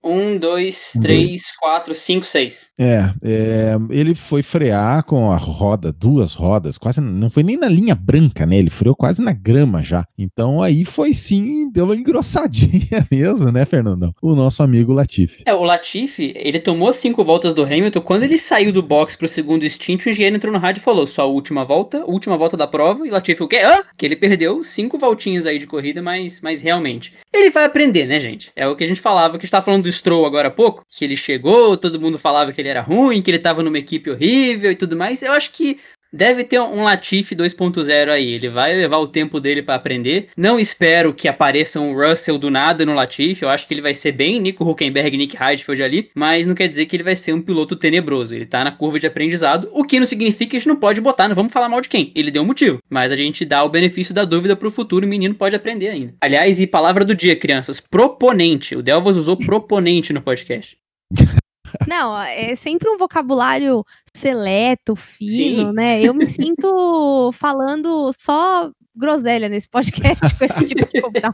Um, 0.03 0.37
dois, 0.37 0.93
três, 1.01 1.55
quatro, 1.59 1.95
cinco, 1.95 2.25
seis. 2.25 2.69
É, 2.77 3.09
é, 3.23 3.75
ele 3.89 4.13
foi 4.13 4.43
frear 4.43 5.03
com 5.03 5.31
a 5.31 5.37
roda, 5.37 5.91
duas 5.91 6.33
rodas, 6.33 6.77
quase 6.77 6.99
não 6.99 7.29
foi 7.29 7.43
nem 7.43 7.57
na 7.57 7.67
linha 7.67 7.95
branca, 7.95 8.45
né? 8.45 8.57
Ele 8.57 8.69
freou 8.69 8.95
quase 8.95 9.21
na 9.21 9.31
grama 9.31 9.81
já. 9.81 10.05
Então 10.17 10.61
aí 10.61 10.83
foi 10.83 11.13
sim, 11.13 11.71
deu 11.71 11.85
uma 11.85 11.95
engrossadinha 11.95 13.07
mesmo, 13.11 13.51
né, 13.51 13.65
Fernandão? 13.65 14.13
O 14.21 14.35
nosso 14.35 14.61
amigo 14.61 14.91
Latifi. 14.91 15.43
É, 15.45 15.53
o 15.53 15.63
Latifi, 15.63 16.33
ele 16.35 16.59
tomou 16.59 16.91
cinco 16.93 17.23
voltas 17.23 17.53
do 17.53 17.63
Hamilton. 17.63 18.01
Quando 18.01 18.23
ele 18.23 18.37
saiu 18.37 18.71
do 18.71 18.83
box 18.83 19.15
pro 19.15 19.27
segundo 19.27 19.67
stint, 19.69 20.05
o 20.05 20.09
engenheiro 20.09 20.35
entrou 20.35 20.51
no 20.51 20.59
rádio 20.59 20.81
e 20.81 20.83
falou: 20.83 21.07
só 21.07 21.23
a 21.23 21.25
última 21.25 21.63
volta, 21.63 22.03
última 22.05 22.37
volta 22.37 22.57
da 22.57 22.67
prova. 22.67 23.07
E 23.07 23.09
Latifi, 23.09 23.43
o 23.43 23.47
quê? 23.47 23.57
Ah! 23.57 23.83
Que 23.97 24.05
ele 24.05 24.15
perdeu 24.15 24.63
cinco 24.63 24.97
voltinhas 24.97 25.45
aí 25.45 25.57
de 25.57 25.67
corrida, 25.67 26.01
mas, 26.01 26.41
mas 26.41 26.61
realmente. 26.61 27.13
Ele 27.33 27.49
vai 27.49 27.65
aprender, 27.65 28.05
né, 28.05 28.19
gente? 28.19 28.51
É 28.55 28.67
o 28.67 28.75
que 28.75 28.83
a 28.83 28.87
gente 28.87 29.01
falava, 29.01 29.37
que 29.37 29.45
estava 29.45 29.65
falando 29.65 29.83
do 29.83 29.89
Stroll 29.93 30.25
agora 30.25 30.47
há 30.47 30.51
pouco, 30.51 30.85
que 30.89 31.05
ele 31.05 31.15
chegou, 31.15 31.77
todo 31.77 32.01
mundo 32.01 32.19
falava 32.19 32.51
que 32.51 32.59
ele 32.59 32.69
era 32.69 32.81
ruim, 32.81 33.21
que 33.21 33.29
ele 33.29 33.37
estava 33.37 33.63
numa 33.63 33.77
equipe 33.77 34.09
horrível 34.09 34.71
e 34.71 34.75
tudo 34.75 34.97
mais. 34.97 35.21
Eu 35.21 35.31
acho 35.31 35.51
que 35.51 35.79
deve 36.13 36.43
ter 36.43 36.59
um 36.59 36.83
Latifi 36.83 37.35
2.0 37.35 38.09
aí. 38.09 38.31
Ele 38.31 38.49
vai 38.49 38.73
levar 38.73 38.97
o 38.97 39.07
tempo 39.07 39.39
dele 39.39 39.61
para 39.61 39.75
aprender. 39.75 40.29
Não 40.37 40.59
espero 40.59 41.13
que 41.13 41.27
apareça 41.27 41.79
um 41.79 41.93
Russell 41.93 42.37
do 42.37 42.51
nada 42.51 42.85
no 42.85 42.93
Latifi. 42.93 43.43
Eu 43.43 43.49
acho 43.49 43.67
que 43.67 43.73
ele 43.73 43.81
vai 43.81 43.93
ser 43.93 44.11
bem 44.11 44.39
Nico 44.39 44.63
Huckenberg, 44.63 45.17
Nick 45.17 45.35
Heidfeld 45.35 45.81
ali, 45.81 46.11
mas 46.15 46.45
não 46.45 46.55
quer 46.55 46.67
dizer 46.67 46.85
que 46.85 46.95
ele 46.95 47.03
vai 47.03 47.15
ser 47.15 47.33
um 47.33 47.41
piloto 47.41 47.75
tenebroso. 47.75 48.35
Ele 48.35 48.45
tá 48.45 48.63
na 48.63 48.71
curva 48.71 48.99
de 48.99 49.07
aprendizado, 49.07 49.69
o 49.73 49.83
que 49.83 49.99
não 49.99 50.05
significa 50.05 50.51
que 50.51 50.57
a 50.57 50.59
gente 50.59 50.67
não 50.67 50.75
pode 50.75 51.01
botar, 51.01 51.27
não 51.27 51.35
vamos 51.35 51.53
falar 51.53 51.69
mal 51.69 51.81
de 51.81 51.89
quem. 51.89 52.11
Ele 52.15 52.29
deu 52.29 52.43
um 52.43 52.45
motivo, 52.45 52.79
mas 52.89 53.11
a 53.11 53.15
gente 53.15 53.45
dá 53.45 53.63
o 53.63 53.69
benefício 53.69 54.13
da 54.13 54.25
dúvida 54.25 54.55
pro 54.55 54.69
futuro, 54.69 55.05
o 55.05 55.09
menino 55.09 55.33
pode 55.33 55.55
aprender 55.55 55.89
ainda. 55.89 56.13
Aliás, 56.21 56.59
e 56.59 56.67
palavra 56.67 57.05
do 57.05 57.15
dia, 57.15 57.35
crianças, 57.35 57.79
proponente. 57.79 58.75
O 58.75 58.83
Delvas 58.83 59.17
usou 59.17 59.37
proponente 59.37 60.13
no 60.13 60.21
podcast. 60.21 60.77
Não, 61.87 62.17
é 62.21 62.55
sempre 62.55 62.89
um 62.89 62.97
vocabulário 62.97 63.85
seleto, 64.13 64.95
fino, 64.95 65.69
Sim. 65.69 65.73
né? 65.73 66.01
Eu 66.01 66.13
me 66.13 66.27
sinto 66.27 67.31
falando 67.33 68.11
só 68.19 68.69
groselha 68.95 69.49
nesse 69.49 69.67
podcast. 69.69 70.19
tipo, 70.67 71.11
tá. 71.19 71.31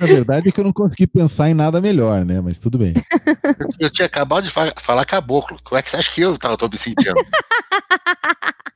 Na 0.00 0.06
verdade 0.06 0.48
é 0.48 0.52
que 0.52 0.60
eu 0.60 0.64
não 0.64 0.72
consegui 0.72 1.06
pensar 1.06 1.50
em 1.50 1.54
nada 1.54 1.80
melhor, 1.80 2.24
né? 2.24 2.40
Mas 2.40 2.58
tudo 2.58 2.78
bem. 2.78 2.94
Eu, 3.80 3.90
tinha 3.90 4.06
acabado 4.06 4.44
de 4.44 4.50
fa- 4.50 4.72
falar 4.76 5.04
caboclo. 5.04 5.58
Como 5.64 5.78
é 5.78 5.82
que 5.82 5.90
você 5.90 5.96
acha 5.96 6.10
que 6.12 6.20
eu 6.20 6.38
tava, 6.38 6.56
tô 6.56 6.68
me 6.68 6.78
sentindo? 6.78 7.14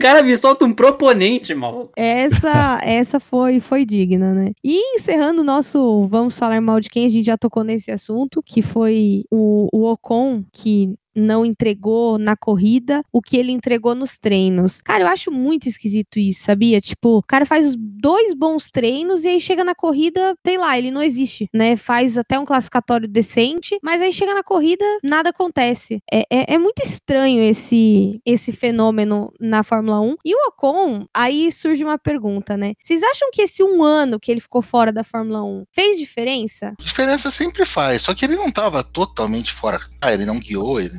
Cara 0.00 0.22
me 0.22 0.36
solta 0.36 0.64
um 0.64 0.72
proponente, 0.72 1.54
mal. 1.54 1.90
Essa, 1.94 2.80
essa 2.82 3.20
foi, 3.20 3.60
foi 3.60 3.84
digna, 3.84 4.32
né? 4.32 4.52
E 4.64 4.96
encerrando 4.96 5.42
o 5.42 5.44
nosso 5.44 6.08
Vamos 6.08 6.38
Falar 6.38 6.60
Mal 6.60 6.80
de 6.80 6.88
Quem, 6.88 7.06
a 7.06 7.10
gente 7.10 7.26
já 7.26 7.36
tocou 7.36 7.62
nesse 7.62 7.90
assunto, 7.90 8.42
que 8.44 8.62
foi 8.62 9.24
o, 9.30 9.68
o 9.72 9.90
Ocon, 9.90 10.42
que 10.52 10.94
não 11.14 11.44
entregou 11.44 12.18
na 12.18 12.36
corrida 12.36 13.02
o 13.12 13.20
que 13.20 13.36
ele 13.36 13.52
entregou 13.52 13.94
nos 13.94 14.18
treinos. 14.18 14.80
Cara, 14.82 15.04
eu 15.04 15.08
acho 15.08 15.30
muito 15.30 15.68
esquisito 15.68 16.18
isso, 16.18 16.44
sabia? 16.44 16.80
Tipo, 16.80 17.18
o 17.18 17.22
cara 17.22 17.44
faz 17.46 17.74
dois 17.76 18.34
bons 18.34 18.70
treinos 18.70 19.24
e 19.24 19.28
aí 19.28 19.40
chega 19.40 19.64
na 19.64 19.74
corrida, 19.74 20.34
sei 20.44 20.58
lá, 20.58 20.76
ele 20.76 20.90
não 20.90 21.02
existe, 21.02 21.48
né? 21.52 21.76
Faz 21.76 22.16
até 22.16 22.38
um 22.38 22.44
classificatório 22.44 23.08
decente, 23.08 23.78
mas 23.82 24.00
aí 24.00 24.12
chega 24.12 24.34
na 24.34 24.42
corrida, 24.42 24.84
nada 25.02 25.30
acontece. 25.30 26.00
É, 26.12 26.20
é, 26.30 26.54
é 26.54 26.58
muito 26.58 26.82
estranho 26.82 27.42
esse, 27.42 28.20
esse 28.24 28.52
fenômeno 28.52 29.32
na 29.40 29.62
Fórmula 29.62 30.00
1. 30.00 30.16
E 30.24 30.34
o 30.34 30.48
Ocon, 30.48 31.06
aí 31.14 31.50
surge 31.52 31.84
uma 31.84 31.98
pergunta, 31.98 32.56
né? 32.56 32.74
Vocês 32.82 33.02
acham 33.02 33.30
que 33.32 33.42
esse 33.42 33.62
um 33.62 33.82
ano 33.82 34.18
que 34.18 34.30
ele 34.30 34.40
ficou 34.40 34.62
fora 34.62 34.92
da 34.92 35.04
Fórmula 35.04 35.42
1 35.42 35.64
fez 35.72 35.98
diferença? 35.98 36.74
Diferença 36.78 37.30
sempre 37.30 37.64
faz, 37.64 38.02
só 38.02 38.14
que 38.14 38.24
ele 38.24 38.36
não 38.36 38.50
tava 38.50 38.82
totalmente 38.82 39.52
fora. 39.52 39.80
Ah, 40.00 40.12
ele 40.12 40.24
não 40.24 40.38
guiou, 40.38 40.80
ele 40.80 40.98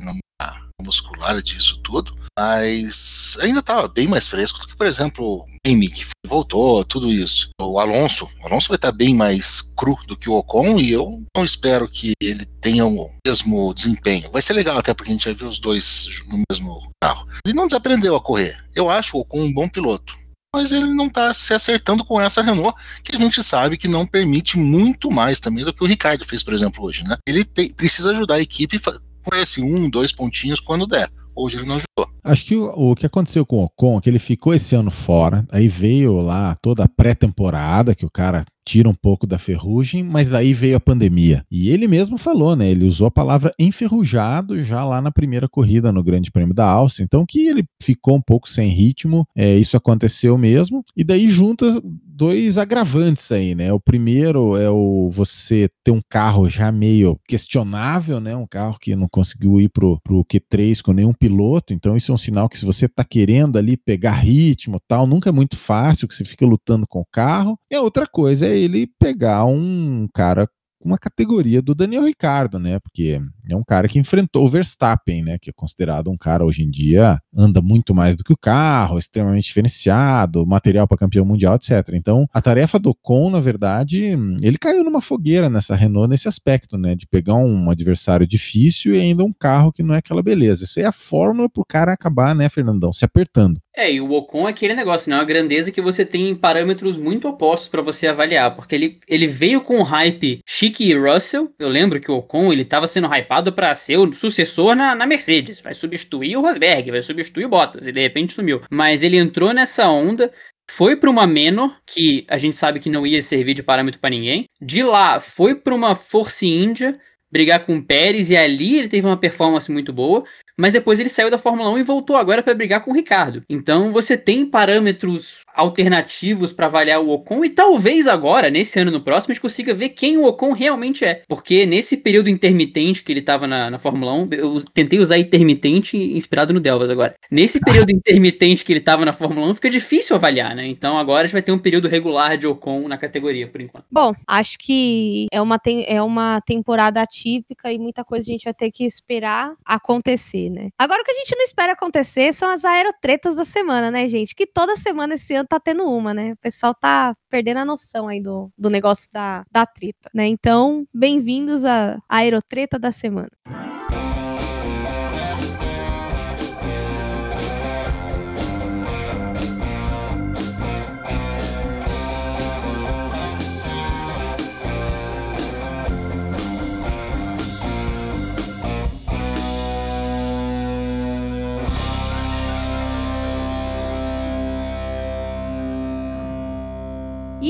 muscular 0.81 1.41
disso 1.41 1.79
tudo, 1.83 2.15
mas 2.37 3.37
ainda 3.41 3.61
tava 3.61 3.87
bem 3.87 4.07
mais 4.07 4.27
fresco 4.27 4.59
do 4.59 4.67
que, 4.67 4.75
por 4.75 4.87
exemplo, 4.87 5.45
Amy, 5.65 5.89
que 5.89 6.05
voltou, 6.25 6.83
tudo 6.83 7.11
isso. 7.11 7.49
O 7.61 7.79
Alonso, 7.79 8.29
o 8.41 8.47
Alonso 8.47 8.69
vai 8.69 8.77
estar 8.77 8.91
bem 8.91 9.13
mais 9.15 9.61
cru 9.61 9.97
do 10.07 10.17
que 10.17 10.29
o 10.29 10.33
Ocon 10.33 10.79
e 10.79 10.91
eu 10.91 11.23
não 11.35 11.45
espero 11.45 11.87
que 11.87 12.13
ele 12.21 12.45
tenha 12.45 12.85
o 12.85 13.11
mesmo 13.25 13.73
desempenho. 13.73 14.31
Vai 14.31 14.41
ser 14.41 14.53
legal 14.53 14.77
até 14.77 14.93
porque 14.93 15.11
a 15.11 15.13
gente 15.13 15.25
vai 15.25 15.33
ver 15.33 15.45
os 15.45 15.59
dois 15.59 16.07
no 16.27 16.41
mesmo 16.51 16.89
carro. 17.03 17.27
Ele 17.45 17.55
não 17.55 17.67
desaprendeu 17.67 18.15
a 18.15 18.21
correr. 18.21 18.57
Eu 18.75 18.89
acho 18.89 19.17
o 19.17 19.21
Ocon 19.21 19.41
um 19.41 19.53
bom 19.53 19.67
piloto. 19.69 20.19
Mas 20.53 20.73
ele 20.73 20.93
não 20.93 21.07
está 21.07 21.33
se 21.33 21.53
acertando 21.53 22.03
com 22.03 22.19
essa 22.19 22.41
Renault, 22.41 22.77
que 23.05 23.15
a 23.15 23.19
gente 23.19 23.41
sabe 23.41 23.77
que 23.77 23.87
não 23.87 24.05
permite 24.05 24.57
muito 24.57 25.09
mais 25.09 25.39
também 25.39 25.63
do 25.63 25.73
que 25.73 25.81
o 25.81 25.87
Ricardo 25.87 26.25
fez, 26.25 26.43
por 26.43 26.53
exemplo, 26.53 26.83
hoje, 26.83 27.05
né? 27.05 27.17
Ele 27.25 27.45
te- 27.45 27.73
precisa 27.73 28.11
ajudar 28.11 28.35
a 28.35 28.41
equipe 28.41 28.77
com 29.23 29.35
esse 29.35 29.61
um, 29.61 29.89
dois 29.89 30.11
pontinhos 30.11 30.59
quando 30.59 30.87
der. 30.87 31.09
Hoje 31.35 31.57
ele 31.57 31.65
não 31.65 31.75
ajudou. 31.75 32.13
Acho 32.23 32.45
que 32.45 32.55
o, 32.55 32.91
o 32.91 32.95
que 32.95 33.05
aconteceu 33.05 33.45
com 33.45 33.57
o 33.57 33.63
Ocon 33.63 33.97
é 33.97 34.01
que 34.01 34.09
ele 34.09 34.19
ficou 34.19 34.53
esse 34.53 34.75
ano 34.75 34.91
fora, 34.91 35.45
aí 35.49 35.67
veio 35.67 36.21
lá 36.21 36.55
toda 36.61 36.83
a 36.83 36.87
pré-temporada, 36.87 37.95
que 37.95 38.05
o 38.05 38.11
cara 38.11 38.45
tira 38.71 38.87
um 38.87 38.93
pouco 38.93 39.27
da 39.27 39.37
ferrugem, 39.37 40.01
mas 40.01 40.31
aí 40.33 40.53
veio 40.53 40.77
a 40.77 40.79
pandemia. 40.79 41.45
E 41.51 41.69
ele 41.69 41.89
mesmo 41.89 42.17
falou, 42.17 42.55
né? 42.55 42.71
Ele 42.71 42.85
usou 42.85 43.07
a 43.07 43.11
palavra 43.11 43.53
enferrujado 43.59 44.63
já 44.63 44.85
lá 44.85 45.01
na 45.01 45.11
primeira 45.11 45.49
corrida 45.49 45.91
no 45.91 46.01
Grande 46.01 46.31
Prêmio 46.31 46.55
da 46.55 46.65
Áustria. 46.65 47.03
Então 47.03 47.25
que 47.27 47.49
ele 47.49 47.65
ficou 47.81 48.15
um 48.15 48.21
pouco 48.21 48.47
sem 48.47 48.69
ritmo, 48.69 49.27
é, 49.35 49.57
isso 49.57 49.75
aconteceu 49.75 50.37
mesmo. 50.37 50.85
E 50.95 51.03
daí 51.03 51.27
junta 51.27 51.81
dois 51.83 52.57
agravantes 52.57 53.31
aí, 53.31 53.55
né? 53.55 53.73
O 53.73 53.79
primeiro 53.79 54.55
é 54.55 54.69
o 54.69 55.09
você 55.11 55.67
ter 55.83 55.91
um 55.91 56.01
carro 56.07 56.47
já 56.47 56.71
meio 56.71 57.19
questionável, 57.27 58.19
né? 58.19 58.35
Um 58.35 58.45
carro 58.45 58.77
que 58.79 58.95
não 58.95 59.07
conseguiu 59.09 59.59
ir 59.59 59.69
pro, 59.69 59.99
pro 60.03 60.23
Q3 60.23 60.81
com 60.81 60.93
nenhum 60.93 61.13
piloto. 61.13 61.73
Então 61.73 61.97
isso 61.97 62.11
é 62.11 62.15
um 62.15 62.19
sinal 62.19 62.47
que 62.47 62.59
se 62.59 62.65
você 62.65 62.87
tá 62.87 63.03
querendo 63.03 63.57
ali 63.57 63.75
pegar 63.75 64.13
ritmo 64.13 64.79
tal, 64.87 65.07
nunca 65.07 65.29
é 65.29 65.31
muito 65.33 65.57
fácil, 65.57 66.07
que 66.07 66.15
você 66.15 66.23
fica 66.23 66.45
lutando 66.45 66.85
com 66.87 67.01
o 67.01 67.07
carro. 67.11 67.57
E 67.71 67.75
a 67.75 67.81
outra 67.81 68.05
coisa 68.05 68.45
é 68.45 68.60
ele 68.61 68.87
pegar 68.99 69.45
um 69.45 70.07
cara 70.13 70.47
uma 70.83 70.97
categoria 70.97 71.61
do 71.61 71.75
Daniel 71.75 72.03
Ricardo, 72.03 72.59
né? 72.59 72.79
Porque 72.79 73.21
é 73.47 73.55
um 73.55 73.63
cara 73.63 73.87
que 73.87 73.99
enfrentou 73.99 74.45
o 74.45 74.49
Verstappen, 74.49 75.23
né? 75.23 75.37
Que 75.39 75.49
é 75.49 75.53
considerado 75.53 76.09
um 76.09 76.17
cara 76.17 76.45
hoje 76.45 76.63
em 76.63 76.69
dia 76.69 77.19
anda 77.35 77.61
muito 77.61 77.93
mais 77.93 78.15
do 78.15 78.23
que 78.23 78.33
o 78.33 78.37
carro, 78.37 78.97
extremamente 78.97 79.45
diferenciado, 79.45 80.45
material 80.45 80.87
para 80.87 80.97
campeão 80.97 81.25
mundial, 81.25 81.55
etc. 81.55 81.89
Então, 81.93 82.27
a 82.33 82.41
tarefa 82.41 82.79
do 82.79 82.89
Ocon, 82.89 83.29
na 83.29 83.39
verdade, 83.39 84.15
ele 84.41 84.57
caiu 84.57 84.83
numa 84.83 85.01
fogueira 85.01 85.49
nessa 85.49 85.75
Renault 85.75 86.09
nesse 86.09 86.27
aspecto, 86.27 86.77
né? 86.77 86.95
De 86.95 87.07
pegar 87.07 87.35
um 87.35 87.69
adversário 87.69 88.27
difícil 88.27 88.95
e 88.95 88.99
ainda 88.99 89.23
um 89.23 89.33
carro 89.33 89.71
que 89.71 89.83
não 89.83 89.95
é 89.95 89.99
aquela 89.99 90.23
beleza. 90.23 90.63
Isso 90.63 90.79
é 90.79 90.85
a 90.85 90.91
fórmula 90.91 91.49
pro 91.49 91.65
cara 91.65 91.93
acabar, 91.93 92.35
né, 92.35 92.49
Fernandão, 92.49 92.91
se 92.91 93.05
apertando. 93.05 93.61
É, 93.73 93.91
e 93.91 94.01
o 94.01 94.11
Ocon 94.11 94.47
é 94.47 94.51
aquele 94.51 94.73
negócio, 94.73 95.09
né? 95.09 95.15
Uma 95.15 95.23
grandeza 95.23 95.71
que 95.71 95.81
você 95.81 96.05
tem 96.05 96.35
parâmetros 96.35 96.97
muito 96.97 97.27
opostos 97.27 97.69
para 97.69 97.81
você 97.81 98.05
avaliar, 98.05 98.53
porque 98.53 98.75
ele, 98.75 98.99
ele 99.07 99.27
veio 99.27 99.61
com 99.61 99.79
o 99.79 99.83
hype 99.83 100.41
Chique 100.45 100.89
e 100.89 100.93
Russell. 100.93 101.53
Eu 101.57 101.69
lembro 101.69 101.99
que 101.99 102.11
o 102.11 102.17
Ocon 102.17 102.51
ele 102.51 102.63
estava 102.63 102.85
sendo 102.85 103.07
hypado 103.13 103.53
para 103.53 103.73
ser 103.73 103.97
o 103.97 104.11
sucessor 104.11 104.75
na, 104.75 104.93
na 104.93 105.07
Mercedes, 105.07 105.61
vai 105.61 105.73
substituir 105.73 106.35
o 106.35 106.41
Rosberg, 106.41 106.91
vai 106.91 107.01
substituir 107.01 107.45
o 107.45 107.49
Bottas, 107.49 107.87
e 107.87 107.93
de 107.93 108.01
repente 108.01 108.33
sumiu. 108.33 108.61
Mas 108.69 109.03
ele 109.03 109.17
entrou 109.17 109.53
nessa 109.53 109.89
onda. 109.89 110.31
Foi 110.69 110.95
para 110.95 111.09
uma 111.09 111.27
Menor, 111.27 111.77
que 111.85 112.25
a 112.29 112.37
gente 112.37 112.55
sabe 112.55 112.79
que 112.79 112.89
não 112.89 113.05
ia 113.05 113.21
servir 113.21 113.53
de 113.53 113.63
parâmetro 113.63 113.99
para 113.99 114.09
ninguém. 114.09 114.45
De 114.61 114.83
lá, 114.83 115.19
foi 115.19 115.55
para 115.55 115.75
uma 115.75 115.95
Force 115.95 116.45
India, 116.45 116.97
brigar 117.29 117.65
com 117.65 117.77
o 117.77 117.83
Pérez, 117.83 118.29
e 118.29 118.37
ali 118.37 118.77
ele 118.77 118.87
teve 118.87 119.05
uma 119.05 119.17
performance 119.17 119.71
muito 119.71 119.91
boa 119.91 120.23
mas 120.57 120.73
depois 120.73 120.99
ele 120.99 121.09
saiu 121.09 121.29
da 121.29 121.37
Fórmula 121.37 121.69
1 121.71 121.79
e 121.79 121.83
voltou 121.83 122.15
agora 122.15 122.43
para 122.43 122.53
brigar 122.53 122.83
com 122.83 122.91
o 122.91 122.93
Ricardo. 122.93 123.43
Então 123.49 123.91
você 123.91 124.17
tem 124.17 124.45
parâmetros 124.45 125.41
alternativos 125.55 126.51
para 126.51 126.67
avaliar 126.67 127.01
o 127.01 127.09
Ocon 127.09 127.43
e 127.45 127.49
talvez 127.49 128.07
agora, 128.07 128.49
nesse 128.49 128.79
ano 128.79 128.91
no 128.91 129.01
próximo, 129.01 129.31
a 129.31 129.33
gente 129.33 129.41
consiga 129.41 129.73
ver 129.73 129.89
quem 129.89 130.17
o 130.17 130.25
Ocon 130.25 130.53
realmente 130.53 131.05
é. 131.05 131.23
Porque 131.27 131.65
nesse 131.65 131.97
período 131.97 132.29
intermitente 132.29 133.03
que 133.03 133.11
ele 133.11 133.19
estava 133.19 133.47
na, 133.47 133.69
na 133.69 133.79
Fórmula 133.79 134.13
1, 134.13 134.27
eu 134.31 134.63
tentei 134.73 134.99
usar 134.99 135.17
intermitente 135.17 135.97
inspirado 135.97 136.53
no 136.53 136.59
Delvas 136.59 136.89
agora. 136.89 137.15
Nesse 137.29 137.59
período 137.59 137.91
intermitente 137.91 138.63
que 138.63 138.71
ele 138.71 138.79
estava 138.79 139.05
na 139.05 139.13
Fórmula 139.13 139.47
1, 139.47 139.55
fica 139.55 139.69
difícil 139.69 140.15
avaliar, 140.15 140.55
né? 140.55 140.67
Então 140.67 140.97
agora 140.97 141.21
a 141.21 141.25
gente 141.25 141.33
vai 141.33 141.41
ter 141.41 141.51
um 141.51 141.59
período 141.59 141.87
regular 141.87 142.37
de 142.37 142.47
Ocon 142.47 142.87
na 142.87 142.97
categoria, 142.97 143.47
por 143.47 143.61
enquanto. 143.61 143.85
Bom, 143.91 144.13
acho 144.27 144.57
que 144.57 145.27
é 145.31 145.41
uma, 145.41 145.59
é 145.87 146.01
uma 146.01 146.41
temporada 146.41 147.01
atípica 147.01 147.71
e 147.71 147.77
muita 147.77 148.03
coisa 148.03 148.29
a 148.29 148.31
gente 148.31 148.43
vai 148.45 148.53
ter 148.53 148.71
que 148.71 148.85
esperar 148.85 149.53
acontecer, 149.65 150.49
né? 150.49 150.69
Agora 150.77 151.01
o 151.01 151.05
que 151.05 151.11
a 151.11 151.15
gente 151.15 151.35
não 151.35 151.43
espera 151.43 151.73
acontecer 151.73 152.33
são 152.33 152.49
as 152.49 152.63
aerotretas 152.65 153.35
da 153.35 153.45
semana, 153.45 153.91
né, 153.91 154.07
gente? 154.07 154.35
Que 154.35 154.45
toda 154.45 154.75
semana 154.75 155.15
esse 155.15 155.33
ano 155.33 155.40
tá 155.45 155.59
tendo 155.59 155.85
uma, 155.85 156.13
né? 156.13 156.33
O 156.33 156.37
pessoal 156.37 156.73
tá 156.73 157.15
perdendo 157.29 157.57
a 157.57 157.65
noção 157.65 158.07
aí 158.07 158.21
do, 158.21 158.51
do 158.57 158.69
negócio 158.69 159.09
da, 159.11 159.43
da 159.51 159.65
treta, 159.65 160.09
né? 160.13 160.27
Então, 160.27 160.85
bem-vindos 160.93 161.65
à 161.65 161.97
aerotreta 162.09 162.79
da 162.79 162.91
semana. 162.91 163.29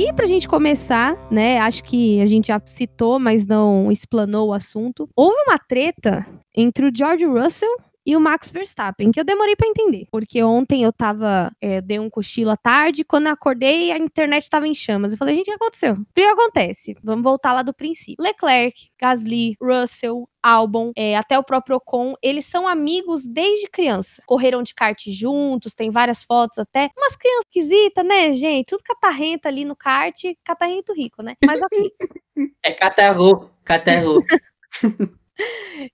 E 0.04 0.12
pra 0.12 0.26
gente 0.26 0.50
começar, 0.50 1.16
né, 1.30 1.60
acho 1.60 1.84
que 1.84 2.20
a 2.24 2.26
gente 2.26 2.48
já 2.48 2.60
citou, 2.66 3.20
mas 3.20 3.46
não 3.46 3.92
explanou 3.92 4.50
o 4.50 4.54
assunto. 4.54 5.08
Houve 5.16 5.38
uma 5.48 5.60
treta 5.60 6.26
entre 6.58 6.88
o 6.88 6.92
George 6.92 7.24
Russell 7.26 7.70
e 8.06 8.16
o 8.16 8.20
Max 8.20 8.52
Verstappen, 8.52 9.12
que 9.12 9.20
eu 9.20 9.24
demorei 9.24 9.56
para 9.56 9.68
entender. 9.68 10.08
Porque 10.12 10.42
ontem 10.44 10.84
eu 10.84 10.92
tava, 10.92 11.52
é, 11.62 11.82
dei 11.82 12.00
um 12.00 12.10
cochilo 12.10 12.52
à 12.52 12.58
tarde, 12.58 13.04
quando 13.04 13.28
eu 13.28 13.34
acordei, 13.34 13.92
a 13.92 13.98
internet 13.98 14.50
tava 14.50 14.68
em 14.68 14.74
chamas. 14.74 15.12
Eu 15.12 15.18
falei, 15.18 15.36
gente, 15.36 15.50
o 15.50 15.52
que 15.52 15.64
aconteceu? 15.64 15.94
O 15.94 16.06
que 16.14 16.22
acontece? 16.22 16.96
Vamos 17.04 17.24
voltar 17.24 17.54
lá 17.54 17.62
do 17.62 17.74
princípio. 17.74 18.24
Leclerc, 18.24 18.90
Gasly, 19.00 19.56
Russell, 19.62 20.28
Albon, 20.42 20.92
é, 20.96 21.16
até 21.16 21.38
o 21.38 21.44
próprio 21.44 21.78
Ocon, 21.78 22.16
eles 22.22 22.46
são 22.46 22.68
amigos 22.68 23.28
desde 23.28 23.68
criança. 23.68 24.24
Correram 24.26 24.64
de 24.64 24.74
kart 24.74 25.00
juntos, 25.10 25.76
tem 25.76 25.92
várias 25.92 26.24
fotos 26.24 26.58
até. 26.58 26.90
Umas 26.98 27.16
crianças 27.16 27.46
esquisitas, 27.48 28.06
né, 28.06 28.34
gente? 28.34 28.68
Tudo 28.68 28.84
catarrenta 28.84 29.48
ali 29.50 29.64
no 29.64 29.76
kart, 29.76 30.20
catarrento 30.44 30.94
rico, 30.94 31.22
né? 31.22 31.36
Mas 31.46 31.62
ok. 31.62 31.92
é 32.64 32.72
catarro, 32.72 33.52
catarro. 33.64 34.24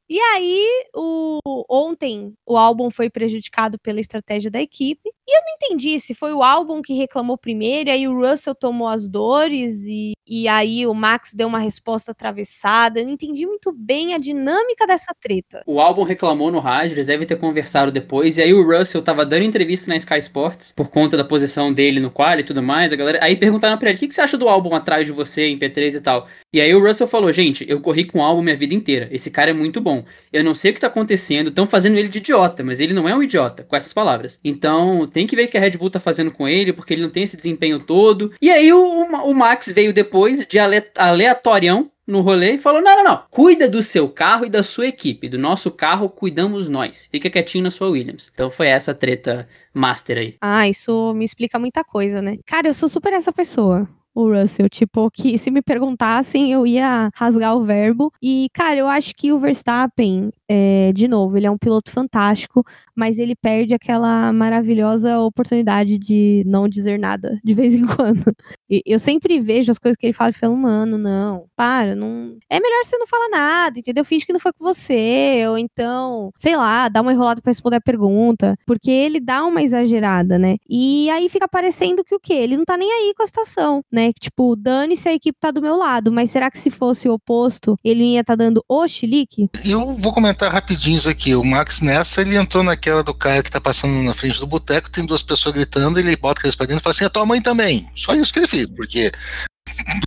E 0.09 0.19
aí, 0.19 0.67
o, 0.95 1.39
ontem, 1.69 2.33
o 2.45 2.57
álbum 2.57 2.89
foi 2.89 3.09
prejudicado 3.09 3.79
pela 3.79 3.99
estratégia 3.99 4.51
da 4.51 4.61
equipe. 4.61 5.09
E 5.27 5.37
eu 5.37 5.41
não 5.45 5.53
entendi 5.55 5.99
se 5.99 6.15
foi 6.15 6.31
o 6.31 6.41
álbum 6.41 6.81
que 6.81 6.93
reclamou 6.93 7.37
primeiro, 7.37 7.89
e 7.89 7.91
aí 7.91 8.07
o 8.07 8.17
Russell 8.17 8.55
tomou 8.55 8.87
as 8.87 9.09
dores, 9.09 9.83
e, 9.85 10.13
e 10.25 10.47
aí 10.47 10.87
o 10.87 10.93
Max 10.93 11.33
deu 11.33 11.49
uma 11.49 11.59
resposta 11.59 12.11
atravessada. 12.11 13.01
Eu 13.01 13.05
não 13.05 13.11
entendi 13.11 13.45
muito 13.45 13.73
bem 13.73 14.13
a 14.13 14.17
dinâmica 14.17 14.87
dessa 14.87 15.13
treta. 15.19 15.63
O 15.65 15.81
álbum 15.81 16.03
reclamou 16.03 16.49
no 16.49 16.59
rádio, 16.59 16.95
eles 16.95 17.07
devem 17.07 17.27
ter 17.27 17.35
conversado 17.35 17.91
depois, 17.91 18.37
e 18.37 18.41
aí 18.41 18.53
o 18.53 18.65
Russell 18.65 19.01
tava 19.01 19.25
dando 19.25 19.43
entrevista 19.43 19.89
na 19.89 19.97
Sky 19.97 20.17
Sports, 20.19 20.71
por 20.73 20.89
conta 20.89 21.17
da 21.17 21.25
posição 21.25 21.73
dele 21.73 21.99
no 21.99 22.09
qual 22.09 22.39
e 22.39 22.43
tudo 22.43 22.63
mais. 22.63 22.93
A 22.93 22.95
galera, 22.95 23.19
aí 23.21 23.35
perguntaram 23.35 23.77
pra 23.77 23.89
ele: 23.89 23.97
o 23.97 23.99
que, 23.99 24.07
que 24.07 24.13
você 24.13 24.21
acha 24.21 24.37
do 24.37 24.47
álbum 24.47 24.73
atrás 24.73 25.05
de 25.05 25.11
você 25.11 25.47
em 25.47 25.59
P3 25.59 25.95
e 25.95 26.01
tal? 26.01 26.27
E 26.53 26.61
aí 26.61 26.73
o 26.73 26.85
Russell 26.85 27.07
falou: 27.07 27.31
gente, 27.31 27.65
eu 27.69 27.81
corri 27.81 28.05
com 28.05 28.19
o 28.19 28.23
álbum 28.23 28.41
minha 28.41 28.55
vida 28.55 28.73
inteira. 28.73 29.09
Esse 29.11 29.29
cara 29.29 29.51
é 29.51 29.53
muito 29.53 29.81
bom. 29.81 30.05
Eu 30.31 30.43
não 30.43 30.55
sei 30.55 30.71
o 30.71 30.73
que 30.73 30.79
tá 30.79 30.87
acontecendo, 30.87 31.49
estão 31.49 31.67
fazendo 31.67 31.97
ele 31.97 32.07
de 32.07 32.19
idiota, 32.19 32.63
mas 32.63 32.79
ele 32.79 32.93
não 32.93 33.07
é 33.07 33.15
um 33.15 33.23
idiota, 33.23 33.63
com 33.63 33.75
essas 33.75 33.93
palavras. 33.93 34.39
Então, 34.43 35.07
tem 35.17 35.25
que 35.25 35.35
ver 35.35 35.45
o 35.45 35.47
que 35.47 35.57
a 35.57 35.61
Red 35.61 35.71
Bull 35.71 35.89
tá 35.89 35.99
fazendo 35.99 36.29
com 36.29 36.47
ele, 36.47 36.71
porque 36.71 36.93
ele 36.93 37.01
não 37.01 37.09
tem 37.09 37.23
esse 37.23 37.35
desempenho 37.35 37.79
todo. 37.79 38.31
E 38.39 38.51
aí 38.51 38.71
o, 38.71 38.79
o 38.79 39.33
Max 39.33 39.71
veio 39.73 39.91
depois 39.91 40.45
de 40.45 40.59
aleatorião 40.59 41.89
no 42.05 42.21
rolê 42.21 42.53
e 42.53 42.57
falou: 42.59 42.83
não, 42.83 42.97
não, 42.97 43.03
não. 43.03 43.23
Cuida 43.31 43.67
do 43.67 43.81
seu 43.81 44.07
carro 44.07 44.45
e 44.45 44.49
da 44.49 44.61
sua 44.61 44.85
equipe. 44.85 45.27
Do 45.27 45.39
nosso 45.39 45.71
carro 45.71 46.07
cuidamos 46.07 46.69
nós. 46.69 47.09
Fica 47.11 47.31
quietinho 47.31 47.63
na 47.63 47.71
sua 47.71 47.89
Williams. 47.89 48.29
Então 48.31 48.51
foi 48.51 48.67
essa 48.67 48.93
treta 48.93 49.47
master 49.73 50.19
aí. 50.19 50.35
Ah, 50.39 50.67
isso 50.67 51.13
me 51.15 51.25
explica 51.25 51.57
muita 51.57 51.83
coisa, 51.83 52.21
né? 52.21 52.37
Cara, 52.45 52.67
eu 52.67 52.73
sou 52.73 52.87
super 52.87 53.11
essa 53.11 53.33
pessoa 53.33 53.89
o 54.17 54.33
Russell. 54.33 54.67
Tipo, 54.67 55.11
que 55.11 55.37
se 55.37 55.51
me 55.51 55.61
perguntassem, 55.61 56.51
eu 56.51 56.65
ia 56.65 57.09
rasgar 57.13 57.55
o 57.55 57.63
verbo. 57.63 58.11
E, 58.21 58.49
cara, 58.51 58.79
eu 58.79 58.87
acho 58.87 59.13
que 59.15 59.31
o 59.31 59.39
Verstappen, 59.39 60.31
é, 60.49 60.91
de 60.93 61.07
novo, 61.07 61.37
ele 61.37 61.45
é 61.45 61.51
um 61.51 61.57
piloto 61.57 61.91
fantástico, 61.91 62.65
mas 62.95 63.19
ele 63.19 63.35
perde 63.35 63.75
aquela 63.75 64.33
maravilhosa 64.33 65.19
oportunidade 65.19 65.99
de 65.99 66.43
não 66.47 66.67
dizer 66.67 66.97
nada 66.97 67.39
de 67.43 67.53
vez 67.53 67.75
em 67.75 67.85
quando. 67.95 68.33
E 68.69 68.81
eu 68.85 68.97
sempre 68.97 69.39
vejo 69.39 69.69
as 69.69 69.77
coisas 69.77 69.95
que 69.95 70.05
ele 70.05 70.13
fala 70.13 70.31
e 70.31 70.33
falo, 70.33 70.57
mano, 70.57 70.97
não, 70.97 71.45
para, 71.55 71.95
não. 71.95 72.37
É 72.49 72.59
melhor 72.59 72.83
você 72.83 72.97
não 72.97 73.05
falar 73.05 73.29
nada, 73.29 73.79
entendeu? 73.79 74.03
Finge 74.03 74.25
que 74.25 74.33
não 74.33 74.39
foi 74.39 74.51
com 74.53 74.63
você, 74.65 75.45
ou 75.47 75.57
então, 75.59 76.31
sei 76.35 76.55
lá, 76.57 76.89
dá 76.89 77.01
uma 77.01 77.13
enrolada 77.13 77.41
pra 77.41 77.51
responder 77.51 77.77
a 77.77 77.81
pergunta. 77.81 78.57
Porque 78.65 78.89
ele 78.89 79.19
dá 79.19 79.45
uma 79.45 79.61
exagerada, 79.61 80.39
né? 80.39 80.57
E 80.67 81.09
aí 81.11 81.29
fica 81.29 81.47
parecendo 81.47 82.03
que 82.03 82.15
o 82.15 82.19
quê? 82.19 82.33
Ele 82.33 82.57
não 82.57 82.65
tá 82.65 82.75
nem 82.77 82.91
aí 82.91 83.13
com 83.15 83.23
a 83.23 83.25
situação, 83.27 83.81
né? 83.91 84.06
Tipo, 84.13 84.55
dane-se 84.55 85.07
a 85.07 85.13
equipe 85.13 85.37
tá 85.39 85.51
do 85.51 85.61
meu 85.61 85.75
lado, 85.75 86.11
mas 86.11 86.31
será 86.31 86.49
que 86.49 86.57
se 86.57 86.69
fosse 86.69 87.07
o 87.07 87.13
oposto, 87.13 87.77
ele 87.83 88.03
ia 88.03 88.21
estar 88.21 88.33
tá 88.33 88.43
dando 88.43 88.63
o 88.67 88.87
chilique? 88.87 89.49
Eu 89.65 89.93
vou 89.93 90.13
comentar 90.13 90.51
rapidinho 90.51 90.97
isso 90.97 91.09
aqui. 91.09 91.35
O 91.35 91.43
Max 91.43 91.81
nessa, 91.81 92.21
ele 92.21 92.35
entrou 92.35 92.63
naquela 92.63 93.03
do 93.03 93.13
cara 93.13 93.43
que 93.43 93.51
tá 93.51 93.61
passando 93.61 93.93
na 94.03 94.13
frente 94.13 94.39
do 94.39 94.47
boteco, 94.47 94.89
tem 94.89 95.05
duas 95.05 95.21
pessoas 95.21 95.55
gritando, 95.55 95.99
ele 95.99 96.15
bota 96.15 96.39
aqueles 96.39 96.55
pra 96.55 96.65
dentro 96.65 96.81
e 96.81 96.83
fala 96.83 96.91
assim: 96.91 97.05
a 97.05 97.09
tua 97.09 97.25
mãe 97.25 97.41
também. 97.41 97.87
Só 97.95 98.13
isso 98.13 98.31
que 98.31 98.39
ele 98.39 98.47
fez, 98.47 98.67
porque 98.67 99.11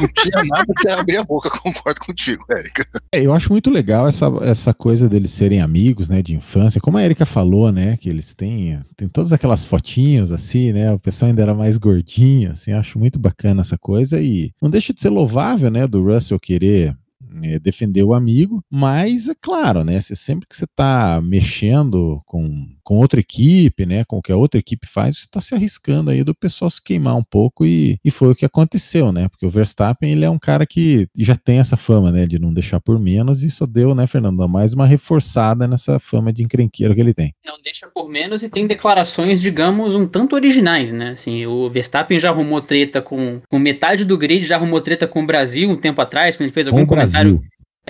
não 0.00 0.08
tinha 0.08 0.44
nada 0.44 0.72
que 0.80 0.88
abrir 0.88 1.16
a 1.16 1.24
boca, 1.24 1.50
concordo 1.58 2.00
contigo, 2.00 2.44
Érica. 2.50 2.86
É, 3.12 3.24
eu 3.24 3.32
acho 3.32 3.50
muito 3.50 3.70
legal 3.70 4.06
essa, 4.08 4.26
essa 4.42 4.74
coisa 4.74 5.08
deles 5.08 5.30
serem 5.30 5.60
amigos, 5.60 6.08
né, 6.08 6.22
de 6.22 6.34
infância. 6.34 6.80
Como 6.80 6.96
a 6.98 7.02
Érica 7.02 7.26
falou, 7.26 7.70
né, 7.72 7.96
que 7.96 8.08
eles 8.08 8.34
têm, 8.34 8.80
têm 8.96 9.08
todas 9.08 9.32
aquelas 9.32 9.64
fotinhos 9.64 10.32
assim, 10.32 10.72
né, 10.72 10.92
o 10.92 10.98
pessoal 10.98 11.28
ainda 11.28 11.42
era 11.42 11.54
mais 11.54 11.78
gordinho, 11.78 12.50
assim, 12.50 12.72
acho 12.72 12.98
muito 12.98 13.18
bacana 13.18 13.60
essa 13.60 13.78
coisa 13.78 14.20
e 14.20 14.52
não 14.60 14.70
deixa 14.70 14.92
de 14.92 15.00
ser 15.00 15.10
louvável, 15.10 15.70
né, 15.70 15.86
do 15.86 16.02
Russell 16.02 16.38
querer 16.38 16.96
é, 17.42 17.58
defender 17.58 18.02
o 18.02 18.14
amigo, 18.14 18.62
mas 18.70 19.28
é 19.28 19.34
claro, 19.40 19.84
né? 19.84 20.00
Sempre 20.00 20.46
que 20.48 20.56
você 20.56 20.64
está 20.64 21.20
mexendo 21.22 22.20
com, 22.26 22.68
com 22.82 22.98
outra 22.98 23.20
equipe, 23.20 23.86
né? 23.86 24.04
Com 24.04 24.18
o 24.18 24.22
que 24.22 24.32
a 24.32 24.36
outra 24.36 24.58
equipe 24.58 24.86
faz, 24.86 25.18
você 25.18 25.24
está 25.24 25.40
se 25.40 25.54
arriscando 25.54 26.10
aí 26.10 26.22
do 26.22 26.34
pessoal 26.34 26.70
se 26.70 26.82
queimar 26.82 27.16
um 27.16 27.24
pouco 27.24 27.64
e, 27.64 27.98
e 28.04 28.10
foi 28.10 28.30
o 28.30 28.34
que 28.34 28.44
aconteceu, 28.44 29.12
né? 29.12 29.28
Porque 29.28 29.46
o 29.46 29.50
Verstappen 29.50 30.10
ele 30.10 30.24
é 30.24 30.30
um 30.30 30.38
cara 30.38 30.66
que 30.66 31.08
já 31.16 31.36
tem 31.36 31.58
essa 31.58 31.76
fama, 31.76 32.10
né? 32.10 32.26
De 32.26 32.38
não 32.38 32.52
deixar 32.52 32.80
por 32.80 32.98
menos 32.98 33.42
e 33.42 33.50
só 33.50 33.66
deu, 33.66 33.94
né, 33.94 34.06
Fernando, 34.06 34.48
mais 34.48 34.72
uma 34.72 34.86
reforçada 34.86 35.68
nessa 35.68 35.98
fama 35.98 36.32
de 36.32 36.42
encrenqueiro 36.42 36.94
que 36.94 37.00
ele 37.00 37.14
tem. 37.14 37.34
Não 37.44 37.60
deixa 37.62 37.86
por 37.86 38.08
menos 38.08 38.42
e 38.42 38.48
tem 38.48 38.66
declarações, 38.66 39.40
digamos, 39.40 39.94
um 39.94 40.06
tanto 40.06 40.34
originais, 40.34 40.92
né? 40.92 41.10
Assim, 41.10 41.46
o 41.46 41.68
Verstappen 41.70 42.18
já 42.18 42.30
arrumou 42.30 42.60
treta 42.60 43.00
com, 43.00 43.40
com 43.48 43.58
metade 43.58 44.04
do 44.04 44.16
grid, 44.18 44.44
já 44.44 44.56
arrumou 44.56 44.80
treta 44.80 45.06
com 45.06 45.22
o 45.22 45.26
Brasil 45.26 45.70
um 45.70 45.76
tempo 45.76 46.00
atrás, 46.00 46.36
quando 46.36 46.42
ele 46.42 46.52
fez 46.52 46.66
algum 46.66 46.86
comentário 46.86 47.29
Brasil. 47.29 47.29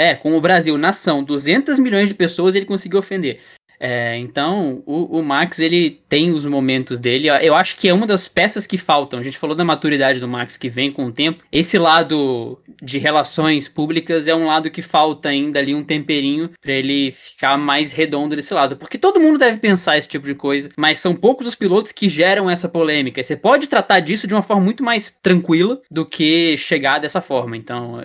É, 0.00 0.14
com 0.14 0.34
o 0.34 0.40
Brasil, 0.40 0.78
nação, 0.78 1.22
200 1.22 1.78
milhões 1.78 2.08
de 2.08 2.14
pessoas 2.14 2.54
ele 2.54 2.64
conseguiu 2.64 2.98
ofender. 2.98 3.38
É, 3.82 4.18
então, 4.18 4.82
o, 4.84 5.18
o, 5.18 5.22
Max, 5.22 5.58
ele 5.58 6.02
tem 6.06 6.32
os 6.32 6.44
momentos 6.44 7.00
dele. 7.00 7.28
Eu 7.28 7.54
acho 7.54 7.76
que 7.76 7.88
é 7.88 7.94
uma 7.94 8.06
das 8.06 8.28
peças 8.28 8.66
que 8.66 8.76
faltam. 8.76 9.18
A 9.18 9.22
gente 9.22 9.38
falou 9.38 9.56
da 9.56 9.64
maturidade 9.64 10.20
do 10.20 10.28
Max 10.28 10.58
que 10.58 10.68
vem 10.68 10.92
com 10.92 11.06
o 11.06 11.12
tempo. 11.12 11.42
Esse 11.50 11.78
lado 11.78 12.60
de 12.82 12.98
relações 12.98 13.68
públicas 13.68 14.28
é 14.28 14.34
um 14.34 14.46
lado 14.46 14.70
que 14.70 14.82
falta 14.82 15.30
ainda 15.30 15.58
ali 15.58 15.74
um 15.74 15.82
temperinho 15.82 16.50
para 16.60 16.72
ele 16.72 17.10
ficar 17.10 17.56
mais 17.56 17.90
redondo 17.90 18.36
desse 18.36 18.52
lado. 18.52 18.76
Porque 18.76 18.98
todo 18.98 19.18
mundo 19.18 19.38
deve 19.38 19.56
pensar 19.58 19.96
esse 19.96 20.08
tipo 20.08 20.26
de 20.26 20.34
coisa, 20.34 20.68
mas 20.76 20.98
são 20.98 21.14
poucos 21.14 21.46
os 21.46 21.54
pilotos 21.54 21.90
que 21.90 22.06
geram 22.06 22.50
essa 22.50 22.68
polêmica. 22.68 23.22
Você 23.22 23.34
pode 23.34 23.66
tratar 23.66 24.00
disso 24.00 24.26
de 24.26 24.34
uma 24.34 24.42
forma 24.42 24.62
muito 24.62 24.84
mais 24.84 25.08
tranquila 25.22 25.80
do 25.90 26.04
que 26.04 26.54
chegar 26.58 26.98
dessa 26.98 27.22
forma. 27.22 27.56
Então, 27.56 28.02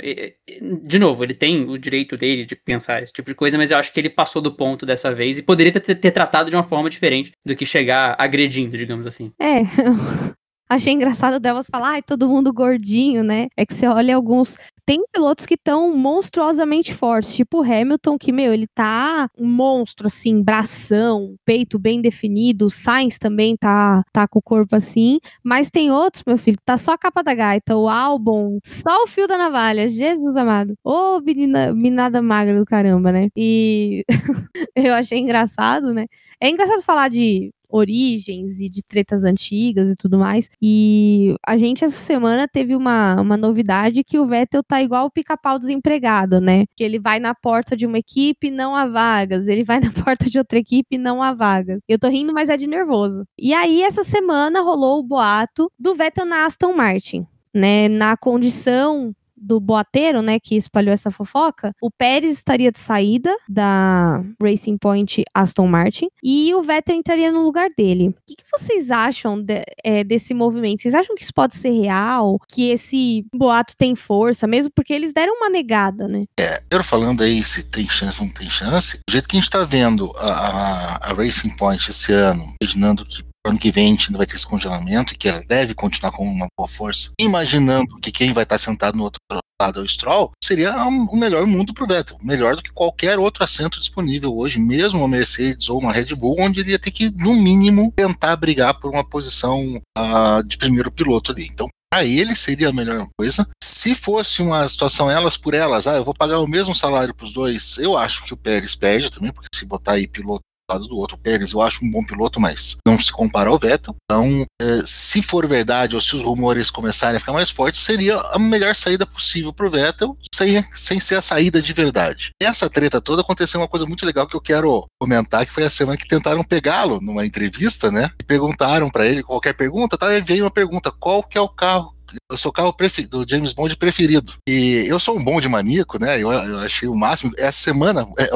de 0.84 1.00
novo, 1.00 1.22
ele 1.22 1.34
tem 1.34 1.70
o 1.70 1.78
direito 1.78 2.16
dele 2.16 2.46
de 2.46 2.56
pensar 2.56 3.04
esse 3.04 3.12
tipo 3.12 3.30
de 3.30 3.36
coisa, 3.36 3.58
mas 3.58 3.72
eu 3.72 3.78
acho 3.78 3.92
que 3.92 4.00
ele 4.00 4.10
passou 4.10 4.42
do 4.42 4.54
ponto 4.54 4.86
dessa 4.86 5.14
vez 5.14 5.38
e 5.38 5.42
poderia 5.42 5.65
poderia 5.72 5.82
ter, 5.82 5.96
ter 5.96 6.12
tratado 6.12 6.50
de 6.50 6.56
uma 6.56 6.64
forma 6.64 6.90
diferente 6.90 7.32
do 7.46 7.56
que 7.56 7.66
chegar 7.66 8.16
agredindo, 8.20 8.78
digamos 8.78 9.08
assim. 9.08 9.32
É, 9.40 9.62
Achei 10.68 10.94
engraçado 10.94 11.40
delas 11.40 11.68
falar, 11.72 11.92
ai, 11.92 12.02
todo 12.02 12.28
mundo 12.28 12.52
gordinho, 12.52 13.24
né? 13.24 13.48
É 13.56 13.66
que 13.66 13.74
você 13.74 13.86
olha 13.88 14.16
alguns. 14.16 14.58
Tem 14.84 15.04
pilotos 15.12 15.46
que 15.46 15.54
estão 15.54 15.96
monstruosamente 15.96 16.94
fortes, 16.94 17.36
tipo 17.36 17.60
o 17.60 17.64
Hamilton, 17.64 18.18
que, 18.18 18.32
meu, 18.32 18.52
ele 18.54 18.68
tá 18.68 19.30
um 19.38 19.48
monstro, 19.48 20.08
assim, 20.08 20.42
bração, 20.42 21.36
peito 21.46 21.78
bem 21.78 22.02
definido. 22.02 22.66
O 22.66 22.70
Sainz 22.70 23.20
também 23.20 23.56
tá, 23.56 24.04
tá 24.12 24.28
com 24.28 24.40
o 24.40 24.42
corpo 24.42 24.76
assim. 24.76 25.20
Mas 25.44 25.70
tem 25.70 25.92
outros, 25.92 26.24
meu 26.26 26.38
filho, 26.38 26.58
que 26.58 26.64
tá 26.66 26.78
só 26.78 26.94
a 26.94 26.98
capa 26.98 27.22
da 27.24 27.34
gaita, 27.34 27.76
o 27.76 27.88
álbum, 27.88 28.60
só 28.64 29.04
o 29.04 29.08
fio 29.08 29.28
da 29.28 29.38
navalha. 29.38 29.88
Jesus 29.88 30.36
amado. 30.36 30.76
Ô, 30.84 31.20
menina, 31.20 31.74
minada 31.74 32.22
magra 32.22 32.58
do 32.58 32.66
caramba, 32.66 33.12
né? 33.12 33.30
E 33.36 34.04
eu 34.76 34.94
achei 34.96 35.20
engraçado, 35.20 35.94
né? 35.94 36.06
É 36.40 36.50
engraçado 36.50 36.82
falar 36.84 37.10
de 37.10 37.52
origens 37.76 38.60
e 38.60 38.70
de 38.70 38.82
tretas 38.82 39.24
antigas 39.24 39.90
e 39.90 39.96
tudo 39.96 40.18
mais. 40.18 40.50
E 40.62 41.36
a 41.46 41.58
gente 41.58 41.84
essa 41.84 42.00
semana 42.00 42.48
teve 42.48 42.76
uma, 42.76 43.20
uma 43.20 43.36
novidade 43.36 44.04
que 44.04 44.18
o 44.18 44.26
Vettel 44.26 44.64
tá 44.64 44.82
igual 44.82 45.06
o 45.06 45.12
pica-pau 45.12 45.60
desempregado, 45.60 46.40
né? 46.40 46.66
Que 46.76 46.84
ele 46.84 47.00
vai 47.00 47.20
na 47.20 47.36
porta 47.36 47.76
de 47.76 47.86
uma 47.86 47.98
equipe, 47.98 48.50
não 48.50 48.76
há 48.76 48.86
vagas. 48.86 49.48
Ele 49.48 49.64
vai 49.64 49.80
na 49.82 49.92
porta 49.92 50.30
de 50.30 50.38
outra 50.38 50.58
equipe, 50.58 50.98
não 50.98 51.22
há 51.22 51.34
vagas. 51.34 51.80
Eu 51.88 52.00
tô 52.00 52.08
rindo, 52.08 52.34
mas 52.34 52.50
é 52.50 52.58
de 52.58 52.68
nervoso. 52.68 53.26
E 53.38 53.54
aí, 53.54 53.84
essa 53.84 54.04
semana 54.04 54.62
rolou 54.62 55.00
o 55.00 55.04
boato 55.04 55.72
do 55.78 55.94
Vettel 55.96 56.26
na 56.26 56.46
Aston 56.46 56.74
Martin. 56.74 57.26
Né, 57.54 57.88
na 57.88 58.18
condição 58.18 59.16
do 59.36 59.60
boateiro, 59.60 60.22
né, 60.22 60.40
que 60.40 60.56
espalhou 60.56 60.94
essa 60.94 61.12
fofoca, 61.12 61.72
o 61.82 61.90
Pérez 61.92 62.32
estaria 62.32 62.72
de 62.72 62.80
saída 62.80 63.36
da 63.48 64.24
Racing 64.42 64.78
Point 64.78 65.24
Aston 65.34 65.68
Martin 65.68 66.08
e 66.24 66.54
o 66.54 66.62
Vettel 66.62 66.96
entraria 66.96 67.32
no 67.32 67.44
lugar 67.44 67.70
dele. 67.78 68.10
O 68.10 68.14
que, 68.26 68.36
que 68.36 68.44
vocês 68.52 68.92
acham 68.92 69.42
de, 69.42 69.64
é, 69.84 70.04
desse 70.04 70.34
movimento? 70.34 70.82
Vocês 70.82 70.96
acham 70.96 71.16
que 71.16 71.24
isso 71.24 71.34
pode 71.34 71.56
ser 71.56 71.72
real? 71.72 72.40
Que 72.48 72.70
esse 72.70 73.26
boato 73.34 73.76
tem 73.78 73.96
força, 73.96 74.48
mesmo 74.48 74.72
porque 74.76 74.94
eles 74.94 75.14
deram 75.14 75.36
uma 75.36 75.50
negada, 75.50 76.08
né? 76.08 76.26
É, 76.40 76.62
eu 76.70 76.84
falando 76.84 77.24
aí 77.24 77.44
se 77.44 77.64
tem 77.64 77.88
chance 77.88 78.22
ou 78.22 78.28
não 78.28 78.34
tem 78.34 78.50
chance, 78.50 79.00
do 79.08 79.12
jeito 79.12 79.28
que 79.28 79.36
a 79.36 79.40
gente 79.40 79.50
tá 79.50 79.64
vendo 79.64 80.12
a, 80.18 80.30
a, 80.30 80.96
a 81.10 81.14
Racing 81.14 81.56
Point 81.56 81.90
esse 81.90 82.14
ano, 82.14 82.54
imaginando 82.62 83.06
que 83.06 83.24
ano 83.46 83.60
que 83.60 83.72
vem 83.72 83.88
a 83.88 83.90
gente 83.92 84.08
ainda 84.08 84.18
vai 84.18 84.28
ter 84.28 84.36
esse 84.36 84.48
congelamento 84.48 85.14
e 85.14 85.18
que 85.18 85.30
ela 85.30 85.44
deve 85.48 85.74
continuar 85.74 86.12
com 86.12 86.26
uma 86.26 86.48
boa 86.58 86.68
força, 86.68 87.12
imaginando 87.20 88.00
que 88.00 88.12
quem 88.12 88.34
vai 88.34 88.44
estar 88.44 88.58
sentado 88.58 88.98
no 88.98 89.04
outro 89.04 89.20
disputado 89.30 89.80
ao 89.80 89.88
Stroll, 89.88 90.32
seria 90.44 90.76
o 90.86 91.16
melhor 91.16 91.46
mundo 91.46 91.74
para 91.74 91.84
o 91.84 91.88
Vettel, 91.88 92.18
melhor 92.22 92.56
do 92.56 92.64
que 92.64 92.72
qualquer 92.72 93.18
outro 93.18 93.44
assento 93.44 93.80
disponível 93.80 94.36
hoje, 94.36 94.60
mesmo 94.60 95.00
uma 95.00 95.08
Mercedes 95.08 95.70
ou 95.70 95.80
uma 95.80 95.94
Red 95.94 96.14
Bull, 96.16 96.36
onde 96.40 96.60
ele 96.60 96.72
ia 96.72 96.80
ter 96.80 96.92
que, 96.92 97.10
no 97.10 97.34
mínimo, 97.34 97.94
tentar 97.96 98.36
brigar 98.36 98.74
por 98.80 98.92
uma 98.92 99.08
posição 99.08 99.82
uh, 99.98 100.44
de 100.46 100.58
primeiro 100.58 100.92
piloto 100.92 101.32
ali. 101.32 101.48
Então, 101.48 101.70
para 101.90 102.04
ele 102.04 102.36
seria 102.36 102.70
a 102.70 102.74
melhor 102.74 103.08
coisa. 103.18 103.48
Se 103.64 103.96
fosse 103.96 104.42
uma 104.42 104.68
situação 104.68 105.10
elas 105.10 105.38
por 105.38 105.54
elas, 105.54 105.88
ah, 105.88 105.94
eu 105.94 106.04
vou 106.04 106.14
pagar 106.14 106.40
o 106.40 106.48
mesmo 106.48 106.76
salário 106.76 107.14
para 107.14 107.26
os 107.26 107.32
dois, 107.32 107.78
eu 107.78 107.98
acho 107.98 108.26
que 108.26 108.34
o 108.34 108.38
Pérez 108.38 108.76
perde 108.76 109.10
também, 109.10 109.32
porque 109.32 109.48
se 109.56 109.66
botar 109.66 109.94
aí 109.94 110.08
piloto 110.08 110.44
lado 110.70 110.88
do 110.88 110.98
outro. 110.98 111.18
Pérez 111.18 111.52
eu 111.52 111.62
acho 111.62 111.86
um 111.86 111.90
bom 111.90 112.04
piloto, 112.04 112.40
mas 112.40 112.78
não 112.86 113.00
se 113.00 113.12
compara 113.12 113.50
ao 113.50 113.58
Vettel. 113.58 113.96
Então, 114.04 114.46
é, 114.62 114.82
se 114.86 115.22
for 115.22 115.48
verdade 115.48 115.96
ou 115.96 116.02
se 116.02 116.16
os 116.16 116.22
rumores 116.22 116.70
começarem 116.70 117.18
a 117.18 117.20
ficar 117.20 117.34
mais 117.34 117.50
fortes, 117.50 117.82
seria 117.82 118.18
a 118.18 118.40
melhor 118.40 118.76
saída 118.76 119.06
possível 119.06 119.54
para 119.54 119.68
o 119.68 119.70
Vettel, 119.70 120.18
sem, 120.34 120.64
sem 120.74 121.00
ser 121.00 121.16
a 121.16 121.22
saída 121.22 121.62
de 121.62 121.74
verdade. 121.74 122.32
Essa 122.42 122.70
treta 122.70 123.02
toda 123.02 123.22
aconteceu 123.22 123.60
uma 123.60 123.68
coisa 123.68 123.86
muito 123.86 124.06
legal 124.06 124.28
que 124.28 124.36
eu 124.36 124.42
quero 124.42 124.86
comentar, 125.00 125.46
que 125.46 125.54
foi 125.54 125.64
a 125.64 125.70
semana 125.70 125.98
que 125.98 126.08
tentaram 126.08 126.44
pegá-lo 126.44 127.00
numa 127.02 127.26
entrevista, 127.26 127.92
né? 127.92 128.10
E 128.20 128.24
perguntaram 128.24 128.90
para 128.90 129.06
ele 129.06 129.24
qualquer 129.24 129.54
pergunta, 129.54 129.98
tá? 129.98 130.14
E 130.14 130.22
veio 130.22 130.46
uma 130.46 130.52
pergunta: 130.52 130.92
qual 130.92 131.24
que 131.24 131.38
é 131.38 131.42
o 131.42 131.50
carro 131.50 131.96
eu 132.30 132.38
sou 132.38 132.50
o 132.50 132.54
carro 132.54 132.76
do 133.10 133.26
James 133.28 133.54
Bond 133.54 133.76
preferido. 133.78 134.34
E 134.48 134.86
eu 134.88 135.00
sou 135.00 135.18
um 135.18 135.24
Bond 135.24 135.48
maníaco, 135.48 136.00
né? 136.00 136.22
Eu, 136.22 136.32
eu 136.32 136.60
achei 136.60 136.88
o 136.88 136.96
máximo. 136.96 137.32
Essa 137.38 137.62
semana, 137.62 138.08
é, 138.18 138.30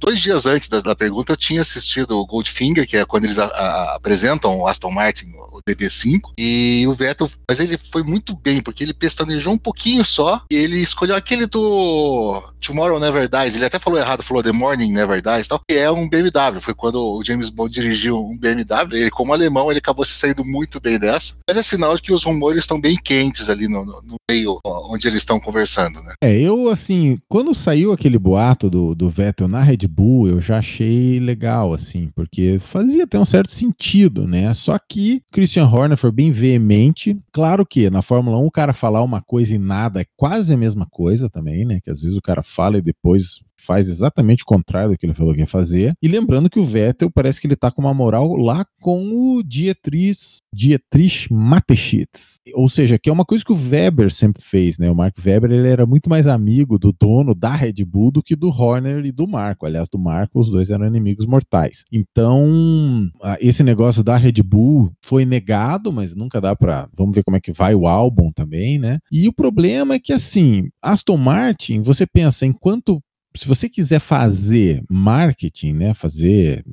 dois 0.00 0.18
dias 0.18 0.46
antes 0.46 0.68
da, 0.68 0.80
da, 0.80 0.96
pergunta, 0.96 1.32
eu 1.32 1.36
tinha 1.36 1.60
assistido 1.60 2.18
o 2.18 2.26
Goldfinger, 2.26 2.86
que 2.86 2.96
é 2.96 3.04
quando 3.04 3.24
eles 3.24 3.38
a, 3.38 3.44
a, 3.44 3.96
apresentam 3.96 4.58
o 4.58 4.66
Aston 4.66 4.90
Martin, 4.90 5.32
o 5.52 5.60
DB5, 5.62 6.20
e 6.38 6.84
o 6.88 6.94
Vettel, 6.94 7.30
mas 7.48 7.60
ele 7.60 7.76
foi 7.76 8.02
muito 8.02 8.34
bem, 8.34 8.62
porque 8.62 8.82
ele 8.82 8.94
pestanejou 8.94 9.52
um 9.52 9.58
pouquinho 9.58 10.04
só, 10.04 10.42
e 10.50 10.56
ele 10.56 10.78
escolheu 10.78 11.14
aquele 11.14 11.46
do 11.46 12.42
Tomorrow 12.60 12.98
Never 12.98 13.28
Dies, 13.28 13.54
ele 13.54 13.66
até 13.66 13.78
falou 13.78 13.98
errado, 13.98 14.22
falou 14.22 14.42
The 14.42 14.52
Morning 14.52 14.92
Never 14.92 15.20
Dies, 15.20 15.46
tal, 15.46 15.60
que 15.68 15.76
é 15.76 15.90
um 15.90 16.08
BMW, 16.08 16.60
foi 16.60 16.74
quando 16.74 16.96
o 16.96 17.22
James 17.22 17.50
Bond 17.50 17.72
dirigiu 17.72 18.18
um 18.18 18.36
BMW, 18.36 18.96
ele 18.96 19.10
como 19.10 19.34
alemão, 19.34 19.70
ele 19.70 19.78
acabou 19.78 20.04
se 20.04 20.14
saindo 20.14 20.44
muito 20.44 20.80
bem 20.80 20.98
dessa, 20.98 21.36
mas 21.46 21.58
é 21.58 21.62
sinal 21.62 21.94
de 21.94 22.02
que 22.02 22.12
os 22.12 22.24
rumores 22.24 22.60
estão 22.60 22.80
bem 22.80 22.96
quentes 23.02 23.48
ali 23.48 23.68
no, 23.68 23.84
no, 23.84 24.14
meio 24.30 24.60
onde 24.64 25.08
eles 25.08 25.18
estão 25.18 25.40
conversando, 25.40 26.02
né? 26.02 26.14
É, 26.22 26.38
eu, 26.38 26.68
assim, 26.68 27.18
quando 27.28 27.54
saiu 27.54 27.92
aquele 27.92 28.18
boato 28.18 28.70
do, 28.70 28.94
do 28.94 29.10
Vettel 29.10 29.48
na 29.48 29.62
Red 29.62 29.88
Bull 29.88 30.28
eu 30.28 30.40
já 30.40 30.58
achei 30.58 31.18
legal, 31.18 31.72
assim, 31.72 32.10
porque 32.14 32.58
fazia 32.58 33.04
até 33.04 33.18
um 33.18 33.24
certo 33.24 33.52
sentido, 33.52 34.26
né? 34.26 34.52
Só 34.54 34.78
que 34.78 35.22
Christian 35.32 35.66
Horner 35.66 35.96
foi 35.96 36.12
bem 36.12 36.30
veemente. 36.30 37.18
Claro 37.32 37.66
que 37.66 37.90
na 37.90 38.02
Fórmula 38.02 38.38
1 38.38 38.46
o 38.46 38.50
cara 38.50 38.72
falar 38.72 39.02
uma 39.02 39.20
coisa 39.20 39.54
e 39.54 39.58
nada 39.58 40.00
é 40.00 40.06
quase 40.16 40.54
a 40.54 40.56
mesma 40.56 40.86
coisa 40.86 41.28
também, 41.28 41.64
né? 41.64 41.80
Que 41.82 41.90
às 41.90 42.00
vezes 42.00 42.16
o 42.16 42.22
cara 42.22 42.42
fala 42.42 42.78
e 42.78 42.82
depois 42.82 43.40
faz 43.60 43.88
exatamente 43.88 44.42
o 44.42 44.46
contrário 44.46 44.90
do 44.90 44.98
que 44.98 45.06
ele 45.06 45.14
falou 45.14 45.34
que 45.34 45.40
ia 45.40 45.46
fazer. 45.46 45.94
E 46.02 46.08
lembrando 46.08 46.50
que 46.50 46.58
o 46.58 46.64
Vettel 46.64 47.10
parece 47.10 47.40
que 47.40 47.46
ele 47.46 47.56
tá 47.56 47.70
com 47.70 47.82
uma 47.82 47.94
moral 47.94 48.36
lá 48.36 48.64
com 48.80 49.10
o 49.12 49.42
Dietrich, 49.42 50.38
Dietrich 50.52 51.32
Mateschitz. 51.32 52.38
Ou 52.54 52.68
seja, 52.68 52.98
que 52.98 53.08
é 53.08 53.12
uma 53.12 53.24
coisa 53.24 53.44
que 53.44 53.52
o 53.52 53.56
Weber 53.56 54.10
sempre 54.10 54.42
fez, 54.42 54.78
né? 54.78 54.90
O 54.90 54.94
Mark 54.94 55.16
Webber 55.24 55.50
ele 55.50 55.68
era 55.68 55.86
muito 55.86 56.08
mais 56.08 56.26
amigo 56.26 56.78
do 56.78 56.92
dono 56.92 57.34
da 57.34 57.54
Red 57.54 57.84
Bull 57.84 58.10
do 58.10 58.22
que 58.22 58.34
do 58.34 58.48
Horner 58.48 59.04
e 59.04 59.12
do 59.12 59.26
Marco. 59.26 59.66
Aliás, 59.66 59.88
do 59.88 59.98
Marco, 59.98 60.40
os 60.40 60.50
dois 60.50 60.70
eram 60.70 60.86
inimigos 60.86 61.26
mortais. 61.26 61.84
Então, 61.92 63.10
esse 63.40 63.62
negócio 63.62 64.02
da 64.02 64.16
Red 64.16 64.42
Bull 64.42 64.90
foi 65.02 65.24
negado, 65.24 65.92
mas 65.92 66.14
nunca 66.14 66.40
dá 66.40 66.54
para. 66.56 66.88
Vamos 66.96 67.14
ver 67.14 67.22
como 67.22 67.36
é 67.36 67.40
que 67.40 67.52
vai 67.52 67.74
o 67.74 67.86
álbum 67.86 68.32
também, 68.32 68.78
né? 68.78 68.98
E 69.10 69.28
o 69.28 69.32
problema 69.32 69.94
é 69.94 69.98
que, 69.98 70.12
assim, 70.12 70.68
Aston 70.82 71.16
Martin, 71.16 71.82
você 71.82 72.06
pensa, 72.06 72.46
enquanto 72.46 73.00
se 73.34 73.46
você 73.46 73.68
quiser 73.68 74.00
fazer 74.00 74.82
marketing, 74.88 75.72
né, 75.72 75.94
fazer 75.94 76.64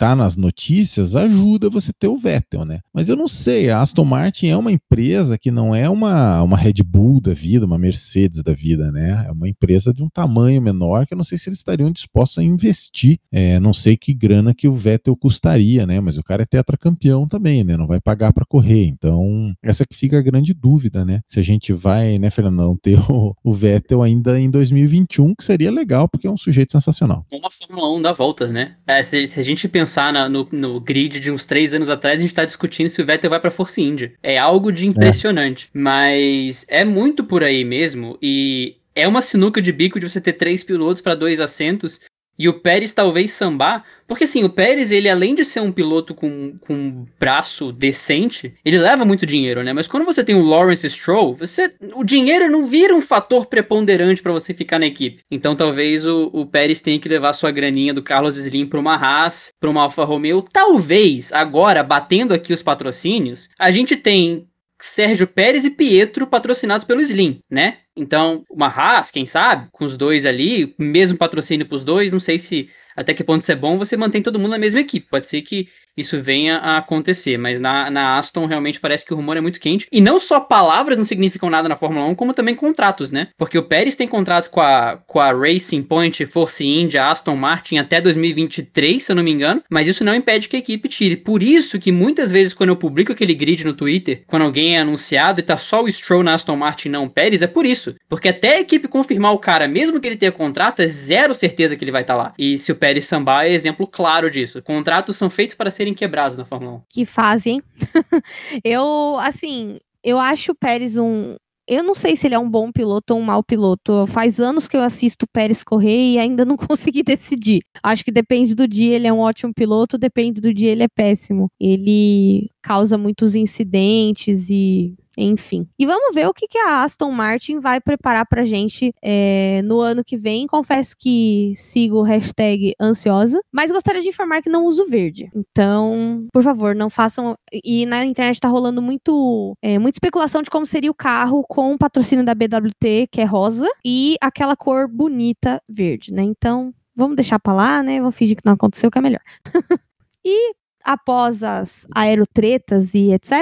tá 0.00 0.16
nas 0.16 0.34
notícias, 0.34 1.14
ajuda 1.14 1.68
você 1.68 1.92
ter 1.92 2.08
o 2.08 2.16
Vettel, 2.16 2.64
né? 2.64 2.80
Mas 2.90 3.10
eu 3.10 3.16
não 3.16 3.28
sei, 3.28 3.68
a 3.68 3.82
Aston 3.82 4.06
Martin 4.06 4.46
é 4.46 4.56
uma 4.56 4.72
empresa 4.72 5.36
que 5.36 5.50
não 5.50 5.74
é 5.74 5.90
uma, 5.90 6.42
uma 6.42 6.56
Red 6.56 6.82
Bull 6.82 7.20
da 7.20 7.34
vida, 7.34 7.66
uma 7.66 7.76
Mercedes 7.76 8.42
da 8.42 8.54
vida, 8.54 8.90
né? 8.90 9.26
É 9.28 9.30
uma 9.30 9.46
empresa 9.46 9.92
de 9.92 10.02
um 10.02 10.08
tamanho 10.08 10.62
menor 10.62 11.06
que 11.06 11.12
eu 11.12 11.18
não 11.18 11.24
sei 11.24 11.36
se 11.36 11.50
eles 11.50 11.58
estariam 11.58 11.92
dispostos 11.92 12.38
a 12.38 12.42
investir. 12.42 13.18
É, 13.30 13.60
não 13.60 13.74
sei 13.74 13.94
que 13.94 14.14
grana 14.14 14.54
que 14.54 14.66
o 14.66 14.72
Vettel 14.72 15.14
custaria, 15.14 15.86
né? 15.86 16.00
Mas 16.00 16.16
o 16.16 16.22
cara 16.22 16.44
é 16.44 16.46
tetracampeão 16.46 17.28
também, 17.28 17.62
né? 17.62 17.76
Não 17.76 17.86
vai 17.86 18.00
pagar 18.00 18.32
para 18.32 18.46
correr. 18.46 18.86
Então, 18.86 19.52
essa 19.62 19.84
que 19.84 19.94
fica 19.94 20.18
a 20.18 20.22
grande 20.22 20.54
dúvida, 20.54 21.04
né? 21.04 21.20
Se 21.28 21.38
a 21.38 21.42
gente 21.42 21.74
vai, 21.74 22.18
né, 22.18 22.30
Fernandão, 22.30 22.74
ter 22.74 22.98
o, 23.10 23.36
o 23.44 23.52
Vettel 23.52 24.02
ainda 24.02 24.40
em 24.40 24.48
2021, 24.50 25.34
que 25.34 25.44
seria 25.44 25.70
legal, 25.70 26.08
porque 26.08 26.26
é 26.26 26.30
um 26.30 26.38
sujeito 26.38 26.72
sensacional. 26.72 27.26
Uma 27.30 27.50
Fórmula 27.50 27.94
1 27.98 28.00
dá 28.00 28.12
voltas, 28.12 28.50
né? 28.50 28.76
É, 28.86 29.02
se, 29.02 29.28
se 29.28 29.38
a 29.38 29.42
gente 29.42 29.49
pensar 29.68 29.90
pensar 29.90 30.12
na, 30.12 30.28
no, 30.28 30.48
no, 30.52 30.80
grid 30.80 31.18
de 31.20 31.30
uns 31.30 31.44
três 31.44 31.74
anos 31.74 31.88
atrás, 31.88 32.18
a 32.18 32.22
gente 32.22 32.34
tá 32.34 32.44
discutindo 32.44 32.88
se 32.88 33.02
o 33.02 33.06
Vettel 33.06 33.30
vai 33.30 33.40
pra 33.40 33.50
Força 33.50 33.80
India. 33.80 34.12
É 34.22 34.38
algo 34.38 34.70
de 34.72 34.86
impressionante. 34.86 35.66
É. 35.66 35.78
Mas 35.78 36.64
é 36.68 36.84
muito 36.84 37.24
por 37.24 37.42
aí 37.42 37.64
mesmo. 37.64 38.18
E 38.22 38.76
é 38.94 39.06
uma 39.06 39.22
sinuca 39.22 39.60
de 39.60 39.72
bico 39.72 39.98
de 39.98 40.08
você 40.08 40.20
ter 40.20 40.34
três 40.34 40.62
pilotos 40.62 41.00
para 41.00 41.14
dois 41.14 41.40
assentos 41.40 42.00
e 42.40 42.48
o 42.48 42.54
Pérez 42.54 42.94
talvez 42.94 43.32
sambar, 43.32 43.84
porque 44.08 44.24
assim, 44.24 44.42
o 44.42 44.48
Pérez, 44.48 44.90
ele 44.90 45.10
além 45.10 45.34
de 45.34 45.44
ser 45.44 45.60
um 45.60 45.70
piloto 45.70 46.14
com, 46.14 46.54
com 46.58 46.72
um 46.72 47.06
braço 47.18 47.70
decente, 47.70 48.54
ele 48.64 48.78
leva 48.78 49.04
muito 49.04 49.26
dinheiro, 49.26 49.62
né? 49.62 49.74
Mas 49.74 49.86
quando 49.86 50.06
você 50.06 50.24
tem 50.24 50.34
o 50.34 50.42
Lawrence 50.42 50.88
Stroll, 50.88 51.34
você, 51.34 51.70
o 51.94 52.02
dinheiro 52.02 52.50
não 52.50 52.66
vira 52.66 52.94
um 52.94 53.02
fator 53.02 53.44
preponderante 53.44 54.22
para 54.22 54.32
você 54.32 54.54
ficar 54.54 54.78
na 54.78 54.86
equipe. 54.86 55.22
Então 55.30 55.54
talvez 55.54 56.06
o, 56.06 56.30
o 56.32 56.46
Pérez 56.46 56.80
tenha 56.80 56.98
que 56.98 57.10
levar 57.10 57.34
sua 57.34 57.50
graninha 57.50 57.92
do 57.92 58.02
Carlos 58.02 58.38
Slim 58.38 58.64
para 58.64 58.80
uma 58.80 58.94
Haas, 58.94 59.52
para 59.60 59.68
uma 59.68 59.82
Alfa 59.82 60.04
Romeo. 60.04 60.40
Talvez, 60.40 61.34
agora, 61.34 61.82
batendo 61.82 62.32
aqui 62.32 62.54
os 62.54 62.62
patrocínios, 62.62 63.50
a 63.58 63.70
gente 63.70 63.98
tem 63.98 64.48
Sérgio 64.80 65.26
Pérez 65.26 65.66
e 65.66 65.70
Pietro 65.70 66.26
patrocinados 66.26 66.84
pelo 66.84 67.02
Slim, 67.02 67.42
né? 67.50 67.78
Então, 67.96 68.44
uma 68.50 68.66
Haas, 68.66 69.10
quem 69.10 69.26
sabe, 69.26 69.68
com 69.72 69.84
os 69.84 69.96
dois 69.96 70.24
ali, 70.24 70.74
mesmo 70.78 71.18
patrocínio 71.18 71.66
para 71.66 71.76
os 71.76 71.84
dois, 71.84 72.12
não 72.12 72.20
sei 72.20 72.38
se 72.38 72.70
até 72.96 73.14
que 73.14 73.24
ponto 73.24 73.42
isso 73.42 73.52
é 73.52 73.56
bom, 73.56 73.78
você 73.78 73.96
mantém 73.96 74.22
todo 74.22 74.38
mundo 74.38 74.50
na 74.50 74.58
mesma 74.58 74.80
equipe. 74.80 75.08
Pode 75.08 75.26
ser 75.26 75.42
que 75.42 75.68
isso 75.96 76.20
venha 76.20 76.56
a 76.58 76.78
acontecer. 76.78 77.36
Mas 77.38 77.60
na, 77.60 77.90
na 77.90 78.18
Aston 78.18 78.46
realmente 78.46 78.80
parece 78.80 79.04
que 79.04 79.12
o 79.12 79.16
rumor 79.16 79.36
é 79.36 79.40
muito 79.40 79.60
quente. 79.60 79.86
E 79.90 80.00
não 80.00 80.18
só 80.18 80.40
palavras 80.40 80.98
não 80.98 81.04
significam 81.04 81.50
nada 81.50 81.68
na 81.68 81.76
Fórmula 81.76 82.06
1, 82.06 82.14
como 82.14 82.34
também 82.34 82.54
contratos, 82.54 83.10
né? 83.10 83.28
Porque 83.36 83.58
o 83.58 83.62
Pérez 83.62 83.94
tem 83.94 84.08
contrato 84.08 84.50
com 84.50 84.60
a, 84.60 84.98
com 85.06 85.18
a 85.18 85.32
Racing 85.32 85.82
Point, 85.82 86.26
Force 86.26 86.66
India, 86.66 87.06
Aston 87.06 87.36
Martin 87.36 87.78
até 87.78 88.00
2023, 88.00 89.02
se 89.02 89.12
eu 89.12 89.16
não 89.16 89.22
me 89.22 89.30
engano. 89.30 89.62
Mas 89.70 89.88
isso 89.88 90.04
não 90.04 90.14
impede 90.14 90.48
que 90.48 90.56
a 90.56 90.60
equipe 90.60 90.88
tire. 90.88 91.16
Por 91.16 91.42
isso 91.42 91.78
que 91.78 91.92
muitas 91.92 92.30
vezes 92.30 92.54
quando 92.54 92.70
eu 92.70 92.76
publico 92.76 93.12
aquele 93.12 93.34
grid 93.34 93.64
no 93.64 93.74
Twitter, 93.74 94.22
quando 94.26 94.42
alguém 94.42 94.76
é 94.76 94.80
anunciado 94.80 95.40
e 95.40 95.42
tá 95.42 95.56
só 95.56 95.82
o 95.82 95.90
Stroll 95.90 96.22
na 96.22 96.34
Aston 96.34 96.56
Martin 96.56 96.88
não 96.90 97.04
o 97.04 97.10
Pérez, 97.10 97.42
é 97.42 97.46
por 97.46 97.64
isso. 97.64 97.79
Porque 98.08 98.28
até 98.28 98.56
a 98.56 98.60
equipe 98.60 98.88
confirmar 98.88 99.32
o 99.32 99.38
cara, 99.38 99.68
mesmo 99.68 100.00
que 100.00 100.06
ele 100.06 100.16
tenha 100.16 100.32
contrato, 100.32 100.82
é 100.82 100.86
zero 100.86 101.34
certeza 101.34 101.76
que 101.76 101.84
ele 101.84 101.92
vai 101.92 102.02
estar 102.02 102.14
tá 102.14 102.22
lá. 102.22 102.34
E 102.38 102.58
se 102.58 102.72
o 102.72 102.76
Pérez 102.76 103.06
sambar 103.06 103.46
é 103.46 103.52
exemplo 103.52 103.86
claro 103.86 104.30
disso. 104.30 104.62
Contratos 104.62 105.16
são 105.16 105.30
feitos 105.30 105.54
para 105.54 105.70
serem 105.70 105.94
quebrados 105.94 106.36
na 106.36 106.44
Fórmula 106.44 106.76
1. 106.76 106.82
Que 106.88 107.06
fazem. 107.06 107.62
eu, 108.64 109.16
assim, 109.20 109.78
eu 110.02 110.18
acho 110.18 110.52
o 110.52 110.54
Pérez 110.54 110.96
um. 110.96 111.36
Eu 111.68 111.84
não 111.84 111.94
sei 111.94 112.16
se 112.16 112.26
ele 112.26 112.34
é 112.34 112.38
um 112.38 112.50
bom 112.50 112.72
piloto 112.72 113.14
ou 113.14 113.20
um 113.20 113.22
mau 113.22 113.44
piloto. 113.44 114.04
Faz 114.08 114.40
anos 114.40 114.66
que 114.66 114.76
eu 114.76 114.82
assisto 114.82 115.24
o 115.24 115.28
Pérez 115.32 115.62
correr 115.62 116.14
e 116.14 116.18
ainda 116.18 116.44
não 116.44 116.56
consegui 116.58 117.02
decidir. 117.02 117.60
Acho 117.80 118.04
que 118.04 118.10
depende 118.10 118.56
do 118.56 118.66
dia, 118.66 118.96
ele 118.96 119.06
é 119.06 119.12
um 119.12 119.20
ótimo 119.20 119.54
piloto, 119.54 119.96
depende 119.96 120.40
do 120.40 120.52
dia, 120.52 120.70
ele 120.70 120.82
é 120.82 120.88
péssimo. 120.88 121.48
Ele 121.60 122.50
causa 122.60 122.98
muitos 122.98 123.36
incidentes 123.36 124.50
e 124.50 124.96
enfim. 125.24 125.68
E 125.78 125.86
vamos 125.86 126.14
ver 126.14 126.26
o 126.26 126.34
que, 126.34 126.48
que 126.48 126.58
a 126.58 126.82
Aston 126.82 127.10
Martin 127.10 127.60
vai 127.60 127.80
preparar 127.80 128.26
pra 128.26 128.44
gente 128.44 128.92
é, 129.02 129.60
no 129.64 129.80
ano 129.80 130.02
que 130.04 130.16
vem. 130.16 130.46
Confesso 130.46 130.94
que 130.98 131.52
sigo 131.56 131.98
o 131.98 132.02
hashtag 132.02 132.74
ansiosa, 132.80 133.40
mas 133.52 133.70
gostaria 133.70 134.00
de 134.00 134.08
informar 134.08 134.42
que 134.42 134.50
não 134.50 134.64
uso 134.64 134.86
verde. 134.86 135.30
Então, 135.34 136.26
por 136.32 136.42
favor, 136.42 136.74
não 136.74 136.88
façam. 136.88 137.36
E 137.52 137.86
na 137.86 138.04
internet 138.04 138.40
tá 138.40 138.48
rolando 138.48 138.80
muito, 138.80 139.56
é, 139.62 139.78
muita 139.78 139.96
especulação 139.96 140.42
de 140.42 140.50
como 140.50 140.66
seria 140.66 140.90
o 140.90 140.94
carro 140.94 141.44
com 141.48 141.74
o 141.74 141.78
patrocínio 141.78 142.24
da 142.24 142.34
BWT, 142.34 143.08
que 143.10 143.20
é 143.20 143.24
rosa, 143.24 143.68
e 143.84 144.16
aquela 144.20 144.56
cor 144.56 144.88
bonita 144.88 145.62
verde, 145.68 146.12
né? 146.12 146.22
Então, 146.22 146.72
vamos 146.94 147.16
deixar 147.16 147.38
pra 147.38 147.52
lá, 147.52 147.82
né? 147.82 147.98
Vamos 147.98 148.14
fingir 148.14 148.36
que 148.36 148.44
não 148.44 148.54
aconteceu, 148.54 148.90
que 148.90 148.98
é 148.98 149.02
melhor. 149.02 149.22
e 150.24 150.54
após 150.84 151.42
as 151.42 151.86
aerotretas 151.94 152.94
e 152.94 153.12
etc., 153.12 153.32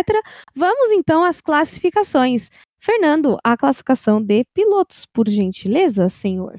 vamos 0.55 0.91
então 0.91 1.25
às 1.25 1.41
classificações. 1.41 2.51
Fernando, 2.79 3.39
a 3.45 3.57
classificação 3.57 4.23
de 4.23 4.45
pilotos, 4.55 5.05
por 5.13 5.29
gentileza, 5.29 6.09
senhor. 6.09 6.59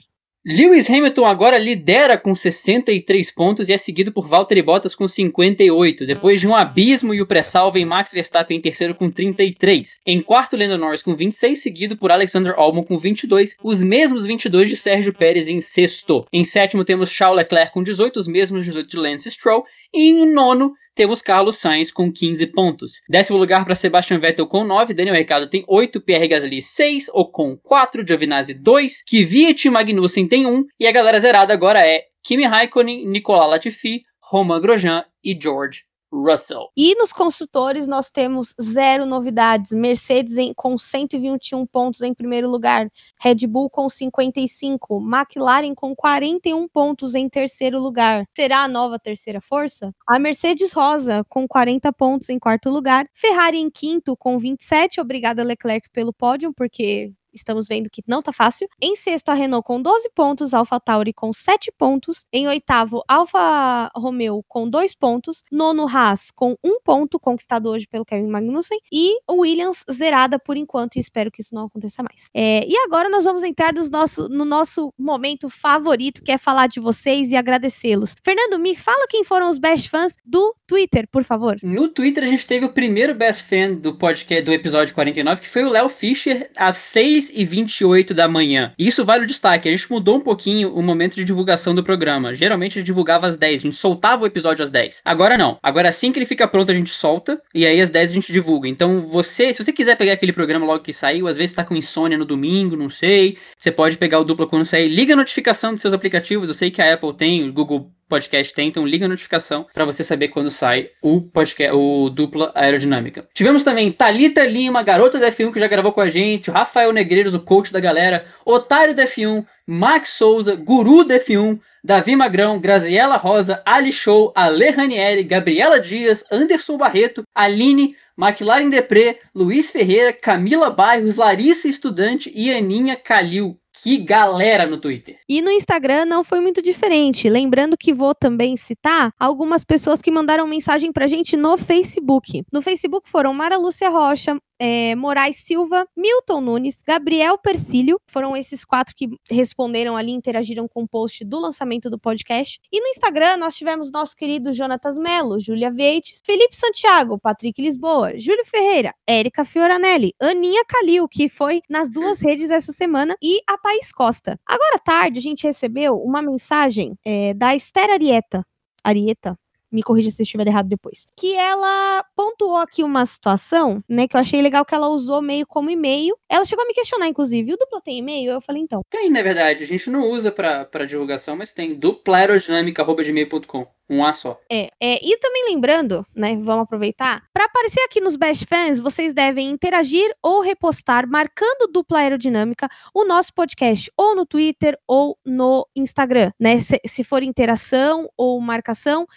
Lewis 0.52 0.90
Hamilton 0.90 1.26
agora 1.26 1.60
lidera 1.60 2.18
com 2.18 2.34
63 2.34 3.30
pontos 3.30 3.70
e 3.70 3.74
é 3.74 3.78
seguido 3.78 4.12
por 4.12 4.28
Valtteri 4.28 4.64
Bottas 4.64 4.96
com 4.96 5.08
58, 5.08 6.08
depois 6.08 6.42
de 6.42 6.48
um 6.48 6.56
abismo 6.56 7.14
e 7.14 7.22
o 7.22 7.28
pré-sal 7.28 7.72
vem 7.72 7.86
Max 7.86 8.12
Verstappen 8.12 8.58
em 8.58 8.62
terceiro 8.62 8.96
com 8.96 9.12
33. 9.12 10.00
Em 10.04 10.20
quarto, 10.24 10.58
Lando 10.58 10.76
Norris 10.76 11.04
com 11.04 11.16
26, 11.16 11.62
seguido 11.62 11.96
por 11.96 12.12
Alexander 12.12 12.56
Albon 12.58 12.84
com 12.84 12.98
22, 12.98 13.58
os 13.64 13.84
mesmos 13.84 14.26
22 14.26 14.70
de 14.70 14.76
Sérgio 14.76 15.14
Pérez 15.14 15.48
em 15.48 15.62
sexto. 15.62 16.26
Em 16.34 16.44
sétimo 16.44 16.84
temos 16.84 17.12
Charles 17.12 17.38
Leclerc 17.38 17.72
com 17.72 17.84
18, 17.84 18.20
os 18.20 18.28
mesmos 18.28 18.66
18 18.66 18.90
de 18.90 18.98
Lance 18.98 19.30
Stroll, 19.30 19.64
e 19.94 20.10
em 20.10 20.34
nono 20.34 20.74
temos 21.00 21.22
Carlos 21.22 21.56
Sainz 21.56 21.94
com 21.94 22.12
15 22.12 22.48
pontos. 22.48 23.02
Décimo 23.08 23.38
lugar 23.38 23.64
para 23.64 23.74
Sebastian 23.74 24.20
Vettel 24.20 24.46
com 24.46 24.66
9, 24.66 24.94
Daniel 24.94 25.16
Ricciardo 25.16 25.48
tem 25.48 25.64
8, 25.66 26.02
Pierre 26.02 26.28
Gasly 26.28 26.62
6, 26.62 27.08
Ocon 27.14 27.56
4, 27.56 28.06
Giovinazzi 28.06 28.54
2, 28.54 29.06
Kvyat 29.06 29.70
Magnussen 29.70 30.28
tem 30.28 30.46
1, 30.46 30.66
e 30.78 30.86
a 30.86 30.92
galera 30.92 31.18
zerada 31.18 31.54
agora 31.54 31.80
é 31.88 32.04
Kimi 32.22 32.44
Raikkonen, 32.44 33.08
Nicolas 33.08 33.50
Latifi, 33.50 34.02
Romain 34.22 34.60
Grosjean 34.60 35.06
e 35.24 35.40
George 35.42 35.86
Russell. 36.12 36.70
E 36.76 36.96
nos 36.96 37.14
construtores 37.14 37.88
nós 37.88 38.10
temos 38.10 38.56
zero 38.62 39.06
novidades. 39.06 39.72
Mercedes 39.72 40.38
em, 40.38 40.54
com 40.54 40.78
121 40.78 41.66
pontos 41.66 42.02
em 42.02 42.14
primeiro 42.14 42.50
lugar, 42.50 42.90
Red 43.20 43.48
Bull 43.48 43.70
com 43.70 43.90
55, 43.90 45.02
McLaren 45.02 45.74
com 45.76 45.96
41 45.96 46.68
pontos 46.68 47.16
em 47.16 47.30
terceiro 47.30 47.80
lugar. 47.80 48.26
Será 48.36 48.64
a 48.64 48.68
nova 48.68 49.00
terceira 49.00 49.40
força? 49.42 49.94
A 50.08 50.20
Mercedes 50.20 50.72
Rosa 50.72 51.24
com 51.30 51.48
40 51.48 51.92
pontos 51.94 52.30
em 52.30 52.40
quarto 52.40 52.70
lugar, 52.70 53.08
Ferrari 53.14 53.58
em 53.58 53.70
quinto 53.70 54.16
com 54.18 54.38
27. 54.38 55.00
Obrigada 55.00 55.44
Leclerc 55.44 55.90
pelo 55.92 56.14
pódio, 56.14 56.54
porque 56.54 57.14
estamos 57.40 57.68
vendo 57.68 57.90
que 57.90 58.04
não 58.08 58.22
tá 58.22 58.32
fácil. 58.32 58.68
Em 58.82 58.96
sexto, 58.96 59.30
a 59.30 59.34
Renault 59.34 59.66
com 59.66 59.82
12 59.82 60.10
pontos, 60.14 60.54
Alfa 60.54 60.80
Tauri 60.80 61.14
com 61.14 61.34
7 61.34 61.72
pontos. 61.78 62.26
Em 62.32 62.48
oitavo, 62.48 63.04
Alfa 63.08 63.92
Romeo 63.96 64.44
com 64.48 64.70
2 64.70 64.96
pontos. 64.96 65.44
Nono, 65.52 65.88
Haas 65.88 66.32
com 66.32 66.56
1 66.64 66.80
ponto, 66.84 67.20
conquistado 67.20 67.70
hoje 67.70 67.88
pelo 67.88 68.06
Kevin 68.06 68.28
Magnussen. 68.28 68.80
E 68.92 69.18
Williams 69.30 69.84
zerada 69.92 70.38
por 70.40 70.58
enquanto, 70.58 70.96
e 70.96 71.00
espero 71.00 71.32
que 71.32 71.42
isso 71.42 71.54
não 71.54 71.66
aconteça 71.66 72.04
mais. 72.04 72.30
É, 72.34 72.66
e 72.68 72.76
agora 72.86 73.10
nós 73.10 73.26
vamos 73.26 73.44
entrar 73.44 73.74
nosso, 73.92 74.28
no 74.30 74.46
nosso 74.46 74.94
momento 74.98 75.50
favorito, 75.50 76.24
que 76.24 76.32
é 76.32 76.38
falar 76.38 76.68
de 76.68 76.80
vocês 76.80 77.32
e 77.32 77.36
agradecê-los. 77.36 78.16
Fernando, 78.24 78.60
me 78.60 78.76
fala 78.76 79.08
quem 79.08 79.24
foram 79.24 79.50
os 79.50 79.58
best 79.58 79.90
fãs 79.90 80.16
do 80.26 80.56
Twitter, 80.68 81.08
por 81.12 81.24
favor. 81.24 81.58
No 81.64 81.88
Twitter, 81.88 82.24
a 82.24 82.28
gente 82.28 82.46
teve 82.46 82.66
o 82.66 82.74
primeiro 82.74 83.14
best 83.14 83.44
fan 83.44 83.74
do 83.74 83.96
podcast 83.96 84.44
do 84.44 84.54
episódio 84.54 84.94
49, 84.94 85.42
que 85.42 85.50
foi 85.50 85.64
o 85.64 85.70
Léo 85.70 85.90
Fischer, 85.90 86.50
às 86.58 86.78
6 86.78 87.29
6 87.30 87.32
e 87.34 87.46
28 87.46 88.14
da 88.14 88.28
manhã. 88.28 88.74
Isso 88.78 89.06
vale 89.06 89.24
o 89.24 89.28
destaque. 89.28 89.70
A 89.70 89.72
gente 89.72 89.90
mudou 89.92 90.18
um 90.18 90.22
pouquinho 90.22 90.74
o 90.74 90.82
momento 90.82 91.16
de 91.16 91.24
divulgação 91.24 91.74
do 91.76 91.84
programa. 91.84 92.34
Geralmente 92.34 92.74
a 92.74 92.80
gente 92.80 92.86
divulgava 92.86 93.28
às 93.28 93.38
10, 93.38 93.62
a 93.62 93.64
gente 93.64 93.76
soltava 93.76 94.24
o 94.24 94.28
episódio 94.28 94.64
às 94.64 94.70
10. 94.70 95.02
Agora 95.06 95.38
não. 95.38 95.58
Agora 95.62 95.90
assim 95.90 96.12
que 96.12 96.20
ele 96.20 96.26
fica 96.26 96.48
pronto, 96.48 96.72
a 96.72 96.76
gente 96.76 96.90
solta 96.90 97.42
e 97.54 97.66
aí 97.66 97.80
às 97.80 97.90
10 97.90 98.12
a 98.12 98.14
gente 98.14 98.34
divulga. 98.34 98.68
Então 98.68 99.02
você, 99.08 99.54
se 99.54 99.64
você 99.64 99.72
quiser 99.72 99.96
pegar 99.96 100.14
aquele 100.14 100.34
programa 100.34 100.66
logo 100.66 100.84
que 100.84 100.94
saiu, 100.94 101.28
às 101.28 101.38
vezes 101.38 101.56
tá 101.56 101.64
com 101.64 101.76
insônia 101.76 102.18
no 102.18 102.26
domingo, 102.26 102.76
não 102.76 102.90
sei. 102.90 103.38
Você 103.58 103.72
pode 103.72 103.98
pegar 103.98 104.20
o 104.20 104.24
dupla 104.24 104.48
quando 104.48 104.66
sair. 104.66 104.88
Liga 104.88 105.14
a 105.14 105.18
notificação 105.18 105.74
dos 105.74 105.82
seus 105.82 105.94
aplicativos. 105.94 106.50
Eu 106.50 106.56
sei 106.56 106.72
que 106.72 106.82
a 106.82 106.94
Apple 106.94 107.14
tem, 107.14 107.48
o 107.48 107.54
Google 107.54 107.92
podcast 108.10 108.54
tem, 108.54 108.68
então 108.68 108.86
liga 108.86 109.06
a 109.06 109.10
notificação 109.10 109.68
para 109.74 109.86
você 109.86 110.04
saber 110.04 110.30
quando 110.30 110.50
sai 110.50 110.90
o 111.02 111.22
podcast, 111.22 111.76
o 111.76 112.10
dupla 112.10 112.52
aerodinâmica. 112.56 113.30
Tivemos 113.34 113.64
também 113.64 113.92
Talita 113.92 114.44
Lima, 114.46 114.82
garota 114.82 115.20
da 115.20 115.32
F1 115.32 115.54
que 115.54 115.60
já 115.60 115.68
gravou 115.68 115.94
com 115.94 116.02
a 116.02 116.10
gente, 116.10 116.50
o 116.50 116.54
Rafael 116.54 116.92
Negreiros, 116.92 117.36
o 117.36 117.40
coach 117.40 117.72
da 117.72 117.80
galera, 117.80 118.26
Otário 118.44 118.96
da 118.96 119.06
F1, 119.06 119.46
Max 119.66 120.10
Souza, 120.10 120.56
Guru 120.56 121.06
da 121.06 121.20
F1, 121.20 121.60
Davi 121.84 122.16
Magrão, 122.16 122.60
Graziela 122.60 123.16
Rosa, 123.16 123.62
Ali 123.66 123.94
Show, 123.94 124.34
Ale 124.36 124.72
Ranieri, 124.72 125.24
Gabriela 125.24 125.80
Dias, 125.80 126.26
Anderson 126.32 126.78
Barreto, 126.78 127.24
Aline, 127.34 127.96
McLaren 128.18 128.70
Depré, 128.70 129.20
Luiz 129.34 129.72
Ferreira, 129.72 130.12
Camila 130.12 130.70
Bairros, 130.70 131.16
Larissa 131.16 131.70
Estudante 131.70 132.30
e 132.36 132.52
Aninha 132.52 132.98
Calil. 132.98 133.58
Que 133.82 133.98
galera 133.98 134.66
no 134.66 134.78
Twitter. 134.78 135.20
E 135.28 135.42
no 135.42 135.50
Instagram 135.50 136.06
não 136.06 136.24
foi 136.24 136.42
muito 136.42 136.62
diferente. 136.62 137.30
Lembrando 137.30 137.78
que 137.78 137.94
vou 137.94 138.14
também 138.14 138.58
citar 138.58 139.14
algumas 139.18 139.64
pessoas 139.64 140.02
que 140.02 140.12
mandaram 140.12 140.46
mensagem 140.46 140.92
pra 140.92 141.08
gente 141.08 141.38
no 141.38 141.58
Facebook. 141.58 142.44
No 142.52 142.62
Facebook 142.62 143.10
foram 143.10 143.34
Mara 143.34 143.58
Lúcia 143.58 143.90
Rocha, 143.90 144.38
é, 144.60 144.94
Moraes 144.96 145.38
Silva, 145.38 145.88
Milton 145.96 146.42
Nunes, 146.42 146.82
Gabriel 146.86 147.38
Persílio, 147.38 148.00
foram 148.08 148.36
esses 148.36 148.66
quatro 148.66 148.94
que 148.94 149.10
responderam 149.30 149.96
ali, 149.96 150.12
interagiram 150.12 150.68
com 150.68 150.84
o 150.84 150.88
post 150.88 151.24
do 151.24 151.40
lançamento 151.40 151.90
do 151.90 151.98
podcast. 151.98 152.60
E 152.72 152.82
no 152.82 152.88
Instagram 152.88 153.38
nós 153.38 153.56
tivemos 153.56 153.92
nosso 153.92 154.16
querido 154.16 154.54
Jonatas 154.54 154.98
Melo, 154.98 155.40
Júlia 155.40 155.72
Veites, 155.72 156.22
Felipe 156.26 156.56
Santiago, 156.56 157.18
Patrick 157.18 157.62
Lisboa, 157.62 158.18
Júlio 158.18 158.46
Ferreira, 158.46 158.94
Érica 159.08 159.46
Fioranelli, 159.46 160.14
Aninha 160.20 160.64
Calil, 160.68 161.08
que 161.08 161.30
foi 161.30 161.62
nas 161.70 161.90
duas 161.90 162.20
redes 162.20 162.50
essa 162.50 162.74
semana, 162.74 163.16
e 163.22 163.40
a 163.48 163.58
Thaís 163.58 163.92
Costa. 163.92 164.40
Agora 164.46 164.76
à 164.76 164.80
tarde 164.80 165.20
a 165.20 165.22
gente 165.22 165.48
recebeu 165.48 165.96
uma 165.96 166.22
mensagem 166.22 166.98
é, 167.06 167.34
da 167.34 167.56
Esther 167.56 167.90
Arieta. 167.90 168.46
Arieta, 168.84 169.38
me 169.72 169.84
corrija 169.84 170.12
se 170.12 170.24
estiver 170.24 170.48
errado 170.48 170.68
depois. 170.68 171.06
Que 171.16 171.36
ela 171.36 172.04
pontuou 172.16 172.58
aqui 172.58 172.84
uma 172.84 173.06
situação, 173.06 173.84
né, 173.88 174.08
que 174.08 174.16
eu 174.16 174.20
achei 174.20 174.42
legal 174.42 174.66
que 174.66 174.76
ela 174.76 174.90
usou 174.90 175.22
meio 175.22 175.46
como 175.46 175.70
e-mail. 175.70 176.18
Ela 176.30 176.46
chegou 176.46 176.64
a 176.64 176.68
me 176.68 176.74
questionar, 176.74 177.08
inclusive, 177.08 177.54
o 177.54 177.58
dupla 177.58 177.82
tem 177.82 178.00
e-mail? 178.00 178.32
Eu 178.32 178.42
falei, 178.42 178.62
então. 178.62 178.82
Tem, 178.90 179.10
na 179.10 179.22
verdade. 179.22 179.64
A 179.64 179.68
gente 179.68 179.90
não 179.90 180.10
usa 180.10 180.32
para 180.32 180.86
divulgação, 180.86 181.36
mas 181.36 181.54
tem 181.54 181.76
duplaerodinâmica.gmail.com. 181.76 183.68
Um 183.90 184.06
A 184.06 184.14
só. 184.14 184.40
É, 184.52 184.70
é, 184.80 185.00
e 185.04 185.18
também 185.18 185.46
lembrando, 185.50 186.06
né, 186.16 186.36
vamos 186.36 186.64
aproveitar, 186.64 187.24
para 187.34 187.46
aparecer 187.46 187.82
aqui 187.82 188.00
nos 188.00 188.16
Best 188.16 188.46
Fans, 188.46 188.80
vocês 188.80 189.16
devem 189.16 189.50
interagir 189.50 190.14
ou 190.22 190.42
repostar 190.42 191.10
marcando 191.10 191.72
dupla 191.72 192.00
aerodinâmica 192.00 192.70
o 192.94 193.04
nosso 193.04 193.34
podcast 193.34 193.92
ou 193.98 194.16
no 194.16 194.28
Twitter 194.28 194.78
ou 194.88 195.18
no 195.26 195.68
Instagram, 195.76 196.32
né? 196.40 196.60
Se, 196.60 196.80
se 196.86 197.04
for 197.04 197.24
interação 197.24 198.08
ou 198.16 198.40
marcação, 198.40 199.08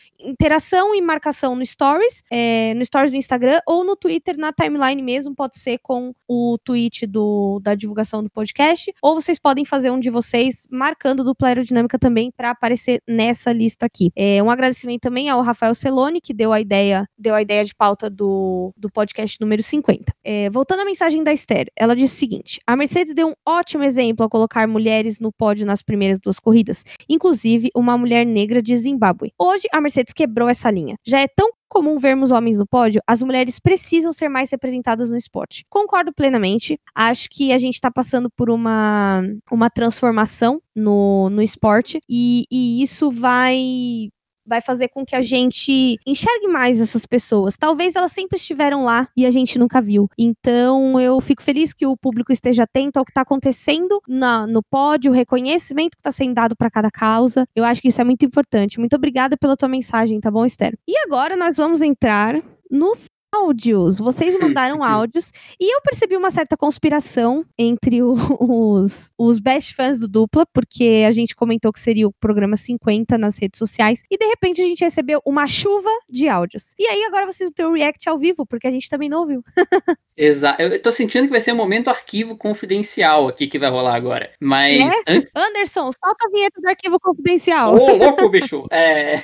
interação 0.43 0.93
e 0.93 1.01
marcação 1.01 1.55
no 1.55 1.65
Stories, 1.65 2.25
é, 2.29 2.75
no 2.75 2.85
Stories 2.85 3.13
do 3.13 3.17
Instagram 3.17 3.61
ou 3.65 3.85
no 3.85 3.95
Twitter, 3.95 4.37
na 4.37 4.53
timeline 4.53 5.01
mesmo, 5.01 5.37
pode 5.37 5.57
ser 5.57 5.79
com 5.81 6.13
o 6.27 6.59
tweet 6.65 7.07
do, 7.07 7.61
da 7.63 7.77
divulgação 7.77 8.25
do 8.25 8.29
podcast, 8.29 8.93
ou 9.01 9.15
vocês 9.15 9.39
podem 9.39 9.65
fazer 9.65 9.93
um 9.93 10.01
de 10.01 10.11
vocês 10.11 10.67
marcando 10.69 11.23
dupla 11.23 11.47
aerodinâmica 11.47 11.97
também 11.97 12.33
para 12.37 12.51
aparecer 12.51 13.01
nessa 13.09 13.53
lista 13.53 13.87
aqui. 13.87 14.11
É 14.17 14.43
um 14.43 14.51
agradecimento 14.51 15.03
também 15.03 15.29
ao 15.29 15.43
Rafael 15.43 15.77
Celone, 15.77 16.21
que 16.21 16.35
deu 16.35 16.53
a 16.53 16.61
ideia, 16.61 17.07
deu 17.17 17.37
a 17.37 17.41
ideia 17.41 17.65
de 17.65 17.73
pauta 17.73 18.11
do, 18.11 18.73
do 18.77 18.91
podcast 18.91 19.41
número 19.41 19.63
50. 19.63 20.13
É, 20.25 20.51
voltando 20.51 20.81
à 20.81 20.85
mensagem 20.85 21.23
da 21.23 21.33
Esther, 21.33 21.69
ela 21.77 21.95
disse 21.95 22.17
o 22.17 22.19
seguinte: 22.19 22.61
a 22.67 22.75
Mercedes 22.75 23.15
deu 23.15 23.29
um 23.29 23.35
ótimo 23.47 23.85
exemplo 23.85 24.25
ao 24.25 24.29
colocar 24.29 24.67
mulheres 24.67 25.21
no 25.21 25.31
pódio 25.31 25.65
nas 25.65 25.83
primeiras 25.83 26.19
duas 26.19 26.41
corridas, 26.41 26.85
inclusive 27.09 27.71
uma 27.77 27.97
mulher 27.97 28.27
negra 28.27 28.61
de 28.61 28.77
Zimbábue. 28.77 29.33
Hoje, 29.39 29.69
a 29.73 29.81
Mercedes 29.81 30.13
quebrou 30.13 30.32
essa 30.49 30.71
linha. 30.71 30.97
Já 31.05 31.21
é 31.21 31.27
tão 31.29 31.51
comum 31.73 31.99
vermos 31.99 32.31
homens 32.31 32.59
no 32.59 32.67
pódio, 32.67 33.01
as 33.07 33.23
mulheres 33.23 33.59
precisam 33.59 34.13
ser 34.13 34.29
mais 34.29 34.51
representadas 34.51 35.11
no 35.11 35.17
esporte. 35.17 35.65
Concordo 35.71 36.13
plenamente. 36.13 36.79
Acho 36.95 37.29
que 37.31 37.51
a 37.51 37.57
gente 37.57 37.75
está 37.75 37.91
passando 37.91 38.29
por 38.37 38.51
uma, 38.51 39.23
uma 39.51 39.71
transformação 39.71 40.61
no, 40.77 41.31
no 41.31 41.41
esporte 41.41 41.99
e, 42.09 42.45
e 42.53 42.83
isso 42.83 43.11
vai 43.11 44.11
vai 44.47 44.61
fazer 44.61 44.89
com 44.89 45.05
que 45.05 45.17
a 45.17 45.23
gente 45.23 45.99
enxergue 46.07 46.49
mais 46.49 46.81
essas 46.81 47.07
pessoas. 47.07 47.57
Talvez 47.57 47.97
elas 47.97 48.13
sempre 48.13 48.37
estiveram 48.37 48.85
lá 48.85 49.09
e 49.17 49.25
a 49.27 49.31
gente 49.31 49.59
nunca 49.59 49.81
viu. 49.81 50.09
Então 50.19 51.01
eu 51.01 51.21
fico 51.21 51.43
feliz 51.43 51.73
que 51.73 51.87
o 51.87 51.97
público 51.97 52.33
esteja 52.33 52.65
atento 52.65 52.99
ao 52.99 53.05
que 53.05 53.11
está 53.11 53.23
acontecendo 53.23 54.01
na, 54.09 54.47
no 54.47 54.63
pódio, 54.63 55.13
o 55.13 55.15
reconhecimento 55.15 55.97
que 55.97 56.01
está 56.01 56.13
sendo 56.13 56.35
dado 56.35 56.57
para 56.57 56.71
cada 56.71 56.91
causa. 56.91 57.47
Eu 57.55 57.65
acho 57.65 57.81
que 57.81 57.89
isso 57.89 58.01
é 58.01 58.05
muito 58.05 58.25
importante. 58.25 58.79
Muito 58.79 58.97
obrigada 58.97 59.37
pela 59.37 59.57
tua 59.57 59.69
mensagem, 59.69 60.21
tá 60.21 60.31
bom, 60.31 60.45
Esther? 60.45 60.77
E 60.87 60.97
agora 60.99 61.37
nós 61.37 61.57
vamos 61.57 61.83
entrar 61.83 62.43
nos 62.71 63.09
áudios. 63.33 63.99
Vocês 63.99 64.39
mandaram 64.39 64.83
áudios 64.85 65.33
e 65.59 65.75
eu 65.75 65.81
percebi 65.81 66.17
uma 66.17 66.31
certa 66.31 66.57
conspiração 66.57 67.45
entre 67.59 68.03
os, 68.41 69.11
os 69.17 69.39
best 69.39 69.75
fãs 69.75 69.99
do 69.99 70.09
Dupla, 70.09 70.45
porque 70.53 71.05
a 71.07 71.11
gente 71.11 71.35
comentou 71.35 71.73
que 71.73 71.81
seria 71.81 72.07
o 72.07 72.13
programa 72.13 72.57
50 72.57 73.17
nas 73.17 73.39
redes 73.39 73.59
sociais 73.59 74.03
e 74.11 74.19
de 74.19 74.27
repente 74.27 74.61
a 74.61 74.65
gente 74.65 74.85
recebeu 74.85 75.21
uma 75.25 75.47
chuva 75.47 75.91
de 76.09 76.29
áudios. 76.29 76.75
E 76.79 76.87
aí 76.87 77.05
agora 77.05 77.27
vocês 77.27 77.51
ter 77.51 77.65
o 77.65 77.73
react 77.73 78.09
ao 78.09 78.19
vivo, 78.19 78.45
porque 78.45 78.67
a 78.67 78.71
gente 78.71 78.89
também 78.89 79.09
não 79.09 79.21
ouviu. 79.21 79.43
Exato. 80.17 80.61
Eu 80.63 80.81
tô 80.83 80.93
sentindo 80.93 81.25
que 81.25 81.31
vai 81.31 81.41
ser 81.41 81.53
um 81.53 81.57
momento 81.57 81.89
arquivo 81.89 82.37
confidencial 82.37 83.29
aqui 83.29 83.47
que 83.47 83.59
vai 83.59 83.71
rolar 83.71 83.95
agora. 83.95 84.31
Mas. 84.39 84.83
É? 85.07 85.13
Antes... 85.15 85.33
Anderson, 85.35 85.91
solta 85.93 86.27
a 86.27 86.31
vinheta 86.31 86.61
do 86.61 86.69
arquivo 86.69 87.01
confidencial. 87.01 87.75
Ô, 87.75 87.97
louco, 87.97 88.29
bicho! 88.29 88.67
É... 88.71 89.15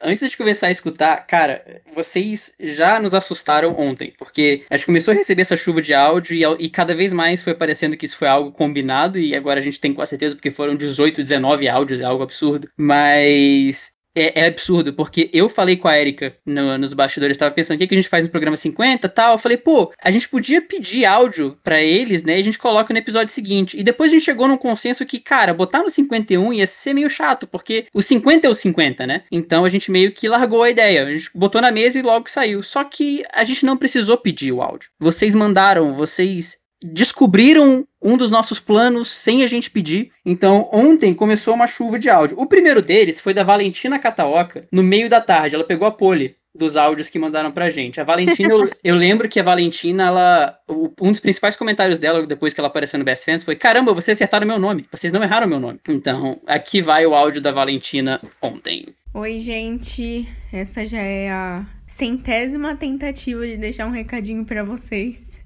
Antes 0.00 0.30
de 0.30 0.36
começar 0.36 0.68
a 0.68 0.70
escutar, 0.70 1.26
cara, 1.26 1.82
vocês 1.94 2.54
já 2.58 2.98
nos 2.98 3.14
assustaram 3.18 3.74
ontem, 3.78 4.12
porque 4.18 4.62
a 4.70 4.76
gente 4.76 4.86
começou 4.86 5.12
a 5.12 5.16
receber 5.16 5.42
essa 5.42 5.56
chuva 5.56 5.82
de 5.82 5.92
áudio 5.94 6.34
e, 6.34 6.64
e 6.64 6.68
cada 6.70 6.94
vez 6.94 7.12
mais 7.12 7.42
foi 7.42 7.54
parecendo 7.54 7.96
que 7.96 8.06
isso 8.06 8.16
foi 8.16 8.28
algo 8.28 8.50
combinado, 8.50 9.18
e 9.18 9.34
agora 9.34 9.60
a 9.60 9.62
gente 9.62 9.80
tem 9.80 9.92
quase 9.92 10.10
certeza 10.10 10.34
porque 10.34 10.50
foram 10.50 10.76
18, 10.76 11.22
19 11.22 11.68
áudios, 11.68 12.00
é 12.00 12.04
algo 12.04 12.22
absurdo. 12.22 12.68
Mas 12.76 13.97
é, 14.18 14.32
é, 14.34 14.46
absurdo, 14.46 14.92
porque 14.92 15.30
eu 15.32 15.48
falei 15.48 15.76
com 15.76 15.88
a 15.88 15.98
Erika 15.98 16.34
no, 16.44 16.76
nos 16.76 16.92
bastidores, 16.92 17.36
tava 17.36 17.54
pensando 17.54 17.76
o 17.76 17.78
que, 17.78 17.86
que 17.86 17.94
a 17.94 17.96
gente 17.96 18.08
faz 18.08 18.24
no 18.24 18.30
programa 18.30 18.56
50 18.56 19.06
e 19.06 19.10
tal. 19.10 19.32
Eu 19.32 19.38
falei, 19.38 19.56
pô, 19.56 19.92
a 20.02 20.10
gente 20.10 20.28
podia 20.28 20.60
pedir 20.60 21.04
áudio 21.04 21.58
para 21.62 21.80
eles, 21.80 22.22
né? 22.22 22.36
E 22.36 22.40
a 22.40 22.44
gente 22.44 22.58
coloca 22.58 22.92
no 22.92 22.98
episódio 22.98 23.32
seguinte. 23.32 23.78
E 23.78 23.82
depois 23.82 24.10
a 24.10 24.14
gente 24.14 24.24
chegou 24.24 24.48
num 24.48 24.56
consenso 24.56 25.06
que, 25.06 25.20
cara, 25.20 25.54
botar 25.54 25.82
no 25.82 25.90
51 25.90 26.52
ia 26.52 26.66
ser 26.66 26.94
meio 26.94 27.08
chato, 27.08 27.46
porque 27.46 27.86
o 27.92 28.02
50 28.02 28.46
é 28.46 28.50
o 28.50 28.54
50, 28.54 29.06
né? 29.06 29.22
Então 29.30 29.64
a 29.64 29.68
gente 29.68 29.90
meio 29.90 30.12
que 30.12 30.28
largou 30.28 30.62
a 30.62 30.70
ideia. 30.70 31.04
A 31.04 31.12
gente 31.12 31.30
botou 31.34 31.60
na 31.60 31.70
mesa 31.70 31.98
e 31.98 32.02
logo 32.02 32.28
saiu. 32.28 32.62
Só 32.62 32.84
que 32.84 33.22
a 33.32 33.44
gente 33.44 33.64
não 33.64 33.76
precisou 33.76 34.16
pedir 34.16 34.52
o 34.52 34.62
áudio. 34.62 34.90
Vocês 34.98 35.34
mandaram, 35.34 35.94
vocês 35.94 36.58
descobriram 36.82 37.86
um 38.00 38.16
dos 38.16 38.30
nossos 38.30 38.58
planos 38.60 39.10
sem 39.10 39.42
a 39.42 39.46
gente 39.46 39.70
pedir. 39.70 40.10
Então, 40.24 40.68
ontem 40.72 41.12
começou 41.14 41.54
uma 41.54 41.66
chuva 41.66 41.98
de 41.98 42.08
áudio. 42.08 42.38
O 42.38 42.46
primeiro 42.46 42.80
deles 42.80 43.20
foi 43.20 43.34
da 43.34 43.42
Valentina 43.42 43.98
Cataoca, 43.98 44.66
no 44.70 44.82
meio 44.82 45.08
da 45.08 45.20
tarde. 45.20 45.54
Ela 45.54 45.64
pegou 45.64 45.86
a 45.86 45.90
pole 45.90 46.36
dos 46.54 46.76
áudios 46.76 47.08
que 47.08 47.18
mandaram 47.18 47.52
pra 47.52 47.70
gente. 47.70 48.00
A 48.00 48.04
Valentina, 48.04 48.52
eu, 48.52 48.70
eu, 48.82 48.94
lembro 48.96 49.28
que 49.28 49.40
a 49.40 49.42
Valentina, 49.42 50.06
ela. 50.06 50.58
Um 51.00 51.10
dos 51.10 51.20
principais 51.20 51.56
comentários 51.56 51.98
dela, 51.98 52.26
depois 52.26 52.52
que 52.52 52.60
ela 52.60 52.68
apareceu 52.68 52.98
no 52.98 53.04
Best 53.04 53.24
Fans, 53.24 53.44
foi: 53.44 53.56
Caramba, 53.56 53.94
vocês 53.94 54.16
acertaram 54.16 54.46
meu 54.46 54.58
nome. 54.58 54.86
Vocês 54.90 55.12
não 55.12 55.22
erraram 55.22 55.46
meu 55.46 55.60
nome. 55.60 55.80
Então, 55.88 56.40
aqui 56.46 56.82
vai 56.82 57.06
o 57.06 57.14
áudio 57.14 57.40
da 57.40 57.52
Valentina 57.52 58.20
ontem. 58.42 58.86
Oi, 59.14 59.38
gente. 59.38 60.28
Essa 60.52 60.84
já 60.84 61.00
é 61.00 61.30
a 61.30 61.66
centésima 61.86 62.76
tentativa 62.76 63.46
de 63.46 63.56
deixar 63.56 63.86
um 63.86 63.92
recadinho 63.92 64.44
para 64.44 64.62
vocês. 64.62 65.37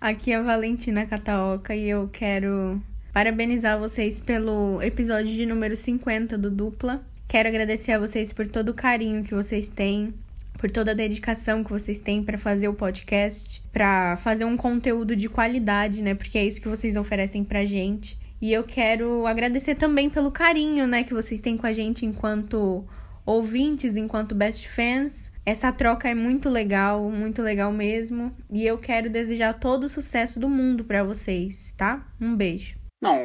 Aqui 0.00 0.32
é 0.32 0.36
a 0.36 0.42
Valentina 0.42 1.06
Cataoca 1.06 1.74
e 1.74 1.88
eu 1.88 2.08
quero 2.12 2.82
parabenizar 3.12 3.78
vocês 3.78 4.20
pelo 4.20 4.82
episódio 4.82 5.32
de 5.32 5.46
número 5.46 5.76
50 5.76 6.36
do 6.36 6.50
Dupla. 6.50 7.04
Quero 7.28 7.48
agradecer 7.48 7.92
a 7.92 7.98
vocês 7.98 8.32
por 8.32 8.46
todo 8.48 8.70
o 8.70 8.74
carinho 8.74 9.22
que 9.22 9.34
vocês 9.34 9.68
têm, 9.68 10.12
por 10.58 10.70
toda 10.70 10.90
a 10.90 10.94
dedicação 10.94 11.64
que 11.64 11.70
vocês 11.70 11.98
têm 11.98 12.22
para 12.22 12.36
fazer 12.36 12.68
o 12.68 12.74
podcast, 12.74 13.62
para 13.72 14.16
fazer 14.16 14.44
um 14.44 14.56
conteúdo 14.56 15.16
de 15.16 15.28
qualidade, 15.28 16.02
né? 16.02 16.14
Porque 16.14 16.36
é 16.36 16.44
isso 16.44 16.60
que 16.60 16.68
vocês 16.68 16.96
oferecem 16.96 17.44
pra 17.44 17.64
gente. 17.64 18.18
E 18.40 18.52
eu 18.52 18.64
quero 18.64 19.26
agradecer 19.26 19.76
também 19.76 20.10
pelo 20.10 20.30
carinho, 20.30 20.86
né, 20.86 21.04
que 21.04 21.14
vocês 21.14 21.40
têm 21.40 21.56
com 21.56 21.66
a 21.66 21.72
gente 21.72 22.04
enquanto 22.04 22.84
ouvintes, 23.24 23.96
enquanto 23.96 24.34
best 24.34 24.68
fans. 24.68 25.31
Essa 25.44 25.72
troca 25.72 26.08
é 26.08 26.14
muito 26.14 26.48
legal, 26.48 27.10
muito 27.10 27.42
legal 27.42 27.72
mesmo. 27.72 28.32
E 28.50 28.64
eu 28.64 28.78
quero 28.78 29.10
desejar 29.10 29.54
todo 29.54 29.84
o 29.84 29.88
sucesso 29.88 30.38
do 30.38 30.48
mundo 30.48 30.84
para 30.84 31.02
vocês, 31.02 31.74
tá? 31.76 32.06
Um 32.20 32.36
beijo. 32.36 32.76
Não. 33.02 33.18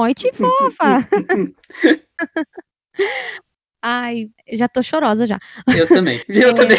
Oi, 0.00 0.14
que 0.14 0.32
fofa! 0.32 1.08
Ai, 3.80 4.28
já 4.52 4.68
tô 4.68 4.82
chorosa 4.82 5.28
já. 5.28 5.38
Eu 5.76 5.86
também. 5.86 6.20
Eu 6.28 6.50
é... 6.50 6.54
também. 6.54 6.78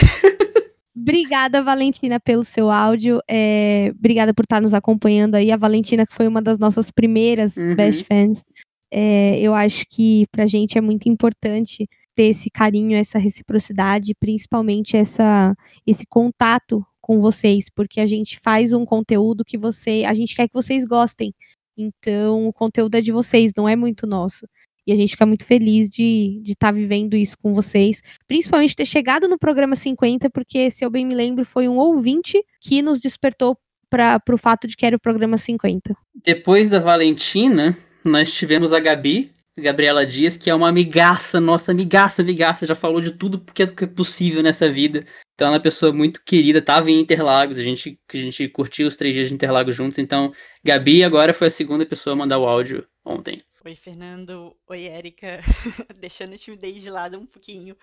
Obrigada, 0.93 1.63
Valentina, 1.63 2.19
pelo 2.19 2.43
seu 2.43 2.69
áudio. 2.69 3.21
É... 3.29 3.93
Obrigada 3.97 4.33
por 4.33 4.43
estar 4.43 4.61
nos 4.61 4.73
acompanhando 4.73 5.35
aí. 5.35 5.53
A 5.53 5.57
Valentina, 5.57 6.05
que 6.05 6.13
foi 6.13 6.27
uma 6.27 6.41
das 6.41 6.59
nossas 6.59 6.91
primeiras 6.91 7.55
uhum. 7.55 7.75
best 7.75 8.03
fans. 8.03 8.43
É... 8.91 9.39
Eu 9.39 9.55
acho 9.55 9.85
que 9.89 10.25
pra 10.33 10.45
gente 10.45 10.77
é 10.77 10.81
muito 10.81 11.07
importante 11.07 11.87
ter 12.19 12.25
esse 12.25 12.49
carinho, 12.49 12.97
essa 12.97 13.17
reciprocidade, 13.17 14.13
principalmente 14.13 14.97
essa, 14.97 15.55
esse 15.87 16.05
contato 16.05 16.85
com 16.99 17.21
vocês, 17.21 17.69
porque 17.73 18.01
a 18.01 18.05
gente 18.05 18.37
faz 18.43 18.73
um 18.73 18.85
conteúdo 18.85 19.45
que 19.45 19.57
você, 19.57 20.03
a 20.05 20.13
gente 20.13 20.35
quer 20.35 20.49
que 20.49 20.53
vocês 20.53 20.83
gostem. 20.83 21.33
Então, 21.77 22.45
o 22.45 22.51
conteúdo 22.51 22.95
é 22.95 23.01
de 23.01 23.13
vocês, 23.13 23.53
não 23.55 23.69
é 23.69 23.75
muito 23.77 24.05
nosso. 24.05 24.45
E 24.85 24.91
a 24.91 24.95
gente 24.97 25.11
fica 25.11 25.25
muito 25.25 25.45
feliz 25.45 25.87
de 25.87 26.41
estar 26.45 26.67
tá 26.67 26.71
vivendo 26.73 27.15
isso 27.15 27.37
com 27.41 27.53
vocês. 27.53 28.01
Principalmente 28.27 28.75
ter 28.75 28.85
chegado 28.85 29.29
no 29.29 29.39
programa 29.39 29.77
50, 29.77 30.29
porque, 30.29 30.69
se 30.69 30.83
eu 30.83 30.89
bem 30.89 31.05
me 31.05 31.15
lembro, 31.15 31.45
foi 31.45 31.69
um 31.69 31.77
ouvinte 31.77 32.43
que 32.59 32.81
nos 32.81 32.99
despertou 32.99 33.57
para 33.89 34.21
o 34.29 34.37
fato 34.37 34.67
de 34.67 34.75
que 34.75 34.85
era 34.85 34.97
o 34.97 34.99
programa 34.99 35.37
50. 35.37 35.95
Depois 36.21 36.69
da 36.69 36.79
Valentina, 36.79 37.77
nós 38.03 38.33
tivemos 38.33 38.73
a 38.73 38.79
Gabi, 38.81 39.31
Gabriela 39.57 40.05
Dias, 40.05 40.37
que 40.37 40.49
é 40.49 40.55
uma 40.55 40.69
amigaça, 40.69 41.39
nossa 41.39 41.71
amigaça, 41.71 42.21
amigaça, 42.21 42.65
já 42.65 42.75
falou 42.75 43.01
de 43.01 43.11
tudo 43.11 43.39
que 43.53 43.63
é 43.63 43.67
possível 43.67 44.41
nessa 44.43 44.71
vida. 44.71 45.05
Então 45.33 45.47
ela 45.47 45.55
é 45.55 45.57
uma 45.57 45.63
pessoa 45.63 45.91
muito 45.91 46.23
querida, 46.23 46.61
tava 46.61 46.91
em 46.91 46.99
Interlagos, 46.99 47.57
a 47.57 47.63
gente, 47.63 47.99
a 48.13 48.17
gente 48.17 48.47
curtiu 48.49 48.87
os 48.87 48.95
três 48.95 49.13
dias 49.13 49.29
de 49.29 49.33
Interlagos 49.33 49.75
juntos, 49.75 49.97
então 49.97 50.33
Gabi 50.63 51.03
agora 51.03 51.33
foi 51.33 51.47
a 51.47 51.51
segunda 51.51 51.85
pessoa 51.85 52.13
a 52.13 52.17
mandar 52.17 52.39
o 52.39 52.47
áudio 52.47 52.87
ontem. 53.03 53.41
Oi, 53.65 53.75
Fernando. 53.75 54.55
Oi, 54.67 54.85
Érica. 54.85 55.41
Deixando 55.99 56.33
a 56.33 56.37
timidez 56.37 56.81
de 56.81 56.89
lado 56.89 57.19
um 57.19 57.25
pouquinho 57.25 57.75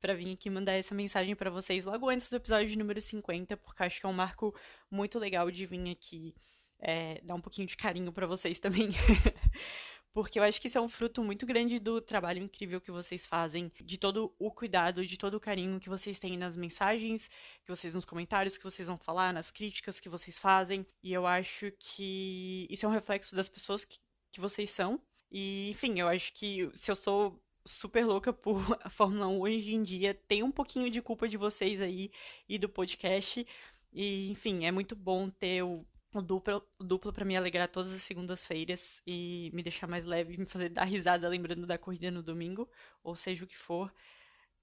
para 0.00 0.14
vir 0.14 0.32
aqui 0.32 0.48
mandar 0.48 0.72
essa 0.72 0.94
mensagem 0.94 1.34
para 1.34 1.50
vocês 1.50 1.84
logo 1.84 2.08
antes 2.08 2.30
do 2.30 2.36
episódio 2.36 2.78
número 2.78 3.00
50, 3.00 3.56
porque 3.56 3.82
acho 3.82 4.00
que 4.00 4.06
é 4.06 4.08
um 4.08 4.12
marco 4.12 4.54
muito 4.90 5.18
legal 5.18 5.50
de 5.50 5.66
vir 5.66 5.90
aqui 5.90 6.34
é, 6.80 7.20
dar 7.22 7.34
um 7.34 7.40
pouquinho 7.40 7.66
de 7.66 7.76
carinho 7.76 8.12
para 8.12 8.26
vocês 8.26 8.58
também. 8.58 8.90
porque 10.16 10.38
eu 10.38 10.42
acho 10.42 10.58
que 10.58 10.66
isso 10.66 10.78
é 10.78 10.80
um 10.80 10.88
fruto 10.88 11.22
muito 11.22 11.44
grande 11.44 11.78
do 11.78 12.00
trabalho 12.00 12.42
incrível 12.42 12.80
que 12.80 12.90
vocês 12.90 13.26
fazem, 13.26 13.70
de 13.78 13.98
todo 13.98 14.34
o 14.38 14.50
cuidado, 14.50 15.04
de 15.04 15.18
todo 15.18 15.34
o 15.34 15.40
carinho 15.40 15.78
que 15.78 15.90
vocês 15.90 16.18
têm 16.18 16.38
nas 16.38 16.56
mensagens, 16.56 17.28
que 17.62 17.68
vocês 17.68 17.92
nos 17.92 18.06
comentários 18.06 18.56
que 18.56 18.64
vocês 18.64 18.88
vão 18.88 18.96
falar, 18.96 19.30
nas 19.34 19.50
críticas 19.50 20.00
que 20.00 20.08
vocês 20.08 20.38
fazem. 20.38 20.86
E 21.02 21.12
eu 21.12 21.26
acho 21.26 21.70
que 21.78 22.66
isso 22.70 22.86
é 22.86 22.88
um 22.88 22.92
reflexo 22.92 23.36
das 23.36 23.46
pessoas 23.46 23.84
que, 23.84 23.98
que 24.32 24.40
vocês 24.40 24.70
são. 24.70 24.98
E, 25.30 25.68
enfim, 25.68 26.00
eu 26.00 26.08
acho 26.08 26.32
que 26.32 26.70
se 26.72 26.90
eu 26.90 26.96
sou 26.96 27.38
super 27.66 28.06
louca 28.06 28.32
por 28.32 28.58
a 28.82 28.88
Fórmula 28.88 29.28
1 29.28 29.38
hoje 29.38 29.74
em 29.74 29.82
dia, 29.82 30.14
tem 30.14 30.42
um 30.42 30.50
pouquinho 30.50 30.88
de 30.88 31.02
culpa 31.02 31.28
de 31.28 31.36
vocês 31.36 31.82
aí 31.82 32.10
e 32.48 32.56
do 32.56 32.70
podcast. 32.70 33.46
E, 33.92 34.30
enfim, 34.30 34.64
é 34.64 34.72
muito 34.72 34.96
bom 34.96 35.28
ter 35.28 35.62
o 35.62 35.84
o 36.18 36.22
duplo, 36.22 36.66
duplo 36.80 37.12
para 37.12 37.24
me 37.24 37.36
alegrar 37.36 37.68
todas 37.68 37.92
as 37.92 38.02
segundas-feiras 38.02 39.00
e 39.06 39.50
me 39.54 39.62
deixar 39.62 39.86
mais 39.86 40.04
leve, 40.04 40.36
me 40.36 40.46
fazer 40.46 40.68
dar 40.70 40.84
risada 40.84 41.28
lembrando 41.28 41.66
da 41.66 41.78
corrida 41.78 42.10
no 42.10 42.22
domingo, 42.22 42.68
ou 43.02 43.16
seja 43.16 43.44
o 43.44 43.46
que 43.46 43.56
for. 43.56 43.92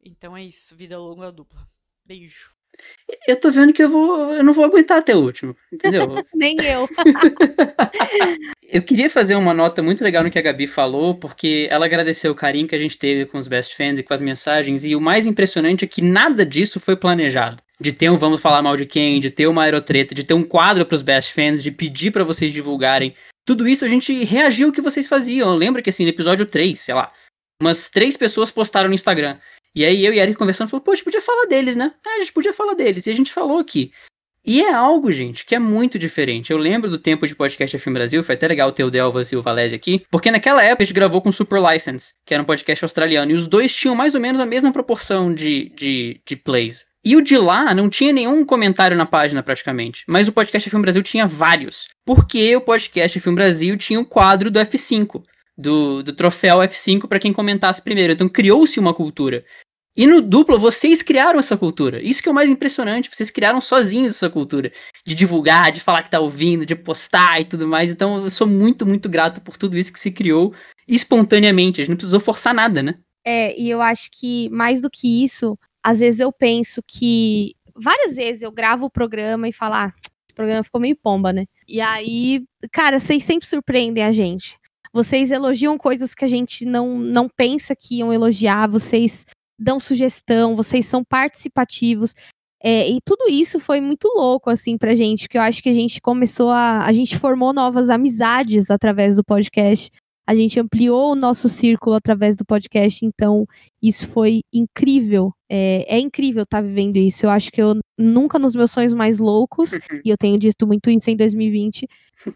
Então 0.01 0.35
é 0.35 0.43
isso, 0.43 0.75
vida 0.75 0.97
longa 0.97 1.31
dupla. 1.31 1.67
Beijo. 2.05 2.53
Eu 3.27 3.39
tô 3.39 3.51
vendo 3.51 3.73
que 3.73 3.83
eu 3.83 3.89
vou, 3.89 4.33
eu 4.33 4.43
não 4.43 4.53
vou 4.53 4.65
aguentar 4.65 4.97
até 4.97 5.15
o 5.15 5.19
último, 5.19 5.55
entendeu? 5.71 6.07
Nem 6.33 6.57
eu. 6.63 6.87
eu 8.69 8.81
queria 8.81 9.09
fazer 9.09 9.35
uma 9.35 9.53
nota 9.53 9.81
muito 9.81 10.03
legal 10.03 10.23
no 10.23 10.29
que 10.29 10.39
a 10.39 10.41
Gabi 10.41 10.67
falou, 10.67 11.15
porque 11.15 11.67
ela 11.69 11.85
agradeceu 11.85 12.31
o 12.31 12.35
carinho 12.35 12.67
que 12.67 12.75
a 12.75 12.79
gente 12.79 12.97
teve 12.97 13.25
com 13.25 13.37
os 13.37 13.47
best 13.47 13.75
fans 13.75 13.99
e 13.99 14.03
com 14.03 14.13
as 14.13 14.21
mensagens, 14.21 14.83
e 14.85 14.95
o 14.95 15.01
mais 15.01 15.25
impressionante 15.25 15.85
é 15.85 15.87
que 15.87 16.01
nada 16.01 16.45
disso 16.45 16.79
foi 16.79 16.95
planejado 16.95 17.61
de 17.79 17.91
ter 17.91 18.09
um 18.09 18.17
Vamos 18.17 18.41
Falar 18.41 18.61
Mal 18.61 18.77
de 18.77 18.85
Quem, 18.85 19.19
de 19.19 19.29
ter 19.29 19.47
uma 19.47 19.63
aerotreta, 19.63 20.15
de 20.15 20.23
ter 20.23 20.33
um 20.33 20.43
quadro 20.43 20.85
para 20.85 20.95
os 20.95 21.01
best 21.01 21.33
fans, 21.33 21.61
de 21.61 21.69
pedir 21.69 22.11
para 22.11 22.23
vocês 22.23 22.53
divulgarem. 22.53 23.13
Tudo 23.45 23.67
isso 23.67 23.83
a 23.83 23.89
gente 23.89 24.23
reagiu 24.23 24.67
ao 24.67 24.73
que 24.73 24.81
vocês 24.81 25.07
faziam. 25.07 25.53
Lembra 25.53 25.81
que 25.81 25.89
assim, 25.89 26.03
no 26.03 26.09
episódio 26.09 26.45
3, 26.45 26.79
sei 26.79 26.95
lá, 26.95 27.11
umas 27.61 27.89
três 27.89 28.15
pessoas 28.15 28.49
postaram 28.49 28.87
no 28.87 28.95
Instagram. 28.95 29.37
E 29.75 29.83
aí 29.83 30.05
eu 30.05 30.13
e 30.13 30.19
Eric 30.19 30.37
conversando, 30.37 30.69
falou, 30.69 30.83
poxa, 30.83 31.03
podia 31.03 31.21
falar 31.21 31.45
deles, 31.45 31.75
né? 31.75 31.93
É, 32.05 32.17
a 32.17 32.19
gente 32.19 32.33
podia 32.33 32.53
falar 32.53 32.73
deles. 32.73 33.07
E 33.07 33.11
a 33.11 33.15
gente 33.15 33.31
falou 33.31 33.59
aqui. 33.59 33.91
E 34.45 34.61
é 34.61 34.73
algo, 34.73 35.09
gente, 35.09 35.45
que 35.45 35.55
é 35.55 35.59
muito 35.59 35.97
diferente. 35.97 36.51
Eu 36.51 36.57
lembro 36.57 36.89
do 36.89 36.97
tempo 36.97 37.25
de 37.25 37.33
podcast 37.33 37.77
FM 37.77 37.93
Brasil, 37.93 38.21
foi 38.21 38.35
até 38.35 38.45
legal 38.45 38.73
ter 38.73 38.83
o 38.83 38.91
Delvas 38.91 39.31
e 39.31 39.37
o 39.37 39.41
Valese 39.41 39.73
aqui, 39.73 40.05
porque 40.11 40.29
naquela 40.29 40.61
época 40.61 40.83
a 40.83 40.85
gente 40.85 40.95
gravou 40.95 41.21
com 41.21 41.31
Super 41.31 41.61
License, 41.61 42.13
que 42.25 42.33
era 42.33 42.43
um 42.43 42.45
podcast 42.45 42.83
australiano, 42.83 43.31
e 43.31 43.35
os 43.35 43.47
dois 43.47 43.73
tinham 43.73 43.95
mais 43.95 44.15
ou 44.15 44.19
menos 44.19 44.41
a 44.41 44.45
mesma 44.45 44.73
proporção 44.73 45.33
de, 45.33 45.71
de, 45.73 46.19
de 46.25 46.35
plays. 46.35 46.85
E 47.05 47.15
o 47.15 47.21
de 47.21 47.37
lá 47.37 47.73
não 47.73 47.89
tinha 47.89 48.11
nenhum 48.11 48.45
comentário 48.45 48.97
na 48.97 49.05
página 49.05 49.41
praticamente, 49.41 50.03
mas 50.07 50.27
o 50.27 50.31
Podcast 50.31 50.69
Film 50.69 50.81
Brasil 50.81 51.03
tinha 51.03 51.27
vários. 51.27 51.87
Porque 52.05 52.55
o 52.55 52.61
Podcast 52.61 53.19
Film 53.19 53.35
Brasil 53.35 53.77
tinha 53.77 53.99
o 53.99 54.05
quadro 54.05 54.51
do 54.51 54.59
F5, 54.59 55.21
do, 55.57 56.03
do 56.03 56.13
troféu 56.13 56.59
F5 56.59 57.07
para 57.07 57.19
quem 57.19 57.33
comentasse 57.33 57.81
primeiro. 57.81 58.13
Então 58.13 58.27
criou-se 58.29 58.79
uma 58.79 58.93
cultura. 58.93 59.43
E 59.95 60.07
no 60.07 60.21
duplo, 60.21 60.57
vocês 60.57 61.03
criaram 61.03 61.39
essa 61.39 61.55
cultura. 61.55 62.01
Isso 62.01 62.21
que 62.21 62.27
é 62.27 62.31
o 62.31 62.35
mais 62.35 62.49
impressionante. 62.49 63.09
Vocês 63.11 63.29
criaram 63.29 63.61
sozinhos 63.61 64.13
essa 64.13 64.29
cultura. 64.29 64.71
De 65.05 65.13
divulgar, 65.13 65.71
de 65.71 65.79
falar 65.79 66.01
que 66.01 66.09
tá 66.09 66.19
ouvindo, 66.19 66.65
de 66.65 66.75
postar 66.75 67.41
e 67.41 67.45
tudo 67.45 67.67
mais. 67.67 67.91
Então 67.91 68.23
eu 68.23 68.29
sou 68.29 68.47
muito, 68.47 68.85
muito 68.85 69.07
grato 69.07 69.39
por 69.41 69.55
tudo 69.55 69.77
isso 69.77 69.93
que 69.93 69.99
se 69.99 70.11
criou 70.11 70.53
espontaneamente. 70.87 71.79
A 71.79 71.83
gente 71.83 71.91
não 71.91 71.97
precisou 71.97 72.19
forçar 72.19 72.53
nada, 72.55 72.81
né? 72.81 72.95
É, 73.23 73.57
e 73.57 73.69
eu 73.69 73.81
acho 73.81 74.09
que 74.11 74.49
mais 74.49 74.81
do 74.81 74.89
que 74.89 75.23
isso, 75.23 75.57
às 75.83 75.99
vezes 75.99 76.19
eu 76.19 76.31
penso 76.31 76.81
que. 76.85 77.55
Várias 77.75 78.15
vezes 78.15 78.43
eu 78.43 78.51
gravo 78.51 78.85
o 78.85 78.89
programa 78.89 79.47
e 79.47 79.51
falo, 79.51 79.73
ah, 79.75 79.93
esse 79.97 80.35
programa 80.35 80.63
ficou 80.63 80.79
meio 80.79 80.95
pomba, 80.95 81.33
né? 81.33 81.45
E 81.67 81.81
aí, 81.81 82.43
cara, 82.71 82.99
vocês 82.99 83.23
sempre 83.23 83.47
surpreendem 83.47 84.03
a 84.03 84.11
gente. 84.11 84.59
Vocês 84.93 85.31
elogiam 85.31 85.77
coisas 85.77 86.13
que 86.13 86.23
a 86.23 86.27
gente 86.27 86.65
não, 86.65 86.99
não 86.99 87.27
pensa 87.27 87.75
que 87.75 87.97
iam 87.97 88.13
elogiar, 88.13 88.67
vocês 88.67 89.25
dão 89.59 89.79
sugestão, 89.79 90.55
vocês 90.55 90.85
são 90.85 91.03
participativos. 91.03 92.13
É, 92.63 92.87
e 92.87 92.99
tudo 93.03 93.29
isso 93.29 93.59
foi 93.59 93.81
muito 93.81 94.07
louco, 94.07 94.49
assim, 94.49 94.77
pra 94.77 94.95
gente, 94.95 95.23
porque 95.23 95.37
eu 95.37 95.41
acho 95.41 95.61
que 95.61 95.69
a 95.69 95.73
gente 95.73 95.99
começou 95.99 96.49
a. 96.49 96.85
A 96.85 96.91
gente 96.93 97.17
formou 97.17 97.51
novas 97.51 97.89
amizades 97.89 98.71
através 98.71 99.15
do 99.15 99.23
podcast. 99.23 99.91
A 100.25 100.33
gente 100.33 100.57
ampliou 100.59 101.11
o 101.11 101.15
nosso 101.15 101.49
círculo 101.49 101.95
através 101.95 102.37
do 102.37 102.45
podcast, 102.45 103.05
então 103.05 103.45
isso 103.81 104.07
foi 104.07 104.41
incrível. 104.53 105.33
É, 105.49 105.97
é 105.97 105.99
incrível 105.99 106.43
estar 106.43 106.61
tá 106.61 106.67
vivendo 106.67 106.95
isso. 106.97 107.25
Eu 107.25 107.29
acho 107.29 107.51
que 107.51 107.61
eu 107.61 107.75
nunca 107.97 108.39
nos 108.39 108.55
meus 108.55 108.71
sonhos 108.71 108.93
mais 108.93 109.19
loucos, 109.19 109.71
e 110.03 110.09
eu 110.09 110.17
tenho 110.17 110.37
dito 110.39 110.65
muito 110.65 110.89
isso 110.89 111.09
em 111.09 111.15
2020, 111.17 111.87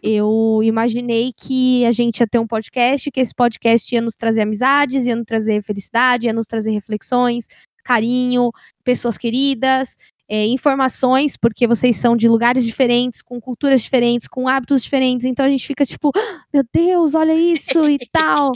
eu 0.02 0.60
imaginei 0.62 1.32
que 1.34 1.84
a 1.86 1.92
gente 1.92 2.20
ia 2.20 2.26
ter 2.26 2.38
um 2.38 2.46
podcast, 2.46 3.10
que 3.10 3.20
esse 3.20 3.34
podcast 3.34 3.94
ia 3.94 4.02
nos 4.02 4.14
trazer 4.14 4.42
amizades, 4.42 5.06
ia 5.06 5.16
nos 5.16 5.24
trazer 5.24 5.62
felicidade, 5.62 6.26
ia 6.26 6.32
nos 6.32 6.46
trazer 6.46 6.70
reflexões, 6.70 7.46
carinho, 7.82 8.50
pessoas 8.84 9.16
queridas, 9.16 9.96
é, 10.28 10.46
informações, 10.46 11.36
porque 11.36 11.66
vocês 11.66 11.96
são 11.96 12.16
de 12.16 12.28
lugares 12.28 12.64
diferentes, 12.64 13.22
com 13.22 13.40
culturas 13.40 13.82
diferentes, 13.82 14.28
com 14.28 14.46
hábitos 14.46 14.82
diferentes. 14.82 15.24
Então 15.24 15.46
a 15.46 15.48
gente 15.48 15.66
fica 15.66 15.86
tipo, 15.86 16.10
ah, 16.14 16.44
meu 16.52 16.62
Deus, 16.72 17.14
olha 17.14 17.34
isso 17.34 17.88
e 17.88 17.98
tal. 18.12 18.52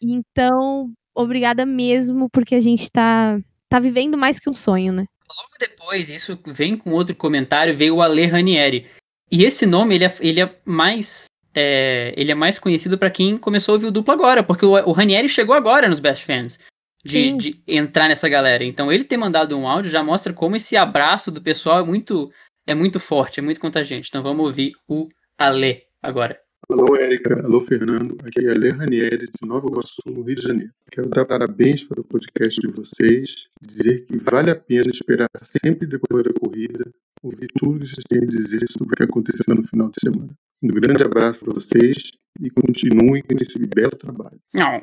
Então, 0.00 0.90
obrigada 1.14 1.66
mesmo, 1.66 2.30
porque 2.30 2.54
a 2.54 2.60
gente 2.60 2.90
tá, 2.90 3.38
tá 3.68 3.78
vivendo 3.78 4.16
mais 4.16 4.38
que 4.38 4.48
um 4.48 4.54
sonho, 4.54 4.92
né? 4.92 5.04
Logo 5.28 5.50
depois, 5.58 6.08
isso 6.08 6.38
vem 6.46 6.76
com 6.76 6.92
outro 6.92 7.14
comentário, 7.14 7.76
veio 7.76 7.96
o 7.96 8.02
Ale 8.02 8.26
Ranieri. 8.26 8.86
E 9.30 9.44
esse 9.44 9.66
nome, 9.66 9.96
ele 9.96 10.04
é, 10.04 10.14
ele 10.20 10.40
é 10.40 10.58
mais 10.64 11.26
é, 11.54 12.12
ele 12.16 12.32
é 12.32 12.34
mais 12.34 12.58
conhecido 12.58 12.98
para 12.98 13.10
quem 13.10 13.36
começou 13.36 13.72
a 13.72 13.76
ouvir 13.76 13.86
o 13.86 13.90
duplo 13.90 14.12
agora, 14.12 14.42
porque 14.42 14.64
o, 14.64 14.72
o 14.72 14.92
Ranieri 14.92 15.28
chegou 15.28 15.54
agora 15.54 15.88
nos 15.88 16.00
Best 16.00 16.24
Fans 16.24 16.58
de, 17.04 17.32
de, 17.36 17.62
entrar 17.66 18.08
nessa 18.08 18.28
galera. 18.28 18.64
Então 18.64 18.90
ele 18.90 19.04
ter 19.04 19.16
mandado 19.16 19.56
um 19.56 19.68
áudio 19.68 19.90
já 19.90 20.02
mostra 20.02 20.32
como 20.32 20.56
esse 20.56 20.76
abraço 20.76 21.30
do 21.30 21.42
pessoal 21.42 21.80
é 21.80 21.84
muito 21.84 22.30
é 22.66 22.74
muito 22.74 22.98
forte, 22.98 23.40
é 23.40 23.42
muito 23.42 23.60
contagiante. 23.60 24.08
Então 24.08 24.22
vamos 24.22 24.46
ouvir 24.46 24.72
o 24.88 25.08
Ale 25.38 25.82
agora. 26.02 26.38
Alô, 26.66 26.96
Érica. 26.96 27.44
Alô, 27.44 27.60
Fernando. 27.60 28.16
Aqui 28.24 28.46
é 28.46 28.50
Ale 28.50 28.70
Ranieri, 28.70 29.26
de 29.26 29.46
Nova 29.46 29.66
Iguaçu, 29.66 30.00
no 30.06 30.22
Rio 30.22 30.36
de 30.36 30.42
Janeiro. 30.42 30.72
Quero 30.90 31.10
dar 31.10 31.26
parabéns 31.26 31.82
para 31.82 32.00
o 32.00 32.04
podcast 32.04 32.58
de 32.58 32.68
vocês, 32.68 33.48
dizer 33.60 34.06
que 34.06 34.16
vale 34.16 34.50
a 34.50 34.56
pena 34.56 34.90
esperar 34.90 35.28
sempre 35.42 35.86
depois 35.86 36.24
da 36.24 36.32
corrida, 36.32 36.90
ouvir 37.22 37.48
tudo 37.58 37.80
que 37.80 37.88
vocês 37.88 38.04
têm 38.08 38.22
a 38.22 38.26
dizer 38.26 38.64
sobre 38.70 38.94
o 38.94 38.96
que 38.96 39.02
aconteceu 39.02 39.54
no 39.54 39.68
final 39.68 39.88
de 39.88 40.00
semana. 40.00 40.32
Um 40.62 40.68
grande 40.68 41.02
abraço 41.02 41.40
para 41.40 41.52
vocês 41.52 41.96
e 42.40 42.48
continuem 42.48 43.22
com 43.22 43.34
esse 43.34 43.58
belo 43.66 43.96
trabalho. 43.96 44.40
Não. 44.54 44.82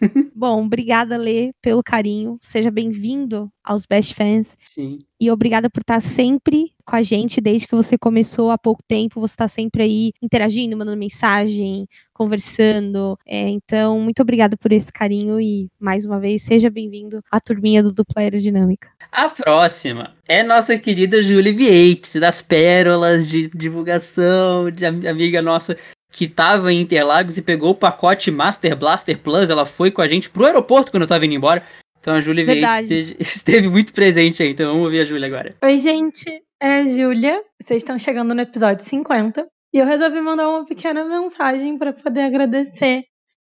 Bom, 0.34 0.64
obrigada, 0.64 1.16
Lê, 1.16 1.52
pelo 1.60 1.82
carinho. 1.82 2.38
Seja 2.40 2.70
bem-vindo 2.70 3.50
aos 3.62 3.86
Best 3.86 4.14
Fans. 4.14 4.56
Sim. 4.64 4.98
E 5.18 5.30
obrigada 5.30 5.70
por 5.70 5.80
estar 5.80 6.00
sempre 6.00 6.72
com 6.84 6.96
a 6.96 7.02
gente 7.02 7.40
desde 7.40 7.66
que 7.66 7.74
você 7.74 7.96
começou 7.96 8.50
há 8.50 8.58
pouco 8.58 8.82
tempo. 8.86 9.20
Você 9.20 9.32
está 9.32 9.48
sempre 9.48 9.82
aí 9.82 10.12
interagindo, 10.20 10.76
mandando 10.76 10.98
mensagem, 10.98 11.88
conversando. 12.12 13.18
É, 13.26 13.48
então, 13.48 13.98
muito 14.00 14.20
obrigada 14.20 14.56
por 14.56 14.70
esse 14.70 14.92
carinho 14.92 15.40
e, 15.40 15.70
mais 15.80 16.04
uma 16.04 16.20
vez, 16.20 16.42
seja 16.42 16.68
bem-vindo 16.68 17.22
à 17.30 17.40
turminha 17.40 17.82
do 17.82 17.92
Dupla 17.92 18.22
Aerodinâmica. 18.22 18.88
A 19.10 19.28
próxima 19.28 20.14
é 20.28 20.42
nossa 20.42 20.76
querida 20.78 21.22
Julie 21.22 21.52
Vieites, 21.52 22.16
das 22.16 22.42
pérolas 22.42 23.28
de 23.28 23.48
divulgação, 23.48 24.70
de 24.70 24.84
amiga 24.84 25.40
nossa 25.40 25.76
que 26.14 26.28
tava 26.28 26.72
em 26.72 26.80
Interlagos 26.80 27.36
e 27.36 27.42
pegou 27.42 27.70
o 27.70 27.74
pacote 27.74 28.30
Master 28.30 28.76
Blaster 28.76 29.18
Plus. 29.18 29.50
Ela 29.50 29.66
foi 29.66 29.90
com 29.90 30.00
a 30.00 30.06
gente 30.06 30.30
pro 30.30 30.44
aeroporto 30.44 30.92
quando 30.92 31.02
eu 31.02 31.08
tava 31.08 31.26
indo 31.26 31.34
embora. 31.34 31.66
Então 31.98 32.14
a 32.14 32.20
Júlia 32.20 32.42
esteve, 32.44 33.16
esteve 33.18 33.68
muito 33.68 33.92
presente 33.92 34.40
aí. 34.40 34.50
Então 34.50 34.70
vamos 34.70 34.84
ouvir 34.84 35.00
a 35.00 35.04
Júlia 35.04 35.26
agora. 35.26 35.56
Oi, 35.60 35.76
gente. 35.76 36.30
É 36.62 36.76
a 36.76 36.86
Júlia. 36.86 37.42
Vocês 37.60 37.82
estão 37.82 37.98
chegando 37.98 38.32
no 38.32 38.40
episódio 38.40 38.84
50. 38.84 39.44
E 39.74 39.78
eu 39.78 39.86
resolvi 39.86 40.20
mandar 40.20 40.48
uma 40.48 40.64
pequena 40.64 41.04
mensagem 41.04 41.76
para 41.76 41.92
poder 41.92 42.20
agradecer 42.20 43.02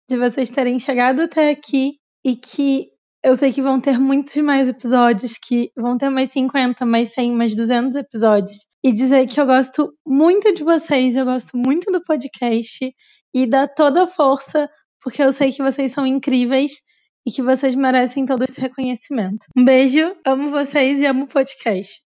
de 0.08 0.16
vocês 0.16 0.48
terem 0.48 0.78
chegado 0.78 1.20
até 1.20 1.50
aqui 1.50 1.98
e 2.24 2.34
que 2.34 2.86
eu 3.22 3.36
sei 3.36 3.52
que 3.52 3.60
vão 3.60 3.78
ter 3.78 3.98
muitos 3.98 4.36
mais 4.36 4.68
episódios, 4.68 5.34
que 5.36 5.70
vão 5.76 5.98
ter 5.98 6.08
mais 6.08 6.32
50, 6.32 6.86
mais 6.86 7.12
100, 7.12 7.32
mais 7.32 7.54
200 7.54 7.96
episódios. 7.96 8.56
E 8.84 8.92
dizer 8.92 9.26
que 9.26 9.40
eu 9.40 9.46
gosto 9.46 9.94
muito 10.06 10.52
de 10.54 10.62
vocês, 10.62 11.16
eu 11.16 11.24
gosto 11.24 11.56
muito 11.56 11.90
do 11.90 12.04
podcast 12.04 12.94
e 13.34 13.46
dar 13.46 13.66
toda 13.66 14.04
a 14.04 14.06
força, 14.06 14.68
porque 15.02 15.22
eu 15.22 15.32
sei 15.32 15.50
que 15.50 15.62
vocês 15.62 15.90
são 15.90 16.06
incríveis 16.06 16.82
e 17.26 17.32
que 17.32 17.42
vocês 17.42 17.74
merecem 17.74 18.26
todo 18.26 18.44
esse 18.44 18.60
reconhecimento. 18.60 19.46
Um 19.56 19.64
beijo, 19.64 20.14
amo 20.26 20.50
vocês 20.50 21.00
e 21.00 21.06
amo 21.06 21.24
o 21.24 21.28
podcast. 21.28 22.02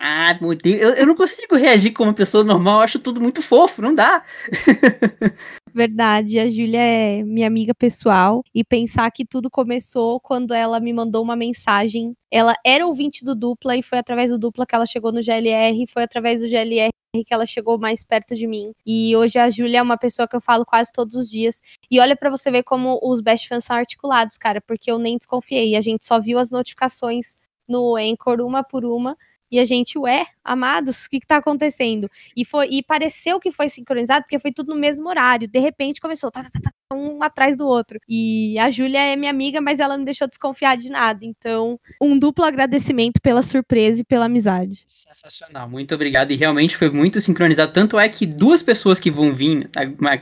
Ah, 0.00 0.38
meu 0.40 0.54
Deus, 0.54 0.80
eu, 0.80 0.90
eu 0.90 1.06
não 1.06 1.16
consigo 1.16 1.56
reagir 1.56 1.92
como 1.92 2.10
uma 2.10 2.14
pessoa 2.14 2.44
normal, 2.44 2.78
eu 2.78 2.84
acho 2.84 2.98
tudo 2.98 3.20
muito 3.20 3.42
fofo, 3.42 3.82
não 3.82 3.94
dá. 3.94 4.24
Verdade, 5.74 6.38
a 6.38 6.50
Júlia 6.50 6.80
é 6.80 7.22
minha 7.22 7.46
amiga 7.46 7.74
pessoal 7.74 8.42
e 8.54 8.64
pensar 8.64 9.10
que 9.10 9.24
tudo 9.24 9.48
começou 9.50 10.18
quando 10.20 10.52
ela 10.52 10.80
me 10.80 10.92
mandou 10.92 11.22
uma 11.22 11.36
mensagem. 11.36 12.14
Ela 12.30 12.54
era 12.64 12.86
ouvinte 12.86 13.24
do 13.24 13.34
Dupla 13.34 13.76
e 13.76 13.82
foi 13.82 13.98
através 13.98 14.30
do 14.30 14.38
Dupla 14.38 14.66
que 14.66 14.74
ela 14.74 14.86
chegou 14.86 15.12
no 15.12 15.22
GLR, 15.22 15.86
foi 15.86 16.02
através 16.02 16.40
do 16.40 16.48
GLR 16.48 16.90
que 17.26 17.34
ela 17.34 17.46
chegou 17.46 17.78
mais 17.78 18.04
perto 18.04 18.34
de 18.34 18.46
mim. 18.46 18.72
E 18.86 19.16
hoje 19.16 19.38
a 19.38 19.50
Júlia 19.50 19.78
é 19.78 19.82
uma 19.82 19.98
pessoa 19.98 20.28
que 20.28 20.36
eu 20.36 20.40
falo 20.40 20.64
quase 20.64 20.92
todos 20.92 21.14
os 21.14 21.28
dias. 21.28 21.60
E 21.90 21.98
olha 22.00 22.16
para 22.16 22.30
você 22.30 22.50
ver 22.50 22.62
como 22.62 22.98
os 23.02 23.20
best 23.20 23.48
fans 23.48 23.64
são 23.64 23.76
articulados, 23.76 24.36
cara, 24.36 24.60
porque 24.60 24.90
eu 24.90 24.98
nem 24.98 25.16
desconfiei. 25.16 25.76
A 25.76 25.80
gente 25.80 26.04
só 26.04 26.20
viu 26.20 26.38
as 26.38 26.50
notificações 26.50 27.36
no 27.68 27.96
Anchor 27.96 28.40
uma 28.40 28.62
por 28.64 28.84
uma 28.84 29.16
e 29.50 29.58
a 29.58 29.64
gente, 29.64 29.98
ué, 29.98 30.24
amados, 30.44 31.04
o 31.06 31.10
que, 31.10 31.20
que 31.20 31.26
tá 31.26 31.36
acontecendo? 31.36 32.08
E, 32.36 32.44
foi, 32.44 32.68
e 32.70 32.82
pareceu 32.82 33.40
que 33.40 33.52
foi 33.52 33.68
sincronizado, 33.68 34.22
porque 34.24 34.38
foi 34.38 34.52
tudo 34.52 34.74
no 34.74 34.80
mesmo 34.80 35.08
horário. 35.08 35.48
De 35.48 35.58
repente 35.58 36.00
começou 36.00 36.30
tá, 36.30 36.42
tá, 36.44 36.50
tá, 36.50 36.60
tá 36.60 36.79
um 36.92 37.22
atrás 37.22 37.56
do 37.56 37.66
outro. 37.66 37.98
E 38.08 38.58
a 38.58 38.70
Júlia 38.70 39.00
é 39.00 39.16
minha 39.16 39.30
amiga, 39.30 39.60
mas 39.60 39.80
ela 39.80 39.96
não 39.96 40.04
deixou 40.04 40.28
desconfiar 40.28 40.76
de 40.76 40.90
nada. 40.90 41.24
Então, 41.24 41.78
um 42.00 42.18
duplo 42.18 42.44
agradecimento 42.44 43.20
pela 43.20 43.42
surpresa 43.42 44.00
e 44.00 44.04
pela 44.04 44.26
amizade. 44.26 44.82
Sensacional, 44.86 45.68
muito 45.68 45.94
obrigado. 45.94 46.32
E 46.32 46.36
realmente 46.36 46.76
foi 46.76 46.90
muito 46.90 47.20
sincronizado. 47.20 47.72
Tanto 47.72 47.98
é 47.98 48.08
que 48.08 48.26
duas 48.26 48.62
pessoas 48.62 48.98
que 48.98 49.10
vão 49.10 49.32
vir 49.32 49.70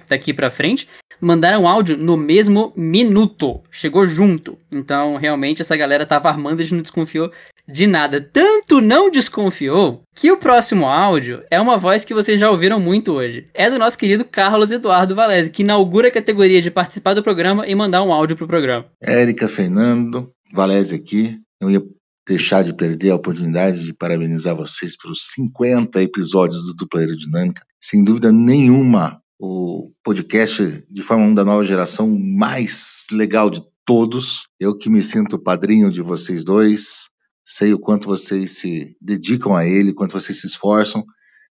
daqui 0.09 0.33
para 0.33 0.51
frente 0.51 0.89
mandaram 1.21 1.67
áudio 1.67 1.97
no 1.97 2.17
mesmo 2.17 2.73
minuto. 2.77 3.61
Chegou 3.71 4.07
junto. 4.07 4.57
Então, 4.71 5.17
realmente, 5.17 5.63
essa 5.63 5.77
galera 5.77 6.07
tava 6.07 6.29
armando 6.29 6.63
e 6.63 6.73
não 6.73 6.83
desconfiou 6.83 7.31
de 7.67 7.87
nada. 7.87 8.21
Tanto 8.21 8.81
não 8.81 9.11
desconfiou 9.11 10.03
que 10.15 10.33
o 10.33 10.39
próximo 10.39 10.87
áudio 10.87 11.43
é 11.51 11.61
uma 11.61 11.77
voz 11.77 12.05
que 12.05 12.15
vocês 12.15 12.41
já 12.41 12.51
ouviram 12.51 12.81
muito 12.81 13.13
hoje. 13.13 13.45
É 13.53 13.69
do 13.69 13.79
nosso 13.79 13.99
querido 13.99 14.25
Carlos 14.25 14.71
Eduardo 14.71 15.15
Valese, 15.15 15.51
que 15.51 15.63
inaugura 15.63 16.09
a 16.09 16.13
categoria 16.13 16.58
de 16.61 16.71
participar 16.71 17.15
do 17.15 17.23
programa 17.23 17.67
e 17.67 17.75
mandar 17.75 18.03
um 18.03 18.13
áudio 18.13 18.37
pro 18.37 18.47
programa. 18.47 18.87
Érica 19.03 19.49
Fernando, 19.49 20.33
Valese 20.53 20.95
aqui. 20.95 21.39
Eu 21.61 21.71
ia 21.71 21.83
deixar 22.27 22.63
de 22.63 22.75
perder 22.75 23.11
a 23.11 23.17
oportunidade 23.17 23.85
de 23.85 23.95
parabenizar 23.95 24.55
vocês 24.55 24.97
pelos 24.97 25.29
50 25.35 26.03
episódios 26.03 26.65
do 26.67 26.75
Dupla 26.75 27.01
Aerodinâmica. 27.01 27.63
Sem 27.81 28.05
dúvida 28.05 28.31
nenhuma, 28.31 29.23
o 29.39 29.93
podcast 30.05 30.85
de 30.91 31.03
forma 31.03 31.25
1 31.25 31.35
da 31.35 31.45
nova 31.45 31.65
geração 31.65 32.09
mais 32.19 33.07
legal 33.11 33.49
de 33.49 33.63
todos. 33.87 34.47
Eu 34.61 34.77
que 34.77 34.91
me 34.91 35.03
sinto 35.03 35.39
padrinho 35.39 35.91
de 35.91 36.03
vocês 36.03 36.45
dois, 36.45 37.09
sei 37.47 37.73
o 37.73 37.79
quanto 37.79 38.07
vocês 38.07 38.59
se 38.59 38.95
dedicam 39.01 39.57
a 39.57 39.65
ele, 39.65 39.95
quanto 39.95 40.13
vocês 40.13 40.41
se 40.41 40.47
esforçam. 40.47 41.05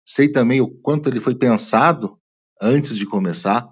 Sei 0.04 0.28
também 0.28 0.60
o 0.60 0.68
quanto 0.68 1.08
ele 1.08 1.20
foi 1.20 1.36
pensado 1.36 2.18
antes 2.60 2.96
de 2.96 3.06
começar. 3.06 3.68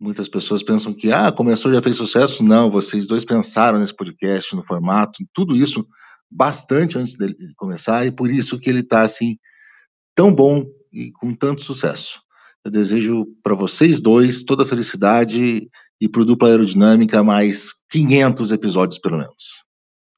Muitas 0.00 0.28
pessoas 0.28 0.62
pensam 0.62 0.94
que, 0.94 1.12
ah, 1.12 1.30
começou 1.30 1.72
já 1.72 1.82
fez 1.82 1.96
sucesso. 1.96 2.42
Não, 2.42 2.70
vocês 2.70 3.06
dois 3.06 3.22
pensaram 3.22 3.78
nesse 3.78 3.94
podcast, 3.94 4.56
no 4.56 4.64
formato, 4.64 5.22
tudo 5.34 5.54
isso 5.54 5.86
bastante 6.30 6.96
antes 6.96 7.16
dele 7.16 7.36
começar 7.56 8.06
e 8.06 8.10
por 8.10 8.30
isso 8.30 8.58
que 8.58 8.70
ele 8.70 8.80
está 8.80 9.02
assim 9.02 9.36
tão 10.14 10.32
bom 10.32 10.64
e 10.90 11.12
com 11.12 11.34
tanto 11.34 11.62
sucesso. 11.62 12.20
Eu 12.64 12.70
desejo 12.70 13.26
para 13.42 13.54
vocês 13.54 14.00
dois 14.00 14.42
toda 14.42 14.62
a 14.62 14.66
felicidade 14.66 15.68
e 16.00 16.08
para 16.08 16.22
o 16.22 16.24
Dupla 16.24 16.48
Aerodinâmica 16.48 17.22
mais 17.22 17.74
500 17.90 18.52
episódios 18.52 18.98
pelo 18.98 19.18
menos. 19.18 19.64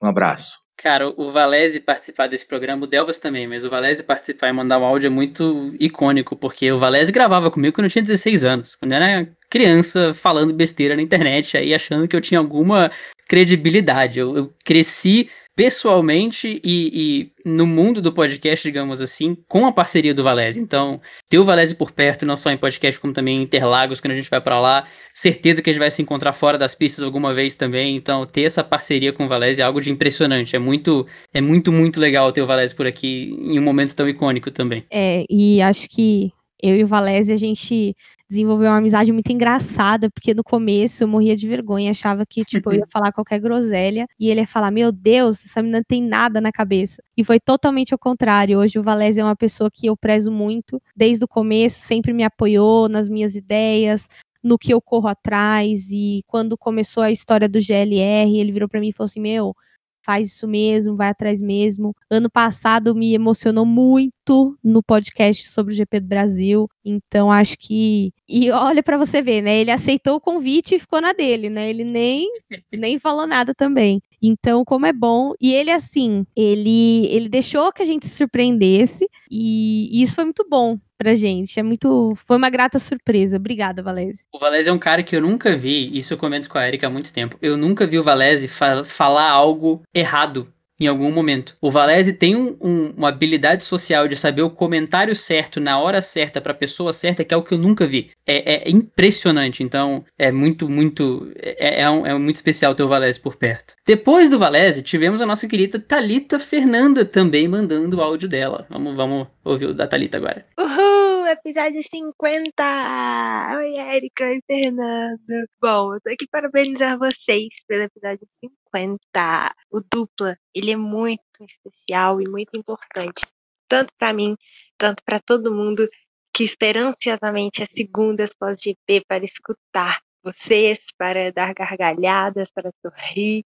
Um 0.00 0.06
abraço. 0.06 0.61
Cara, 0.82 1.12
o 1.16 1.30
Valese 1.30 1.78
participar 1.78 2.26
desse 2.26 2.44
programa, 2.44 2.82
o 2.82 2.88
Delvas 2.88 3.16
também, 3.16 3.46
mas 3.46 3.64
o 3.64 3.70
Valese 3.70 4.02
participar 4.02 4.48
e 4.48 4.52
mandar 4.52 4.80
um 4.80 4.84
áudio 4.84 5.06
é 5.06 5.10
muito 5.10 5.72
icônico, 5.78 6.34
porque 6.34 6.72
o 6.72 6.78
Valese 6.78 7.12
gravava 7.12 7.52
comigo 7.52 7.72
quando 7.72 7.84
eu 7.84 7.90
tinha 7.90 8.02
16 8.02 8.44
anos, 8.44 8.74
quando 8.74 8.90
eu 8.90 8.96
era 8.96 9.28
criança 9.48 10.12
falando 10.12 10.52
besteira 10.52 10.96
na 10.96 11.02
internet, 11.02 11.56
aí 11.56 11.72
achando 11.72 12.08
que 12.08 12.16
eu 12.16 12.20
tinha 12.20 12.40
alguma 12.40 12.90
credibilidade. 13.28 14.18
Eu, 14.18 14.36
eu 14.36 14.52
cresci 14.64 15.30
pessoalmente 15.54 16.60
e, 16.64 17.30
e, 17.44 17.48
no 17.48 17.66
mundo 17.66 18.00
do 18.00 18.12
podcast, 18.12 18.66
digamos 18.66 19.00
assim, 19.00 19.36
com 19.48 19.66
a 19.66 19.72
parceria 19.72 20.14
do 20.14 20.22
Valese. 20.22 20.60
Então, 20.60 21.00
ter 21.28 21.38
o 21.38 21.44
Valese 21.44 21.74
por 21.74 21.90
perto, 21.90 22.24
não 22.24 22.36
só 22.36 22.50
em 22.50 22.56
podcast, 22.56 22.98
como 23.00 23.12
também 23.12 23.38
em 23.38 23.42
Interlagos, 23.42 24.00
quando 24.00 24.12
a 24.12 24.16
gente 24.16 24.30
vai 24.30 24.40
para 24.40 24.60
lá. 24.60 24.86
Certeza 25.14 25.60
que 25.60 25.68
a 25.68 25.72
gente 25.72 25.80
vai 25.80 25.90
se 25.90 26.00
encontrar 26.00 26.32
fora 26.32 26.56
das 26.56 26.74
pistas 26.74 27.04
alguma 27.04 27.34
vez 27.34 27.54
também. 27.54 27.96
Então, 27.96 28.24
ter 28.26 28.42
essa 28.42 28.64
parceria 28.64 29.12
com 29.12 29.26
o 29.26 29.28
Valese 29.28 29.60
é 29.60 29.64
algo 29.64 29.80
de 29.80 29.90
impressionante. 29.90 30.56
É 30.56 30.58
muito, 30.58 31.06
é 31.32 31.40
muito, 31.40 31.70
muito 31.70 32.00
legal 32.00 32.32
ter 32.32 32.42
o 32.42 32.46
Valese 32.46 32.74
por 32.74 32.86
aqui 32.86 33.36
em 33.38 33.58
um 33.58 33.62
momento 33.62 33.94
tão 33.94 34.08
icônico 34.08 34.50
também. 34.50 34.84
É, 34.90 35.24
e 35.28 35.60
acho 35.60 35.88
que 35.88 36.32
eu 36.62 36.76
e 36.76 36.84
o 36.84 36.86
Valese, 36.86 37.32
a 37.32 37.36
gente 37.36 37.94
desenvolveu 38.28 38.70
uma 38.70 38.78
amizade 38.78 39.12
muito 39.12 39.30
engraçada, 39.32 40.08
porque 40.08 40.32
no 40.32 40.44
começo 40.44 41.02
eu 41.02 41.08
morria 41.08 41.36
de 41.36 41.48
vergonha, 41.48 41.90
achava 41.90 42.24
que, 42.24 42.44
tipo, 42.44 42.70
eu 42.70 42.78
ia 42.78 42.86
falar 42.90 43.12
qualquer 43.12 43.40
groselha, 43.40 44.06
e 44.18 44.30
ele 44.30 44.40
ia 44.40 44.46
falar, 44.46 44.70
meu 44.70 44.92
Deus, 44.92 45.44
essa 45.44 45.60
menina 45.60 45.82
tem 45.86 46.00
nada 46.00 46.40
na 46.40 46.52
cabeça. 46.52 47.02
E 47.16 47.24
foi 47.24 47.40
totalmente 47.40 47.92
ao 47.92 47.98
contrário. 47.98 48.58
Hoje 48.58 48.78
o 48.78 48.82
Valese 48.82 49.20
é 49.20 49.24
uma 49.24 49.36
pessoa 49.36 49.70
que 49.70 49.86
eu 49.86 49.96
prezo 49.96 50.30
muito, 50.30 50.80
desde 50.96 51.24
o 51.24 51.28
começo, 51.28 51.80
sempre 51.80 52.12
me 52.12 52.22
apoiou 52.22 52.88
nas 52.88 53.08
minhas 53.08 53.34
ideias, 53.34 54.08
no 54.42 54.58
que 54.58 54.72
eu 54.72 54.80
corro 54.80 55.08
atrás, 55.08 55.90
e 55.90 56.22
quando 56.26 56.56
começou 56.56 57.02
a 57.02 57.10
história 57.10 57.48
do 57.48 57.60
GLR, 57.60 58.38
ele 58.38 58.52
virou 58.52 58.68
para 58.68 58.80
mim 58.80 58.88
e 58.88 58.92
falou 58.92 59.06
assim, 59.06 59.20
meu, 59.20 59.54
faz 60.04 60.28
isso 60.28 60.46
mesmo, 60.48 60.96
vai 60.96 61.08
atrás 61.08 61.40
mesmo. 61.40 61.94
Ano 62.10 62.30
passado 62.30 62.94
me 62.94 63.14
emocionou 63.14 63.64
muito 63.66 64.56
no 64.62 64.82
podcast 64.82 65.50
sobre 65.50 65.72
o 65.72 65.76
GP 65.76 66.00
do 66.00 66.06
Brasil, 66.08 66.68
então 66.84 67.30
acho 67.30 67.56
que 67.58 68.12
e 68.28 68.50
olha 68.50 68.82
para 68.82 68.96
você 68.96 69.22
ver, 69.22 69.42
né? 69.42 69.56
Ele 69.58 69.70
aceitou 69.70 70.16
o 70.16 70.20
convite 70.20 70.74
e 70.74 70.78
ficou 70.78 71.00
na 71.00 71.12
dele, 71.12 71.48
né? 71.50 71.68
Ele 71.70 71.84
nem 71.84 72.28
nem 72.72 72.98
falou 72.98 73.26
nada 73.26 73.54
também. 73.54 74.00
Então, 74.22 74.64
como 74.64 74.86
é 74.86 74.92
bom, 74.92 75.32
e 75.40 75.52
ele 75.52 75.70
assim, 75.70 76.24
ele 76.36 77.06
ele 77.06 77.28
deixou 77.28 77.72
que 77.72 77.82
a 77.82 77.84
gente 77.84 78.06
se 78.06 78.16
surpreendesse 78.16 79.08
e 79.30 80.00
isso 80.00 80.14
foi 80.14 80.24
muito 80.24 80.46
bom, 80.48 80.78
pra 80.96 81.14
gente. 81.14 81.58
É 81.58 81.62
muito. 81.62 82.14
Foi 82.16 82.36
uma 82.36 82.48
grata 82.48 82.78
surpresa. 82.78 83.36
Obrigada, 83.36 83.82
Valese. 83.82 84.24
O 84.32 84.38
Valese 84.38 84.68
é 84.68 84.72
um 84.72 84.78
cara 84.78 85.02
que 85.02 85.16
eu 85.16 85.20
nunca 85.20 85.56
vi, 85.56 85.90
isso 85.98 86.14
eu 86.14 86.18
comento 86.18 86.48
com 86.48 86.58
a 86.58 86.68
Erika 86.68 86.86
há 86.86 86.90
muito 86.90 87.12
tempo. 87.12 87.36
Eu 87.42 87.56
nunca 87.56 87.86
vi 87.86 87.98
o 87.98 88.02
Valese 88.02 88.46
fa 88.46 88.84
falar 88.84 89.28
algo 89.30 89.82
errado 89.92 90.46
em 90.78 90.86
algum 90.86 91.10
momento. 91.10 91.56
O 91.60 91.70
Valese 91.70 92.12
tem 92.12 92.34
um, 92.34 92.56
um, 92.60 92.86
uma 92.96 93.08
habilidade 93.08 93.64
social 93.64 94.08
de 94.08 94.16
saber 94.16 94.42
o 94.42 94.50
comentário 94.50 95.14
certo 95.14 95.60
na 95.60 95.78
hora 95.78 96.00
certa 96.00 96.40
para 96.40 96.52
a 96.52 96.56
pessoa 96.56 96.92
certa, 96.92 97.24
que 97.24 97.32
é 97.32 97.36
o 97.36 97.42
que 97.42 97.54
eu 97.54 97.58
nunca 97.58 97.86
vi. 97.86 98.10
É, 98.26 98.68
é 98.68 98.70
impressionante. 98.70 99.62
Então, 99.62 100.04
é 100.18 100.30
muito, 100.32 100.68
muito. 100.68 101.30
É, 101.36 101.82
é, 101.82 101.90
um, 101.90 102.06
é, 102.06 102.14
muito 102.18 102.36
especial 102.36 102.74
ter 102.74 102.82
o 102.82 102.88
Valese 102.88 103.20
por 103.20 103.36
perto. 103.36 103.74
Depois 103.86 104.28
do 104.28 104.38
Valese, 104.38 104.82
tivemos 104.82 105.20
a 105.20 105.26
nossa 105.26 105.46
querida 105.46 105.78
Talita 105.78 106.38
Fernanda 106.38 107.04
também 107.04 107.46
mandando 107.48 107.96
o 107.96 108.02
áudio 108.02 108.28
dela. 108.28 108.66
Vamos, 108.68 108.96
vamos 108.96 109.26
ouvir 109.44 109.66
o 109.66 109.74
da 109.74 109.86
Talita 109.86 110.16
agora. 110.16 110.44
Uhul, 110.58 111.01
episódio 111.32 111.82
50! 111.82 113.56
Oi, 113.56 113.78
Erika 113.78 114.34
e 114.34 114.42
Fernanda. 114.46 115.48
Bom, 115.58 115.94
eu 115.94 116.00
tô 116.02 116.10
aqui 116.10 116.26
para 116.30 116.50
parabenizar 116.50 116.98
vocês 116.98 117.48
pelo 117.66 117.84
episódio 117.84 118.28
50. 118.44 119.54
O 119.70 119.80
dupla, 119.80 120.36
ele 120.54 120.72
é 120.72 120.76
muito 120.76 121.22
especial 121.40 122.20
e 122.20 122.28
muito 122.28 122.54
importante, 122.54 123.22
tanto 123.66 123.94
para 123.98 124.12
mim, 124.12 124.36
tanto 124.76 125.02
para 125.04 125.18
todo 125.20 125.54
mundo 125.54 125.88
que 126.34 126.44
espera 126.44 126.86
ansiosamente 126.86 127.62
as 127.62 127.70
segundas 127.74 128.34
pós-GP 128.34 129.02
para 129.08 129.24
escutar 129.24 130.02
vocês, 130.22 130.80
para 130.98 131.32
dar 131.32 131.54
gargalhadas, 131.54 132.50
para 132.50 132.70
sorrir. 132.82 133.42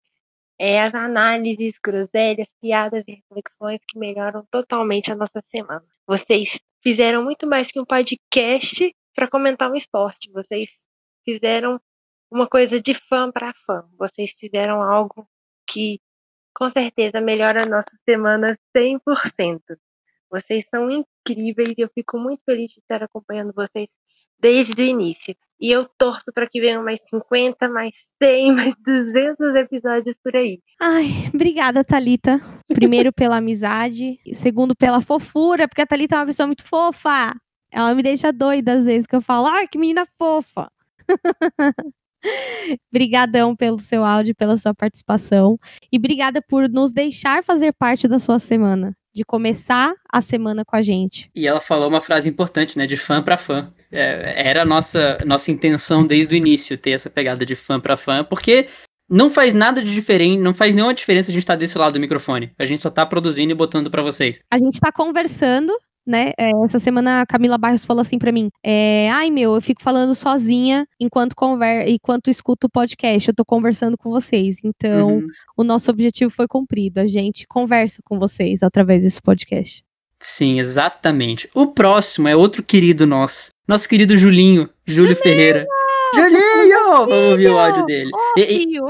É 0.59 0.83
as 0.83 0.93
análises, 0.93 1.75
groselhas, 1.83 2.49
piadas 2.61 3.05
e 3.07 3.23
reflexões 3.23 3.81
que 3.87 3.97
melhoram 3.97 4.45
totalmente 4.51 5.13
a 5.13 5.15
nossa 5.15 5.41
semana. 5.47 5.96
Vocês 6.07 6.61
fizeram 6.83 7.25
muito 7.25 7.47
mais 7.47 7.73
que 7.73 7.81
um 7.81 7.85
podcast 7.85 8.95
para 9.15 9.29
comentar 9.29 9.71
um 9.71 9.75
esporte. 9.75 10.31
Vocês 10.31 10.71
fizeram 11.25 11.81
uma 12.31 12.47
coisa 12.47 12.81
de 12.81 12.95
fã 12.95 13.31
para 13.33 13.53
fã. 13.67 13.89
Vocês 13.99 14.33
fizeram 14.39 14.83
algo 14.83 15.29
que 15.67 16.01
com 16.55 16.69
certeza 16.69 17.21
melhora 17.21 17.65
a 17.65 17.67
nossa 17.67 17.91
semana 18.09 18.59
100%. 18.77 19.61
Vocês 20.31 20.65
são 20.71 20.91
incríveis 20.91 21.75
e 21.77 21.83
eu 21.83 21.91
fico 21.95 22.19
muito 22.19 22.43
feliz 22.45 22.73
de 22.73 22.81
estar 22.81 23.03
acompanhando 23.03 23.53
vocês 23.53 23.89
desde 24.39 24.83
o 24.83 24.85
início. 24.85 25.37
E 25.61 25.71
eu 25.71 25.87
torço 25.99 26.33
para 26.35 26.49
que 26.49 26.61
venham 26.61 26.85
mais 26.85 27.01
50, 27.09 27.69
mais 27.69 27.93
100, 28.23 28.53
mais 28.55 28.75
200 28.85 29.55
episódios 29.55 30.17
por 30.23 30.37
aí. 30.37 30.61
Ai, 30.81 31.31
obrigada, 31.33 31.83
Talita. 31.83 32.41
Primeiro 32.69 33.13
pela 33.15 33.37
amizade, 33.37 34.19
segundo 34.33 34.75
pela 34.77 35.01
fofura, 35.01 35.67
porque 35.67 35.83
a 35.83 35.87
Talita 35.87 36.17
é 36.17 36.19
uma 36.19 36.27
pessoa 36.27 36.47
muito 36.47 36.65
fofa. 36.65 37.35
Ela 37.71 37.95
me 37.95 38.03
deixa 38.03 38.33
doida 38.33 38.75
às 38.75 38.85
vezes 38.85 39.07
que 39.07 39.17
eu 39.17 39.21
falo: 39.21 39.47
"Ai, 39.47 39.67
que 39.67 39.79
menina 39.79 40.05
fofa". 40.19 40.71
Brigadão 42.93 43.55
pelo 43.55 43.79
seu 43.79 44.05
áudio, 44.05 44.35
pela 44.35 44.57
sua 44.57 44.75
participação 44.75 45.59
e 45.93 45.97
obrigada 45.99 46.43
por 46.43 46.69
nos 46.69 46.93
deixar 46.93 47.45
fazer 47.45 47.73
parte 47.73 48.09
da 48.09 48.19
sua 48.19 48.39
semana, 48.39 48.97
de 49.17 49.25
começar 49.25 49.95
a 50.13 50.21
semana 50.21 50.63
com 50.63 50.77
a 50.77 50.83
gente. 50.83 51.31
E 51.35 51.47
ela 51.47 51.59
falou 51.59 51.89
uma 51.89 52.03
frase 52.03 52.29
importante, 52.29 52.77
né, 52.77 52.87
de 52.87 52.99
fã 52.99 53.23
para 53.23 53.39
fã. 53.39 53.73
É, 53.91 54.49
era 54.51 54.63
a 54.63 54.65
nossa 54.65 55.17
nossa 55.25 55.51
intenção 55.51 56.07
desde 56.07 56.35
o 56.35 56.37
início 56.37 56.77
ter 56.77 56.91
essa 56.91 57.09
pegada 57.09 57.47
de 57.47 57.57
fã 57.57 57.81
para 57.81 57.97
fã, 57.97 58.23
porque 58.23 58.69
não 59.09 59.31
faz 59.31 59.55
nada 59.55 59.83
de 59.83 59.95
diferente, 59.95 60.43
não 60.43 60.53
faz 60.53 60.75
nenhuma 60.75 60.93
diferença 60.93 61.31
a 61.31 61.33
gente 61.33 61.43
estar 61.43 61.55
tá 61.55 61.59
desse 61.59 61.79
lado 61.79 61.95
do 61.95 62.01
microfone. 62.01 62.53
A 62.59 62.65
gente 62.67 62.83
só 62.83 62.91
tá 62.91 63.07
produzindo 63.07 63.53
e 63.53 63.55
botando 63.55 63.91
para 63.91 64.03
vocês. 64.03 64.41
A 64.51 64.59
gente 64.59 64.79
tá 64.81 64.93
conversando 64.93 65.73
né? 66.07 66.33
É, 66.39 66.51
essa 66.65 66.79
semana 66.79 67.23
a 67.23 67.27
Camila 67.27 67.59
Barros 67.59 67.85
falou 67.85 68.01
assim 68.01 68.19
para 68.19 68.33
mim: 68.33 68.49
é, 68.65 69.11
ai 69.11 69.31
meu, 69.31 69.55
eu 69.55 69.61
fico 69.61 69.83
falando 69.83 70.15
sozinha 70.15 70.87
enquanto 71.01 71.35
conver 71.35 71.89
enquanto 71.89 72.31
escuto 72.31 72.67
o 72.67 72.71
podcast, 72.71 73.29
eu 73.29 73.35
tô 73.35 73.45
conversando 73.45 73.97
com 73.99 74.11
vocês. 74.11 74.59
Então, 74.65 75.17
uhum. 75.17 75.27
o 75.57 75.65
nosso 75.65 75.91
objetivo 75.91 76.31
foi 76.31 76.47
cumprido. 76.47 77.01
A 77.01 77.07
gente 77.07 77.47
conversa 77.47 78.01
com 78.05 78.19
vocês 78.19 78.63
através 78.63 79.03
desse 79.03 79.21
podcast. 79.21 79.85
Sim, 80.21 80.59
exatamente. 80.59 81.49
O 81.55 81.67
próximo 81.67 82.29
é 82.29 82.37
outro 82.37 82.63
querido 82.63 83.07
nosso. 83.07 83.51
Nosso 83.69 83.89
querido 83.89 84.17
Julinho, 84.17 84.69
Júlio 84.87 85.17
Julinho! 85.17 85.17
Ferreira. 85.17 85.67
Julinho! 86.15 87.07
Vamos 87.07 87.31
ouvir 87.33 87.49
o 87.49 87.59
áudio 87.59 87.87
dele. 87.87 88.11
E, 88.37 88.77
e, 88.77 88.81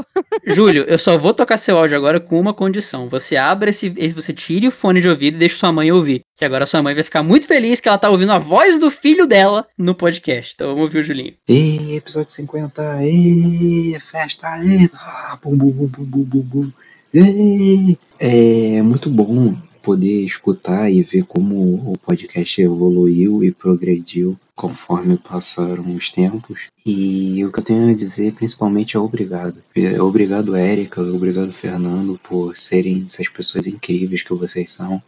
Júlio, 0.52 0.84
eu 0.84 0.98
só 0.98 1.16
vou 1.16 1.32
tocar 1.32 1.56
seu 1.56 1.78
áudio 1.78 1.96
agora 1.96 2.20
com 2.20 2.38
uma 2.38 2.52
condição. 2.52 3.08
Você 3.08 3.36
abre 3.36 3.70
esse. 3.70 3.88
Você 3.88 4.32
tire 4.32 4.68
o 4.68 4.70
fone 4.70 5.00
de 5.00 5.08
ouvido 5.08 5.36
e 5.36 5.38
deixe 5.38 5.56
sua 5.56 5.72
mãe 5.72 5.90
ouvir. 5.90 6.22
Que 6.36 6.44
agora 6.44 6.66
sua 6.66 6.82
mãe 6.82 6.94
vai 6.94 7.04
ficar 7.04 7.22
muito 7.22 7.46
feliz 7.46 7.80
que 7.80 7.88
ela 7.88 7.98
tá 7.98 8.10
ouvindo 8.10 8.32
a 8.32 8.38
voz 8.38 8.78
do 8.78 8.90
filho 8.90 9.26
dela 9.26 9.66
no 9.78 9.94
podcast. 9.94 10.52
Então 10.54 10.68
vamos 10.68 10.82
ouvir 10.82 10.98
o 10.98 11.02
Julinho. 11.02 11.34
Ei, 11.48 11.96
episódio 11.96 12.32
50. 12.32 13.02
Ei, 13.02 13.98
festa. 14.00 14.58
Ei, 14.62 14.90
ah, 14.94 15.38
bum, 15.42 15.56
bum, 15.56 15.70
bum, 15.70 15.88
bum, 15.88 16.22
bum, 16.24 16.40
bum. 16.40 16.72
Ei. 17.14 17.96
É 18.18 18.80
muito 18.82 19.10
bom 19.10 19.54
poder 19.86 20.24
escutar 20.24 20.90
e 20.90 21.00
ver 21.00 21.24
como 21.26 21.92
o 21.92 21.96
podcast 21.96 22.60
evoluiu 22.60 23.44
e 23.44 23.52
progrediu 23.52 24.36
conforme 24.52 25.16
passaram 25.16 25.94
os 25.94 26.10
tempos. 26.10 26.62
E 26.84 27.44
o 27.44 27.52
que 27.52 27.60
eu 27.60 27.64
tenho 27.64 27.88
a 27.88 27.94
dizer 27.94 28.32
principalmente 28.32 28.96
é 28.96 28.98
obrigado. 28.98 29.62
É 29.76 30.02
obrigado, 30.02 30.56
Érica, 30.56 31.00
obrigado, 31.00 31.52
Fernando, 31.52 32.18
por 32.18 32.56
serem 32.56 33.04
essas 33.06 33.28
pessoas 33.28 33.68
incríveis 33.68 34.22
que 34.22 34.34
vocês 34.34 34.72
são 34.72 35.00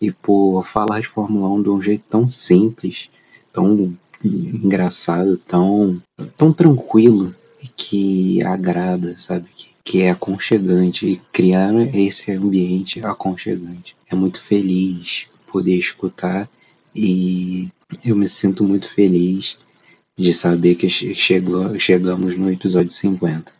e 0.00 0.10
por 0.10 0.64
falar 0.64 1.00
de 1.00 1.08
Fórmula 1.08 1.50
1 1.50 1.62
de 1.62 1.68
um 1.68 1.82
jeito 1.82 2.04
tão 2.08 2.26
simples, 2.26 3.10
tão 3.52 3.94
engraçado, 4.24 5.36
tão, 5.36 6.00
tão 6.34 6.54
tranquilo 6.54 7.34
e 7.62 7.68
que 7.68 8.42
agrada, 8.42 9.18
sabe? 9.18 9.50
Que 9.54 9.75
que 9.86 10.02
é 10.02 10.10
aconchegante 10.10 11.06
e 11.06 11.16
criar 11.32 11.72
esse 11.94 12.32
ambiente 12.32 13.06
aconchegante. 13.06 13.96
É 14.10 14.16
muito 14.16 14.42
feliz 14.42 15.28
poder 15.46 15.78
escutar 15.78 16.50
e 16.92 17.68
eu 18.04 18.16
me 18.16 18.28
sinto 18.28 18.64
muito 18.64 18.90
feliz 18.92 19.56
de 20.18 20.34
saber 20.34 20.74
que 20.74 20.90
chegou, 20.90 21.78
chegamos 21.78 22.36
no 22.36 22.50
episódio 22.50 22.90
50. 22.90 23.52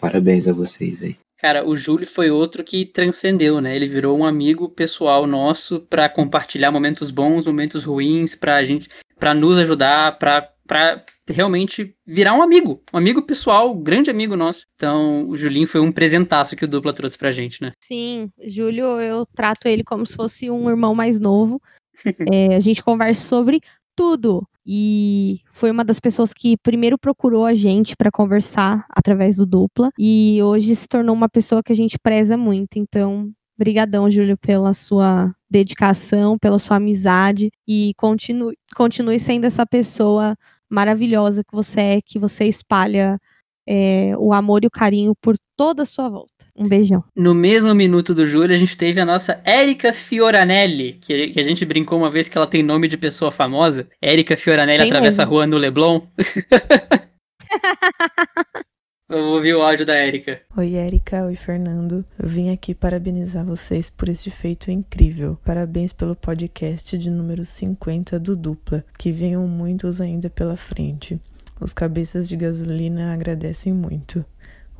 Parabéns 0.00 0.48
a 0.48 0.54
vocês 0.54 1.02
aí. 1.02 1.16
Cara, 1.38 1.68
o 1.68 1.76
Júlio 1.76 2.06
foi 2.06 2.30
outro 2.30 2.64
que 2.64 2.86
transcendeu, 2.86 3.60
né? 3.60 3.76
Ele 3.76 3.86
virou 3.86 4.18
um 4.18 4.24
amigo 4.24 4.70
pessoal 4.70 5.26
nosso 5.26 5.80
para 5.80 6.08
compartilhar 6.08 6.72
momentos 6.72 7.10
bons, 7.10 7.44
momentos 7.44 7.84
ruins, 7.84 8.34
pra 8.34 8.64
gente, 8.64 8.88
para 9.18 9.34
nos 9.34 9.58
ajudar, 9.58 10.18
para 10.18 10.50
para 10.66 11.04
realmente 11.28 11.94
virar 12.06 12.34
um 12.34 12.42
amigo, 12.42 12.82
um 12.92 12.98
amigo 12.98 13.22
pessoal, 13.22 13.72
um 13.72 13.82
grande 13.82 14.10
amigo 14.10 14.36
nosso. 14.36 14.66
Então, 14.74 15.28
o 15.28 15.36
Julinho 15.36 15.66
foi 15.66 15.80
um 15.80 15.92
presentaço 15.92 16.56
que 16.56 16.64
o 16.64 16.68
Dupla 16.68 16.92
trouxe 16.92 17.18
pra 17.18 17.30
gente, 17.30 17.60
né? 17.62 17.72
Sim, 17.80 18.30
Júlio, 18.46 19.00
eu 19.00 19.26
trato 19.26 19.68
ele 19.68 19.84
como 19.84 20.06
se 20.06 20.14
fosse 20.14 20.50
um 20.50 20.68
irmão 20.68 20.94
mais 20.94 21.20
novo. 21.20 21.60
é, 22.32 22.56
a 22.56 22.60
gente 22.60 22.82
conversa 22.82 23.26
sobre 23.26 23.60
tudo. 23.94 24.46
e 24.66 25.40
foi 25.50 25.70
uma 25.70 25.84
das 25.84 26.00
pessoas 26.00 26.32
que 26.32 26.56
primeiro 26.56 26.98
procurou 26.98 27.44
a 27.44 27.54
gente 27.54 27.94
para 27.94 28.10
conversar 28.10 28.86
através 28.90 29.36
do 29.36 29.46
dupla 29.46 29.90
e 29.98 30.40
hoje 30.42 30.74
se 30.74 30.88
tornou 30.88 31.14
uma 31.14 31.28
pessoa 31.28 31.62
que 31.62 31.70
a 31.72 31.76
gente 31.76 31.98
preza 31.98 32.36
muito. 32.36 32.76
Então, 32.76 33.30
brigadão, 33.56 34.10
Júlio, 34.10 34.36
pela 34.36 34.72
sua 34.72 35.34
dedicação, 35.48 36.38
pela 36.38 36.58
sua 36.58 36.78
amizade 36.78 37.50
e 37.66 37.92
continue, 37.96 38.56
continue 38.74 39.20
sendo 39.20 39.44
essa 39.44 39.64
pessoa 39.64 40.36
maravilhosa 40.70 41.42
que 41.44 41.54
você 41.54 41.80
é, 41.80 41.98
que 42.04 42.18
você 42.18 42.44
espalha 42.44 43.18
é, 43.66 44.12
o 44.18 44.32
amor 44.32 44.64
e 44.64 44.66
o 44.66 44.70
carinho 44.70 45.14
por 45.20 45.36
toda 45.56 45.82
a 45.82 45.86
sua 45.86 46.08
volta. 46.08 46.46
Um 46.56 46.68
beijão. 46.68 47.02
No 47.16 47.34
mesmo 47.34 47.74
minuto 47.74 48.14
do 48.14 48.26
Júlio, 48.26 48.54
a 48.54 48.58
gente 48.58 48.76
teve 48.76 49.00
a 49.00 49.04
nossa 49.04 49.40
Érica 49.44 49.92
Fioranelli, 49.92 50.94
que, 50.94 51.28
que, 51.28 51.40
a 51.40 51.42
gente 51.42 51.64
brincou 51.64 51.98
uma 51.98 52.10
vez 52.10 52.28
que 52.28 52.36
ela 52.36 52.46
tem 52.46 52.62
nome 52.62 52.88
de 52.88 52.96
pessoa 52.96 53.30
famosa. 53.30 53.88
Érica 54.00 54.36
Fioranelli 54.36 54.82
tem 54.82 54.90
atravessa 54.90 55.22
mesmo. 55.22 55.32
a 55.32 55.34
rua 55.34 55.46
no 55.46 55.56
Leblon. 55.56 56.02
Vamos 59.06 59.26
ouvir 59.34 59.54
o 59.54 59.60
áudio 59.60 59.84
da 59.84 59.94
Érica. 59.94 60.40
Oi, 60.56 60.76
Érica. 60.76 61.26
Oi, 61.26 61.34
Fernando. 61.34 62.02
Eu 62.18 62.26
vim 62.26 62.50
aqui 62.50 62.74
parabenizar 62.74 63.44
vocês 63.44 63.90
por 63.90 64.08
esse 64.08 64.30
feito 64.30 64.70
incrível. 64.70 65.38
Parabéns 65.44 65.92
pelo 65.92 66.16
podcast 66.16 66.96
de 66.96 67.10
número 67.10 67.44
50 67.44 68.18
do 68.18 68.34
Dupla. 68.34 68.82
Que 68.98 69.12
venham 69.12 69.46
muitos 69.46 70.00
ainda 70.00 70.30
pela 70.30 70.56
frente. 70.56 71.20
Os 71.60 71.74
cabeças 71.74 72.26
de 72.26 72.34
gasolina 72.34 73.12
agradecem 73.12 73.74
muito. 73.74 74.24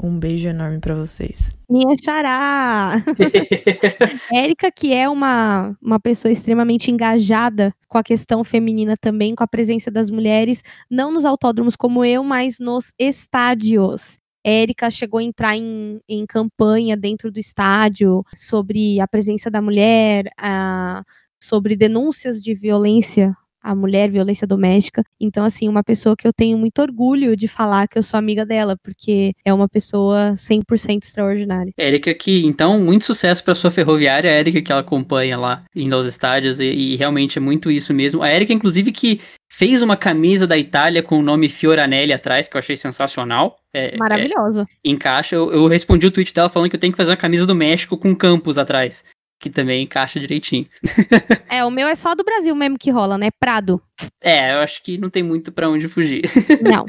Um 0.03 0.19
beijo 0.19 0.49
enorme 0.49 0.81
para 0.81 0.95
vocês. 0.95 1.57
Minha 1.71 1.95
xará! 2.03 2.97
Érica, 4.33 4.71
que 4.71 4.93
é 4.93 5.09
uma, 5.09 5.77
uma 5.81 6.01
pessoa 6.01 6.33
extremamente 6.33 6.91
engajada 6.91 7.73
com 7.89 7.97
a 7.97 8.03
questão 8.03 8.43
feminina 8.45 8.97
também, 8.97 9.35
com 9.35 9.45
a 9.45 9.49
presença 9.49 9.91
das 9.91 10.11
mulheres, 10.11 10.63
não 10.91 11.13
nos 11.13 11.25
autódromos 11.25 11.77
como 11.77 12.05
eu, 12.05 12.25
mas 12.25 12.59
nos 12.59 12.93
estádios. 12.99 14.19
Érica 14.45 14.91
chegou 14.91 15.21
a 15.21 15.23
entrar 15.23 15.57
em, 15.57 16.01
em 16.09 16.27
campanha 16.27 16.97
dentro 16.97 17.31
do 17.31 17.39
estádio 17.39 18.23
sobre 18.35 19.01
a 19.01 19.09
presença 19.09 19.51
da 19.51 19.63
mulher, 19.63 20.29
a, 20.39 21.03
sobre 21.41 21.77
denúncias 21.77 22.43
de 22.43 22.55
violência 22.55 23.35
a 23.65 23.75
mulher, 23.75 24.11
violência 24.11 24.47
doméstica. 24.47 25.03
Então, 25.19 25.43
assim, 25.43 25.69
uma 25.69 25.83
pessoa 25.83 26.15
que 26.15 26.29
eu 26.29 26.33
tenho 26.33 26.59
muito 26.59 26.83
orgulho 26.83 27.35
de 27.35 27.49
falar 27.49 27.89
que 27.89 27.97
eu 27.97 28.03
sou 28.03 28.19
amiga 28.19 28.45
dela, 28.45 28.77
porque 28.83 29.33
é 29.43 29.55
uma 29.55 29.67
pessoa 29.67 30.35
100% 30.35 31.03
extraordinária. 31.03 31.73
Érica, 31.79 32.15
que 32.15 32.45
então, 32.45 32.79
muito 32.79 33.07
sucesso 33.07 33.43
para 33.43 33.55
sua 33.55 33.71
ferroviária, 33.71 34.31
a 34.31 34.35
Érica 34.35 34.61
que 34.61 34.71
ela 34.71 34.83
acompanha 34.83 35.39
lá 35.39 35.65
indo 35.75 35.95
aos 35.95 36.05
estádios, 36.05 36.61
e, 36.61 36.65
e 36.65 36.97
realmente 36.97 37.39
é 37.39 37.41
muito 37.41 37.71
isso 37.71 37.95
mesmo. 37.95 38.23
A 38.23 38.29
Érica, 38.29 38.53
inclusive, 38.53 38.93
que 38.93 39.19
fez 39.51 39.81
uma 39.83 39.97
camisa 39.97 40.47
da 40.47 40.59
Itália 40.59 41.03
com 41.03 41.19
o 41.19 41.23
nome 41.23 41.49
Fioranelli 41.49 42.13
atrás, 42.13 42.47
que 42.47 42.57
eu 42.57 42.59
achei 42.59 42.77
sensacional. 42.77 43.57
É, 43.73 43.97
Maravilhosa. 43.97 44.63
É, 44.63 44.91
encaixa. 44.91 45.37
Eu, 45.37 45.51
eu, 45.51 45.67
respondi 45.67 46.07
o 46.07 46.11
tweet 46.11 46.35
dela 46.35 46.51
falando 46.51 46.69
que 46.69 46.77
eu 46.77 46.81
tenho 46.81 46.93
que 46.93 46.97
fazer 46.97 47.11
uma 47.11 47.17
camisa 47.17 47.47
do 47.47 47.55
México 47.55 47.97
com 47.97 48.15
campos 48.15 48.59
atrás 48.59 49.05
que 49.45 49.51
também 49.51 49.85
encaixa 49.85 50.19
direitinho. 50.19 50.67
é, 51.51 51.63
o 51.63 51.71
meu 51.71 51.87
é 51.87 51.95
só 51.95 52.15
do 52.15 52.25
Brasil 52.25 52.55
mesmo 52.55 52.79
que 52.79 52.91
rola, 52.91 53.19
né? 53.19 53.29
Prado. 53.39 53.81
É, 54.23 54.55
eu 54.55 54.61
acho 54.61 54.83
que 54.83 54.97
não 54.97 55.11
tem 55.11 55.23
muito 55.23 55.53
para 55.53 55.69
onde 55.69 55.87
fugir. 55.87 56.23
Não. 56.65 56.87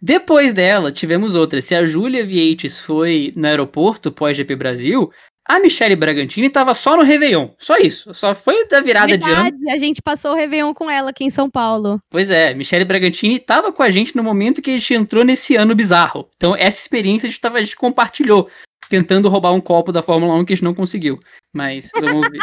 Depois 0.00 0.52
dela, 0.52 0.92
tivemos 0.92 1.34
outra. 1.34 1.62
Se 1.62 1.74
a 1.74 1.86
Júlia 1.86 2.24
Vieites 2.24 2.78
foi 2.78 3.32
no 3.34 3.46
aeroporto 3.46 4.12
pós-GP 4.12 4.54
Brasil, 4.54 5.10
a 5.48 5.58
Michelle 5.58 5.96
Bragantini 5.96 6.50
tava 6.50 6.74
só 6.74 6.98
no 6.98 7.02
Réveillon. 7.02 7.48
Só 7.58 7.78
isso. 7.78 8.12
Só 8.12 8.34
foi 8.34 8.68
da 8.68 8.82
virada 8.82 9.06
Verdade, 9.06 9.56
de 9.56 9.64
ano. 9.64 9.70
A 9.70 9.78
gente 9.78 10.02
passou 10.02 10.32
o 10.32 10.36
Réveillon 10.36 10.74
com 10.74 10.90
ela 10.90 11.10
aqui 11.10 11.24
em 11.24 11.30
São 11.30 11.48
Paulo. 11.48 11.98
Pois 12.10 12.30
é, 12.30 12.52
Michelle 12.52 12.84
Bragantini 12.84 13.38
tava 13.38 13.72
com 13.72 13.82
a 13.82 13.88
gente 13.88 14.14
no 14.14 14.22
momento 14.22 14.60
que 14.60 14.70
a 14.70 14.74
gente 14.74 14.92
entrou 14.92 15.24
nesse 15.24 15.56
ano 15.56 15.74
bizarro. 15.74 16.28
Então, 16.36 16.54
essa 16.54 16.78
experiência 16.78 17.26
a 17.26 17.30
gente, 17.30 17.40
tava, 17.40 17.56
a 17.56 17.62
gente 17.62 17.76
compartilhou 17.76 18.50
tentando 18.88 19.28
roubar 19.28 19.52
um 19.52 19.60
copo 19.60 19.92
da 19.92 20.02
Fórmula 20.02 20.34
1 20.34 20.44
que 20.44 20.52
a 20.52 20.56
gente 20.56 20.64
não 20.64 20.74
conseguiu. 20.74 21.18
Mas 21.54 21.90
vamos 21.94 22.28
ver. 22.30 22.38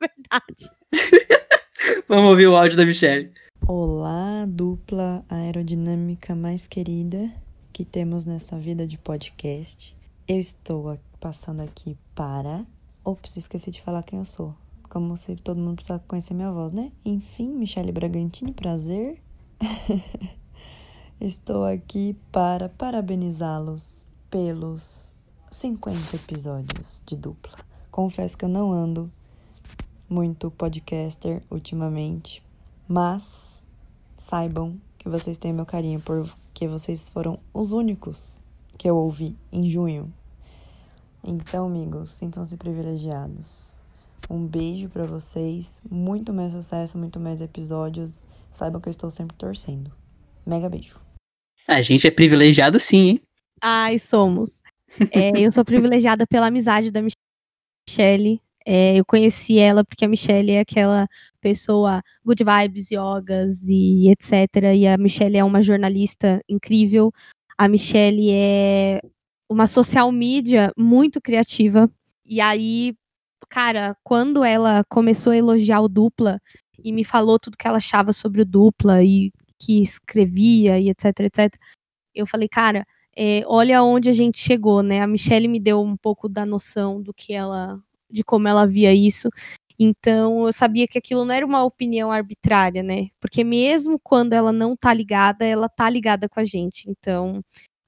Verdade. 0.00 0.70
vamos 2.08 2.30
ouvir 2.30 2.46
o 2.46 2.56
áudio 2.56 2.76
da 2.76 2.86
Michelle. 2.86 3.32
Olá, 3.66 4.44
dupla 4.46 5.24
aerodinâmica 5.28 6.34
mais 6.34 6.66
querida 6.66 7.30
que 7.72 7.84
temos 7.84 8.24
nessa 8.24 8.58
vida 8.58 8.86
de 8.86 8.98
podcast. 8.98 9.96
Eu 10.28 10.38
estou 10.38 10.98
passando 11.20 11.60
aqui 11.62 11.96
para. 12.14 12.64
Ops, 13.04 13.36
esqueci 13.36 13.70
de 13.70 13.82
falar 13.82 14.02
quem 14.02 14.18
eu 14.18 14.24
sou. 14.24 14.54
Como 14.88 15.16
se 15.16 15.36
todo 15.36 15.60
mundo 15.60 15.76
precisa 15.76 15.98
conhecer 16.06 16.34
minha 16.34 16.52
voz, 16.52 16.72
né? 16.72 16.92
Enfim, 17.04 17.48
Michele 17.48 17.90
Bragantini, 17.90 18.52
prazer. 18.52 19.20
estou 21.20 21.64
aqui 21.64 22.16
para 22.30 22.68
parabenizá-los 22.68 24.04
pelos 24.30 25.03
50 25.54 26.16
episódios 26.16 27.00
de 27.06 27.14
dupla. 27.14 27.54
Confesso 27.88 28.36
que 28.36 28.44
eu 28.44 28.48
não 28.48 28.72
ando 28.72 29.08
muito 30.08 30.50
podcaster 30.50 31.44
ultimamente, 31.48 32.42
mas 32.88 33.62
saibam 34.18 34.76
que 34.98 35.08
vocês 35.08 35.38
têm 35.38 35.52
meu 35.52 35.64
carinho 35.64 36.00
porque 36.00 36.66
vocês 36.66 37.08
foram 37.08 37.38
os 37.52 37.70
únicos 37.70 38.36
que 38.76 38.90
eu 38.90 38.96
ouvi 38.96 39.36
em 39.52 39.62
junho. 39.70 40.12
Então, 41.22 41.66
amigos, 41.66 42.10
sintam-se 42.10 42.56
privilegiados. 42.56 43.72
Um 44.28 44.44
beijo 44.44 44.88
para 44.88 45.06
vocês, 45.06 45.80
muito 45.88 46.32
mais 46.32 46.50
sucesso, 46.50 46.98
muito 46.98 47.20
mais 47.20 47.40
episódios. 47.40 48.26
Saibam 48.50 48.80
que 48.80 48.88
eu 48.88 48.90
estou 48.90 49.10
sempre 49.10 49.36
torcendo. 49.36 49.92
Mega 50.44 50.68
beijo. 50.68 51.00
A 51.68 51.80
gente 51.80 52.08
é 52.08 52.10
privilegiado 52.10 52.80
sim, 52.80 53.08
hein? 53.08 53.20
Ai, 53.62 54.00
somos. 54.00 54.63
É, 55.10 55.40
eu 55.40 55.50
sou 55.50 55.64
privilegiada 55.64 56.26
pela 56.26 56.46
amizade 56.46 56.90
da 56.90 57.00
Michelle. 57.02 58.40
É, 58.66 58.96
eu 58.96 59.04
conheci 59.04 59.58
ela 59.58 59.84
porque 59.84 60.04
a 60.04 60.08
Michelle 60.08 60.52
é 60.52 60.60
aquela 60.60 61.06
pessoa 61.40 62.02
good 62.24 62.42
vibes, 62.42 62.90
yogas 62.90 63.62
e 63.68 64.08
etc. 64.10 64.74
E 64.74 64.86
a 64.86 64.96
Michelle 64.96 65.36
é 65.36 65.44
uma 65.44 65.62
jornalista 65.62 66.40
incrível. 66.48 67.12
A 67.58 67.68
Michelle 67.68 68.30
é 68.32 69.00
uma 69.48 69.66
social 69.66 70.10
media 70.10 70.72
muito 70.76 71.20
criativa. 71.20 71.90
E 72.24 72.40
aí, 72.40 72.94
cara, 73.48 73.96
quando 74.02 74.42
ela 74.42 74.82
começou 74.88 75.32
a 75.32 75.36
elogiar 75.36 75.80
o 75.80 75.88
dupla 75.88 76.40
e 76.78 76.92
me 76.92 77.04
falou 77.04 77.38
tudo 77.38 77.56
que 77.56 77.66
ela 77.66 77.78
achava 77.78 78.12
sobre 78.12 78.42
o 78.42 78.44
dupla 78.46 79.02
e 79.02 79.30
que 79.58 79.82
escrevia 79.82 80.78
e 80.80 80.88
etc, 80.90 81.20
etc, 81.20 81.54
eu 82.14 82.26
falei, 82.26 82.48
cara, 82.48 82.86
é, 83.16 83.42
olha 83.46 83.82
onde 83.82 84.08
a 84.08 84.12
gente 84.12 84.38
chegou, 84.38 84.82
né? 84.82 85.00
A 85.00 85.06
Michelle 85.06 85.48
me 85.48 85.60
deu 85.60 85.80
um 85.80 85.96
pouco 85.96 86.28
da 86.28 86.44
noção 86.44 87.00
do 87.00 87.12
que 87.12 87.32
ela, 87.32 87.78
de 88.10 88.22
como 88.22 88.48
ela 88.48 88.66
via 88.66 88.92
isso. 88.92 89.28
Então 89.78 90.46
eu 90.46 90.52
sabia 90.52 90.86
que 90.86 90.98
aquilo 90.98 91.24
não 91.24 91.34
era 91.34 91.44
uma 91.44 91.64
opinião 91.64 92.12
arbitrária, 92.12 92.82
né? 92.82 93.08
Porque 93.20 93.42
mesmo 93.42 93.98
quando 93.98 94.32
ela 94.32 94.52
não 94.52 94.76
tá 94.76 94.92
ligada, 94.94 95.44
ela 95.44 95.68
tá 95.68 95.88
ligada 95.90 96.28
com 96.28 96.40
a 96.40 96.44
gente. 96.44 96.88
Então, 96.88 97.42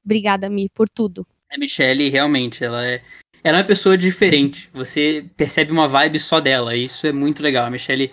obrigada, 0.04 0.50
Mi, 0.50 0.68
por 0.68 0.88
tudo. 0.88 1.26
A 1.50 1.58
Michelle, 1.58 2.08
realmente, 2.08 2.64
ela 2.64 2.84
é, 2.84 3.02
ela 3.44 3.58
é 3.58 3.60
uma 3.60 3.66
pessoa 3.66 3.96
diferente. 3.96 4.68
Você 4.72 5.24
percebe 5.36 5.70
uma 5.70 5.86
vibe 5.86 6.18
só 6.18 6.40
dela. 6.40 6.76
Isso 6.76 7.06
é 7.06 7.12
muito 7.12 7.42
legal. 7.42 7.66
A 7.66 7.70
Michelle 7.70 8.10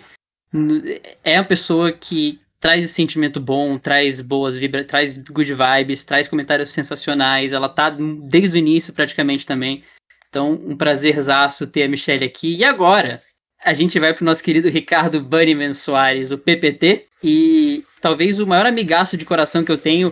é 1.24 1.38
uma 1.38 1.44
pessoa 1.44 1.92
que 1.92 2.40
traz 2.64 2.82
esse 2.82 2.94
sentimento 2.94 3.38
bom, 3.38 3.78
traz 3.78 4.22
boas 4.22 4.56
vibras, 4.56 4.86
traz 4.86 5.18
good 5.18 5.52
vibes, 5.52 6.02
traz 6.02 6.26
comentários 6.26 6.70
sensacionais. 6.70 7.52
Ela 7.52 7.68
tá 7.68 7.90
desde 7.90 8.56
o 8.56 8.58
início 8.58 8.90
praticamente 8.94 9.44
também. 9.44 9.84
Então, 10.30 10.52
um 10.52 10.74
prazerzaço 10.74 11.66
ter 11.66 11.82
a 11.82 11.88
Michelle 11.88 12.24
aqui. 12.24 12.56
E 12.56 12.64
agora, 12.64 13.20
a 13.62 13.74
gente 13.74 14.00
vai 14.00 14.14
pro 14.14 14.24
nosso 14.24 14.42
querido 14.42 14.70
Ricardo 14.70 15.22
Bunnyman 15.22 15.74
Soares, 15.74 16.30
o 16.30 16.38
PPT, 16.38 17.06
e 17.22 17.84
talvez 18.00 18.40
o 18.40 18.46
maior 18.46 18.64
amigaço 18.64 19.18
de 19.18 19.26
coração 19.26 19.62
que 19.62 19.70
eu 19.70 19.76
tenho 19.76 20.10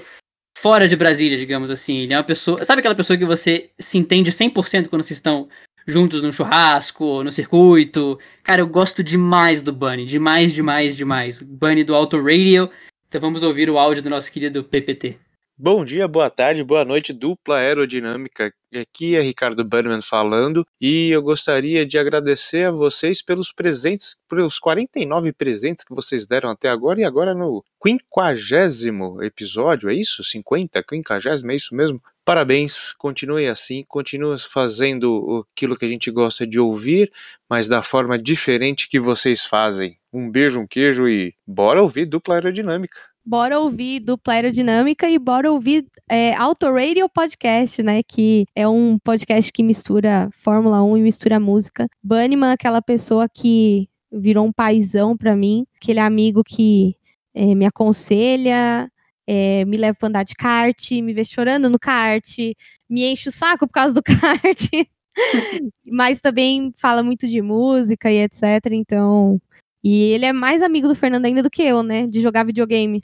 fora 0.59 0.87
de 0.87 0.95
Brasília, 0.95 1.39
digamos 1.39 1.71
assim. 1.71 2.01
Ele 2.01 2.13
é 2.13 2.19
uma 2.19 2.23
pessoa, 2.23 2.63
sabe 2.67 2.81
aquela 2.81 2.95
pessoa 2.95 3.17
que 3.17 3.25
você 3.25 3.71
se 3.79 3.97
entende 3.97 4.31
100% 4.31 4.89
quando 4.89 5.03
vocês 5.03 5.17
estão 5.17 5.49
juntos 5.87 6.23
no 6.23 6.33
churrasco, 6.33 7.23
no 7.23 7.31
circuito. 7.31 8.19
Cara, 8.43 8.61
eu 8.61 8.67
gosto 8.67 9.03
demais 9.03 9.63
do 9.63 9.73
Bunny, 9.73 10.05
demais, 10.05 10.53
demais, 10.53 10.97
demais. 10.97 11.41
Bunny 11.41 11.85
do 11.85 11.95
Auto 11.95 12.21
Radio. 12.21 12.71
Então 13.09 13.21
vamos 13.21 13.43
ouvir 13.43 13.69
o 13.69 13.79
áudio 13.79 14.03
do 14.03 14.11
nosso 14.11 14.31
querido 14.31 14.65
PPT. 14.65 15.19
Bom 15.65 15.85
dia, 15.85 16.09
boa 16.09 16.29
tarde, 16.29 16.65
boa 16.65 16.85
noite, 16.85 17.13
dupla 17.13 17.59
aerodinâmica. 17.59 18.53
Aqui 18.75 19.15
é 19.15 19.21
Ricardo 19.23 19.63
Berman 19.65 20.03
falando 20.03 20.67
e 20.81 21.11
eu 21.11 21.23
gostaria 21.23 21.87
de 21.87 21.97
agradecer 21.97 22.67
a 22.67 22.73
vocês 22.73 23.23
pelos 23.23 23.53
presentes, 23.53 24.17
pelos 24.29 24.59
49 24.59 25.33
presentes 25.33 25.85
que 25.85 25.95
vocês 25.95 26.27
deram 26.27 26.51
até 26.51 26.69
agora 26.69 27.01
e 27.01 27.05
agora 27.05 27.33
no 27.33 27.65
quinquagésimo 27.81 29.23
episódio, 29.23 29.89
é 29.89 29.95
isso? 29.95 30.25
50? 30.25 30.83
Quinquagésimo, 30.83 31.53
é 31.53 31.55
isso 31.55 31.77
mesmo? 31.77 32.03
Parabéns, 32.25 32.93
continue 32.95 33.47
assim, 33.47 33.85
continue 33.87 34.37
fazendo 34.41 35.47
aquilo 35.55 35.77
que 35.77 35.85
a 35.85 35.89
gente 35.89 36.11
gosta 36.11 36.45
de 36.45 36.59
ouvir, 36.59 37.13
mas 37.49 37.69
da 37.69 37.85
forma 37.85 38.19
diferente 38.19 38.89
que 38.89 38.99
vocês 38.99 39.45
fazem. 39.45 39.97
Um 40.13 40.29
beijo, 40.29 40.59
um 40.59 40.67
queijo 40.67 41.09
e 41.09 41.37
bora 41.47 41.81
ouvir 41.81 42.07
dupla 42.07 42.35
aerodinâmica. 42.35 43.12
Bora 43.25 43.61
ouvir 43.61 44.01
dupla 44.01 44.35
aerodinâmica 44.35 45.09
e 45.09 45.17
bora 45.17 45.51
ouvir 45.51 45.87
é, 46.09 46.35
Auto 46.35 46.67
Radio 46.73 47.09
Podcast, 47.09 47.81
né? 47.81 48.03
Que 48.03 48.47
é 48.55 48.67
um 48.67 48.99
podcast 48.99 49.53
que 49.53 49.63
mistura 49.63 50.29
Fórmula 50.39 50.83
1 50.83 50.97
e 50.97 51.03
mistura 51.03 51.39
música. 51.39 51.87
Bunnyman, 52.03 52.51
aquela 52.51 52.83
pessoa 52.83 53.29
que 53.29 53.89
virou 54.11 54.45
um 54.45 54.53
paizão 54.53 55.17
para 55.17 55.37
mim, 55.37 55.65
aquele 55.77 56.01
amigo 56.01 56.43
que 56.45 56.97
é, 57.33 57.55
me 57.55 57.65
aconselha, 57.65 58.91
é, 59.25 59.65
me 59.67 59.77
leva 59.77 59.97
pra 59.97 60.09
andar 60.09 60.25
de 60.25 60.35
kart, 60.35 60.91
me 60.91 61.13
vê 61.13 61.25
chorando 61.25 61.71
no 61.71 61.79
kart, 61.79 62.27
me 62.91 63.05
enche 63.05 63.29
o 63.29 63.33
saco 63.33 63.69
por 63.69 63.73
causa 63.73 63.95
do 63.95 64.03
kart. 64.03 64.69
Mas 65.87 66.21
também 66.21 66.73
fala 66.77 67.05
muito 67.05 67.29
de 67.29 67.41
música 67.41 68.11
e 68.11 68.19
etc. 68.19 68.43
Então. 68.73 69.41
E 69.85 70.13
ele 70.13 70.27
é 70.27 70.33
mais 70.33 70.61
amigo 70.61 70.89
do 70.89 70.95
Fernando 70.95 71.25
ainda 71.27 71.43
do 71.43 71.51
que 71.51 71.63
eu, 71.63 71.83
né? 71.85 72.07
De 72.07 72.21
jogar 72.21 72.45
videogame. 72.45 73.03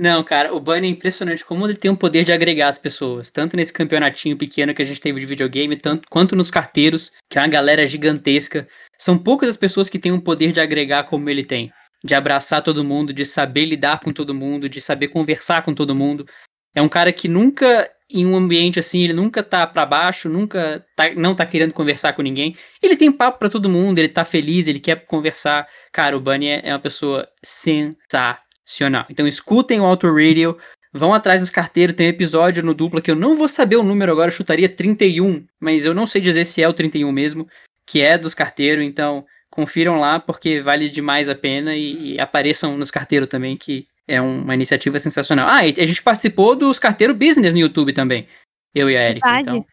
Não, 0.00 0.24
cara, 0.24 0.54
o 0.54 0.58
Bunny 0.58 0.86
é 0.86 0.90
impressionante 0.90 1.44
como 1.44 1.66
ele 1.66 1.76
tem 1.76 1.90
o 1.90 1.96
poder 1.96 2.24
de 2.24 2.32
agregar 2.32 2.68
as 2.68 2.78
pessoas, 2.78 3.30
tanto 3.30 3.54
nesse 3.54 3.70
campeonatinho 3.70 4.34
pequeno 4.34 4.72
que 4.72 4.80
a 4.80 4.84
gente 4.84 4.98
teve 4.98 5.20
de 5.20 5.26
videogame, 5.26 5.76
tanto 5.76 6.08
quanto 6.08 6.34
nos 6.34 6.50
carteiros, 6.50 7.12
que 7.28 7.38
é 7.38 7.42
uma 7.42 7.48
galera 7.48 7.84
gigantesca. 7.84 8.66
São 8.96 9.18
poucas 9.18 9.50
as 9.50 9.58
pessoas 9.58 9.90
que 9.90 9.98
têm 9.98 10.12
o 10.12 10.22
poder 10.22 10.52
de 10.52 10.60
agregar 10.60 11.04
como 11.04 11.28
ele 11.28 11.44
tem, 11.44 11.70
de 12.02 12.14
abraçar 12.14 12.62
todo 12.62 12.82
mundo, 12.82 13.12
de 13.12 13.26
saber 13.26 13.66
lidar 13.66 14.00
com 14.00 14.10
todo 14.10 14.34
mundo, 14.34 14.70
de 14.70 14.80
saber 14.80 15.08
conversar 15.08 15.62
com 15.62 15.74
todo 15.74 15.94
mundo. 15.94 16.26
É 16.74 16.80
um 16.80 16.88
cara 16.88 17.12
que 17.12 17.28
nunca 17.28 17.90
em 18.10 18.24
um 18.24 18.34
ambiente 18.34 18.78
assim, 18.78 19.04
ele 19.04 19.12
nunca 19.12 19.42
tá 19.42 19.66
para 19.66 19.84
baixo, 19.84 20.30
nunca 20.30 20.82
tá, 20.96 21.10
não 21.14 21.34
tá 21.34 21.44
querendo 21.44 21.74
conversar 21.74 22.14
com 22.14 22.22
ninguém. 22.22 22.56
Ele 22.82 22.96
tem 22.96 23.12
papo 23.12 23.38
para 23.38 23.50
todo 23.50 23.68
mundo, 23.68 23.98
ele 23.98 24.08
tá 24.08 24.24
feliz, 24.24 24.66
ele 24.66 24.80
quer 24.80 25.04
conversar. 25.04 25.68
Cara, 25.92 26.16
o 26.16 26.20
Bunny 26.20 26.48
é, 26.48 26.60
é 26.64 26.72
uma 26.72 26.80
pessoa 26.80 27.28
sensacional 27.44 28.38
sensacional. 28.70 29.06
Então 29.10 29.26
escutem 29.26 29.80
o 29.80 29.84
Auto 29.84 30.06
Radio, 30.08 30.56
vão 30.92 31.12
atrás 31.12 31.40
dos 31.40 31.50
carteiros, 31.50 31.96
tem 31.96 32.06
um 32.06 32.10
episódio 32.10 32.62
no 32.62 32.72
dupla 32.72 33.02
que 33.02 33.10
eu 33.10 33.16
não 33.16 33.36
vou 33.36 33.48
saber 33.48 33.76
o 33.76 33.82
número 33.82 34.12
agora, 34.12 34.28
eu 34.28 34.34
chutaria 34.34 34.68
31, 34.68 35.44
mas 35.58 35.84
eu 35.84 35.92
não 35.92 36.06
sei 36.06 36.20
dizer 36.20 36.44
se 36.44 36.62
é 36.62 36.68
o 36.68 36.72
31 36.72 37.10
mesmo, 37.10 37.48
que 37.86 38.00
é 38.00 38.16
dos 38.16 38.34
carteiros, 38.34 38.84
então 38.84 39.26
confiram 39.50 39.98
lá 39.98 40.20
porque 40.20 40.60
vale 40.60 40.88
demais 40.88 41.28
a 41.28 41.34
pena 41.34 41.74
e, 41.74 42.14
e 42.14 42.20
apareçam 42.20 42.76
nos 42.76 42.90
carteiros 42.90 43.28
também, 43.28 43.56
que 43.56 43.86
é 44.06 44.20
uma 44.20 44.54
iniciativa 44.54 44.98
sensacional. 44.98 45.48
Ah, 45.48 45.66
e 45.66 45.74
a 45.76 45.86
gente 45.86 46.02
participou 46.02 46.56
dos 46.56 46.78
carteiros 46.78 47.16
business 47.16 47.52
no 47.52 47.60
YouTube 47.60 47.92
também, 47.92 48.26
eu 48.74 48.88
e 48.88 48.96
a 48.96 49.10
Erika. 49.10 49.40
Então, 49.40 49.66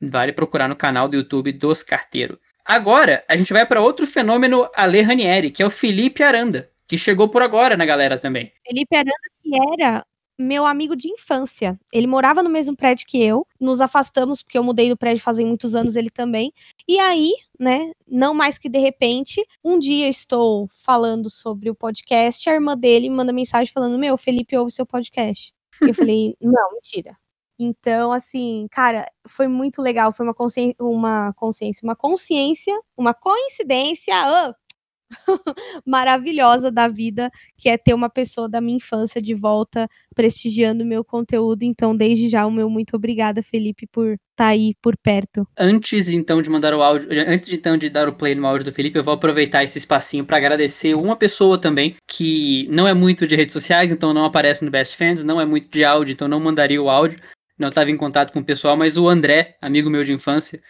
vale 0.00 0.32
procurar 0.32 0.68
no 0.68 0.76
canal 0.76 1.08
do 1.08 1.16
YouTube 1.16 1.52
dos 1.52 1.82
carteiros. 1.82 2.38
Agora, 2.64 3.24
a 3.28 3.36
gente 3.36 3.52
vai 3.52 3.66
para 3.66 3.80
outro 3.80 4.06
fenômeno 4.06 4.68
Ale 4.76 5.00
Ranieri, 5.00 5.50
que 5.50 5.62
é 5.62 5.66
o 5.66 5.70
Felipe 5.70 6.22
Aranda 6.22 6.71
que 6.92 6.98
chegou 6.98 7.26
por 7.26 7.40
agora 7.40 7.74
na 7.74 7.86
galera 7.86 8.18
também. 8.18 8.52
Felipe 8.68 8.94
Aranda, 8.94 9.12
que 9.42 9.50
era 9.72 10.06
meu 10.38 10.66
amigo 10.66 10.94
de 10.94 11.08
infância. 11.08 11.80
Ele 11.90 12.06
morava 12.06 12.42
no 12.42 12.50
mesmo 12.50 12.76
prédio 12.76 13.06
que 13.06 13.24
eu, 13.24 13.46
nos 13.58 13.80
afastamos 13.80 14.42
porque 14.42 14.58
eu 14.58 14.62
mudei 14.62 14.90
do 14.90 14.96
prédio 14.96 15.22
fazem 15.22 15.46
muitos 15.46 15.74
anos, 15.74 15.96
ele 15.96 16.10
também. 16.10 16.52
E 16.86 16.98
aí, 16.98 17.32
né, 17.58 17.92
não 18.06 18.34
mais 18.34 18.58
que 18.58 18.68
de 18.68 18.78
repente, 18.78 19.42
um 19.64 19.78
dia 19.78 20.06
estou 20.06 20.68
falando 20.84 21.30
sobre 21.30 21.70
o 21.70 21.74
podcast, 21.74 22.50
a 22.50 22.52
irmã 22.52 22.76
dele 22.76 23.08
me 23.08 23.16
manda 23.16 23.32
mensagem 23.32 23.72
falando: 23.72 23.98
"Meu, 23.98 24.18
Felipe 24.18 24.54
ouve 24.54 24.70
seu 24.70 24.84
podcast". 24.84 25.54
E 25.80 25.88
eu 25.88 25.94
falei: 25.94 26.36
"Não, 26.42 26.72
mentira". 26.74 27.16
Então, 27.58 28.12
assim, 28.12 28.66
cara, 28.70 29.06
foi 29.28 29.46
muito 29.46 29.80
legal, 29.80 30.12
foi 30.12 30.26
uma 30.26 30.34
consciência, 30.34 30.76
uma 30.80 31.32
consciência, 31.34 31.80
uma 31.84 31.94
consciência, 31.94 32.80
uma 32.96 33.14
coincidência, 33.14 34.14
oh, 34.26 34.54
maravilhosa 35.86 36.70
da 36.70 36.88
vida, 36.88 37.30
que 37.56 37.68
é 37.68 37.76
ter 37.76 37.94
uma 37.94 38.08
pessoa 38.08 38.48
da 38.48 38.60
minha 38.60 38.76
infância 38.76 39.20
de 39.20 39.34
volta 39.34 39.88
prestigiando 40.14 40.82
o 40.82 40.86
meu 40.86 41.04
conteúdo. 41.04 41.62
Então, 41.62 41.94
desde 41.94 42.28
já, 42.28 42.46
o 42.46 42.50
meu 42.50 42.68
muito 42.68 42.96
obrigada, 42.96 43.42
Felipe, 43.42 43.86
por 43.86 44.12
estar 44.12 44.20
tá 44.36 44.46
aí 44.46 44.74
por 44.80 44.96
perto. 44.96 45.46
Antes, 45.58 46.08
então, 46.08 46.40
de 46.42 46.50
mandar 46.50 46.74
o 46.74 46.82
áudio, 46.82 47.08
antes, 47.26 47.52
então, 47.52 47.76
de 47.76 47.88
dar 47.88 48.08
o 48.08 48.14
play 48.14 48.34
no 48.34 48.46
áudio 48.46 48.64
do 48.64 48.72
Felipe, 48.72 48.98
eu 48.98 49.04
vou 49.04 49.14
aproveitar 49.14 49.62
esse 49.64 49.78
espacinho 49.78 50.24
para 50.24 50.36
agradecer 50.36 50.94
uma 50.94 51.16
pessoa 51.16 51.58
também, 51.58 51.96
que 52.06 52.66
não 52.68 52.88
é 52.88 52.94
muito 52.94 53.26
de 53.26 53.36
redes 53.36 53.52
sociais, 53.52 53.92
então 53.92 54.12
não 54.12 54.24
aparece 54.24 54.64
no 54.64 54.70
Best 54.70 54.96
Friends, 54.96 55.22
não 55.22 55.40
é 55.40 55.44
muito 55.44 55.68
de 55.68 55.84
áudio, 55.84 56.12
então 56.12 56.28
não 56.28 56.40
mandaria 56.40 56.82
o 56.82 56.90
áudio, 56.90 57.20
não 57.58 57.68
estava 57.68 57.90
em 57.90 57.96
contato 57.96 58.32
com 58.32 58.40
o 58.40 58.44
pessoal, 58.44 58.76
mas 58.76 58.96
o 58.96 59.08
André, 59.08 59.56
amigo 59.60 59.90
meu 59.90 60.02
de 60.02 60.12
infância, 60.12 60.60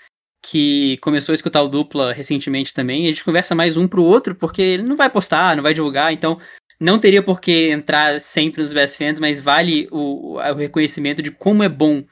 que 0.42 0.96
começou 0.98 1.32
a 1.32 1.36
escutar 1.36 1.62
o 1.62 1.68
dupla 1.68 2.12
recentemente 2.12 2.74
também. 2.74 3.04
A 3.04 3.08
gente 3.08 3.24
conversa 3.24 3.54
mais 3.54 3.76
um 3.76 3.86
pro 3.86 4.02
outro, 4.02 4.34
porque 4.34 4.60
ele 4.60 4.82
não 4.82 4.96
vai 4.96 5.08
postar, 5.08 5.54
não 5.54 5.62
vai 5.62 5.72
divulgar, 5.72 6.12
então 6.12 6.38
não 6.80 6.98
teria 6.98 7.22
por 7.22 7.40
que 7.40 7.70
entrar 7.70 8.20
sempre 8.20 8.60
nos 8.60 8.72
best 8.72 8.98
fans, 8.98 9.20
mas 9.20 9.38
vale 9.38 9.86
o, 9.92 10.34
o 10.36 10.54
reconhecimento 10.54 11.22
de 11.22 11.30
como 11.30 11.62
é 11.62 11.68
bom 11.68 12.04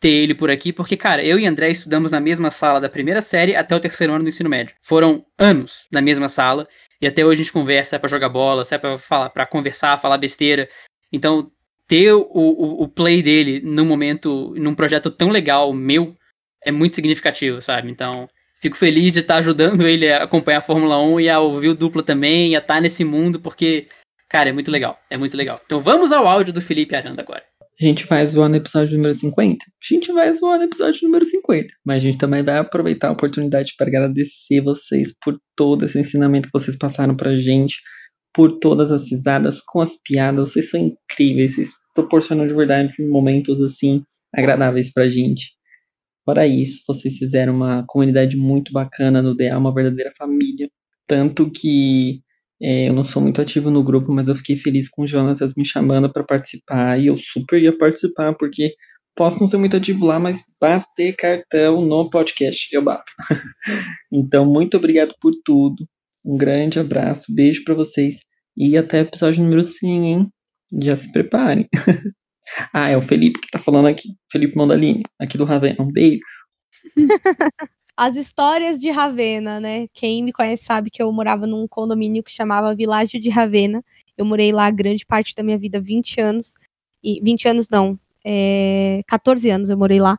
ter 0.00 0.10
ele 0.10 0.34
por 0.34 0.50
aqui, 0.50 0.72
porque, 0.72 0.96
cara, 0.96 1.24
eu 1.24 1.40
e 1.40 1.46
André 1.46 1.70
estudamos 1.70 2.10
na 2.10 2.20
mesma 2.20 2.50
sala 2.50 2.80
da 2.80 2.88
primeira 2.88 3.22
série 3.22 3.56
até 3.56 3.74
o 3.74 3.80
terceiro 3.80 4.12
ano 4.12 4.22
do 4.22 4.28
ensino 4.28 4.50
médio. 4.50 4.76
Foram 4.82 5.24
anos 5.38 5.86
na 5.90 6.00
mesma 6.00 6.28
sala, 6.28 6.68
e 7.00 7.06
até 7.06 7.24
hoje 7.24 7.40
a 7.40 7.44
gente 7.44 7.52
conversa, 7.52 7.96
é 7.96 7.98
pra 7.98 8.08
jogar 8.08 8.28
bola, 8.28 8.64
é 8.70 8.78
pra, 8.78 8.98
falar, 8.98 9.30
pra 9.30 9.46
conversar, 9.46 9.98
falar 9.98 10.18
besteira. 10.18 10.68
Então, 11.12 11.50
ter 11.86 12.12
o, 12.12 12.28
o, 12.30 12.82
o 12.82 12.88
play 12.88 13.22
dele 13.22 13.60
num 13.64 13.86
momento, 13.86 14.54
num 14.56 14.74
projeto 14.74 15.10
tão 15.10 15.30
legal, 15.30 15.72
meu, 15.72 16.14
é 16.64 16.72
muito 16.72 16.94
significativo, 16.94 17.60
sabe? 17.60 17.90
Então, 17.90 18.28
fico 18.60 18.76
feliz 18.76 19.12
de 19.12 19.20
estar 19.20 19.38
ajudando 19.38 19.86
ele 19.86 20.10
a 20.10 20.24
acompanhar 20.24 20.58
a 20.58 20.62
Fórmula 20.62 21.00
1 21.02 21.20
e 21.20 21.28
a 21.28 21.40
ouvir 21.40 21.68
o 21.68 21.74
dupla 21.74 22.02
também, 22.02 22.54
a 22.56 22.58
estar 22.58 22.80
nesse 22.80 23.04
mundo, 23.04 23.40
porque, 23.40 23.86
cara, 24.28 24.50
é 24.50 24.52
muito 24.52 24.70
legal. 24.70 24.98
É 25.10 25.16
muito 25.16 25.36
legal. 25.36 25.60
Então 25.64 25.80
vamos 25.80 26.12
ao 26.12 26.26
áudio 26.26 26.52
do 26.52 26.60
Felipe 26.60 26.94
Aranda 26.94 27.22
agora. 27.22 27.42
A 27.80 27.84
gente 27.84 28.06
vai 28.06 28.26
zoar 28.26 28.48
no 28.48 28.56
episódio 28.56 28.96
número 28.96 29.14
50? 29.14 29.64
A 29.64 29.94
gente 29.94 30.12
vai 30.12 30.34
zoar 30.34 30.58
no 30.58 30.64
episódio 30.64 30.98
número 31.04 31.24
50. 31.24 31.68
Mas 31.86 32.02
a 32.02 32.06
gente 32.06 32.18
também 32.18 32.42
vai 32.42 32.58
aproveitar 32.58 33.06
a 33.06 33.12
oportunidade 33.12 33.74
para 33.78 33.86
agradecer 33.86 34.60
vocês 34.60 35.14
por 35.22 35.38
todo 35.54 35.84
esse 35.84 35.96
ensinamento 35.96 36.48
que 36.48 36.58
vocês 36.58 36.76
passaram 36.76 37.16
pra 37.16 37.38
gente, 37.38 37.76
por 38.34 38.58
todas 38.58 38.90
as 38.90 39.08
risadas, 39.08 39.60
com 39.62 39.80
as 39.80 39.92
piadas. 40.02 40.50
Vocês 40.50 40.70
são 40.70 40.80
incríveis, 40.80 41.54
vocês 41.54 41.70
proporcionam 41.94 42.48
de 42.48 42.54
verdade 42.54 42.92
momentos 42.98 43.60
assim 43.62 44.02
agradáveis 44.34 44.92
pra 44.92 45.08
gente. 45.08 45.57
Fora 46.28 46.46
isso, 46.46 46.82
vocês 46.86 47.16
fizeram 47.16 47.56
uma 47.56 47.86
comunidade 47.86 48.36
muito 48.36 48.70
bacana 48.70 49.22
no 49.22 49.34
DA, 49.34 49.56
uma 49.56 49.72
verdadeira 49.72 50.12
família. 50.14 50.68
Tanto 51.06 51.50
que 51.50 52.20
é, 52.60 52.90
eu 52.90 52.92
não 52.92 53.02
sou 53.02 53.22
muito 53.22 53.40
ativo 53.40 53.70
no 53.70 53.82
grupo, 53.82 54.12
mas 54.12 54.28
eu 54.28 54.36
fiquei 54.36 54.54
feliz 54.54 54.90
com 54.90 55.04
o 55.04 55.06
Jonatas 55.06 55.54
me 55.56 55.64
chamando 55.64 56.12
para 56.12 56.22
participar 56.22 57.00
e 57.00 57.06
eu 57.06 57.16
super 57.16 57.58
ia 57.58 57.74
participar, 57.74 58.34
porque 58.34 58.74
posso 59.16 59.40
não 59.40 59.46
ser 59.46 59.56
muito 59.56 59.78
ativo 59.78 60.04
lá, 60.04 60.20
mas 60.20 60.42
bater 60.60 61.16
cartão 61.16 61.80
no 61.80 62.10
podcast 62.10 62.68
eu 62.74 62.84
bato. 62.84 63.10
então, 64.12 64.44
muito 64.44 64.76
obrigado 64.76 65.14
por 65.22 65.32
tudo. 65.42 65.88
Um 66.22 66.36
grande 66.36 66.78
abraço, 66.78 67.34
beijo 67.34 67.64
para 67.64 67.74
vocês 67.74 68.18
e 68.54 68.76
até 68.76 68.98
o 68.98 69.04
episódio 69.04 69.42
número 69.42 69.64
100, 69.64 70.06
hein? 70.06 70.28
Já 70.82 70.94
se 70.94 71.10
preparem. 71.10 71.66
Ah, 72.72 72.88
é 72.88 72.96
o 72.96 73.02
Felipe 73.02 73.40
que 73.40 73.50
tá 73.50 73.58
falando 73.58 73.86
aqui. 73.88 74.16
Felipe 74.30 74.56
Mondalini, 74.56 75.02
aqui 75.18 75.36
do 75.36 75.44
Ravena. 75.44 75.82
Um 75.82 75.90
beijo. 75.90 76.22
As 77.96 78.14
histórias 78.14 78.78
de 78.78 78.90
Ravena, 78.90 79.58
né? 79.58 79.88
Quem 79.92 80.22
me 80.22 80.32
conhece 80.32 80.64
sabe 80.64 80.88
que 80.88 81.02
eu 81.02 81.12
morava 81.12 81.48
num 81.48 81.66
condomínio 81.66 82.22
que 82.22 82.30
chamava 82.30 82.74
Világio 82.74 83.20
de 83.20 83.28
Ravena. 83.28 83.84
Eu 84.16 84.24
morei 84.24 84.52
lá 84.52 84.70
grande 84.70 85.04
parte 85.04 85.34
da 85.34 85.42
minha 85.42 85.58
vida, 85.58 85.80
20 85.80 86.20
anos. 86.20 86.54
E 87.02 87.20
20 87.20 87.48
anos 87.48 87.68
não, 87.68 87.98
é, 88.24 89.02
14 89.08 89.50
anos 89.50 89.70
eu 89.70 89.76
morei 89.76 90.00
lá. 90.00 90.16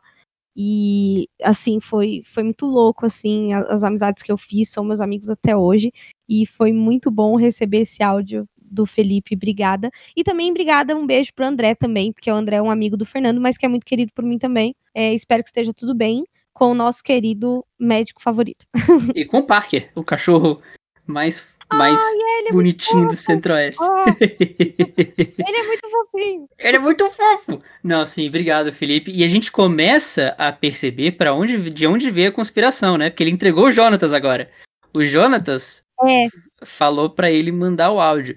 E 0.54 1.26
assim, 1.42 1.80
foi, 1.80 2.22
foi 2.26 2.42
muito 2.42 2.66
louco, 2.66 3.06
assim, 3.06 3.54
as, 3.54 3.70
as, 3.70 3.82
amizades 3.82 4.22
que 4.22 4.32
eu 4.32 4.36
fiz 4.36 4.68
são 4.68 4.84
meus 4.84 5.00
amigos 5.00 5.30
até 5.30 5.56
hoje. 5.56 5.90
E 6.28 6.44
foi 6.44 6.72
muito 6.72 7.10
bom 7.10 7.36
receber 7.36 7.78
esse 7.80 8.02
áudio 8.02 8.46
do 8.70 8.86
Felipe, 8.86 9.34
obrigada. 9.34 9.90
E 10.16 10.22
também 10.22 10.50
obrigada, 10.50 10.96
um 10.96 11.06
beijo 11.06 11.32
pro 11.34 11.44
André 11.46 11.74
também, 11.74 12.12
porque 12.12 12.30
o 12.30 12.34
André 12.34 12.56
é 12.56 12.62
um 12.62 12.70
amigo 12.70 12.96
do 12.96 13.04
Fernando, 13.04 13.40
mas 13.40 13.58
que 13.58 13.66
é 13.66 13.68
muito 13.68 13.84
querido 13.84 14.12
por 14.14 14.24
mim 14.24 14.38
também. 14.38 14.74
É, 14.94 15.12
espero 15.12 15.42
que 15.42 15.48
esteja 15.48 15.72
tudo 15.74 15.94
bem 15.94 16.24
com 16.52 16.70
o 16.70 16.74
nosso 16.74 17.02
querido 17.02 17.64
médico 17.78 18.22
favorito. 18.22 18.66
e 19.14 19.24
com 19.24 19.38
o 19.38 19.46
Parker, 19.46 19.90
o 19.94 20.04
cachorro 20.04 20.60
mais 21.06 21.46
mais 21.72 22.00
é 22.48 22.52
bonitinho 22.52 23.08
do 23.08 23.16
Centro-Oeste. 23.16 23.80
Ele 24.20 25.56
é 25.56 25.62
muito 25.66 25.88
fofinho. 25.88 26.48
Ele 26.58 26.76
é 26.76 26.80
muito 26.80 27.08
fofo. 27.10 27.58
Não, 27.82 28.04
sim, 28.04 28.28
obrigado, 28.28 28.72
Felipe. 28.72 29.12
E 29.12 29.22
a 29.22 29.28
gente 29.28 29.52
começa 29.52 30.34
a 30.36 30.52
perceber 30.52 31.12
para 31.12 31.32
onde, 31.32 31.70
de 31.70 31.86
onde 31.86 32.10
veio 32.10 32.30
a 32.30 32.32
conspiração, 32.32 32.96
né? 32.96 33.10
Porque 33.10 33.22
ele 33.22 33.30
entregou 33.30 33.66
o 33.66 33.72
Jonatas 33.72 34.12
agora. 34.12 34.50
O 34.94 35.04
Jonatas 35.04 35.82
É. 36.04 36.26
falou 36.64 37.08
para 37.08 37.30
ele 37.30 37.52
mandar 37.52 37.92
o 37.92 38.00
áudio. 38.00 38.36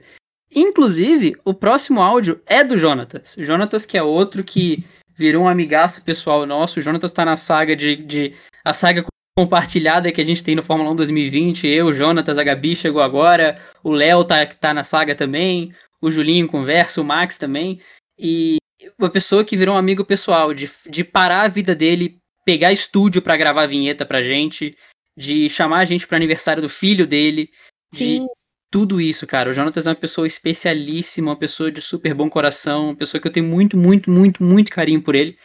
Inclusive, 0.56 1.36
o 1.44 1.54
próximo 1.54 2.02
áudio 2.02 2.42
é 2.46 2.64
do 2.64 2.78
Jonatas. 2.78 3.36
Jonatas, 3.38 3.86
que 3.86 3.98
é 3.98 4.04
outro 4.04 4.44
que 4.44 4.84
virou 5.16 5.44
um 5.44 5.48
amigaço 5.48 6.04
pessoal 6.04 6.46
nosso. 6.46 6.80
O 6.80 6.82
Jonatas 6.82 7.12
tá 7.12 7.26
na 7.26 7.38
saga 7.38 7.76
de. 7.76 7.96
de 7.96 8.36
a 8.64 8.74
saga 8.74 9.06
compartilhada 9.36 10.12
que 10.12 10.22
a 10.22 10.26
gente 10.26 10.44
tem 10.44 10.56
no 10.56 10.62
Fórmula 10.62 10.92
1 10.92 10.96
2020. 10.96 11.68
Eu, 11.68 11.92
Jonatas, 11.92 12.38
a 12.38 12.44
Gabi 12.44 12.76
chegou 12.76 13.02
agora. 13.02 13.56
O 13.84 13.92
Léo 13.92 14.24
tá, 14.24 14.46
tá 14.46 14.74
na 14.74 14.84
saga 14.84 15.16
também. 15.16 15.74
O 16.02 16.12
Julinho 16.12 16.48
conversa, 16.48 17.02
o 17.02 17.04
Max 17.04 17.38
também. 17.38 17.82
E 18.18 18.58
uma 19.00 19.10
pessoa 19.10 19.44
que 19.44 19.58
virou 19.58 19.76
um 19.76 19.78
amigo 19.78 20.06
pessoal, 20.06 20.54
de, 20.54 20.70
de 20.88 21.04
parar 21.04 21.42
a 21.42 21.48
vida 21.48 21.74
dele, 21.74 22.18
pegar 22.46 22.72
estúdio 22.72 23.22
pra 23.22 23.38
gravar 23.38 23.66
vinheta 23.66 24.06
pra 24.06 24.22
gente, 24.22 24.76
de 25.18 25.50
chamar 25.50 25.80
a 25.80 25.86
gente 25.86 26.06
pro 26.06 26.16
aniversário 26.16 26.62
do 26.62 26.70
filho 26.70 27.08
dele. 27.08 27.50
de 27.92 27.98
Sim. 27.98 28.28
Tudo 28.74 29.00
isso, 29.00 29.28
cara. 29.28 29.52
O 29.52 29.54
Jonatas 29.54 29.86
é 29.86 29.92
uma 29.92 29.96
pessoa 29.96 30.26
especialíssima, 30.26 31.30
uma 31.30 31.38
pessoa 31.38 31.72
de 31.72 31.80
super 31.80 32.12
bom 32.16 32.28
coração, 32.28 32.86
uma 32.86 32.96
pessoa 32.96 33.22
que 33.22 33.28
eu 33.28 33.32
tenho 33.32 33.46
muito, 33.46 33.78
muito, 33.78 34.10
muito, 34.10 34.44
muito 34.44 34.72
carinho 34.72 35.00
por 35.00 35.14
ele. 35.14 35.38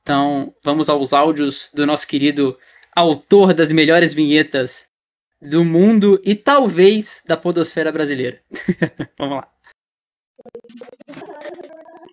Então, 0.00 0.54
vamos 0.62 0.88
aos 0.88 1.12
áudios 1.12 1.70
do 1.74 1.84
nosso 1.84 2.06
querido 2.06 2.56
autor 2.94 3.52
das 3.52 3.72
melhores 3.72 4.14
vinhetas 4.14 4.86
do 5.42 5.64
mundo 5.64 6.22
e 6.24 6.36
talvez 6.36 7.20
da 7.26 7.36
podosfera 7.36 7.90
brasileira. 7.90 8.40
vamos 9.18 9.38
lá. 9.38 9.48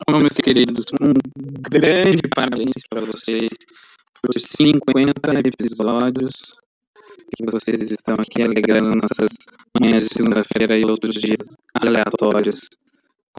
Bom, 0.10 0.18
meus 0.18 0.38
queridos, 0.38 0.84
um 1.00 1.14
grande 1.70 2.28
parabéns 2.36 2.82
para 2.90 3.02
vocês 3.02 3.52
por 4.20 4.34
50 4.34 5.14
episódios 5.48 6.60
que 7.34 7.44
vocês 7.52 7.92
estão 7.92 8.16
aqui 8.16 8.44
alegrando 8.44 8.90
nossas 8.90 9.32
manhãs 9.80 10.04
de 10.04 10.14
segunda-feira 10.14 10.78
e 10.78 10.84
outros 10.84 11.16
dias 11.16 11.40
aleatórios 11.74 12.68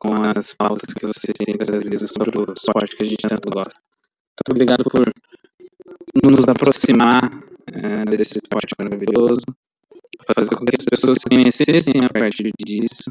com 0.01 0.15
as 0.37 0.53
pautas 0.53 0.93
que 0.93 1.07
vocês 1.07 1.35
têm 1.45 1.55
trazido 1.55 2.07
sobre 2.07 2.39
o 2.39 2.53
esporte 2.53 2.97
que 2.97 3.05
a 3.05 3.07
gente 3.07 3.29
tanto 3.29 3.51
gosta. 3.51 3.81
Muito 4.37 4.51
obrigado 4.51 4.85
por 4.85 5.05
nos 6.23 6.41
aproximar 6.47 7.23
eh, 7.73 8.05
desse 8.11 8.39
esporte 8.39 8.75
maravilhoso, 8.79 9.45
fazer 10.35 10.55
com 10.55 10.65
que 10.65 10.77
as 10.79 10.85
pessoas 10.85 11.19
se 11.19 11.29
conhecessem 11.29 12.05
a 12.05 12.09
partir 12.09 12.51
disso. 12.59 13.11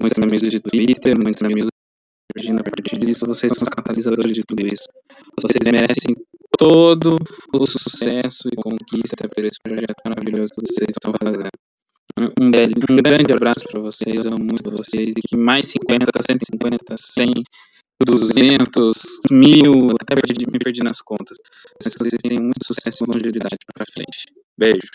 Muitos 0.00 0.18
amigos 0.22 0.50
de 0.50 0.60
Twitter, 0.60 1.18
muitos 1.18 1.42
amigos 1.42 1.70
surgindo 2.36 2.60
a 2.60 2.64
partir 2.64 2.98
disso, 2.98 3.26
vocês 3.26 3.52
são 3.56 3.66
catalisadores 3.66 4.32
de 4.32 4.42
tudo 4.46 4.66
isso. 4.66 4.88
Vocês 5.40 5.64
merecem 5.66 6.16
todo 6.58 7.16
o 7.52 7.66
sucesso 7.66 8.48
e 8.52 8.56
conquista 8.56 9.28
por 9.28 9.44
esse 9.44 9.58
projeto 9.62 9.94
maravilhoso 10.06 10.52
que 10.54 10.66
vocês 10.66 10.88
estão 10.90 11.12
fazendo. 11.22 11.50
Um, 12.40 12.50
bel- 12.50 12.68
um 12.90 12.96
grande 12.96 13.32
abraço 13.32 13.64
para 13.70 13.80
vocês, 13.80 14.24
amo 14.26 14.38
muito 14.38 14.70
vocês, 14.70 15.08
e 15.08 15.28
que 15.28 15.36
mais 15.36 15.64
50, 15.66 16.10
150, 16.22 16.94
100, 16.96 17.32
200, 18.06 18.96
mil, 19.30 19.90
até 20.00 20.14
perdi, 20.14 20.46
me 20.46 20.58
perdi 20.58 20.82
nas 20.82 21.00
contas. 21.00 21.36
Vocês 21.80 21.94
tenham 22.22 22.42
muito 22.42 22.64
sucesso 22.64 23.04
e 23.04 23.06
longevidade 23.12 23.56
para 23.74 23.84
frente. 23.92 24.26
Beijo. 24.56 24.88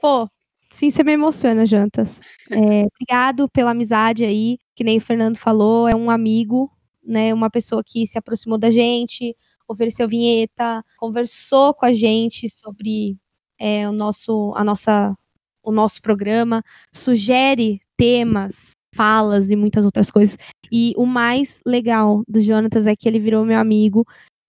Pô, 0.00 0.28
sim, 0.70 0.90
você 0.90 1.02
me 1.02 1.12
emociona, 1.12 1.66
Jantas. 1.66 2.20
É, 2.50 2.84
obrigado 2.94 3.48
pela 3.48 3.70
amizade 3.70 4.24
aí, 4.24 4.58
que 4.74 4.84
nem 4.84 4.98
o 4.98 5.00
Fernando 5.00 5.36
falou, 5.36 5.88
é 5.88 5.94
um 5.94 6.10
amigo, 6.10 6.70
né? 7.08 7.32
Uma 7.32 7.50
pessoa 7.50 7.82
que 7.84 8.06
se 8.06 8.18
aproximou 8.18 8.58
da 8.58 8.70
gente, 8.70 9.34
ofereceu 9.66 10.08
vinheta, 10.08 10.84
conversou 10.98 11.74
com 11.74 11.86
a 11.86 11.92
gente 11.92 12.48
sobre 12.50 13.16
é, 13.58 13.88
o 13.88 13.92
nosso, 13.92 14.52
a 14.54 14.62
nossa, 14.62 15.16
o 15.62 15.72
nosso 15.72 16.00
programa, 16.02 16.62
sugere 16.94 17.80
temas, 17.96 18.72
falas 18.94 19.50
e 19.50 19.56
muitas 19.56 19.84
outras 19.84 20.10
coisas. 20.10 20.36
E 20.70 20.92
o 20.96 21.06
mais 21.06 21.60
legal 21.66 22.22
do 22.28 22.40
Jonatas 22.40 22.86
é 22.86 22.94
que 22.94 23.08
ele 23.08 23.18
virou 23.18 23.44
meu 23.44 23.58
amigo. 23.58 24.06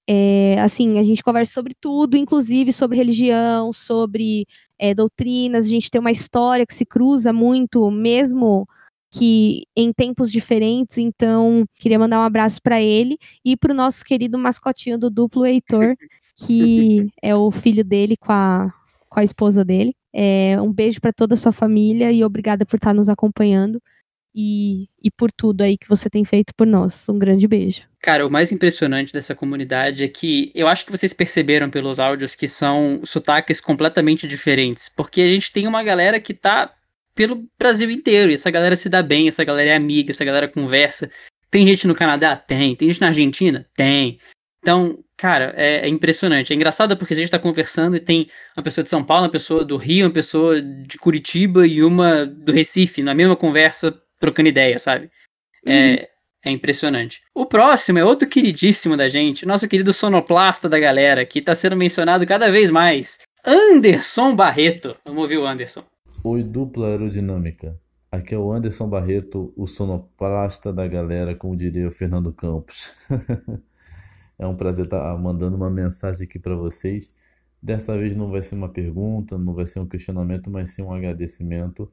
É, 0.07 0.59
assim, 0.59 0.97
a 0.97 1.03
gente 1.03 1.23
conversa 1.23 1.53
sobre 1.53 1.73
tudo, 1.79 2.17
inclusive 2.17 2.73
sobre 2.73 2.97
religião, 2.97 3.71
sobre 3.71 4.45
é, 4.77 4.93
doutrinas. 4.93 5.65
A 5.65 5.69
gente 5.69 5.91
tem 5.91 6.01
uma 6.01 6.11
história 6.11 6.65
que 6.65 6.73
se 6.73 6.85
cruza 6.85 7.31
muito, 7.31 7.91
mesmo 7.91 8.67
que 9.11 9.63
em 9.75 9.91
tempos 9.91 10.31
diferentes. 10.31 10.97
Então, 10.97 11.65
queria 11.75 11.99
mandar 11.99 12.19
um 12.19 12.23
abraço 12.23 12.61
para 12.61 12.81
ele 12.81 13.17
e 13.43 13.57
para 13.57 13.73
o 13.73 13.75
nosso 13.75 14.05
querido 14.05 14.37
mascotinho 14.37 14.97
do 14.97 15.09
duplo 15.09 15.45
Heitor, 15.45 15.95
que 16.35 17.07
é 17.21 17.35
o 17.35 17.51
filho 17.51 17.83
dele 17.83 18.15
com 18.15 18.31
a, 18.31 18.73
com 19.09 19.19
a 19.19 19.23
esposa 19.23 19.65
dele. 19.65 19.95
É, 20.13 20.59
um 20.61 20.71
beijo 20.71 20.99
para 20.99 21.13
toda 21.13 21.33
a 21.33 21.37
sua 21.37 21.51
família 21.51 22.11
e 22.11 22.23
obrigada 22.23 22.65
por 22.65 22.77
estar 22.77 22.93
nos 22.93 23.09
acompanhando 23.09 23.81
e, 24.33 24.87
e 25.03 25.09
por 25.11 25.31
tudo 25.31 25.61
aí 25.61 25.77
que 25.77 25.87
você 25.87 26.09
tem 26.09 26.23
feito 26.23 26.53
por 26.55 26.65
nós. 26.65 27.07
Um 27.09 27.19
grande 27.19 27.47
beijo. 27.47 27.83
Cara, 28.01 28.25
o 28.25 28.31
mais 28.31 28.51
impressionante 28.51 29.11
dessa 29.11 29.35
comunidade 29.35 30.03
é 30.03 30.07
que 30.07 30.51
eu 30.55 30.67
acho 30.67 30.85
que 30.85 30.91
vocês 30.91 31.13
perceberam 31.13 31.69
pelos 31.69 31.99
áudios 31.99 32.35
que 32.35 32.47
são 32.47 33.01
sotaques 33.03 33.59
completamente 33.59 34.27
diferentes, 34.27 34.89
porque 34.89 35.21
a 35.21 35.29
gente 35.29 35.51
tem 35.51 35.67
uma 35.67 35.83
galera 35.83 36.19
que 36.19 36.33
tá 36.33 36.73
pelo 37.19 37.43
Brasil 37.59 37.91
inteiro, 37.91 38.31
e 38.31 38.35
essa 38.35 38.49
galera 38.49 38.77
se 38.77 38.87
dá 38.87 39.03
bem, 39.03 39.27
essa 39.27 39.43
galera 39.43 39.71
é 39.71 39.75
amiga, 39.75 40.09
essa 40.09 40.23
galera 40.23 40.47
conversa. 40.47 41.11
Tem 41.51 41.67
gente 41.67 41.85
no 41.85 41.93
Canadá? 41.93 42.37
Tem. 42.37 42.77
Tem 42.77 42.87
gente 42.87 43.01
na 43.01 43.07
Argentina? 43.07 43.67
Tem. 43.75 44.21
Então, 44.61 45.03
cara, 45.17 45.53
é, 45.57 45.85
é 45.85 45.89
impressionante. 45.89 46.53
É 46.53 46.55
engraçado 46.55 46.95
porque 46.95 47.13
a 47.13 47.17
gente 47.17 47.29
tá 47.29 47.37
conversando 47.37 47.97
e 47.97 47.99
tem 47.99 48.29
uma 48.55 48.63
pessoa 48.63 48.85
de 48.85 48.89
São 48.89 49.03
Paulo, 49.03 49.25
uma 49.25 49.31
pessoa 49.31 49.65
do 49.65 49.75
Rio, 49.75 50.05
uma 50.05 50.13
pessoa 50.13 50.61
de 50.61 50.97
Curitiba 50.97 51.67
e 51.67 51.83
uma 51.83 52.25
do 52.25 52.53
Recife, 52.53 53.03
na 53.03 53.13
mesma 53.13 53.35
conversa, 53.35 54.01
trocando 54.17 54.47
ideia, 54.47 54.79
sabe? 54.79 55.11
É, 55.65 56.07
é 56.45 56.49
impressionante. 56.49 57.21
O 57.35 57.45
próximo 57.45 57.99
é 57.99 58.05
outro 58.05 58.29
queridíssimo 58.29 58.95
da 58.95 59.09
gente, 59.09 59.45
nosso 59.45 59.67
querido 59.67 59.91
sonoplasta 59.91 60.69
da 60.69 60.79
galera, 60.79 61.25
que 61.25 61.41
tá 61.41 61.53
sendo 61.53 61.75
mencionado 61.75 62.25
cada 62.25 62.49
vez 62.49 62.71
mais. 62.71 63.19
Anderson 63.43 64.33
Barreto. 64.37 64.95
Vamos 65.03 65.23
ouvir 65.23 65.37
o 65.37 65.45
Anderson. 65.45 65.83
Oi, 66.21 66.43
dupla 66.43 66.87
aerodinâmica. 66.87 67.79
Aqui 68.11 68.35
é 68.35 68.37
o 68.37 68.51
Anderson 68.51 68.89
Barreto, 68.89 69.53
o 69.55 69.65
sonoplasta 69.65 70.73
da 70.73 70.85
galera, 70.85 71.33
como 71.33 71.55
diria 71.55 71.87
o 71.87 71.91
Fernando 71.91 72.33
Campos. 72.33 72.91
é 74.37 74.45
um 74.45 74.53
prazer 74.53 74.83
estar 74.83 75.17
mandando 75.17 75.55
uma 75.55 75.69
mensagem 75.69 76.27
aqui 76.27 76.37
para 76.37 76.57
vocês. 76.57 77.09
Dessa 77.61 77.97
vez 77.97 78.17
não 78.17 78.29
vai 78.29 78.43
ser 78.43 78.55
uma 78.55 78.67
pergunta, 78.67 79.37
não 79.37 79.53
vai 79.53 79.65
ser 79.65 79.79
um 79.79 79.87
questionamento, 79.87 80.49
mas 80.51 80.71
sim 80.71 80.81
um 80.81 80.91
agradecimento 80.91 81.89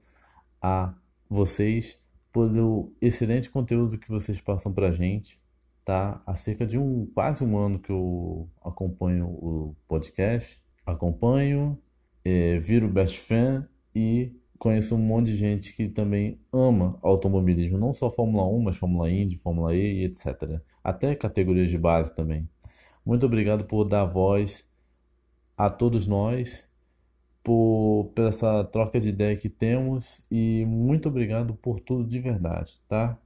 a 0.61 0.93
vocês 1.31 1.97
pelo 2.32 2.93
excelente 3.01 3.48
conteúdo 3.48 3.97
que 3.97 4.09
vocês 4.09 4.40
passam 4.40 4.73
pra 4.73 4.90
gente, 4.90 5.40
tá? 5.85 6.20
Há 6.27 6.35
cerca 6.35 6.66
de 6.66 6.77
um 6.77 7.07
quase 7.15 7.44
um 7.44 7.57
ano 7.57 7.78
que 7.78 7.90
eu 7.90 8.51
acompanho 8.65 9.27
o 9.27 9.77
podcast, 9.86 10.61
acompanho, 10.85 11.78
é, 12.24 12.59
viro 12.59 12.89
best 12.89 13.20
fan 13.20 13.69
e 13.97 14.31
conheço 14.59 14.94
um 14.94 14.98
monte 14.98 15.28
de 15.28 15.36
gente 15.36 15.74
que 15.74 15.89
também 15.89 16.39
ama 16.52 16.98
automobilismo, 17.01 17.78
não 17.78 17.94
só 17.94 18.10
Fórmula 18.10 18.47
1, 18.47 18.60
mas 18.60 18.77
Fórmula 18.77 19.10
Indy, 19.10 19.39
Fórmula 19.39 19.74
E 19.74 20.05
etc. 20.05 20.60
Até 20.85 21.14
categorias 21.14 21.70
de 21.70 21.78
base 21.78 22.14
também. 22.14 22.47
Muito 23.05 23.24
obrigado 23.24 23.64
por 23.64 23.85
dar 23.85 24.05
voz 24.05 24.68
a 25.56 25.70
todos 25.70 26.06
nós, 26.06 26.68
por, 27.43 28.12
por 28.14 28.27
essa 28.27 28.62
troca 28.64 29.01
de 29.01 29.09
ideia 29.09 29.35
que 29.35 29.48
temos 29.48 30.20
e 30.31 30.66
muito 30.66 31.09
obrigado 31.09 31.55
por 31.55 31.81
tudo 31.81 32.06
de 32.06 32.20
verdade, 32.20 32.78
tá? 32.86 33.18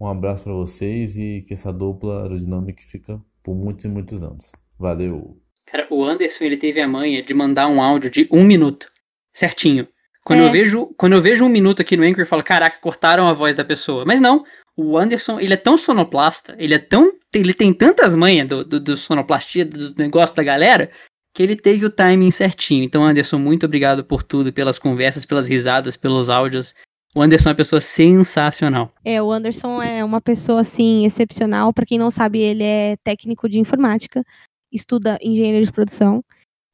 Um 0.00 0.06
abraço 0.06 0.42
para 0.42 0.54
vocês 0.54 1.18
e 1.18 1.44
que 1.46 1.52
essa 1.52 1.70
dupla 1.70 2.22
aerodinâmica 2.22 2.82
fica 2.82 3.20
por 3.42 3.54
muitos 3.54 3.84
e 3.84 3.88
muitos 3.88 4.22
anos. 4.22 4.52
Valeu! 4.78 5.38
Cara, 5.66 5.86
o 5.90 6.02
Anderson 6.02 6.44
ele 6.44 6.56
teve 6.56 6.80
a 6.80 6.88
manha 6.88 7.22
de 7.22 7.34
mandar 7.34 7.68
um 7.68 7.82
áudio 7.82 8.08
de 8.08 8.26
um 8.32 8.42
minuto. 8.42 8.90
Certinho. 9.34 9.86
Quando, 10.28 10.40
eu, 10.40 10.52
vejo, 10.52 10.86
quando 10.98 11.14
eu 11.14 11.22
vejo 11.22 11.42
um 11.42 11.48
minuto 11.48 11.80
aqui 11.80 11.96
no 11.96 12.02
Anchor, 12.02 12.20
eu 12.20 12.26
falo, 12.26 12.42
caraca, 12.42 12.78
cortaram 12.82 13.26
a 13.26 13.32
voz 13.32 13.54
da 13.54 13.64
pessoa. 13.64 14.04
Mas 14.04 14.20
não, 14.20 14.44
o 14.76 14.98
Anderson, 14.98 15.40
ele 15.40 15.54
é 15.54 15.56
tão 15.56 15.74
sonoplasta, 15.78 16.54
ele 16.58 16.74
é 16.74 16.78
tão. 16.78 17.14
Ele 17.32 17.54
tem 17.54 17.72
tantas 17.72 18.14
manhas 18.14 18.46
do, 18.46 18.62
do, 18.62 18.78
do 18.78 18.94
sonoplastia, 18.94 19.64
do 19.64 19.94
negócio 19.96 20.36
da 20.36 20.42
galera, 20.42 20.90
que 21.32 21.42
ele 21.42 21.56
teve 21.56 21.86
o 21.86 21.90
timing 21.90 22.30
certinho. 22.30 22.84
Então, 22.84 23.06
Anderson, 23.06 23.38
muito 23.38 23.64
obrigado 23.64 24.04
por 24.04 24.22
tudo, 24.22 24.52
pelas 24.52 24.78
conversas, 24.78 25.24
pelas 25.24 25.48
risadas, 25.48 25.96
pelos 25.96 26.28
áudios. 26.28 26.74
O 27.14 27.22
Anderson 27.22 27.48
é 27.48 27.52
uma 27.52 27.56
pessoa 27.56 27.80
sensacional. 27.80 28.92
É, 29.02 29.22
o 29.22 29.32
Anderson 29.32 29.82
é 29.82 30.04
uma 30.04 30.20
pessoa 30.20 30.60
assim 30.60 31.06
excepcional. 31.06 31.72
Para 31.72 31.86
quem 31.86 31.98
não 31.98 32.10
sabe, 32.10 32.38
ele 32.38 32.64
é 32.64 32.98
técnico 33.02 33.48
de 33.48 33.58
informática, 33.58 34.22
estuda 34.70 35.18
engenharia 35.22 35.64
de 35.64 35.72
produção. 35.72 36.22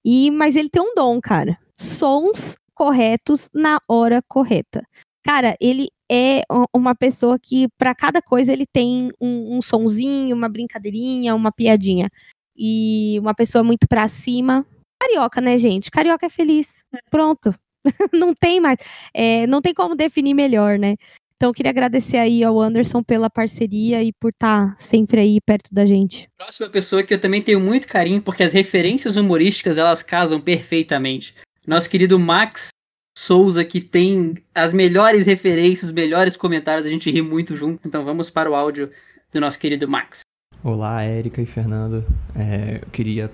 E 0.05 0.29
mas 0.33 0.57
ele 0.57 0.69
tem 0.69 0.83
um 0.83 0.93
dom, 0.97 1.21
cara. 1.21 1.57
Sons 1.77 2.57
corretos 2.75 3.49
na 3.55 3.79
hora 3.89 4.23
correta. 4.29 4.83
Cara, 5.25 5.57
ele 5.61 5.89
é 6.11 6.43
uma 6.75 6.95
pessoa 6.95 7.39
que, 7.39 7.67
pra 7.79 7.95
cada 7.95 8.21
coisa, 8.21 8.53
ele 8.53 8.67
tem 8.67 9.11
um, 9.21 9.57
um 9.57 9.63
sonzinho, 9.63 10.37
uma 10.37 10.49
brincadeirinha, 10.49 11.35
uma 11.35 11.51
piadinha. 11.51 12.11
E 12.57 13.17
uma 13.21 13.35
pessoa 13.35 13.65
muito 13.65 13.89
pra 13.89 14.07
cima. 14.07 14.67
Carioca, 15.01 15.41
né, 15.41 15.57
gente? 15.57 15.91
Carioca 15.91 16.27
é 16.27 16.31
feliz. 16.31 16.85
Pronto. 17.11 17.55
não 18.13 18.35
tem 18.35 18.61
mais. 18.61 18.79
é, 19.13 19.47
não 19.47 19.61
tem 19.61 19.75
como 19.75 19.95
definir 19.95 20.35
melhor, 20.35 20.79
né? 20.79 20.95
Então, 21.37 21.53
queria 21.53 21.71
agradecer 21.71 22.17
aí 22.17 22.45
ao 22.45 22.61
Anderson 22.61 23.03
pela 23.03 23.29
parceria 23.29 24.03
e 24.03 24.13
por 24.13 24.31
estar 24.31 24.75
sempre 24.79 25.21
aí 25.21 25.41
perto 25.41 25.75
da 25.75 25.85
gente. 25.85 26.29
Próxima 26.39 26.71
pessoa 26.71 27.03
que 27.03 27.13
eu 27.13 27.21
também 27.21 27.43
tenho 27.43 27.61
muito 27.61 27.89
carinho, 27.89 28.23
porque 28.23 28.43
as 28.43 28.53
referências 28.53 29.17
humorísticas 29.17 29.77
elas 29.77 30.03
casam 30.03 30.41
perfeitamente. 30.41 31.35
Nosso 31.67 31.89
querido 31.89 32.19
Max 32.19 32.69
Souza, 33.17 33.65
que 33.65 33.81
tem 33.81 34.35
as 34.55 34.75
melhores 34.75 35.25
referências, 35.25 35.85
os 35.85 35.95
melhores 35.95 36.37
comentários, 36.37 36.87
a 36.87 36.91
gente 36.91 37.11
ri 37.11 37.23
muito 37.23 37.57
junto. 37.57 37.89
Então 37.89 38.05
vamos 38.05 38.29
para 38.29 38.51
o 38.51 38.55
áudio 38.55 38.91
do 39.33 39.41
nosso 39.41 39.59
querido 39.59 39.89
Max. 39.89 40.21
Olá, 40.63 41.03
Érica 41.03 41.41
e 41.41 41.47
Fernando. 41.47 42.05
É, 42.37 42.81
eu 42.83 42.91
queria 42.91 43.33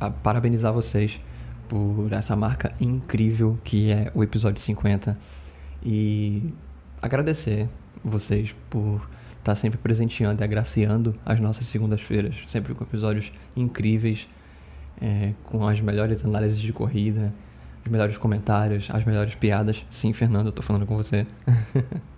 ah, 0.00 0.10
parabenizar 0.10 0.72
vocês 0.72 1.20
por 1.68 2.12
essa 2.12 2.34
marca 2.34 2.74
incrível 2.80 3.56
que 3.62 3.92
é 3.92 4.10
o 4.16 4.24
episódio 4.24 4.60
50 4.60 5.16
e 5.84 6.52
agradecer 7.00 7.68
vocês 8.04 8.52
por 8.68 9.08
estar 9.38 9.54
sempre 9.54 9.78
presenteando 9.78 10.42
e 10.42 10.44
agraciando 10.44 11.14
as 11.24 11.38
nossas 11.38 11.66
segundas-feiras, 11.66 12.34
sempre 12.48 12.74
com 12.74 12.82
episódios 12.82 13.30
incríveis, 13.54 14.26
é, 15.00 15.34
com 15.44 15.68
as 15.68 15.80
melhores 15.80 16.24
análises 16.24 16.58
de 16.58 16.72
corrida, 16.72 17.32
os 17.84 17.90
melhores 17.90 18.16
comentários, 18.16 18.88
as 18.90 19.04
melhores 19.04 19.34
piadas. 19.34 19.84
Sim, 19.90 20.12
Fernando, 20.12 20.46
eu 20.46 20.52
tô 20.52 20.62
falando 20.62 20.86
com 20.86 20.96
você. 20.96 21.26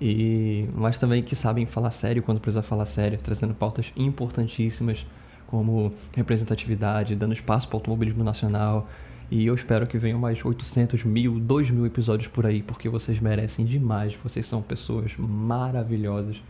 E, 0.00 0.66
mas 0.74 0.96
também 0.96 1.22
que 1.22 1.36
sabem 1.36 1.66
falar 1.66 1.90
sério 1.90 2.22
quando 2.22 2.40
precisa 2.40 2.62
falar 2.62 2.86
sério, 2.86 3.18
trazendo 3.22 3.52
pautas 3.52 3.92
importantíssimas 3.94 5.04
como 5.46 5.92
representatividade, 6.16 7.14
dando 7.14 7.34
espaço 7.34 7.68
para 7.68 7.76
o 7.76 7.78
automobilismo 7.80 8.24
nacional. 8.24 8.88
E 9.30 9.46
eu 9.46 9.54
espero 9.54 9.86
que 9.86 9.98
venham 9.98 10.18
mais 10.18 10.42
800 10.44 11.04
mil, 11.04 11.38
2 11.38 11.70
mil 11.70 11.86
episódios 11.86 12.28
por 12.28 12.46
aí, 12.46 12.62
porque 12.62 12.88
vocês 12.88 13.20
merecem 13.20 13.64
demais. 13.64 14.14
Vocês 14.24 14.46
são 14.46 14.62
pessoas 14.62 15.12
maravilhosas. 15.18 16.40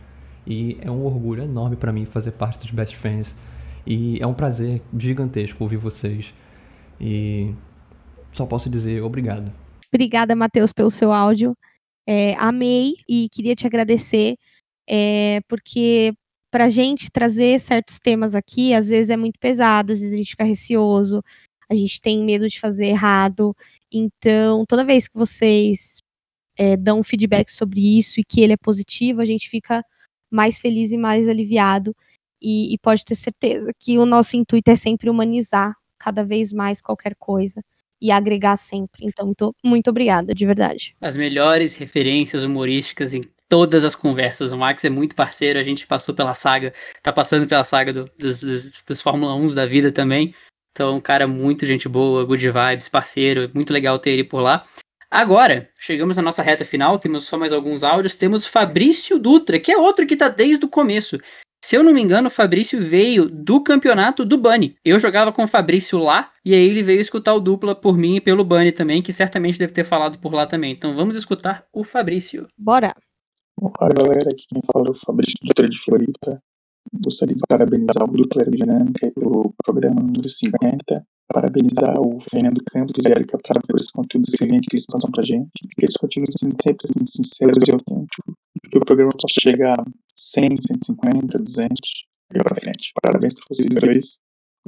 E 0.47 0.77
é 0.81 0.89
um 0.89 1.03
orgulho 1.05 1.43
enorme 1.43 1.75
para 1.75 1.91
mim 1.91 2.05
fazer 2.05 2.31
parte 2.31 2.59
dos 2.59 2.71
Best 2.71 2.95
Friends. 2.95 3.35
E 3.85 4.17
é 4.21 4.25
um 4.25 4.33
prazer 4.33 4.81
gigantesco 4.97 5.63
ouvir 5.63 5.77
vocês. 5.77 6.33
E 6.99 7.53
só 8.33 8.45
posso 8.45 8.69
dizer 8.69 9.01
obrigado. 9.01 9.51
Obrigada, 9.93 10.35
Matheus, 10.35 10.71
pelo 10.71 10.89
seu 10.89 11.11
áudio. 11.11 11.55
É, 12.07 12.33
amei 12.35 12.95
e 13.07 13.29
queria 13.29 13.55
te 13.55 13.67
agradecer, 13.67 14.35
é, 14.89 15.41
porque 15.47 16.13
pra 16.49 16.69
gente 16.69 17.09
trazer 17.11 17.59
certos 17.59 17.99
temas 17.99 18.33
aqui, 18.35 18.73
às 18.73 18.89
vezes 18.89 19.09
é 19.09 19.17
muito 19.17 19.39
pesado, 19.39 19.93
às 19.93 19.99
vezes 19.99 20.13
a 20.13 20.17
gente 20.17 20.31
fica 20.31 20.43
receoso, 20.43 21.21
a 21.69 21.75
gente 21.75 22.01
tem 22.01 22.23
medo 22.23 22.47
de 22.47 22.59
fazer 22.59 22.87
errado. 22.87 23.55
Então, 23.91 24.65
toda 24.67 24.83
vez 24.83 25.07
que 25.07 25.17
vocês 25.17 26.01
é, 26.57 26.75
dão 26.75 27.03
feedback 27.03 27.49
sobre 27.49 27.97
isso 27.97 28.19
e 28.19 28.23
que 28.23 28.41
ele 28.41 28.53
é 28.53 28.57
positivo, 28.57 29.21
a 29.21 29.25
gente 29.25 29.49
fica 29.49 29.83
mais 30.29 30.59
feliz 30.59 30.91
e 30.91 30.97
mais 30.97 31.29
aliviado. 31.29 31.95
E, 32.41 32.73
e 32.73 32.77
pode 32.79 33.05
ter 33.05 33.15
certeza 33.15 33.71
que 33.79 33.99
o 33.99 34.05
nosso 34.05 34.35
intuito 34.35 34.71
é 34.71 34.75
sempre 34.75 35.09
humanizar 35.09 35.75
cada 35.99 36.23
vez 36.25 36.51
mais 36.51 36.81
qualquer 36.81 37.15
coisa 37.15 37.61
e 38.01 38.11
agregar 38.11 38.57
sempre. 38.57 39.05
Então, 39.05 39.25
muito, 39.27 39.55
muito 39.63 39.89
obrigada, 39.89 40.33
de 40.33 40.45
verdade. 40.45 40.95
As 40.99 41.15
melhores 41.15 41.75
referências 41.75 42.43
humorísticas 42.43 43.13
em 43.13 43.21
todas 43.47 43.83
as 43.83 43.93
conversas. 43.93 44.51
O 44.51 44.57
Max 44.57 44.83
é 44.85 44.89
muito 44.89 45.15
parceiro, 45.15 45.59
a 45.59 45.63
gente 45.63 45.85
passou 45.85 46.15
pela 46.15 46.33
saga, 46.33 46.73
tá 47.03 47.11
passando 47.13 47.47
pela 47.47 47.63
saga 47.63 47.91
do- 47.93 48.09
dos, 48.17 48.39
dos, 48.41 48.81
dos 48.87 49.01
Fórmula 49.01 49.35
1 49.35 49.53
da 49.53 49.65
vida 49.65 49.91
também. 49.91 50.33
Então, 50.71 50.99
cara 51.01 51.27
muito 51.27 51.65
gente 51.65 51.87
boa, 51.89 52.25
good 52.25 52.49
vibes, 52.49 52.87
parceiro, 52.87 53.51
muito 53.53 53.73
legal 53.73 53.99
ter 53.99 54.11
ele 54.11 54.23
por 54.23 54.39
lá. 54.39 54.65
Agora, 55.09 55.69
chegamos 55.77 56.15
na 56.15 56.23
nossa 56.23 56.41
reta 56.41 56.63
final, 56.63 56.97
temos 56.97 57.25
só 57.25 57.37
mais 57.37 57.51
alguns 57.51 57.83
áudios. 57.83 58.15
Temos 58.15 58.45
Fabrício 58.45 59.19
Dutra, 59.19 59.59
que 59.59 59.69
é 59.69 59.77
outro 59.77 60.07
que 60.07 60.15
tá 60.15 60.29
desde 60.29 60.63
o 60.63 60.69
começo. 60.69 61.17
Se 61.63 61.75
eu 61.75 61.83
não 61.83 61.93
me 61.93 62.01
engano, 62.01 62.27
o 62.27 62.31
Fabrício 62.31 62.81
veio 62.81 63.29
do 63.29 63.61
campeonato 63.61 64.25
do 64.25 64.37
Bunny. 64.37 64.75
Eu 64.83 64.97
jogava 64.97 65.31
com 65.31 65.43
o 65.43 65.47
Fabrício 65.47 65.99
lá, 65.99 66.31
e 66.43 66.55
aí 66.55 66.67
ele 66.67 66.81
veio 66.81 66.99
escutar 66.99 67.35
o 67.35 67.39
dupla 67.39 67.75
por 67.75 67.97
mim 67.97 68.15
e 68.15 68.21
pelo 68.21 68.43
Bunny 68.43 68.71
também, 68.71 69.01
que 69.01 69.13
certamente 69.13 69.59
deve 69.59 69.71
ter 69.71 69.83
falado 69.83 70.17
por 70.17 70.33
lá 70.33 70.47
também. 70.47 70.73
Então 70.73 70.95
vamos 70.95 71.15
escutar 71.15 71.63
o 71.71 71.83
Fabrício. 71.83 72.47
Bora! 72.57 72.95
Olá 73.59 73.89
galera, 73.95 74.31
aqui 74.31 74.45
quem 74.49 74.61
fala 74.73 74.87
é 74.87 74.91
o 74.91 74.95
Fabrício 74.95 75.35
Dutra 75.43 75.69
de 75.69 75.77
Floripa. 75.77 76.41
Gostaria 76.93 77.35
de 77.35 77.41
parabenizar 77.47 78.03
o 78.03 78.11
Dupla 78.11 78.41
Aerodinâmica 78.41 79.11
pelo 79.11 79.53
programa 79.63 80.01
número 80.01 80.27
50. 80.27 81.05
Parabenizar 81.31 81.93
o 82.01 82.19
Fernando 82.29 82.61
Campos 82.71 82.95
e 83.05 83.07
a 83.07 83.11
Erika 83.11 83.37
Prado 83.37 83.61
por 83.67 83.79
esse 83.79 83.91
conteúdo 83.93 84.25
excelente 84.27 84.67
que 84.67 84.75
eles 84.75 84.87
passam 84.87 85.11
pra 85.11 85.23
gente. 85.23 85.51
Que 85.77 85.85
eles 85.85 85.95
continuem 85.95 86.25
sendo 86.37 86.55
sempre 86.61 86.87
sinceros 87.05 87.57
e 87.67 87.71
autênticos. 87.71 88.35
Que 88.69 88.77
o 88.79 88.85
programa 88.85 89.11
possa 89.11 89.39
chegar 89.39 89.77
100, 90.21 90.55
150, 90.55 91.39
200 91.39 91.77
e 92.33 92.43
pra 92.43 92.55
frente. 92.55 92.91
Parabéns 93.01 93.33
pra 93.33 93.43
vocês 93.49 93.69
dois. 93.69 94.19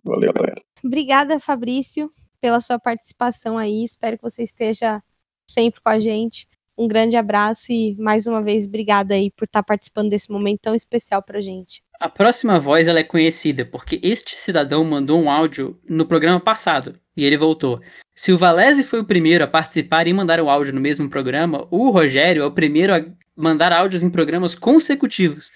Valeu, 0.04 0.34
galera. 0.34 0.62
Obrigada, 0.84 1.40
Fabrício, 1.40 2.12
pela 2.42 2.60
sua 2.60 2.80
participação 2.80 3.58
aí. 3.58 3.84
Espero 3.84 4.18
que 4.18 4.24
você 4.24 4.42
esteja 4.44 5.02
sempre 5.48 5.80
com 5.80 5.90
a 5.90 6.00
gente. 6.00 6.48
Um 6.78 6.88
grande 6.88 7.16
abraço 7.16 7.72
e 7.72 7.96
mais 8.00 8.26
uma 8.26 8.42
vez 8.42 8.66
obrigada 8.66 9.14
aí 9.14 9.30
por 9.32 9.46
estar 9.46 9.62
participando 9.62 10.10
desse 10.10 10.32
momento 10.32 10.62
tão 10.62 10.76
especial 10.76 11.22
pra 11.22 11.42
gente. 11.42 11.84
A 12.00 12.10
próxima 12.10 12.60
voz 12.60 12.88
ela 12.88 13.00
é 13.00 13.04
conhecida 13.04 13.66
porque 13.66 14.00
este 14.02 14.36
cidadão 14.36 14.84
mandou 14.84 15.22
um 15.22 15.30
áudio 15.30 15.80
no 15.88 16.06
programa 16.06 16.40
passado 16.40 17.00
e 17.16 17.26
ele 17.26 17.38
voltou. 17.38 17.80
Se 18.16 18.32
o 18.32 18.38
Valese 18.38 18.84
foi 18.84 19.00
o 19.00 19.06
primeiro 19.06 19.44
a 19.44 19.48
participar 19.48 20.08
e 20.08 20.14
mandar 20.14 20.42
o 20.42 20.50
áudio 20.50 20.74
no 20.74 20.82
mesmo 20.82 21.10
programa, 21.10 21.68
o 21.70 21.90
Rogério 21.92 22.44
é 22.44 22.46
o 22.46 22.52
primeiro 22.52 22.94
a 22.94 23.06
mandar 23.36 23.72
áudios 23.72 24.04
em 24.04 24.10
programas 24.10 24.56
consecutivos. 24.56 25.52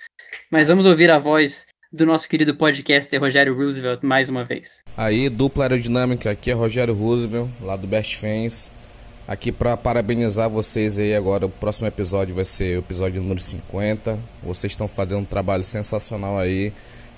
Mas 0.51 0.67
vamos 0.67 0.85
ouvir 0.85 1.09
a 1.09 1.19
voz 1.19 1.65
do 1.91 2.05
nosso 2.05 2.27
querido 2.29 2.55
podcaster 2.55 3.19
Rogério 3.19 3.55
Roosevelt 3.55 4.03
mais 4.03 4.29
uma 4.29 4.43
vez. 4.43 4.83
Aí, 4.95 5.29
dupla 5.29 5.65
aerodinâmica, 5.65 6.31
aqui 6.31 6.51
é 6.51 6.53
Rogério 6.53 6.93
Roosevelt, 6.93 7.49
lá 7.61 7.75
do 7.75 7.87
Best 7.87 8.17
Fans. 8.17 8.71
Aqui 9.27 9.51
para 9.51 9.75
parabenizar 9.75 10.49
vocês 10.49 10.97
aí 10.97 11.13
agora. 11.13 11.47
O 11.47 11.49
próximo 11.49 11.85
episódio 11.85 12.33
vai 12.33 12.45
ser 12.45 12.77
o 12.77 12.79
episódio 12.79 13.21
número 13.21 13.41
50. 13.41 14.17
Vocês 14.41 14.71
estão 14.71 14.87
fazendo 14.87 15.19
um 15.19 15.25
trabalho 15.25 15.65
sensacional 15.65 16.39
aí 16.39 16.71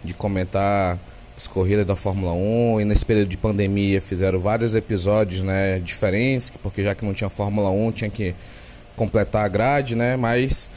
de 0.03 0.15
comentar 0.15 0.97
as 1.37 1.45
corridas 1.45 1.85
da 1.85 1.95
Fórmula 1.95 2.33
1 2.33 2.81
e 2.81 2.85
nesse 2.85 3.05
período 3.05 3.29
de 3.29 3.37
pandemia 3.37 4.01
fizeram 4.01 4.39
vários 4.39 4.73
episódios, 4.73 5.43
né, 5.43 5.77
diferentes, 5.77 6.49
porque 6.49 6.83
já 6.83 6.95
que 6.95 7.05
não 7.05 7.13
tinha 7.13 7.29
Fórmula 7.29 7.69
1, 7.69 7.91
tinha 7.91 8.09
que 8.09 8.33
completar 8.95 9.45
a 9.45 9.47
grade, 9.47 9.93
né? 9.93 10.17
Mas 10.17 10.67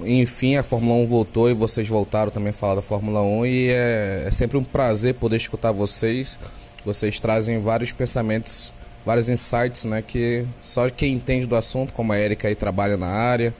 enfim, 0.00 0.56
a 0.56 0.64
Fórmula 0.64 1.00
1 1.04 1.06
voltou 1.06 1.48
e 1.48 1.54
vocês 1.54 1.86
voltaram 1.86 2.32
também 2.32 2.50
a 2.50 2.52
falar 2.52 2.74
da 2.74 2.82
Fórmula 2.82 3.22
1 3.22 3.46
e 3.46 3.68
é, 3.68 4.24
é 4.26 4.30
sempre 4.32 4.58
um 4.58 4.64
prazer 4.64 5.14
poder 5.14 5.36
escutar 5.36 5.70
vocês. 5.70 6.36
Vocês 6.84 7.20
trazem 7.20 7.60
vários 7.60 7.92
pensamentos, 7.92 8.72
vários 9.04 9.28
insights, 9.28 9.84
né, 9.84 10.02
que 10.02 10.46
só 10.62 10.88
quem 10.88 11.14
entende 11.14 11.46
do 11.46 11.56
assunto, 11.56 11.92
como 11.92 12.12
a 12.12 12.18
Erika 12.18 12.48
aí 12.48 12.54
trabalha 12.54 12.96
na 12.96 13.08
área. 13.08 13.52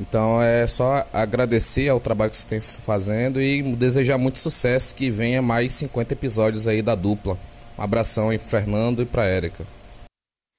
Então 0.00 0.40
é 0.42 0.66
só 0.66 1.06
agradecer 1.12 1.88
ao 1.88 2.00
trabalho 2.00 2.30
que 2.30 2.38
vocês 2.38 2.48
têm 2.48 2.60
fazendo 2.60 3.40
e 3.40 3.62
desejar 3.74 4.16
muito 4.16 4.38
sucesso 4.38 4.94
que 4.94 5.10
venha 5.10 5.42
mais 5.42 5.74
50 5.74 6.14
episódios 6.14 6.66
aí 6.66 6.80
da 6.80 6.94
dupla. 6.94 7.36
Um 7.78 7.82
abração 7.82 8.30
aí 8.30 8.38
pro 8.38 8.48
Fernando 8.48 9.02
e 9.02 9.04
pra 9.04 9.28
Erika. 9.28 9.64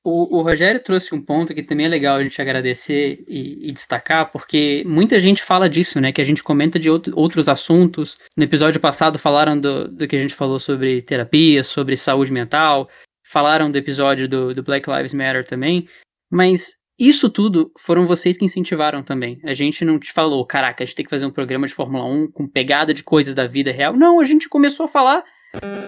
O, 0.04 0.40
o 0.40 0.42
Rogério 0.42 0.82
trouxe 0.82 1.14
um 1.14 1.22
ponto 1.22 1.54
que 1.54 1.62
também 1.62 1.86
é 1.86 1.90
legal 1.90 2.18
a 2.18 2.24
gente 2.24 2.42
agradecer 2.42 3.24
e, 3.28 3.70
e 3.70 3.72
destacar, 3.72 4.32
porque 4.32 4.84
muita 4.86 5.20
gente 5.20 5.44
fala 5.44 5.70
disso, 5.70 6.02
né? 6.02 6.12
Que 6.12 6.22
a 6.22 6.24
gente 6.24 6.44
comenta 6.44 6.80
de 6.80 6.90
outro, 6.90 7.14
outros 7.16 7.48
assuntos. 7.48 8.18
No 8.36 8.44
episódio 8.44 8.80
passado 8.80 9.20
falaram 9.20 9.60
do, 9.60 9.88
do 9.88 10.08
que 10.08 10.16
a 10.16 10.20
gente 10.20 10.34
falou 10.34 10.60
sobre 10.60 11.04
terapia, 11.04 11.64
sobre 11.64 11.96
saúde 11.96 12.32
mental, 12.32 12.90
falaram 13.32 13.72
do 13.72 13.78
episódio 13.78 14.28
do, 14.28 14.54
do 14.54 14.62
Black 14.62 14.90
Lives 14.90 15.14
Matter 15.14 15.48
também, 15.48 15.88
mas 16.30 16.76
isso 17.00 17.30
tudo 17.30 17.72
foram 17.80 18.06
vocês 18.06 18.38
que 18.38 18.44
incentivaram 18.44 19.02
também. 19.02 19.40
A 19.46 19.54
gente 19.54 19.86
não 19.86 19.98
te 19.98 20.12
falou, 20.12 20.46
caraca, 20.46 20.84
a 20.84 20.86
gente 20.86 20.96
tem 20.96 21.06
que 21.06 21.10
fazer 21.10 21.26
um 21.26 21.32
programa 21.32 21.66
de 21.66 21.74
Fórmula 21.74 22.06
1 22.06 22.32
com 22.32 22.46
pegada 22.46 22.94
de 22.94 23.04
coisas 23.04 23.34
da 23.34 23.48
vida 23.48 23.72
real. 23.72 23.96
Não, 23.96 24.20
a 24.20 24.26
gente 24.26 24.50
começou 24.50 24.84
a 24.84 24.90
falar, 24.90 25.24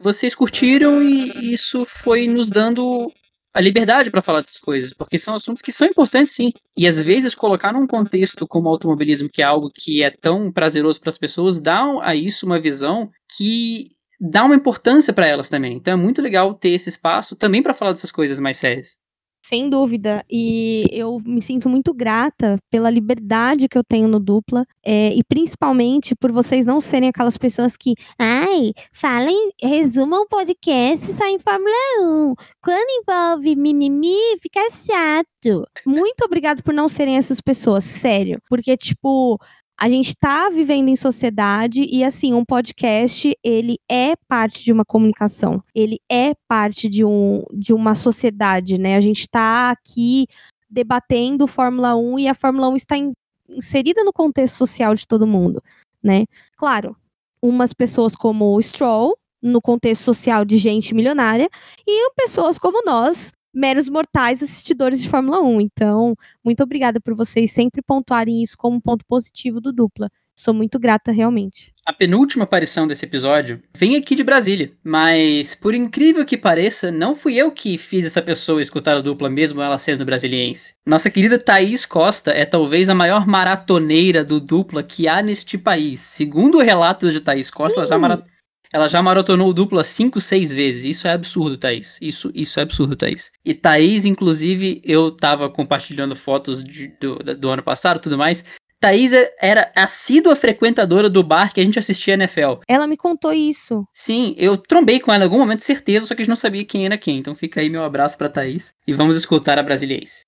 vocês 0.02 0.34
curtiram 0.34 1.04
e 1.04 1.54
isso 1.54 1.86
foi 1.86 2.28
nos 2.28 2.50
dando 2.50 3.12
a 3.54 3.60
liberdade 3.60 4.10
para 4.10 4.22
falar 4.22 4.40
dessas 4.40 4.58
coisas, 4.58 4.94
porque 4.94 5.20
são 5.20 5.36
assuntos 5.36 5.62
que 5.62 5.72
são 5.72 5.86
importantes 5.86 6.34
sim. 6.34 6.50
E 6.76 6.88
às 6.88 7.00
vezes 7.00 7.36
colocar 7.36 7.74
num 7.74 7.86
contexto 7.86 8.48
como 8.48 8.70
o 8.70 8.72
automobilismo, 8.72 9.30
que 9.30 9.42
é 9.42 9.46
algo 9.46 9.70
que 9.70 10.02
é 10.02 10.10
tão 10.10 10.52
prazeroso 10.52 11.00
para 11.00 11.10
as 11.10 11.18
pessoas, 11.18 11.60
dá 11.60 11.84
a 12.02 12.16
isso 12.16 12.46
uma 12.46 12.60
visão 12.60 13.12
que 13.38 13.90
dá 14.20 14.44
uma 14.44 14.56
importância 14.56 15.14
para 15.14 15.28
elas 15.28 15.50
também. 15.50 15.78
Então 15.78 15.94
é 15.94 15.98
muito 15.98 16.22
legal 16.22 16.54
ter 16.54 16.70
esse 16.70 16.90
espaço 16.90 17.36
também 17.36 17.62
para 17.62 17.74
falar 17.74 17.92
dessas 17.92 18.12
coisas 18.12 18.40
mais 18.40 18.58
sérias. 18.58 18.98
Sem 19.46 19.70
dúvida. 19.70 20.24
E 20.32 20.86
eu 20.90 21.20
me 21.20 21.42
sinto 21.42 21.68
muito 21.68 21.94
grata 21.94 22.58
pela 22.72 22.90
liberdade 22.90 23.68
que 23.68 23.78
eu 23.78 23.84
tenho 23.84 24.08
no 24.08 24.18
dupla. 24.18 24.66
É, 24.86 25.14
e 25.14 25.22
principalmente 25.22 26.16
por 26.16 26.32
vocês 26.32 26.66
não 26.66 26.80
serem 26.80 27.10
aquelas 27.10 27.38
pessoas 27.38 27.76
que, 27.76 27.94
ai, 28.18 28.72
falem, 28.94 29.52
resumam 29.62 30.22
o 30.22 30.28
podcast 30.28 31.10
e 31.10 31.14
saem 31.14 31.36
em 31.36 31.40
Fórmula 31.40 31.76
1. 32.00 32.36
Quando 32.62 32.90
envolve 32.90 33.56
mimimi, 33.58 34.16
fica 34.42 34.62
chato. 34.72 35.68
Muito 35.86 36.24
obrigado 36.24 36.64
por 36.64 36.74
não 36.74 36.88
serem 36.88 37.18
essas 37.18 37.42
pessoas, 37.42 37.84
sério. 37.84 38.40
Porque, 38.50 38.78
tipo, 38.78 39.38
a 39.84 39.90
gente 39.90 40.16
tá 40.16 40.50
vivendo 40.50 40.88
em 40.88 40.96
sociedade 40.96 41.86
e 41.92 42.06
assim, 42.06 42.34
um 42.34 42.46
podcast, 42.46 43.38
ele 43.44 43.78
é 43.92 44.16
parte 44.30 44.64
de 44.64 44.72
uma 44.72 44.86
comunicação. 44.86 45.62
Ele 45.76 46.00
é 46.10 46.32
parte 46.48 46.88
de, 46.88 47.04
um, 47.04 47.44
de 47.52 47.74
uma 47.74 47.94
sociedade, 47.94 48.78
né? 48.78 48.96
A 48.96 49.02
gente 49.02 49.28
tá 49.28 49.72
aqui 49.72 50.26
debatendo 50.70 51.48
Fórmula 51.48 51.98
1 51.98 52.20
e 52.20 52.28
a 52.30 52.34
Fórmula 52.34 52.70
1 52.70 52.76
está 52.78 52.96
in, 52.96 53.12
inserida 53.50 54.06
no 54.06 54.14
contexto 54.14 54.56
social 54.56 54.96
de 54.96 55.06
todo 55.06 55.28
mundo, 55.28 55.62
né? 56.02 56.24
Claro, 56.56 56.96
umas 57.42 57.74
pessoas 57.74 58.16
como 58.16 58.56
o 58.56 58.62
Stroll, 58.62 59.18
no 59.42 59.62
contexto 59.62 60.04
social 60.04 60.46
de 60.46 60.56
gente 60.56 60.96
milionária, 60.96 61.50
e 61.86 62.10
pessoas 62.12 62.58
como 62.58 62.82
nós, 62.86 63.34
meros 63.54 63.88
mortais 63.90 64.42
assistidores 64.42 65.02
de 65.02 65.10
Fórmula 65.10 65.42
1. 65.42 65.62
Então, 65.62 66.16
muito 66.44 66.64
obrigada 66.64 67.00
por 67.00 67.14
vocês 67.14 67.52
sempre 67.52 67.82
pontuarem 67.82 68.42
isso 68.42 68.58
como 68.58 68.78
um 68.78 68.82
ponto 68.82 69.06
positivo 69.06 69.62
do 69.62 69.72
dupla. 69.72 70.10
Sou 70.36 70.54
muito 70.54 70.80
grata, 70.80 71.12
realmente. 71.12 71.72
A 71.86 71.94
penúltima 71.94 72.46
aparição 72.46 72.88
desse 72.88 73.06
episódio 73.06 73.62
vem 73.76 73.96
aqui 73.96 74.16
de 74.16 74.24
Brasília, 74.24 74.72
mas 74.84 75.54
por 75.54 75.76
incrível 75.76 76.26
que 76.26 76.38
pareça, 76.38 76.92
não 76.92 77.14
fui 77.14 77.36
eu 77.36 77.52
que 77.52 77.78
fiz 77.78 78.08
essa 78.08 78.22
pessoa 78.22 78.62
escutar 78.62 78.98
a 78.98 79.02
dupla, 79.02 79.30
mesmo 79.30 79.62
ela 79.62 79.78
sendo 79.78 80.06
brasiliense. 80.06 80.74
Nossa 80.86 81.12
querida 81.12 81.38
Thaís 81.38 81.86
Costa 81.86 82.32
é 82.32 82.46
talvez 82.46 82.90
a 82.90 82.96
maior 82.96 83.28
maratoneira 83.28 84.24
do 84.24 84.40
dupla 84.40 84.82
que 84.82 85.08
há 85.08 85.22
neste 85.22 85.56
país. 85.56 86.00
Segundo 86.00 86.60
relatos 86.60 87.14
de 87.14 87.20
Thaís 87.20 87.52
Costa, 87.52 87.82
ela 87.82 87.88
já 87.88 88.00
maratonou 88.00 88.33
ela 88.74 88.88
já 88.88 89.04
maratonou 89.04 89.50
o 89.50 89.54
dupla 89.54 89.84
cinco, 89.84 90.20
seis 90.20 90.52
vezes. 90.52 90.84
Isso 90.84 91.08
é 91.08 91.12
absurdo, 91.12 91.56
Thaís. 91.56 92.00
Isso, 92.02 92.32
isso 92.34 92.60
é 92.60 92.64
absurdo, 92.64 92.96
Thaís. 92.96 93.32
E 93.46 93.54
Thaís, 93.54 94.04
inclusive, 94.04 94.82
eu 94.84 95.12
tava 95.12 95.48
compartilhando 95.48 96.16
fotos 96.16 96.64
de, 96.64 96.88
do, 97.00 97.18
do 97.18 97.50
ano 97.50 97.62
passado 97.62 98.00
tudo 98.00 98.18
mais. 98.18 98.44
Thaís 98.80 99.14
é, 99.14 99.32
era 99.40 99.72
assídua 99.76 100.36
frequentadora 100.36 101.08
do 101.08 101.24
bar 101.24 101.54
que 101.54 101.62
a 101.62 101.64
gente 101.64 101.78
assistia 101.78 102.16
a 102.16 102.18
NFL. 102.18 102.62
Ela 102.68 102.88
me 102.88 102.98
contou 102.98 103.32
isso. 103.32 103.88
Sim, 103.94 104.36
eu 104.38 104.58
trombei 104.58 105.00
com 105.00 105.14
ela 105.14 105.24
em 105.24 105.28
algum 105.28 105.38
momento, 105.38 105.64
certeza, 105.64 106.08
só 106.08 106.16
que 106.16 106.22
a 106.22 106.24
gente 106.24 106.30
não 106.30 106.36
sabia 106.36 106.66
quem 106.66 106.86
era 106.86 106.98
quem. 106.98 107.20
Então 107.20 107.36
fica 107.36 107.62
aí 107.62 107.70
meu 107.70 107.84
abraço 107.84 108.18
pra 108.18 108.28
Thaís 108.28 108.74
e 108.88 108.92
vamos 108.92 109.16
escutar 109.16 109.60
a 109.60 109.64
Brasiliense. 109.64 110.26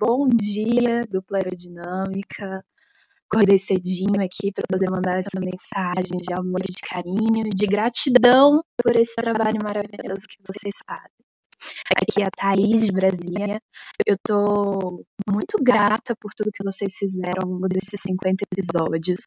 Bom 0.00 0.28
dia, 0.28 1.04
dupla 1.10 1.38
aerodinâmica 1.38 2.64
acordei 3.30 3.58
cedinho 3.58 4.22
aqui 4.22 4.52
para 4.52 4.64
poder 4.68 4.90
mandar 4.90 5.18
essa 5.18 5.38
mensagem 5.40 6.18
de 6.18 6.32
amor, 6.32 6.62
de 6.62 6.80
carinho, 6.80 7.48
de 7.54 7.66
gratidão 7.66 8.62
por 8.82 8.96
esse 8.96 9.14
trabalho 9.16 9.58
maravilhoso 9.62 10.26
que 10.28 10.36
vocês 10.46 10.74
fazem. 10.86 11.16
Aqui 11.96 12.22
é 12.22 12.26
a 12.26 12.30
Thaís 12.30 12.82
de 12.82 12.92
Brasília. 12.92 13.60
Eu 14.06 14.16
tô 14.22 15.04
muito 15.28 15.58
grata 15.62 16.14
por 16.20 16.32
tudo 16.34 16.52
que 16.52 16.64
vocês 16.64 16.94
fizeram 16.96 17.42
ao 17.42 17.48
longo 17.48 17.68
desses 17.68 18.00
50 18.00 18.44
episódios. 18.52 19.20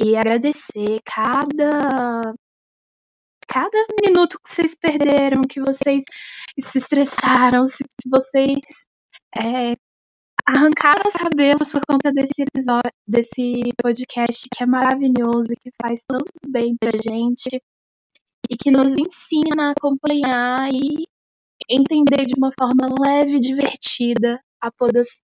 E 0.00 0.16
agradecer 0.16 1.00
cada 1.04 2.34
cada 3.46 3.86
minuto 4.00 4.38
que 4.44 4.48
vocês 4.48 4.76
perderam, 4.76 5.42
que 5.42 5.60
vocês 5.60 6.04
se 6.58 6.78
estressaram, 6.78 7.64
que 7.64 8.08
vocês 8.08 8.60
é, 9.36 9.74
arrancaram 10.46 11.02
os 11.06 11.12
cabelos 11.12 11.72
por 11.72 11.82
conta 11.88 12.12
desse 12.12 12.42
episódio, 12.42 12.92
desse 13.06 13.60
podcast 13.82 14.48
que 14.54 14.62
é 14.62 14.66
maravilhoso, 14.66 15.48
que 15.60 15.70
faz 15.80 16.04
tanto 16.04 16.32
bem 16.48 16.76
pra 16.76 16.90
gente 16.90 17.62
e 18.50 18.56
que 18.56 18.70
nos 18.70 18.92
ensina 18.94 19.68
a 19.68 19.70
acompanhar 19.70 20.68
e 20.72 21.06
entender 21.68 22.26
de 22.26 22.34
uma 22.36 22.50
forma 22.58 22.88
leve 22.98 23.36
e 23.36 23.40
divertida 23.40 24.40
a 24.60 24.70
podos, 24.72 25.22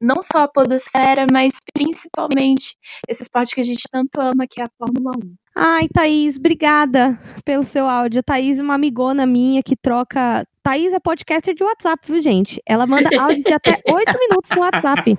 não 0.00 0.22
só 0.22 0.44
a 0.44 0.48
podosfera, 0.48 1.26
mas 1.30 1.54
principalmente 1.72 2.76
esse 3.08 3.22
esporte 3.22 3.54
que 3.54 3.60
a 3.60 3.64
gente 3.64 3.82
tanto 3.90 4.20
ama, 4.20 4.46
que 4.48 4.60
é 4.60 4.64
a 4.64 4.70
Fórmula 4.78 5.12
1. 5.16 5.43
Ai, 5.56 5.86
Thaís, 5.88 6.36
obrigada 6.36 7.16
pelo 7.44 7.62
seu 7.62 7.88
áudio. 7.88 8.18
A 8.18 8.22
Thaís 8.24 8.58
é 8.58 8.62
uma 8.62 8.74
amigona 8.74 9.24
minha 9.24 9.62
que 9.62 9.76
troca. 9.76 10.44
Thaís 10.64 10.92
é 10.92 10.98
podcaster 10.98 11.54
de 11.54 11.62
WhatsApp, 11.62 12.10
viu, 12.10 12.20
gente? 12.20 12.60
Ela 12.66 12.86
manda 12.86 13.08
áudio 13.20 13.44
de 13.44 13.52
até 13.52 13.80
oito 13.88 14.18
minutos 14.18 14.50
no 14.50 14.62
WhatsApp. 14.62 15.16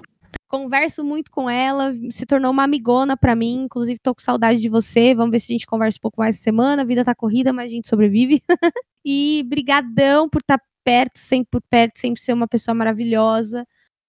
Converso 0.49 1.05
muito 1.05 1.31
com 1.31 1.49
ela, 1.49 1.93
se 2.11 2.25
tornou 2.25 2.51
uma 2.51 2.63
amigona 2.63 3.15
para 3.15 3.33
mim. 3.33 3.63
Inclusive, 3.63 3.97
tô 3.97 4.13
com 4.13 4.21
saudade 4.21 4.59
de 4.59 4.67
você. 4.67 5.15
Vamos 5.15 5.31
ver 5.31 5.39
se 5.39 5.53
a 5.53 5.55
gente 5.55 5.65
conversa 5.65 5.99
um 5.99 6.01
pouco 6.01 6.19
mais 6.19 6.35
essa 6.35 6.43
semana. 6.43 6.81
A 6.81 6.85
vida 6.85 7.05
tá 7.05 7.15
corrida, 7.15 7.53
mas 7.53 7.67
a 7.67 7.69
gente 7.69 7.87
sobrevive. 7.87 8.43
e 9.05 9.41
brigadão 9.47 10.27
por 10.27 10.41
estar 10.41 10.57
tá 10.57 10.65
perto, 10.83 11.17
sempre 11.17 11.47
por 11.49 11.61
perto, 11.69 11.97
sempre 11.97 12.21
ser 12.21 12.33
uma 12.33 12.47
pessoa 12.47 12.75
maravilhosa. 12.75 13.65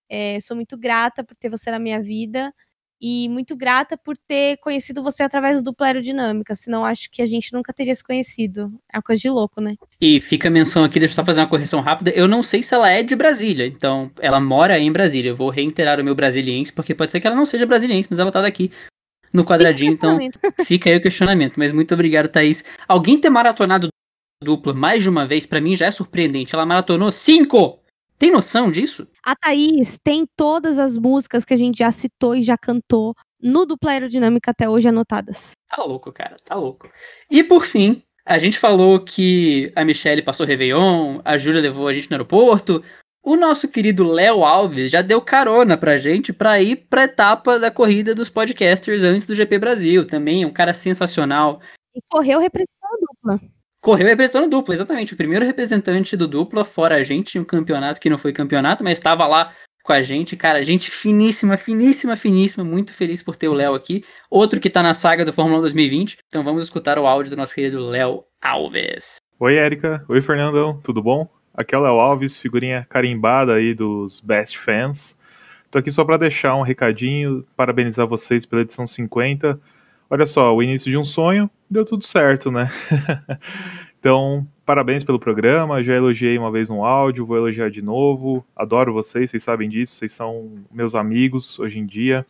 É, 0.08 0.40
sou 0.40 0.56
muito 0.56 0.76
grata 0.76 1.22
por 1.22 1.36
ter 1.36 1.48
você 1.48 1.70
na 1.70 1.78
minha 1.78 2.02
vida 2.02 2.52
e 3.00 3.28
muito 3.28 3.56
grata 3.56 3.96
por 3.96 4.16
ter 4.16 4.56
conhecido 4.58 5.02
você 5.02 5.22
através 5.22 5.62
do 5.62 5.64
dupla 5.66 5.88
aerodinâmica, 5.88 6.54
senão 6.54 6.84
acho 6.84 7.10
que 7.10 7.20
a 7.20 7.26
gente 7.26 7.52
nunca 7.52 7.72
teria 7.72 7.94
se 7.94 8.02
conhecido. 8.02 8.72
É 8.92 8.96
uma 8.96 9.02
coisa 9.02 9.20
de 9.20 9.28
louco, 9.28 9.60
né? 9.60 9.76
E 10.00 10.20
fica 10.20 10.48
a 10.48 10.50
menção 10.50 10.84
aqui, 10.84 10.98
deixa 10.98 11.12
eu 11.12 11.16
só 11.16 11.24
fazer 11.24 11.40
uma 11.40 11.48
correção 11.48 11.80
rápida. 11.80 12.10
Eu 12.10 12.26
não 12.26 12.42
sei 12.42 12.62
se 12.62 12.74
ela 12.74 12.90
é 12.90 13.02
de 13.02 13.14
Brasília, 13.14 13.66
então 13.66 14.10
ela 14.20 14.40
mora 14.40 14.78
em 14.78 14.90
Brasília. 14.90 15.30
Eu 15.30 15.36
vou 15.36 15.50
reiterar 15.50 16.00
o 16.00 16.04
meu 16.04 16.14
brasiliense, 16.14 16.72
porque 16.72 16.94
pode 16.94 17.10
ser 17.10 17.20
que 17.20 17.26
ela 17.26 17.36
não 17.36 17.46
seja 17.46 17.66
brasiliense, 17.66 18.08
mas 18.10 18.18
ela 18.18 18.32
tá 18.32 18.40
daqui 18.40 18.70
no 19.32 19.44
quadradinho, 19.44 19.92
então 19.92 20.18
fica 20.64 20.88
aí 20.88 20.96
o 20.96 21.02
questionamento. 21.02 21.56
Mas 21.58 21.72
muito 21.72 21.92
obrigado, 21.92 22.28
Thaís. 22.28 22.64
Alguém 22.88 23.18
ter 23.18 23.30
maratonado 23.30 23.88
dupla 24.42 24.74
mais 24.74 25.02
de 25.02 25.08
uma 25.08 25.26
vez, 25.26 25.46
para 25.46 25.60
mim 25.60 25.74
já 25.74 25.86
é 25.86 25.90
surpreendente. 25.90 26.54
Ela 26.54 26.66
maratonou 26.66 27.10
cinco! 27.10 27.80
Tem 28.18 28.30
noção 28.30 28.70
disso? 28.70 29.06
A 29.24 29.36
Thaís 29.36 29.98
tem 30.02 30.26
todas 30.36 30.78
as 30.78 30.96
músicas 30.96 31.44
que 31.44 31.52
a 31.52 31.56
gente 31.56 31.78
já 31.78 31.90
citou 31.90 32.34
e 32.34 32.42
já 32.42 32.56
cantou 32.56 33.14
no 33.40 33.66
dupla 33.66 33.90
aerodinâmica 33.92 34.50
até 34.50 34.68
hoje 34.68 34.88
anotadas. 34.88 35.52
Tá 35.68 35.82
louco, 35.82 36.10
cara, 36.12 36.36
tá 36.44 36.54
louco. 36.54 36.90
E 37.30 37.44
por 37.44 37.66
fim, 37.66 38.02
a 38.24 38.38
gente 38.38 38.58
falou 38.58 38.98
que 39.00 39.70
a 39.76 39.84
Michelle 39.84 40.22
passou 40.22 40.46
Réveillon, 40.46 41.20
a 41.24 41.36
Júlia 41.36 41.60
levou 41.60 41.86
a 41.86 41.92
gente 41.92 42.10
no 42.10 42.14
aeroporto. 42.14 42.82
O 43.22 43.36
nosso 43.36 43.68
querido 43.68 44.04
Léo 44.04 44.44
Alves 44.44 44.90
já 44.90 45.02
deu 45.02 45.20
carona 45.20 45.76
pra 45.76 45.98
gente 45.98 46.32
pra 46.32 46.60
ir 46.62 46.76
pra 46.88 47.04
etapa 47.04 47.58
da 47.58 47.70
corrida 47.70 48.14
dos 48.14 48.28
podcasters 48.28 49.02
antes 49.02 49.26
do 49.26 49.34
GP 49.34 49.58
Brasil. 49.58 50.06
Também 50.06 50.44
um 50.44 50.52
cara 50.52 50.72
sensacional. 50.72 51.60
E 51.94 52.00
correu 52.08 52.38
representando 52.38 52.70
a 52.84 53.30
dupla. 53.30 53.55
Correu 53.86 54.08
representando 54.08 54.50
dupla, 54.50 54.74
exatamente. 54.74 55.14
O 55.14 55.16
primeiro 55.16 55.46
representante 55.46 56.16
do 56.16 56.26
dupla, 56.26 56.64
fora 56.64 56.96
a 56.96 57.04
gente, 57.04 57.38
um 57.38 57.44
campeonato 57.44 58.00
que 58.00 58.10
não 58.10 58.18
foi 58.18 58.32
campeonato, 58.32 58.82
mas 58.82 58.98
estava 58.98 59.24
lá 59.28 59.52
com 59.84 59.92
a 59.92 60.02
gente. 60.02 60.36
Cara, 60.36 60.60
gente 60.64 60.90
finíssima, 60.90 61.56
finíssima, 61.56 62.16
finíssima. 62.16 62.64
Muito 62.64 62.92
feliz 62.92 63.22
por 63.22 63.36
ter 63.36 63.46
o 63.46 63.54
Léo 63.54 63.74
aqui. 63.74 64.02
Outro 64.28 64.58
que 64.58 64.68
tá 64.68 64.82
na 64.82 64.92
saga 64.92 65.24
do 65.24 65.32
Fórmula 65.32 65.58
1 65.58 65.60
2020. 65.60 66.18
Então 66.26 66.42
vamos 66.42 66.64
escutar 66.64 66.98
o 66.98 67.06
áudio 67.06 67.30
do 67.30 67.36
nosso 67.36 67.54
querido 67.54 67.78
Léo 67.86 68.24
Alves. 68.42 69.18
Oi, 69.38 69.54
Érica. 69.54 70.04
Oi, 70.08 70.20
Fernandão. 70.20 70.80
Tudo 70.82 71.00
bom? 71.00 71.28
Aqui 71.54 71.72
é 71.72 71.78
o 71.78 71.82
Léo 71.82 72.00
Alves, 72.00 72.36
figurinha 72.36 72.84
carimbada 72.90 73.54
aí 73.54 73.72
dos 73.72 74.18
Best 74.18 74.58
Fans. 74.58 75.16
Tô 75.70 75.78
aqui 75.78 75.92
só 75.92 76.04
para 76.04 76.16
deixar 76.16 76.56
um 76.56 76.62
recadinho, 76.62 77.46
parabenizar 77.56 78.04
vocês 78.08 78.44
pela 78.44 78.62
edição 78.62 78.84
50 78.84 79.60
Olha 80.08 80.24
só, 80.24 80.54
o 80.54 80.62
início 80.62 80.90
de 80.90 80.96
um 80.96 81.04
sonho 81.04 81.50
deu 81.68 81.84
tudo 81.84 82.04
certo, 82.04 82.50
né? 82.50 82.70
então, 83.98 84.46
parabéns 84.64 85.02
pelo 85.02 85.18
programa. 85.18 85.82
Já 85.82 85.94
elogiei 85.94 86.38
uma 86.38 86.50
vez 86.50 86.68
no 86.68 86.84
áudio, 86.84 87.26
vou 87.26 87.36
elogiar 87.36 87.70
de 87.70 87.82
novo. 87.82 88.46
Adoro 88.54 88.92
vocês, 88.92 89.30
vocês 89.30 89.42
sabem 89.42 89.68
disso, 89.68 89.96
vocês 89.96 90.12
são 90.12 90.64
meus 90.70 90.94
amigos 90.94 91.58
hoje 91.58 91.80
em 91.80 91.86
dia. 91.86 92.24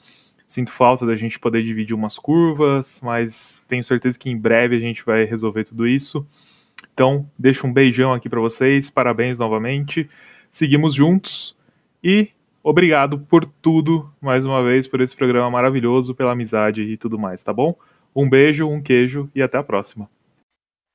Sinto 0.46 0.72
falta 0.72 1.04
da 1.04 1.16
gente 1.16 1.38
poder 1.38 1.62
dividir 1.62 1.94
umas 1.94 2.18
curvas, 2.18 3.00
mas 3.02 3.64
tenho 3.68 3.84
certeza 3.84 4.18
que 4.18 4.30
em 4.30 4.38
breve 4.38 4.76
a 4.76 4.80
gente 4.80 5.04
vai 5.04 5.24
resolver 5.24 5.64
tudo 5.64 5.86
isso. 5.86 6.26
Então, 6.94 7.28
deixo 7.38 7.66
um 7.66 7.72
beijão 7.72 8.14
aqui 8.14 8.28
para 8.28 8.40
vocês, 8.40 8.88
parabéns 8.88 9.38
novamente. 9.38 10.08
Seguimos 10.50 10.94
juntos 10.94 11.54
e 12.02 12.30
Obrigado 12.68 13.20
por 13.20 13.44
tudo, 13.44 14.12
mais 14.20 14.44
uma 14.44 14.60
vez, 14.60 14.88
por 14.88 15.00
esse 15.00 15.14
programa 15.14 15.48
maravilhoso, 15.48 16.16
pela 16.16 16.32
amizade 16.32 16.82
e 16.82 16.96
tudo 16.96 17.16
mais, 17.16 17.40
tá 17.40 17.52
bom? 17.52 17.78
Um 18.12 18.28
beijo, 18.28 18.66
um 18.66 18.82
queijo 18.82 19.30
e 19.32 19.40
até 19.40 19.56
a 19.56 19.62
próxima. 19.62 20.10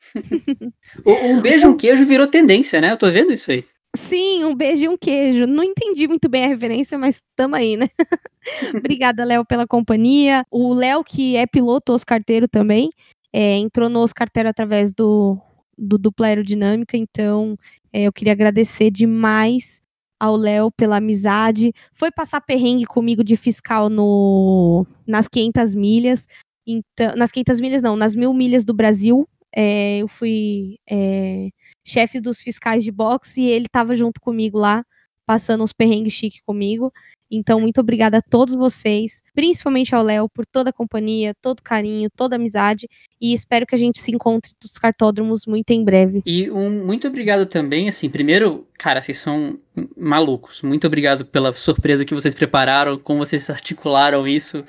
um 1.07 1.39
beijo, 1.39 1.69
um 1.69 1.77
queijo 1.77 2.05
virou 2.05 2.27
tendência, 2.27 2.81
né? 2.81 2.91
Eu 2.91 2.97
tô 2.97 3.09
vendo 3.09 3.31
isso 3.31 3.49
aí. 3.53 3.63
Sim, 3.95 4.43
um 4.43 4.53
beijo 4.53 4.83
e 4.83 4.89
um 4.89 4.97
queijo. 4.97 5.47
Não 5.47 5.63
entendi 5.63 6.09
muito 6.09 6.27
bem 6.27 6.43
a 6.43 6.49
referência, 6.49 6.99
mas 6.99 7.23
tamo 7.37 7.55
aí, 7.55 7.77
né? 7.77 7.87
Obrigada, 8.75 9.23
Léo, 9.23 9.45
pela 9.45 9.65
companhia. 9.65 10.43
O 10.51 10.73
Léo, 10.73 11.05
que 11.05 11.37
é 11.37 11.47
piloto 11.47 11.93
Oscarteiro 11.93 12.49
também, 12.49 12.89
é, 13.31 13.55
entrou 13.55 13.87
no 13.87 14.01
Oscarteiro 14.01 14.49
através 14.49 14.93
do, 14.93 15.39
do 15.77 15.97
dupla 15.97 16.27
aerodinâmica, 16.27 16.97
então 16.97 17.55
é, 17.93 18.03
eu 18.03 18.11
queria 18.11 18.33
agradecer 18.33 18.91
demais 18.91 19.81
ao 20.21 20.35
Léo 20.35 20.69
pela 20.71 20.97
amizade, 20.97 21.73
foi 21.91 22.11
passar 22.11 22.41
perrengue 22.41 22.85
comigo 22.85 23.23
de 23.23 23.35
fiscal 23.35 23.89
no 23.89 24.85
nas 25.07 25.27
500 25.27 25.73
milhas, 25.73 26.27
então, 26.67 27.15
nas 27.15 27.31
500 27.31 27.59
milhas 27.59 27.81
não, 27.81 27.95
nas 27.95 28.15
mil 28.15 28.31
milhas 28.31 28.63
do 28.63 28.71
Brasil, 28.71 29.27
é, 29.51 29.97
eu 29.97 30.07
fui 30.07 30.77
é, 30.87 31.49
chefe 31.83 32.21
dos 32.21 32.39
fiscais 32.39 32.83
de 32.83 32.91
boxe 32.91 33.41
e 33.41 33.49
ele 33.49 33.65
estava 33.65 33.95
junto 33.95 34.21
comigo 34.21 34.59
lá, 34.59 34.83
passando 35.25 35.63
uns 35.63 35.73
perrengues 35.73 36.13
chique 36.13 36.39
comigo. 36.45 36.93
Então, 37.31 37.61
muito 37.61 37.79
obrigada 37.79 38.17
a 38.17 38.21
todos 38.21 38.55
vocês, 38.55 39.23
principalmente 39.33 39.95
ao 39.95 40.03
Léo, 40.03 40.27
por 40.27 40.45
toda 40.45 40.69
a 40.71 40.73
companhia, 40.73 41.33
todo 41.41 41.61
carinho, 41.61 42.09
toda 42.13 42.35
a 42.35 42.37
amizade. 42.37 42.89
E 43.21 43.33
espero 43.33 43.65
que 43.65 43.73
a 43.73 43.77
gente 43.77 43.99
se 43.99 44.11
encontre 44.11 44.51
nos 44.61 44.77
cartódromos 44.77 45.45
muito 45.45 45.71
em 45.71 45.83
breve. 45.83 46.21
E 46.25 46.51
um 46.51 46.69
muito 46.85 47.07
obrigado 47.07 47.45
também, 47.45 47.87
assim, 47.87 48.09
primeiro, 48.09 48.67
cara, 48.77 49.01
vocês 49.01 49.17
são 49.17 49.57
malucos. 49.95 50.61
Muito 50.61 50.85
obrigado 50.85 51.25
pela 51.25 51.53
surpresa 51.53 52.03
que 52.03 52.13
vocês 52.13 52.33
prepararam, 52.33 52.99
como 52.99 53.19
vocês 53.19 53.49
articularam 53.49 54.27
isso. 54.27 54.65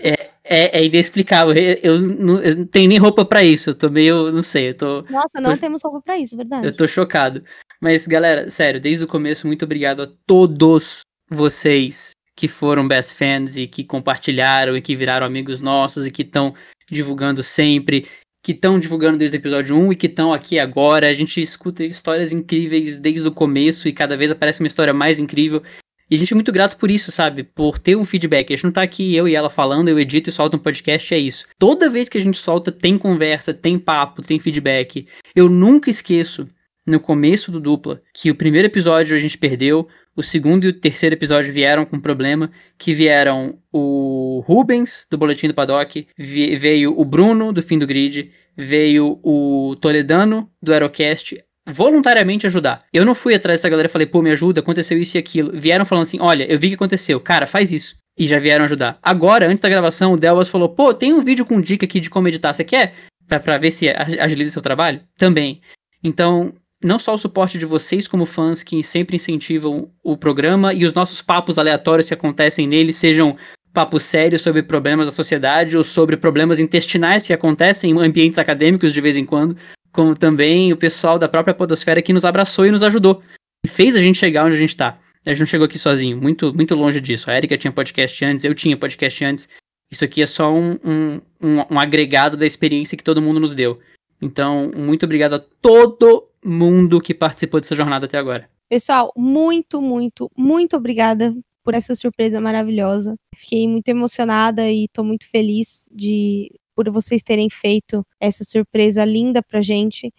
É, 0.00 0.30
é, 0.44 0.78
é, 0.78 0.84
inexplicável. 0.84 1.54
Eu, 1.54 1.78
eu, 1.82 2.00
não, 2.00 2.42
eu, 2.42 2.56
não, 2.56 2.66
tenho 2.66 2.88
nem 2.88 2.98
roupa 2.98 3.24
para 3.24 3.42
isso. 3.42 3.70
Eu 3.70 3.74
tô 3.74 3.90
meio, 3.90 4.30
não 4.30 4.42
sei, 4.42 4.70
eu 4.70 4.74
tô. 4.74 5.02
Nossa, 5.10 5.40
não 5.40 5.52
tô, 5.52 5.58
temos 5.58 5.82
roupa 5.82 6.00
para 6.00 6.18
isso, 6.18 6.36
verdade. 6.36 6.66
Eu 6.66 6.74
tô 6.74 6.86
chocado. 6.86 7.42
Mas, 7.80 8.06
galera, 8.06 8.48
sério, 8.48 8.80
desde 8.80 9.04
o 9.04 9.08
começo, 9.08 9.46
muito 9.46 9.64
obrigado 9.64 10.02
a 10.02 10.08
todos 10.26 11.00
vocês 11.30 12.10
que 12.34 12.46
foram 12.48 12.86
best 12.86 13.14
fans 13.14 13.56
e 13.56 13.66
que 13.66 13.82
compartilharam 13.82 14.76
e 14.76 14.82
que 14.82 14.94
viraram 14.94 15.26
amigos 15.26 15.60
nossos 15.60 16.06
e 16.06 16.10
que 16.10 16.22
estão 16.22 16.54
divulgando 16.90 17.42
sempre, 17.42 18.06
que 18.42 18.52
estão 18.52 18.78
divulgando 18.78 19.18
desde 19.18 19.36
o 19.36 19.40
episódio 19.40 19.76
1 19.76 19.92
e 19.92 19.96
que 19.96 20.06
estão 20.06 20.32
aqui 20.32 20.58
agora. 20.58 21.08
A 21.08 21.12
gente 21.12 21.40
escuta 21.40 21.82
histórias 21.82 22.32
incríveis 22.32 23.00
desde 23.00 23.26
o 23.26 23.32
começo 23.32 23.88
e 23.88 23.92
cada 23.92 24.16
vez 24.16 24.30
aparece 24.30 24.60
uma 24.60 24.68
história 24.68 24.92
mais 24.92 25.18
incrível. 25.18 25.62
E 26.08 26.14
a 26.14 26.18
gente 26.18 26.32
é 26.32 26.36
muito 26.36 26.52
grato 26.52 26.76
por 26.76 26.88
isso, 26.88 27.10
sabe? 27.10 27.42
Por 27.42 27.78
ter 27.80 27.96
um 27.96 28.04
feedback. 28.04 28.52
A 28.52 28.56
gente 28.56 28.64
não 28.64 28.70
tá 28.70 28.82
aqui 28.82 29.16
eu 29.16 29.26
e 29.26 29.34
ela 29.34 29.50
falando, 29.50 29.88
eu 29.88 29.98
edito 29.98 30.30
e 30.30 30.32
solto 30.32 30.56
um 30.56 30.60
podcast, 30.60 31.12
é 31.12 31.18
isso. 31.18 31.46
Toda 31.58 31.90
vez 31.90 32.08
que 32.08 32.18
a 32.18 32.20
gente 32.20 32.38
solta, 32.38 32.70
tem 32.70 32.96
conversa, 32.96 33.52
tem 33.52 33.76
papo, 33.76 34.22
tem 34.22 34.38
feedback. 34.38 35.08
Eu 35.34 35.48
nunca 35.48 35.90
esqueço, 35.90 36.46
no 36.86 37.00
começo 37.00 37.50
do 37.50 37.58
dupla, 37.58 38.00
que 38.14 38.30
o 38.30 38.36
primeiro 38.36 38.68
episódio 38.68 39.16
a 39.16 39.18
gente 39.18 39.36
perdeu, 39.36 39.88
o 40.16 40.22
segundo 40.22 40.64
e 40.64 40.68
o 40.68 40.72
terceiro 40.72 41.14
episódio 41.14 41.52
vieram 41.52 41.84
com 41.84 42.00
problema, 42.00 42.50
que 42.78 42.94
vieram 42.94 43.58
o 43.70 44.42
Rubens, 44.46 45.06
do 45.10 45.18
Boletim 45.18 45.48
do 45.48 45.54
Paddock, 45.54 46.06
veio 46.16 46.98
o 46.98 47.04
Bruno, 47.04 47.52
do 47.52 47.62
Fim 47.62 47.78
do 47.78 47.86
Grid, 47.86 48.32
veio 48.56 49.20
o 49.22 49.76
Toledano, 49.80 50.50
do 50.62 50.72
Aerocast, 50.72 51.38
voluntariamente 51.68 52.46
ajudar. 52.46 52.82
Eu 52.92 53.04
não 53.04 53.14
fui 53.14 53.34
atrás 53.34 53.58
dessa 53.58 53.68
galera 53.68 53.88
e 53.88 53.90
falei, 53.90 54.06
pô, 54.06 54.22
me 54.22 54.30
ajuda, 54.30 54.60
aconteceu 54.60 54.96
isso 54.98 55.16
e 55.16 55.18
aquilo. 55.18 55.52
Vieram 55.52 55.84
falando 55.84 56.04
assim, 56.04 56.18
olha, 56.20 56.50
eu 56.50 56.58
vi 56.58 56.68
que 56.68 56.74
aconteceu, 56.74 57.20
cara, 57.20 57.46
faz 57.46 57.72
isso. 57.72 57.96
E 58.18 58.26
já 58.26 58.38
vieram 58.38 58.64
ajudar. 58.64 58.98
Agora, 59.02 59.46
antes 59.46 59.60
da 59.60 59.68
gravação, 59.68 60.12
o 60.12 60.16
Delvas 60.16 60.48
falou, 60.48 60.70
pô, 60.70 60.94
tem 60.94 61.12
um 61.12 61.22
vídeo 61.22 61.44
com 61.44 61.60
dica 61.60 61.84
aqui 61.84 62.00
de 62.00 62.08
como 62.08 62.28
editar, 62.28 62.54
você 62.54 62.64
quer? 62.64 62.94
Pra, 63.28 63.38
pra 63.38 63.58
ver 63.58 63.70
se 63.70 63.88
agiliza 63.90 64.52
seu 64.52 64.62
trabalho? 64.62 65.00
Também. 65.18 65.60
Então, 66.02 66.54
não 66.82 66.98
só 66.98 67.14
o 67.14 67.18
suporte 67.18 67.58
de 67.58 67.64
vocês 67.64 68.06
como 68.06 68.26
fãs 68.26 68.62
que 68.62 68.82
sempre 68.82 69.16
incentivam 69.16 69.90
o 70.02 70.16
programa 70.16 70.74
e 70.74 70.84
os 70.84 70.92
nossos 70.92 71.22
papos 71.22 71.58
aleatórios 71.58 72.08
que 72.08 72.14
acontecem 72.14 72.66
nele 72.66 72.92
sejam 72.92 73.36
papos 73.72 74.04
sérios 74.04 74.42
sobre 74.42 74.62
problemas 74.62 75.06
da 75.06 75.12
sociedade 75.12 75.76
ou 75.76 75.84
sobre 75.84 76.16
problemas 76.16 76.58
intestinais 76.58 77.26
que 77.26 77.32
acontecem 77.32 77.90
em 77.90 77.98
ambientes 77.98 78.38
acadêmicos 78.38 78.92
de 78.92 79.00
vez 79.00 79.16
em 79.16 79.24
quando, 79.24 79.56
como 79.92 80.14
também 80.14 80.72
o 80.72 80.76
pessoal 80.76 81.18
da 81.18 81.28
própria 81.28 81.54
podosfera 81.54 82.00
que 82.00 82.12
nos 82.12 82.24
abraçou 82.24 82.66
e 82.66 82.70
nos 82.70 82.82
ajudou 82.82 83.22
e 83.64 83.68
fez 83.68 83.94
a 83.96 84.00
gente 84.00 84.18
chegar 84.18 84.46
onde 84.46 84.56
a 84.56 84.58
gente 84.58 84.70
está. 84.70 84.98
A 85.26 85.30
gente 85.30 85.40
não 85.40 85.46
chegou 85.46 85.66
aqui 85.66 85.78
sozinho, 85.78 86.16
muito 86.16 86.54
muito 86.54 86.74
longe 86.74 87.00
disso. 87.00 87.30
A 87.30 87.36
Erika 87.36 87.56
tinha 87.56 87.72
podcast 87.72 88.24
antes, 88.24 88.44
eu 88.44 88.54
tinha 88.54 88.76
podcast 88.76 89.24
antes. 89.24 89.48
Isso 89.90 90.04
aqui 90.04 90.22
é 90.22 90.26
só 90.26 90.52
um, 90.52 90.78
um, 90.84 91.20
um, 91.40 91.74
um 91.74 91.78
agregado 91.78 92.36
da 92.36 92.46
experiência 92.46 92.96
que 92.96 93.04
todo 93.04 93.20
mundo 93.20 93.40
nos 93.40 93.54
deu. 93.54 93.78
Então, 94.22 94.70
muito 94.74 95.04
obrigado 95.04 95.34
a 95.34 95.38
todo 95.38 96.28
mundo 96.46 97.00
que 97.00 97.12
participou 97.12 97.60
dessa 97.60 97.74
jornada 97.74 98.06
até 98.06 98.18
agora. 98.18 98.48
Pessoal, 98.68 99.12
muito, 99.16 99.80
muito, 99.80 100.30
muito 100.36 100.76
obrigada 100.76 101.34
por 101.62 101.74
essa 101.74 101.94
surpresa 101.94 102.40
maravilhosa. 102.40 103.16
Fiquei 103.34 103.66
muito 103.66 103.88
emocionada 103.88 104.70
e 104.70 104.84
estou 104.84 105.04
muito 105.04 105.28
feliz 105.28 105.88
de 105.90 106.50
por 106.74 106.88
vocês 106.90 107.22
terem 107.22 107.50
feito 107.50 108.06
essa 108.20 108.44
surpresa 108.44 109.04
linda 109.04 109.42
pra 109.42 109.62
gente. 109.62 110.12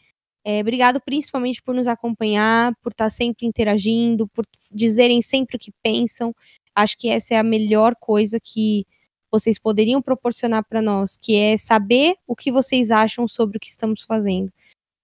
É, 0.43 0.59
obrigado 0.59 0.99
principalmente 0.99 1.61
por 1.61 1.75
nos 1.75 1.87
acompanhar, 1.87 2.73
por 2.81 2.91
estar 2.91 3.05
tá 3.05 3.09
sempre 3.09 3.45
interagindo, 3.45 4.27
por 4.29 4.45
dizerem 4.71 5.21
sempre 5.21 5.55
o 5.55 5.59
que 5.59 5.71
pensam. 5.83 6.33
Acho 6.75 6.97
que 6.97 7.09
essa 7.09 7.35
é 7.35 7.37
a 7.37 7.43
melhor 7.43 7.95
coisa 7.99 8.39
que 8.41 8.85
vocês 9.31 9.59
poderiam 9.59 10.01
proporcionar 10.01 10.65
para 10.67 10.81
nós, 10.81 11.17
que 11.17 11.35
é 11.35 11.57
saber 11.57 12.15
o 12.25 12.35
que 12.35 12.51
vocês 12.51 12.91
acham 12.91 13.27
sobre 13.27 13.57
o 13.57 13.59
que 13.59 13.67
estamos 13.67 14.01
fazendo. 14.01 14.51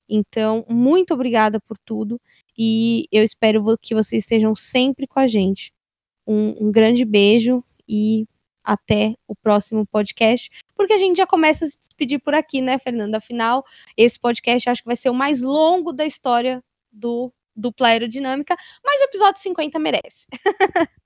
Então, 0.07 0.65
muito 0.69 1.13
obrigada 1.13 1.59
por 1.59 1.77
tudo 1.77 2.19
e 2.57 3.05
eu 3.11 3.23
espero 3.23 3.63
que 3.81 3.95
vocês 3.95 4.23
estejam 4.23 4.55
sempre 4.55 5.07
com 5.07 5.19
a 5.19 5.27
gente. 5.27 5.71
Um, 6.25 6.67
um 6.67 6.71
grande 6.71 7.03
beijo 7.05 7.63
e 7.87 8.25
até 8.63 9.15
o 9.27 9.35
próximo 9.35 9.85
podcast, 9.85 10.49
porque 10.75 10.93
a 10.93 10.97
gente 10.97 11.17
já 11.17 11.27
começa 11.27 11.65
a 11.65 11.67
se 11.67 11.77
despedir 11.77 12.19
por 12.19 12.33
aqui, 12.33 12.61
né, 12.61 12.79
Fernanda? 12.79 13.17
Afinal, 13.17 13.65
esse 13.97 14.19
podcast 14.19 14.69
acho 14.69 14.81
que 14.81 14.87
vai 14.87 14.95
ser 14.95 15.09
o 15.09 15.13
mais 15.13 15.41
longo 15.41 15.91
da 15.91 16.05
história 16.05 16.63
do 16.91 17.31
dupla 17.55 17.89
aerodinâmica, 17.89 18.55
mas 18.83 19.01
o 19.01 19.03
episódio 19.05 19.41
50 19.41 19.79
merece. 19.79 20.25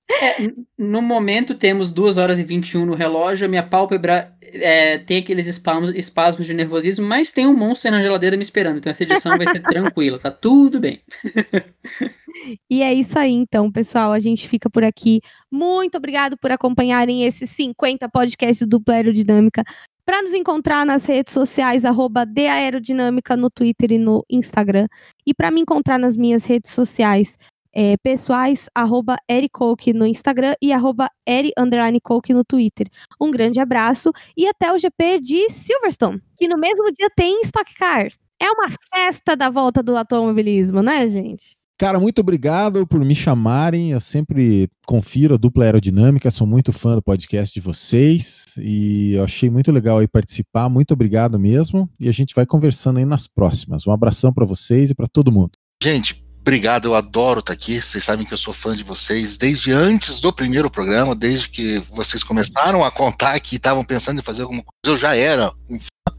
É, 0.10 0.54
no 0.78 1.02
momento 1.02 1.54
temos 1.54 1.92
2 1.92 2.18
horas 2.18 2.40
e 2.40 2.44
21 2.44 2.86
no 2.86 2.96
relógio, 2.96 3.46
a 3.46 3.50
minha 3.50 3.64
pálpebra 3.64 4.34
é, 4.42 4.98
tem 5.00 5.18
aqueles 5.18 5.48
espasmos, 5.48 5.94
espasmos 5.94 6.48
de 6.48 6.54
nervosismo, 6.54 7.06
mas 7.06 7.32
tem 7.32 7.46
um 7.46 7.56
monstro 7.56 7.92
na 7.92 8.02
geladeira 8.02 8.38
me 8.38 8.44
esperando, 8.44 8.78
então 8.78 8.90
essa 8.90 9.04
edição 9.04 9.38
vai 9.38 9.48
ser 9.48 9.60
tranquila, 9.64 10.18
tá 10.18 10.32
tudo 10.32 10.80
bem. 10.80 11.02
e 12.70 12.82
é 12.82 12.94
isso 12.94 13.20
aí 13.20 13.34
então, 13.34 13.70
pessoal, 13.70 14.14
a 14.14 14.20
gente 14.20 14.48
fica 14.48 14.70
por 14.70 14.84
aqui. 14.84 15.20
Muito 15.52 15.98
obrigado 15.98 16.38
por 16.38 16.52
acompanharem 16.52 17.26
esses 17.26 17.50
50 17.50 18.08
podcasts 18.08 18.66
do 18.66 18.78
Dupla 18.78 18.96
Aerodinâmica. 18.96 19.64
Para 20.08 20.22
nos 20.22 20.34
encontrar 20.34 20.86
nas 20.86 21.04
redes 21.04 21.34
sociais, 21.34 21.84
arroba 21.84 22.26
Aerodinâmica 22.54 23.36
no 23.36 23.50
Twitter 23.50 23.92
e 23.92 23.98
no 23.98 24.24
Instagram. 24.30 24.88
E 25.26 25.34
para 25.34 25.52
me 25.52 25.60
encontrar 25.60 26.00
nas 26.00 26.16
minhas 26.16 26.46
redes 26.46 26.72
sociais, 26.72 27.38
é, 27.74 27.98
pessoais, 27.98 28.70
arroba 28.74 29.18
no 29.94 30.08
Instagram 30.08 30.56
e 30.62 30.72
arroba 30.72 31.10
no 32.30 32.46
Twitter. 32.46 32.88
Um 33.20 33.30
grande 33.30 33.60
abraço 33.60 34.14
e 34.38 34.48
até 34.48 34.72
o 34.72 34.78
GP 34.78 35.20
de 35.20 35.50
Silverstone, 35.50 36.22
que 36.38 36.48
no 36.48 36.58
mesmo 36.58 36.90
dia 36.94 37.10
tem 37.14 37.42
Stock 37.42 37.76
Car. 37.76 38.08
É 38.40 38.50
uma 38.50 38.70
festa 38.96 39.36
da 39.36 39.50
volta 39.50 39.84
do 39.84 39.98
automobilismo, 39.98 40.82
né, 40.82 41.06
gente? 41.10 41.57
Cara, 41.78 42.00
muito 42.00 42.20
obrigado 42.20 42.88
por 42.88 43.00
me 43.06 43.14
chamarem. 43.14 43.92
Eu 43.92 44.00
sempre 44.00 44.68
confiro 44.88 45.36
a 45.36 45.38
dupla 45.38 45.64
aerodinâmica, 45.64 46.32
sou 46.32 46.48
muito 46.48 46.74
fã 46.74 46.96
do 46.96 47.04
podcast 47.04 47.54
de 47.54 47.60
vocês 47.60 48.46
e 48.58 49.14
eu 49.14 49.24
achei 49.24 49.48
muito 49.48 49.72
legal 49.72 50.00
aí 50.00 50.08
participar. 50.08 50.70
Muito 50.70 50.96
obrigado 50.96 51.38
mesmo. 51.38 51.88
E 52.00 52.10
a 52.10 52.12
gente 52.12 52.34
vai 52.34 52.48
conversando 52.48 52.98
aí 52.98 53.06
nas 53.06 53.28
próximas. 53.28 53.86
Um 53.86 53.92
abração 53.92 54.34
para 54.34 54.44
vocês 54.44 54.90
e 54.90 54.96
para 54.96 55.08
todo 55.08 55.32
mundo. 55.32 55.52
Gente, 55.82 56.26
Obrigado, 56.48 56.86
eu 56.86 56.96
adoro 56.96 57.42
estar 57.42 57.52
aqui. 57.52 57.82
Vocês 57.82 58.06
sabem 58.06 58.26
que 58.26 58.34
eu 58.34 58.38
sou 58.38 58.54
fã 58.54 58.74
de 58.74 58.82
vocês 58.82 59.38
desde 59.38 59.74
antes 59.74 60.22
do 60.22 60.32
primeiro 60.32 60.72
programa, 60.72 61.14
desde 61.14 61.50
que 61.50 61.80
vocês 61.92 62.24
começaram 62.24 62.86
a 62.86 62.90
contar 62.90 63.38
que 63.42 63.58
estavam 63.58 63.84
pensando 63.84 64.20
em 64.20 64.24
fazer 64.24 64.44
alguma 64.44 64.64
coisa. 64.64 64.96
Eu 64.96 64.98
já 64.98 65.14
era 65.14 65.52
um 65.70 65.78
fã. 65.78 66.16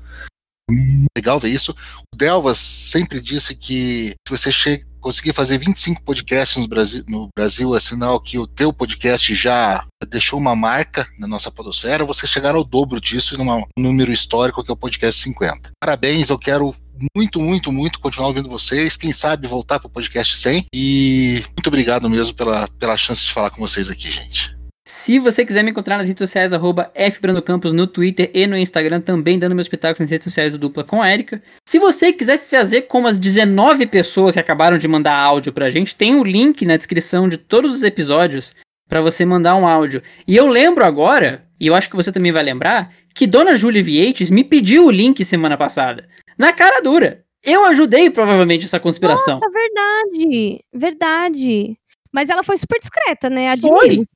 Legal 1.17 1.41
ver 1.41 1.49
isso. 1.49 1.75
O 2.13 2.17
Delvas 2.17 2.59
sempre 2.59 3.23
disse 3.23 3.57
que 3.57 4.15
se 4.27 4.31
você 4.31 4.53
che 4.53 4.85
conseguir 5.09 5.33
fazer 5.33 5.57
25 5.57 6.03
podcasts 6.03 6.59
no 6.59 6.69
Brasil, 6.69 7.03
no 7.09 7.29
Brasil, 7.35 7.75
é 7.75 7.81
sinal 7.81 8.21
que 8.21 8.39
o 8.39 8.47
teu 8.47 8.71
podcast 8.75 9.35
já 9.35 9.83
deixou 10.07 10.39
uma 10.39 10.55
marca 10.55 11.09
na 11.19 11.27
nossa 11.27 11.51
podosfera, 11.51 12.05
você 12.05 12.27
chegar 12.27 12.55
ao 12.55 12.63
dobro 12.63 13.01
disso 13.01 13.39
num 13.39 13.65
número 13.79 14.13
histórico 14.13 14.63
que 14.63 14.71
é 14.71 14.75
o 14.75 14.77
podcast 14.77 15.23
50. 15.23 15.71
Parabéns, 15.81 16.29
eu 16.29 16.39
quero 16.39 16.77
muito, 17.17 17.41
muito, 17.41 17.73
muito 17.73 18.01
continuar 18.01 18.29
ouvindo 18.29 18.51
vocês. 18.51 18.99
Quem 18.99 19.11
sabe 19.11 19.47
voltar 19.47 19.79
para 19.79 19.87
o 19.87 19.91
podcast 19.91 20.37
100. 20.37 20.67
E 20.75 21.43
muito 21.57 21.69
obrigado 21.69 22.11
mesmo 22.11 22.35
pela, 22.35 22.69
pela 22.79 22.97
chance 22.99 23.25
de 23.25 23.33
falar 23.33 23.49
com 23.49 23.61
vocês 23.61 23.89
aqui, 23.89 24.13
gente. 24.13 24.58
Se 24.89 25.19
você 25.19 25.45
quiser 25.45 25.63
me 25.63 25.71
encontrar 25.71 25.99
nas 25.99 26.09
redes 26.09 26.27
sociais, 26.27 26.51
arroba 26.51 26.91
fbrandocampos 26.95 27.75
no 27.75 27.87
Twitter 27.87 28.31
e 28.33 28.47
no 28.47 28.57
Instagram, 28.57 29.03
também 29.03 29.39
dando 29.39 29.55
meus 29.55 29.69
pitacos 29.69 30.01
nas 30.01 30.09
redes 30.09 30.25
sociais 30.25 30.53
do 30.53 30.59
Dupla 30.59 30.83
com 30.83 31.03
a 31.03 31.13
Erika. 31.13 31.43
Se 31.69 31.79
você 31.79 32.11
quiser 32.11 32.39
fazer 32.39 32.83
como 32.83 33.07
as 33.07 33.19
19 33.19 33.87
pessoas 33.87 34.33
que 34.33 34.41
acabaram 34.41 34.79
de 34.79 34.89
mandar 34.89 35.15
áudio 35.15 35.53
pra 35.53 35.69
gente, 35.69 35.95
tem 35.95 36.15
o 36.15 36.21
um 36.21 36.25
link 36.25 36.65
na 36.65 36.79
descrição 36.79 37.29
de 37.29 37.37
todos 37.37 37.75
os 37.75 37.83
episódios 37.83 38.55
para 38.89 39.03
você 39.03 39.27
mandar 39.27 39.57
um 39.57 39.67
áudio. 39.67 40.03
E 40.27 40.35
eu 40.35 40.47
lembro 40.47 40.83
agora, 40.83 41.45
e 41.61 41.67
eu 41.67 41.75
acho 41.75 41.91
que 41.91 41.97
você 41.97 42.11
também 42.11 42.33
vai 42.33 42.43
lembrar, 42.43 42.91
que 43.15 43.27
Dona 43.27 43.59
Julie 43.59 43.83
Vietes 43.83 44.31
me 44.31 44.43
pediu 44.43 44.87
o 44.87 44.91
link 44.91 45.23
semana 45.23 45.59
passada 45.59 46.09
na 46.39 46.51
cara 46.51 46.81
dura. 46.81 47.23
Eu 47.45 47.67
ajudei 47.67 48.09
provavelmente 48.09 48.65
essa 48.65 48.81
conspiração. 48.81 49.39
Nossa, 49.39 49.53
verdade. 49.53 50.65
Verdade. 50.73 51.77
Mas 52.11 52.31
ela 52.31 52.43
foi 52.43 52.57
super 52.57 52.81
discreta, 52.81 53.29
né? 53.29 53.51
Admiro. 53.51 53.79
Foi. 53.79 54.07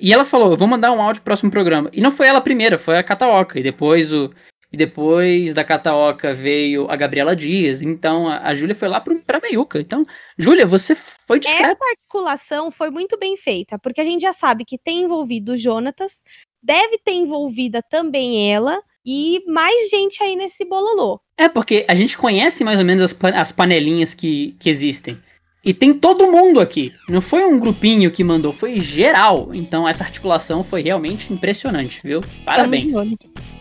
E 0.00 0.12
ela 0.12 0.24
falou, 0.24 0.50
eu 0.50 0.56
vou 0.56 0.66
mandar 0.66 0.92
um 0.92 1.00
áudio 1.00 1.22
pro 1.22 1.26
próximo 1.26 1.50
programa. 1.50 1.88
E 1.92 2.00
não 2.00 2.10
foi 2.10 2.26
ela 2.26 2.38
a 2.38 2.42
primeira, 2.42 2.78
foi 2.78 2.98
a 2.98 3.02
Kataoka. 3.02 3.58
E 3.58 3.62
depois 3.62 4.12
o. 4.12 4.32
E 4.72 4.76
depois 4.76 5.52
da 5.52 5.62
Kataoka 5.62 6.32
veio 6.32 6.90
a 6.90 6.96
Gabriela 6.96 7.36
Dias. 7.36 7.82
Então 7.82 8.26
a, 8.26 8.38
a 8.48 8.54
Júlia 8.54 8.74
foi 8.74 8.88
lá 8.88 9.00
pro, 9.00 9.20
pra 9.20 9.38
Meiuca. 9.38 9.78
Então, 9.78 10.02
Júlia, 10.38 10.66
você 10.66 10.94
foi 10.94 11.38
discreta. 11.38 11.72
Essa 11.72 11.90
articulação 11.90 12.70
foi 12.70 12.90
muito 12.90 13.18
bem 13.18 13.36
feita, 13.36 13.78
porque 13.78 14.00
a 14.00 14.04
gente 14.04 14.22
já 14.22 14.32
sabe 14.32 14.64
que 14.64 14.78
tem 14.78 15.02
envolvido 15.02 15.52
o 15.52 15.56
Jonatas, 15.58 16.24
deve 16.62 16.96
ter 16.96 17.12
envolvida 17.12 17.82
também 17.82 18.50
ela 18.50 18.82
e 19.04 19.42
mais 19.46 19.90
gente 19.90 20.22
aí 20.22 20.34
nesse 20.36 20.64
bololô. 20.64 21.20
É, 21.36 21.48
porque 21.48 21.84
a 21.88 21.94
gente 21.94 22.16
conhece 22.16 22.64
mais 22.64 22.78
ou 22.78 22.84
menos 22.84 23.02
as, 23.02 23.18
as 23.34 23.52
panelinhas 23.52 24.14
que, 24.14 24.56
que 24.58 24.70
existem. 24.70 25.20
E 25.64 25.72
tem 25.72 25.92
todo 25.94 26.30
mundo 26.30 26.60
aqui. 26.60 26.92
Não 27.08 27.20
foi 27.20 27.44
um 27.44 27.58
grupinho 27.58 28.10
que 28.10 28.24
mandou, 28.24 28.52
foi 28.52 28.80
geral. 28.80 29.50
Então 29.52 29.88
essa 29.88 30.02
articulação 30.02 30.64
foi 30.64 30.82
realmente 30.82 31.32
impressionante, 31.32 32.00
viu? 32.02 32.20
Parabéns. 32.44 32.92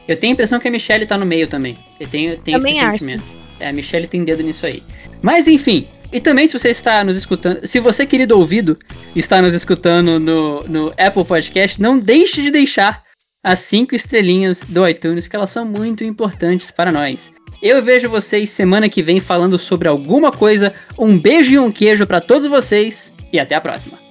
Eu 0.07 0.17
tenho 0.17 0.31
a 0.31 0.33
impressão 0.33 0.59
que 0.59 0.67
a 0.67 0.71
Michelle 0.71 1.05
tá 1.05 1.17
no 1.17 1.25
meio 1.25 1.47
também. 1.47 1.77
Eu 1.99 2.07
tenho, 2.07 2.37
tenho 2.37 2.57
Também 2.57 2.77
esse 2.77 2.83
acho. 2.83 2.91
sentimento. 2.93 3.23
É, 3.59 3.69
a 3.69 3.73
Michelle 3.73 4.07
tem 4.07 4.23
dedo 4.23 4.41
nisso 4.41 4.65
aí. 4.65 4.81
Mas 5.21 5.47
enfim. 5.47 5.87
E 6.11 6.19
também 6.19 6.47
se 6.47 6.57
você 6.57 6.69
está 6.69 7.03
nos 7.03 7.15
escutando, 7.15 7.65
se 7.65 7.79
você, 7.79 8.05
querido 8.05 8.37
ouvido, 8.37 8.77
está 9.15 9.41
nos 9.41 9.53
escutando 9.53 10.19
no, 10.19 10.59
no 10.63 10.87
Apple 10.97 11.23
Podcast, 11.23 11.81
não 11.81 11.97
deixe 11.97 12.41
de 12.41 12.51
deixar 12.51 13.03
as 13.43 13.59
cinco 13.59 13.95
estrelinhas 13.95 14.61
do 14.67 14.85
iTunes, 14.87 15.27
que 15.27 15.35
elas 15.35 15.51
são 15.51 15.65
muito 15.65 16.03
importantes 16.03 16.69
para 16.69 16.91
nós. 16.91 17.31
Eu 17.61 17.81
vejo 17.81 18.09
vocês 18.09 18.49
semana 18.49 18.89
que 18.89 19.03
vem 19.03 19.19
falando 19.19 19.59
sobre 19.59 19.87
alguma 19.87 20.31
coisa. 20.31 20.73
Um 20.97 21.17
beijo 21.17 21.53
e 21.53 21.59
um 21.59 21.71
queijo 21.71 22.07
para 22.07 22.19
todos 22.19 22.47
vocês 22.47 23.13
e 23.31 23.39
até 23.39 23.53
a 23.53 23.61
próxima. 23.61 24.10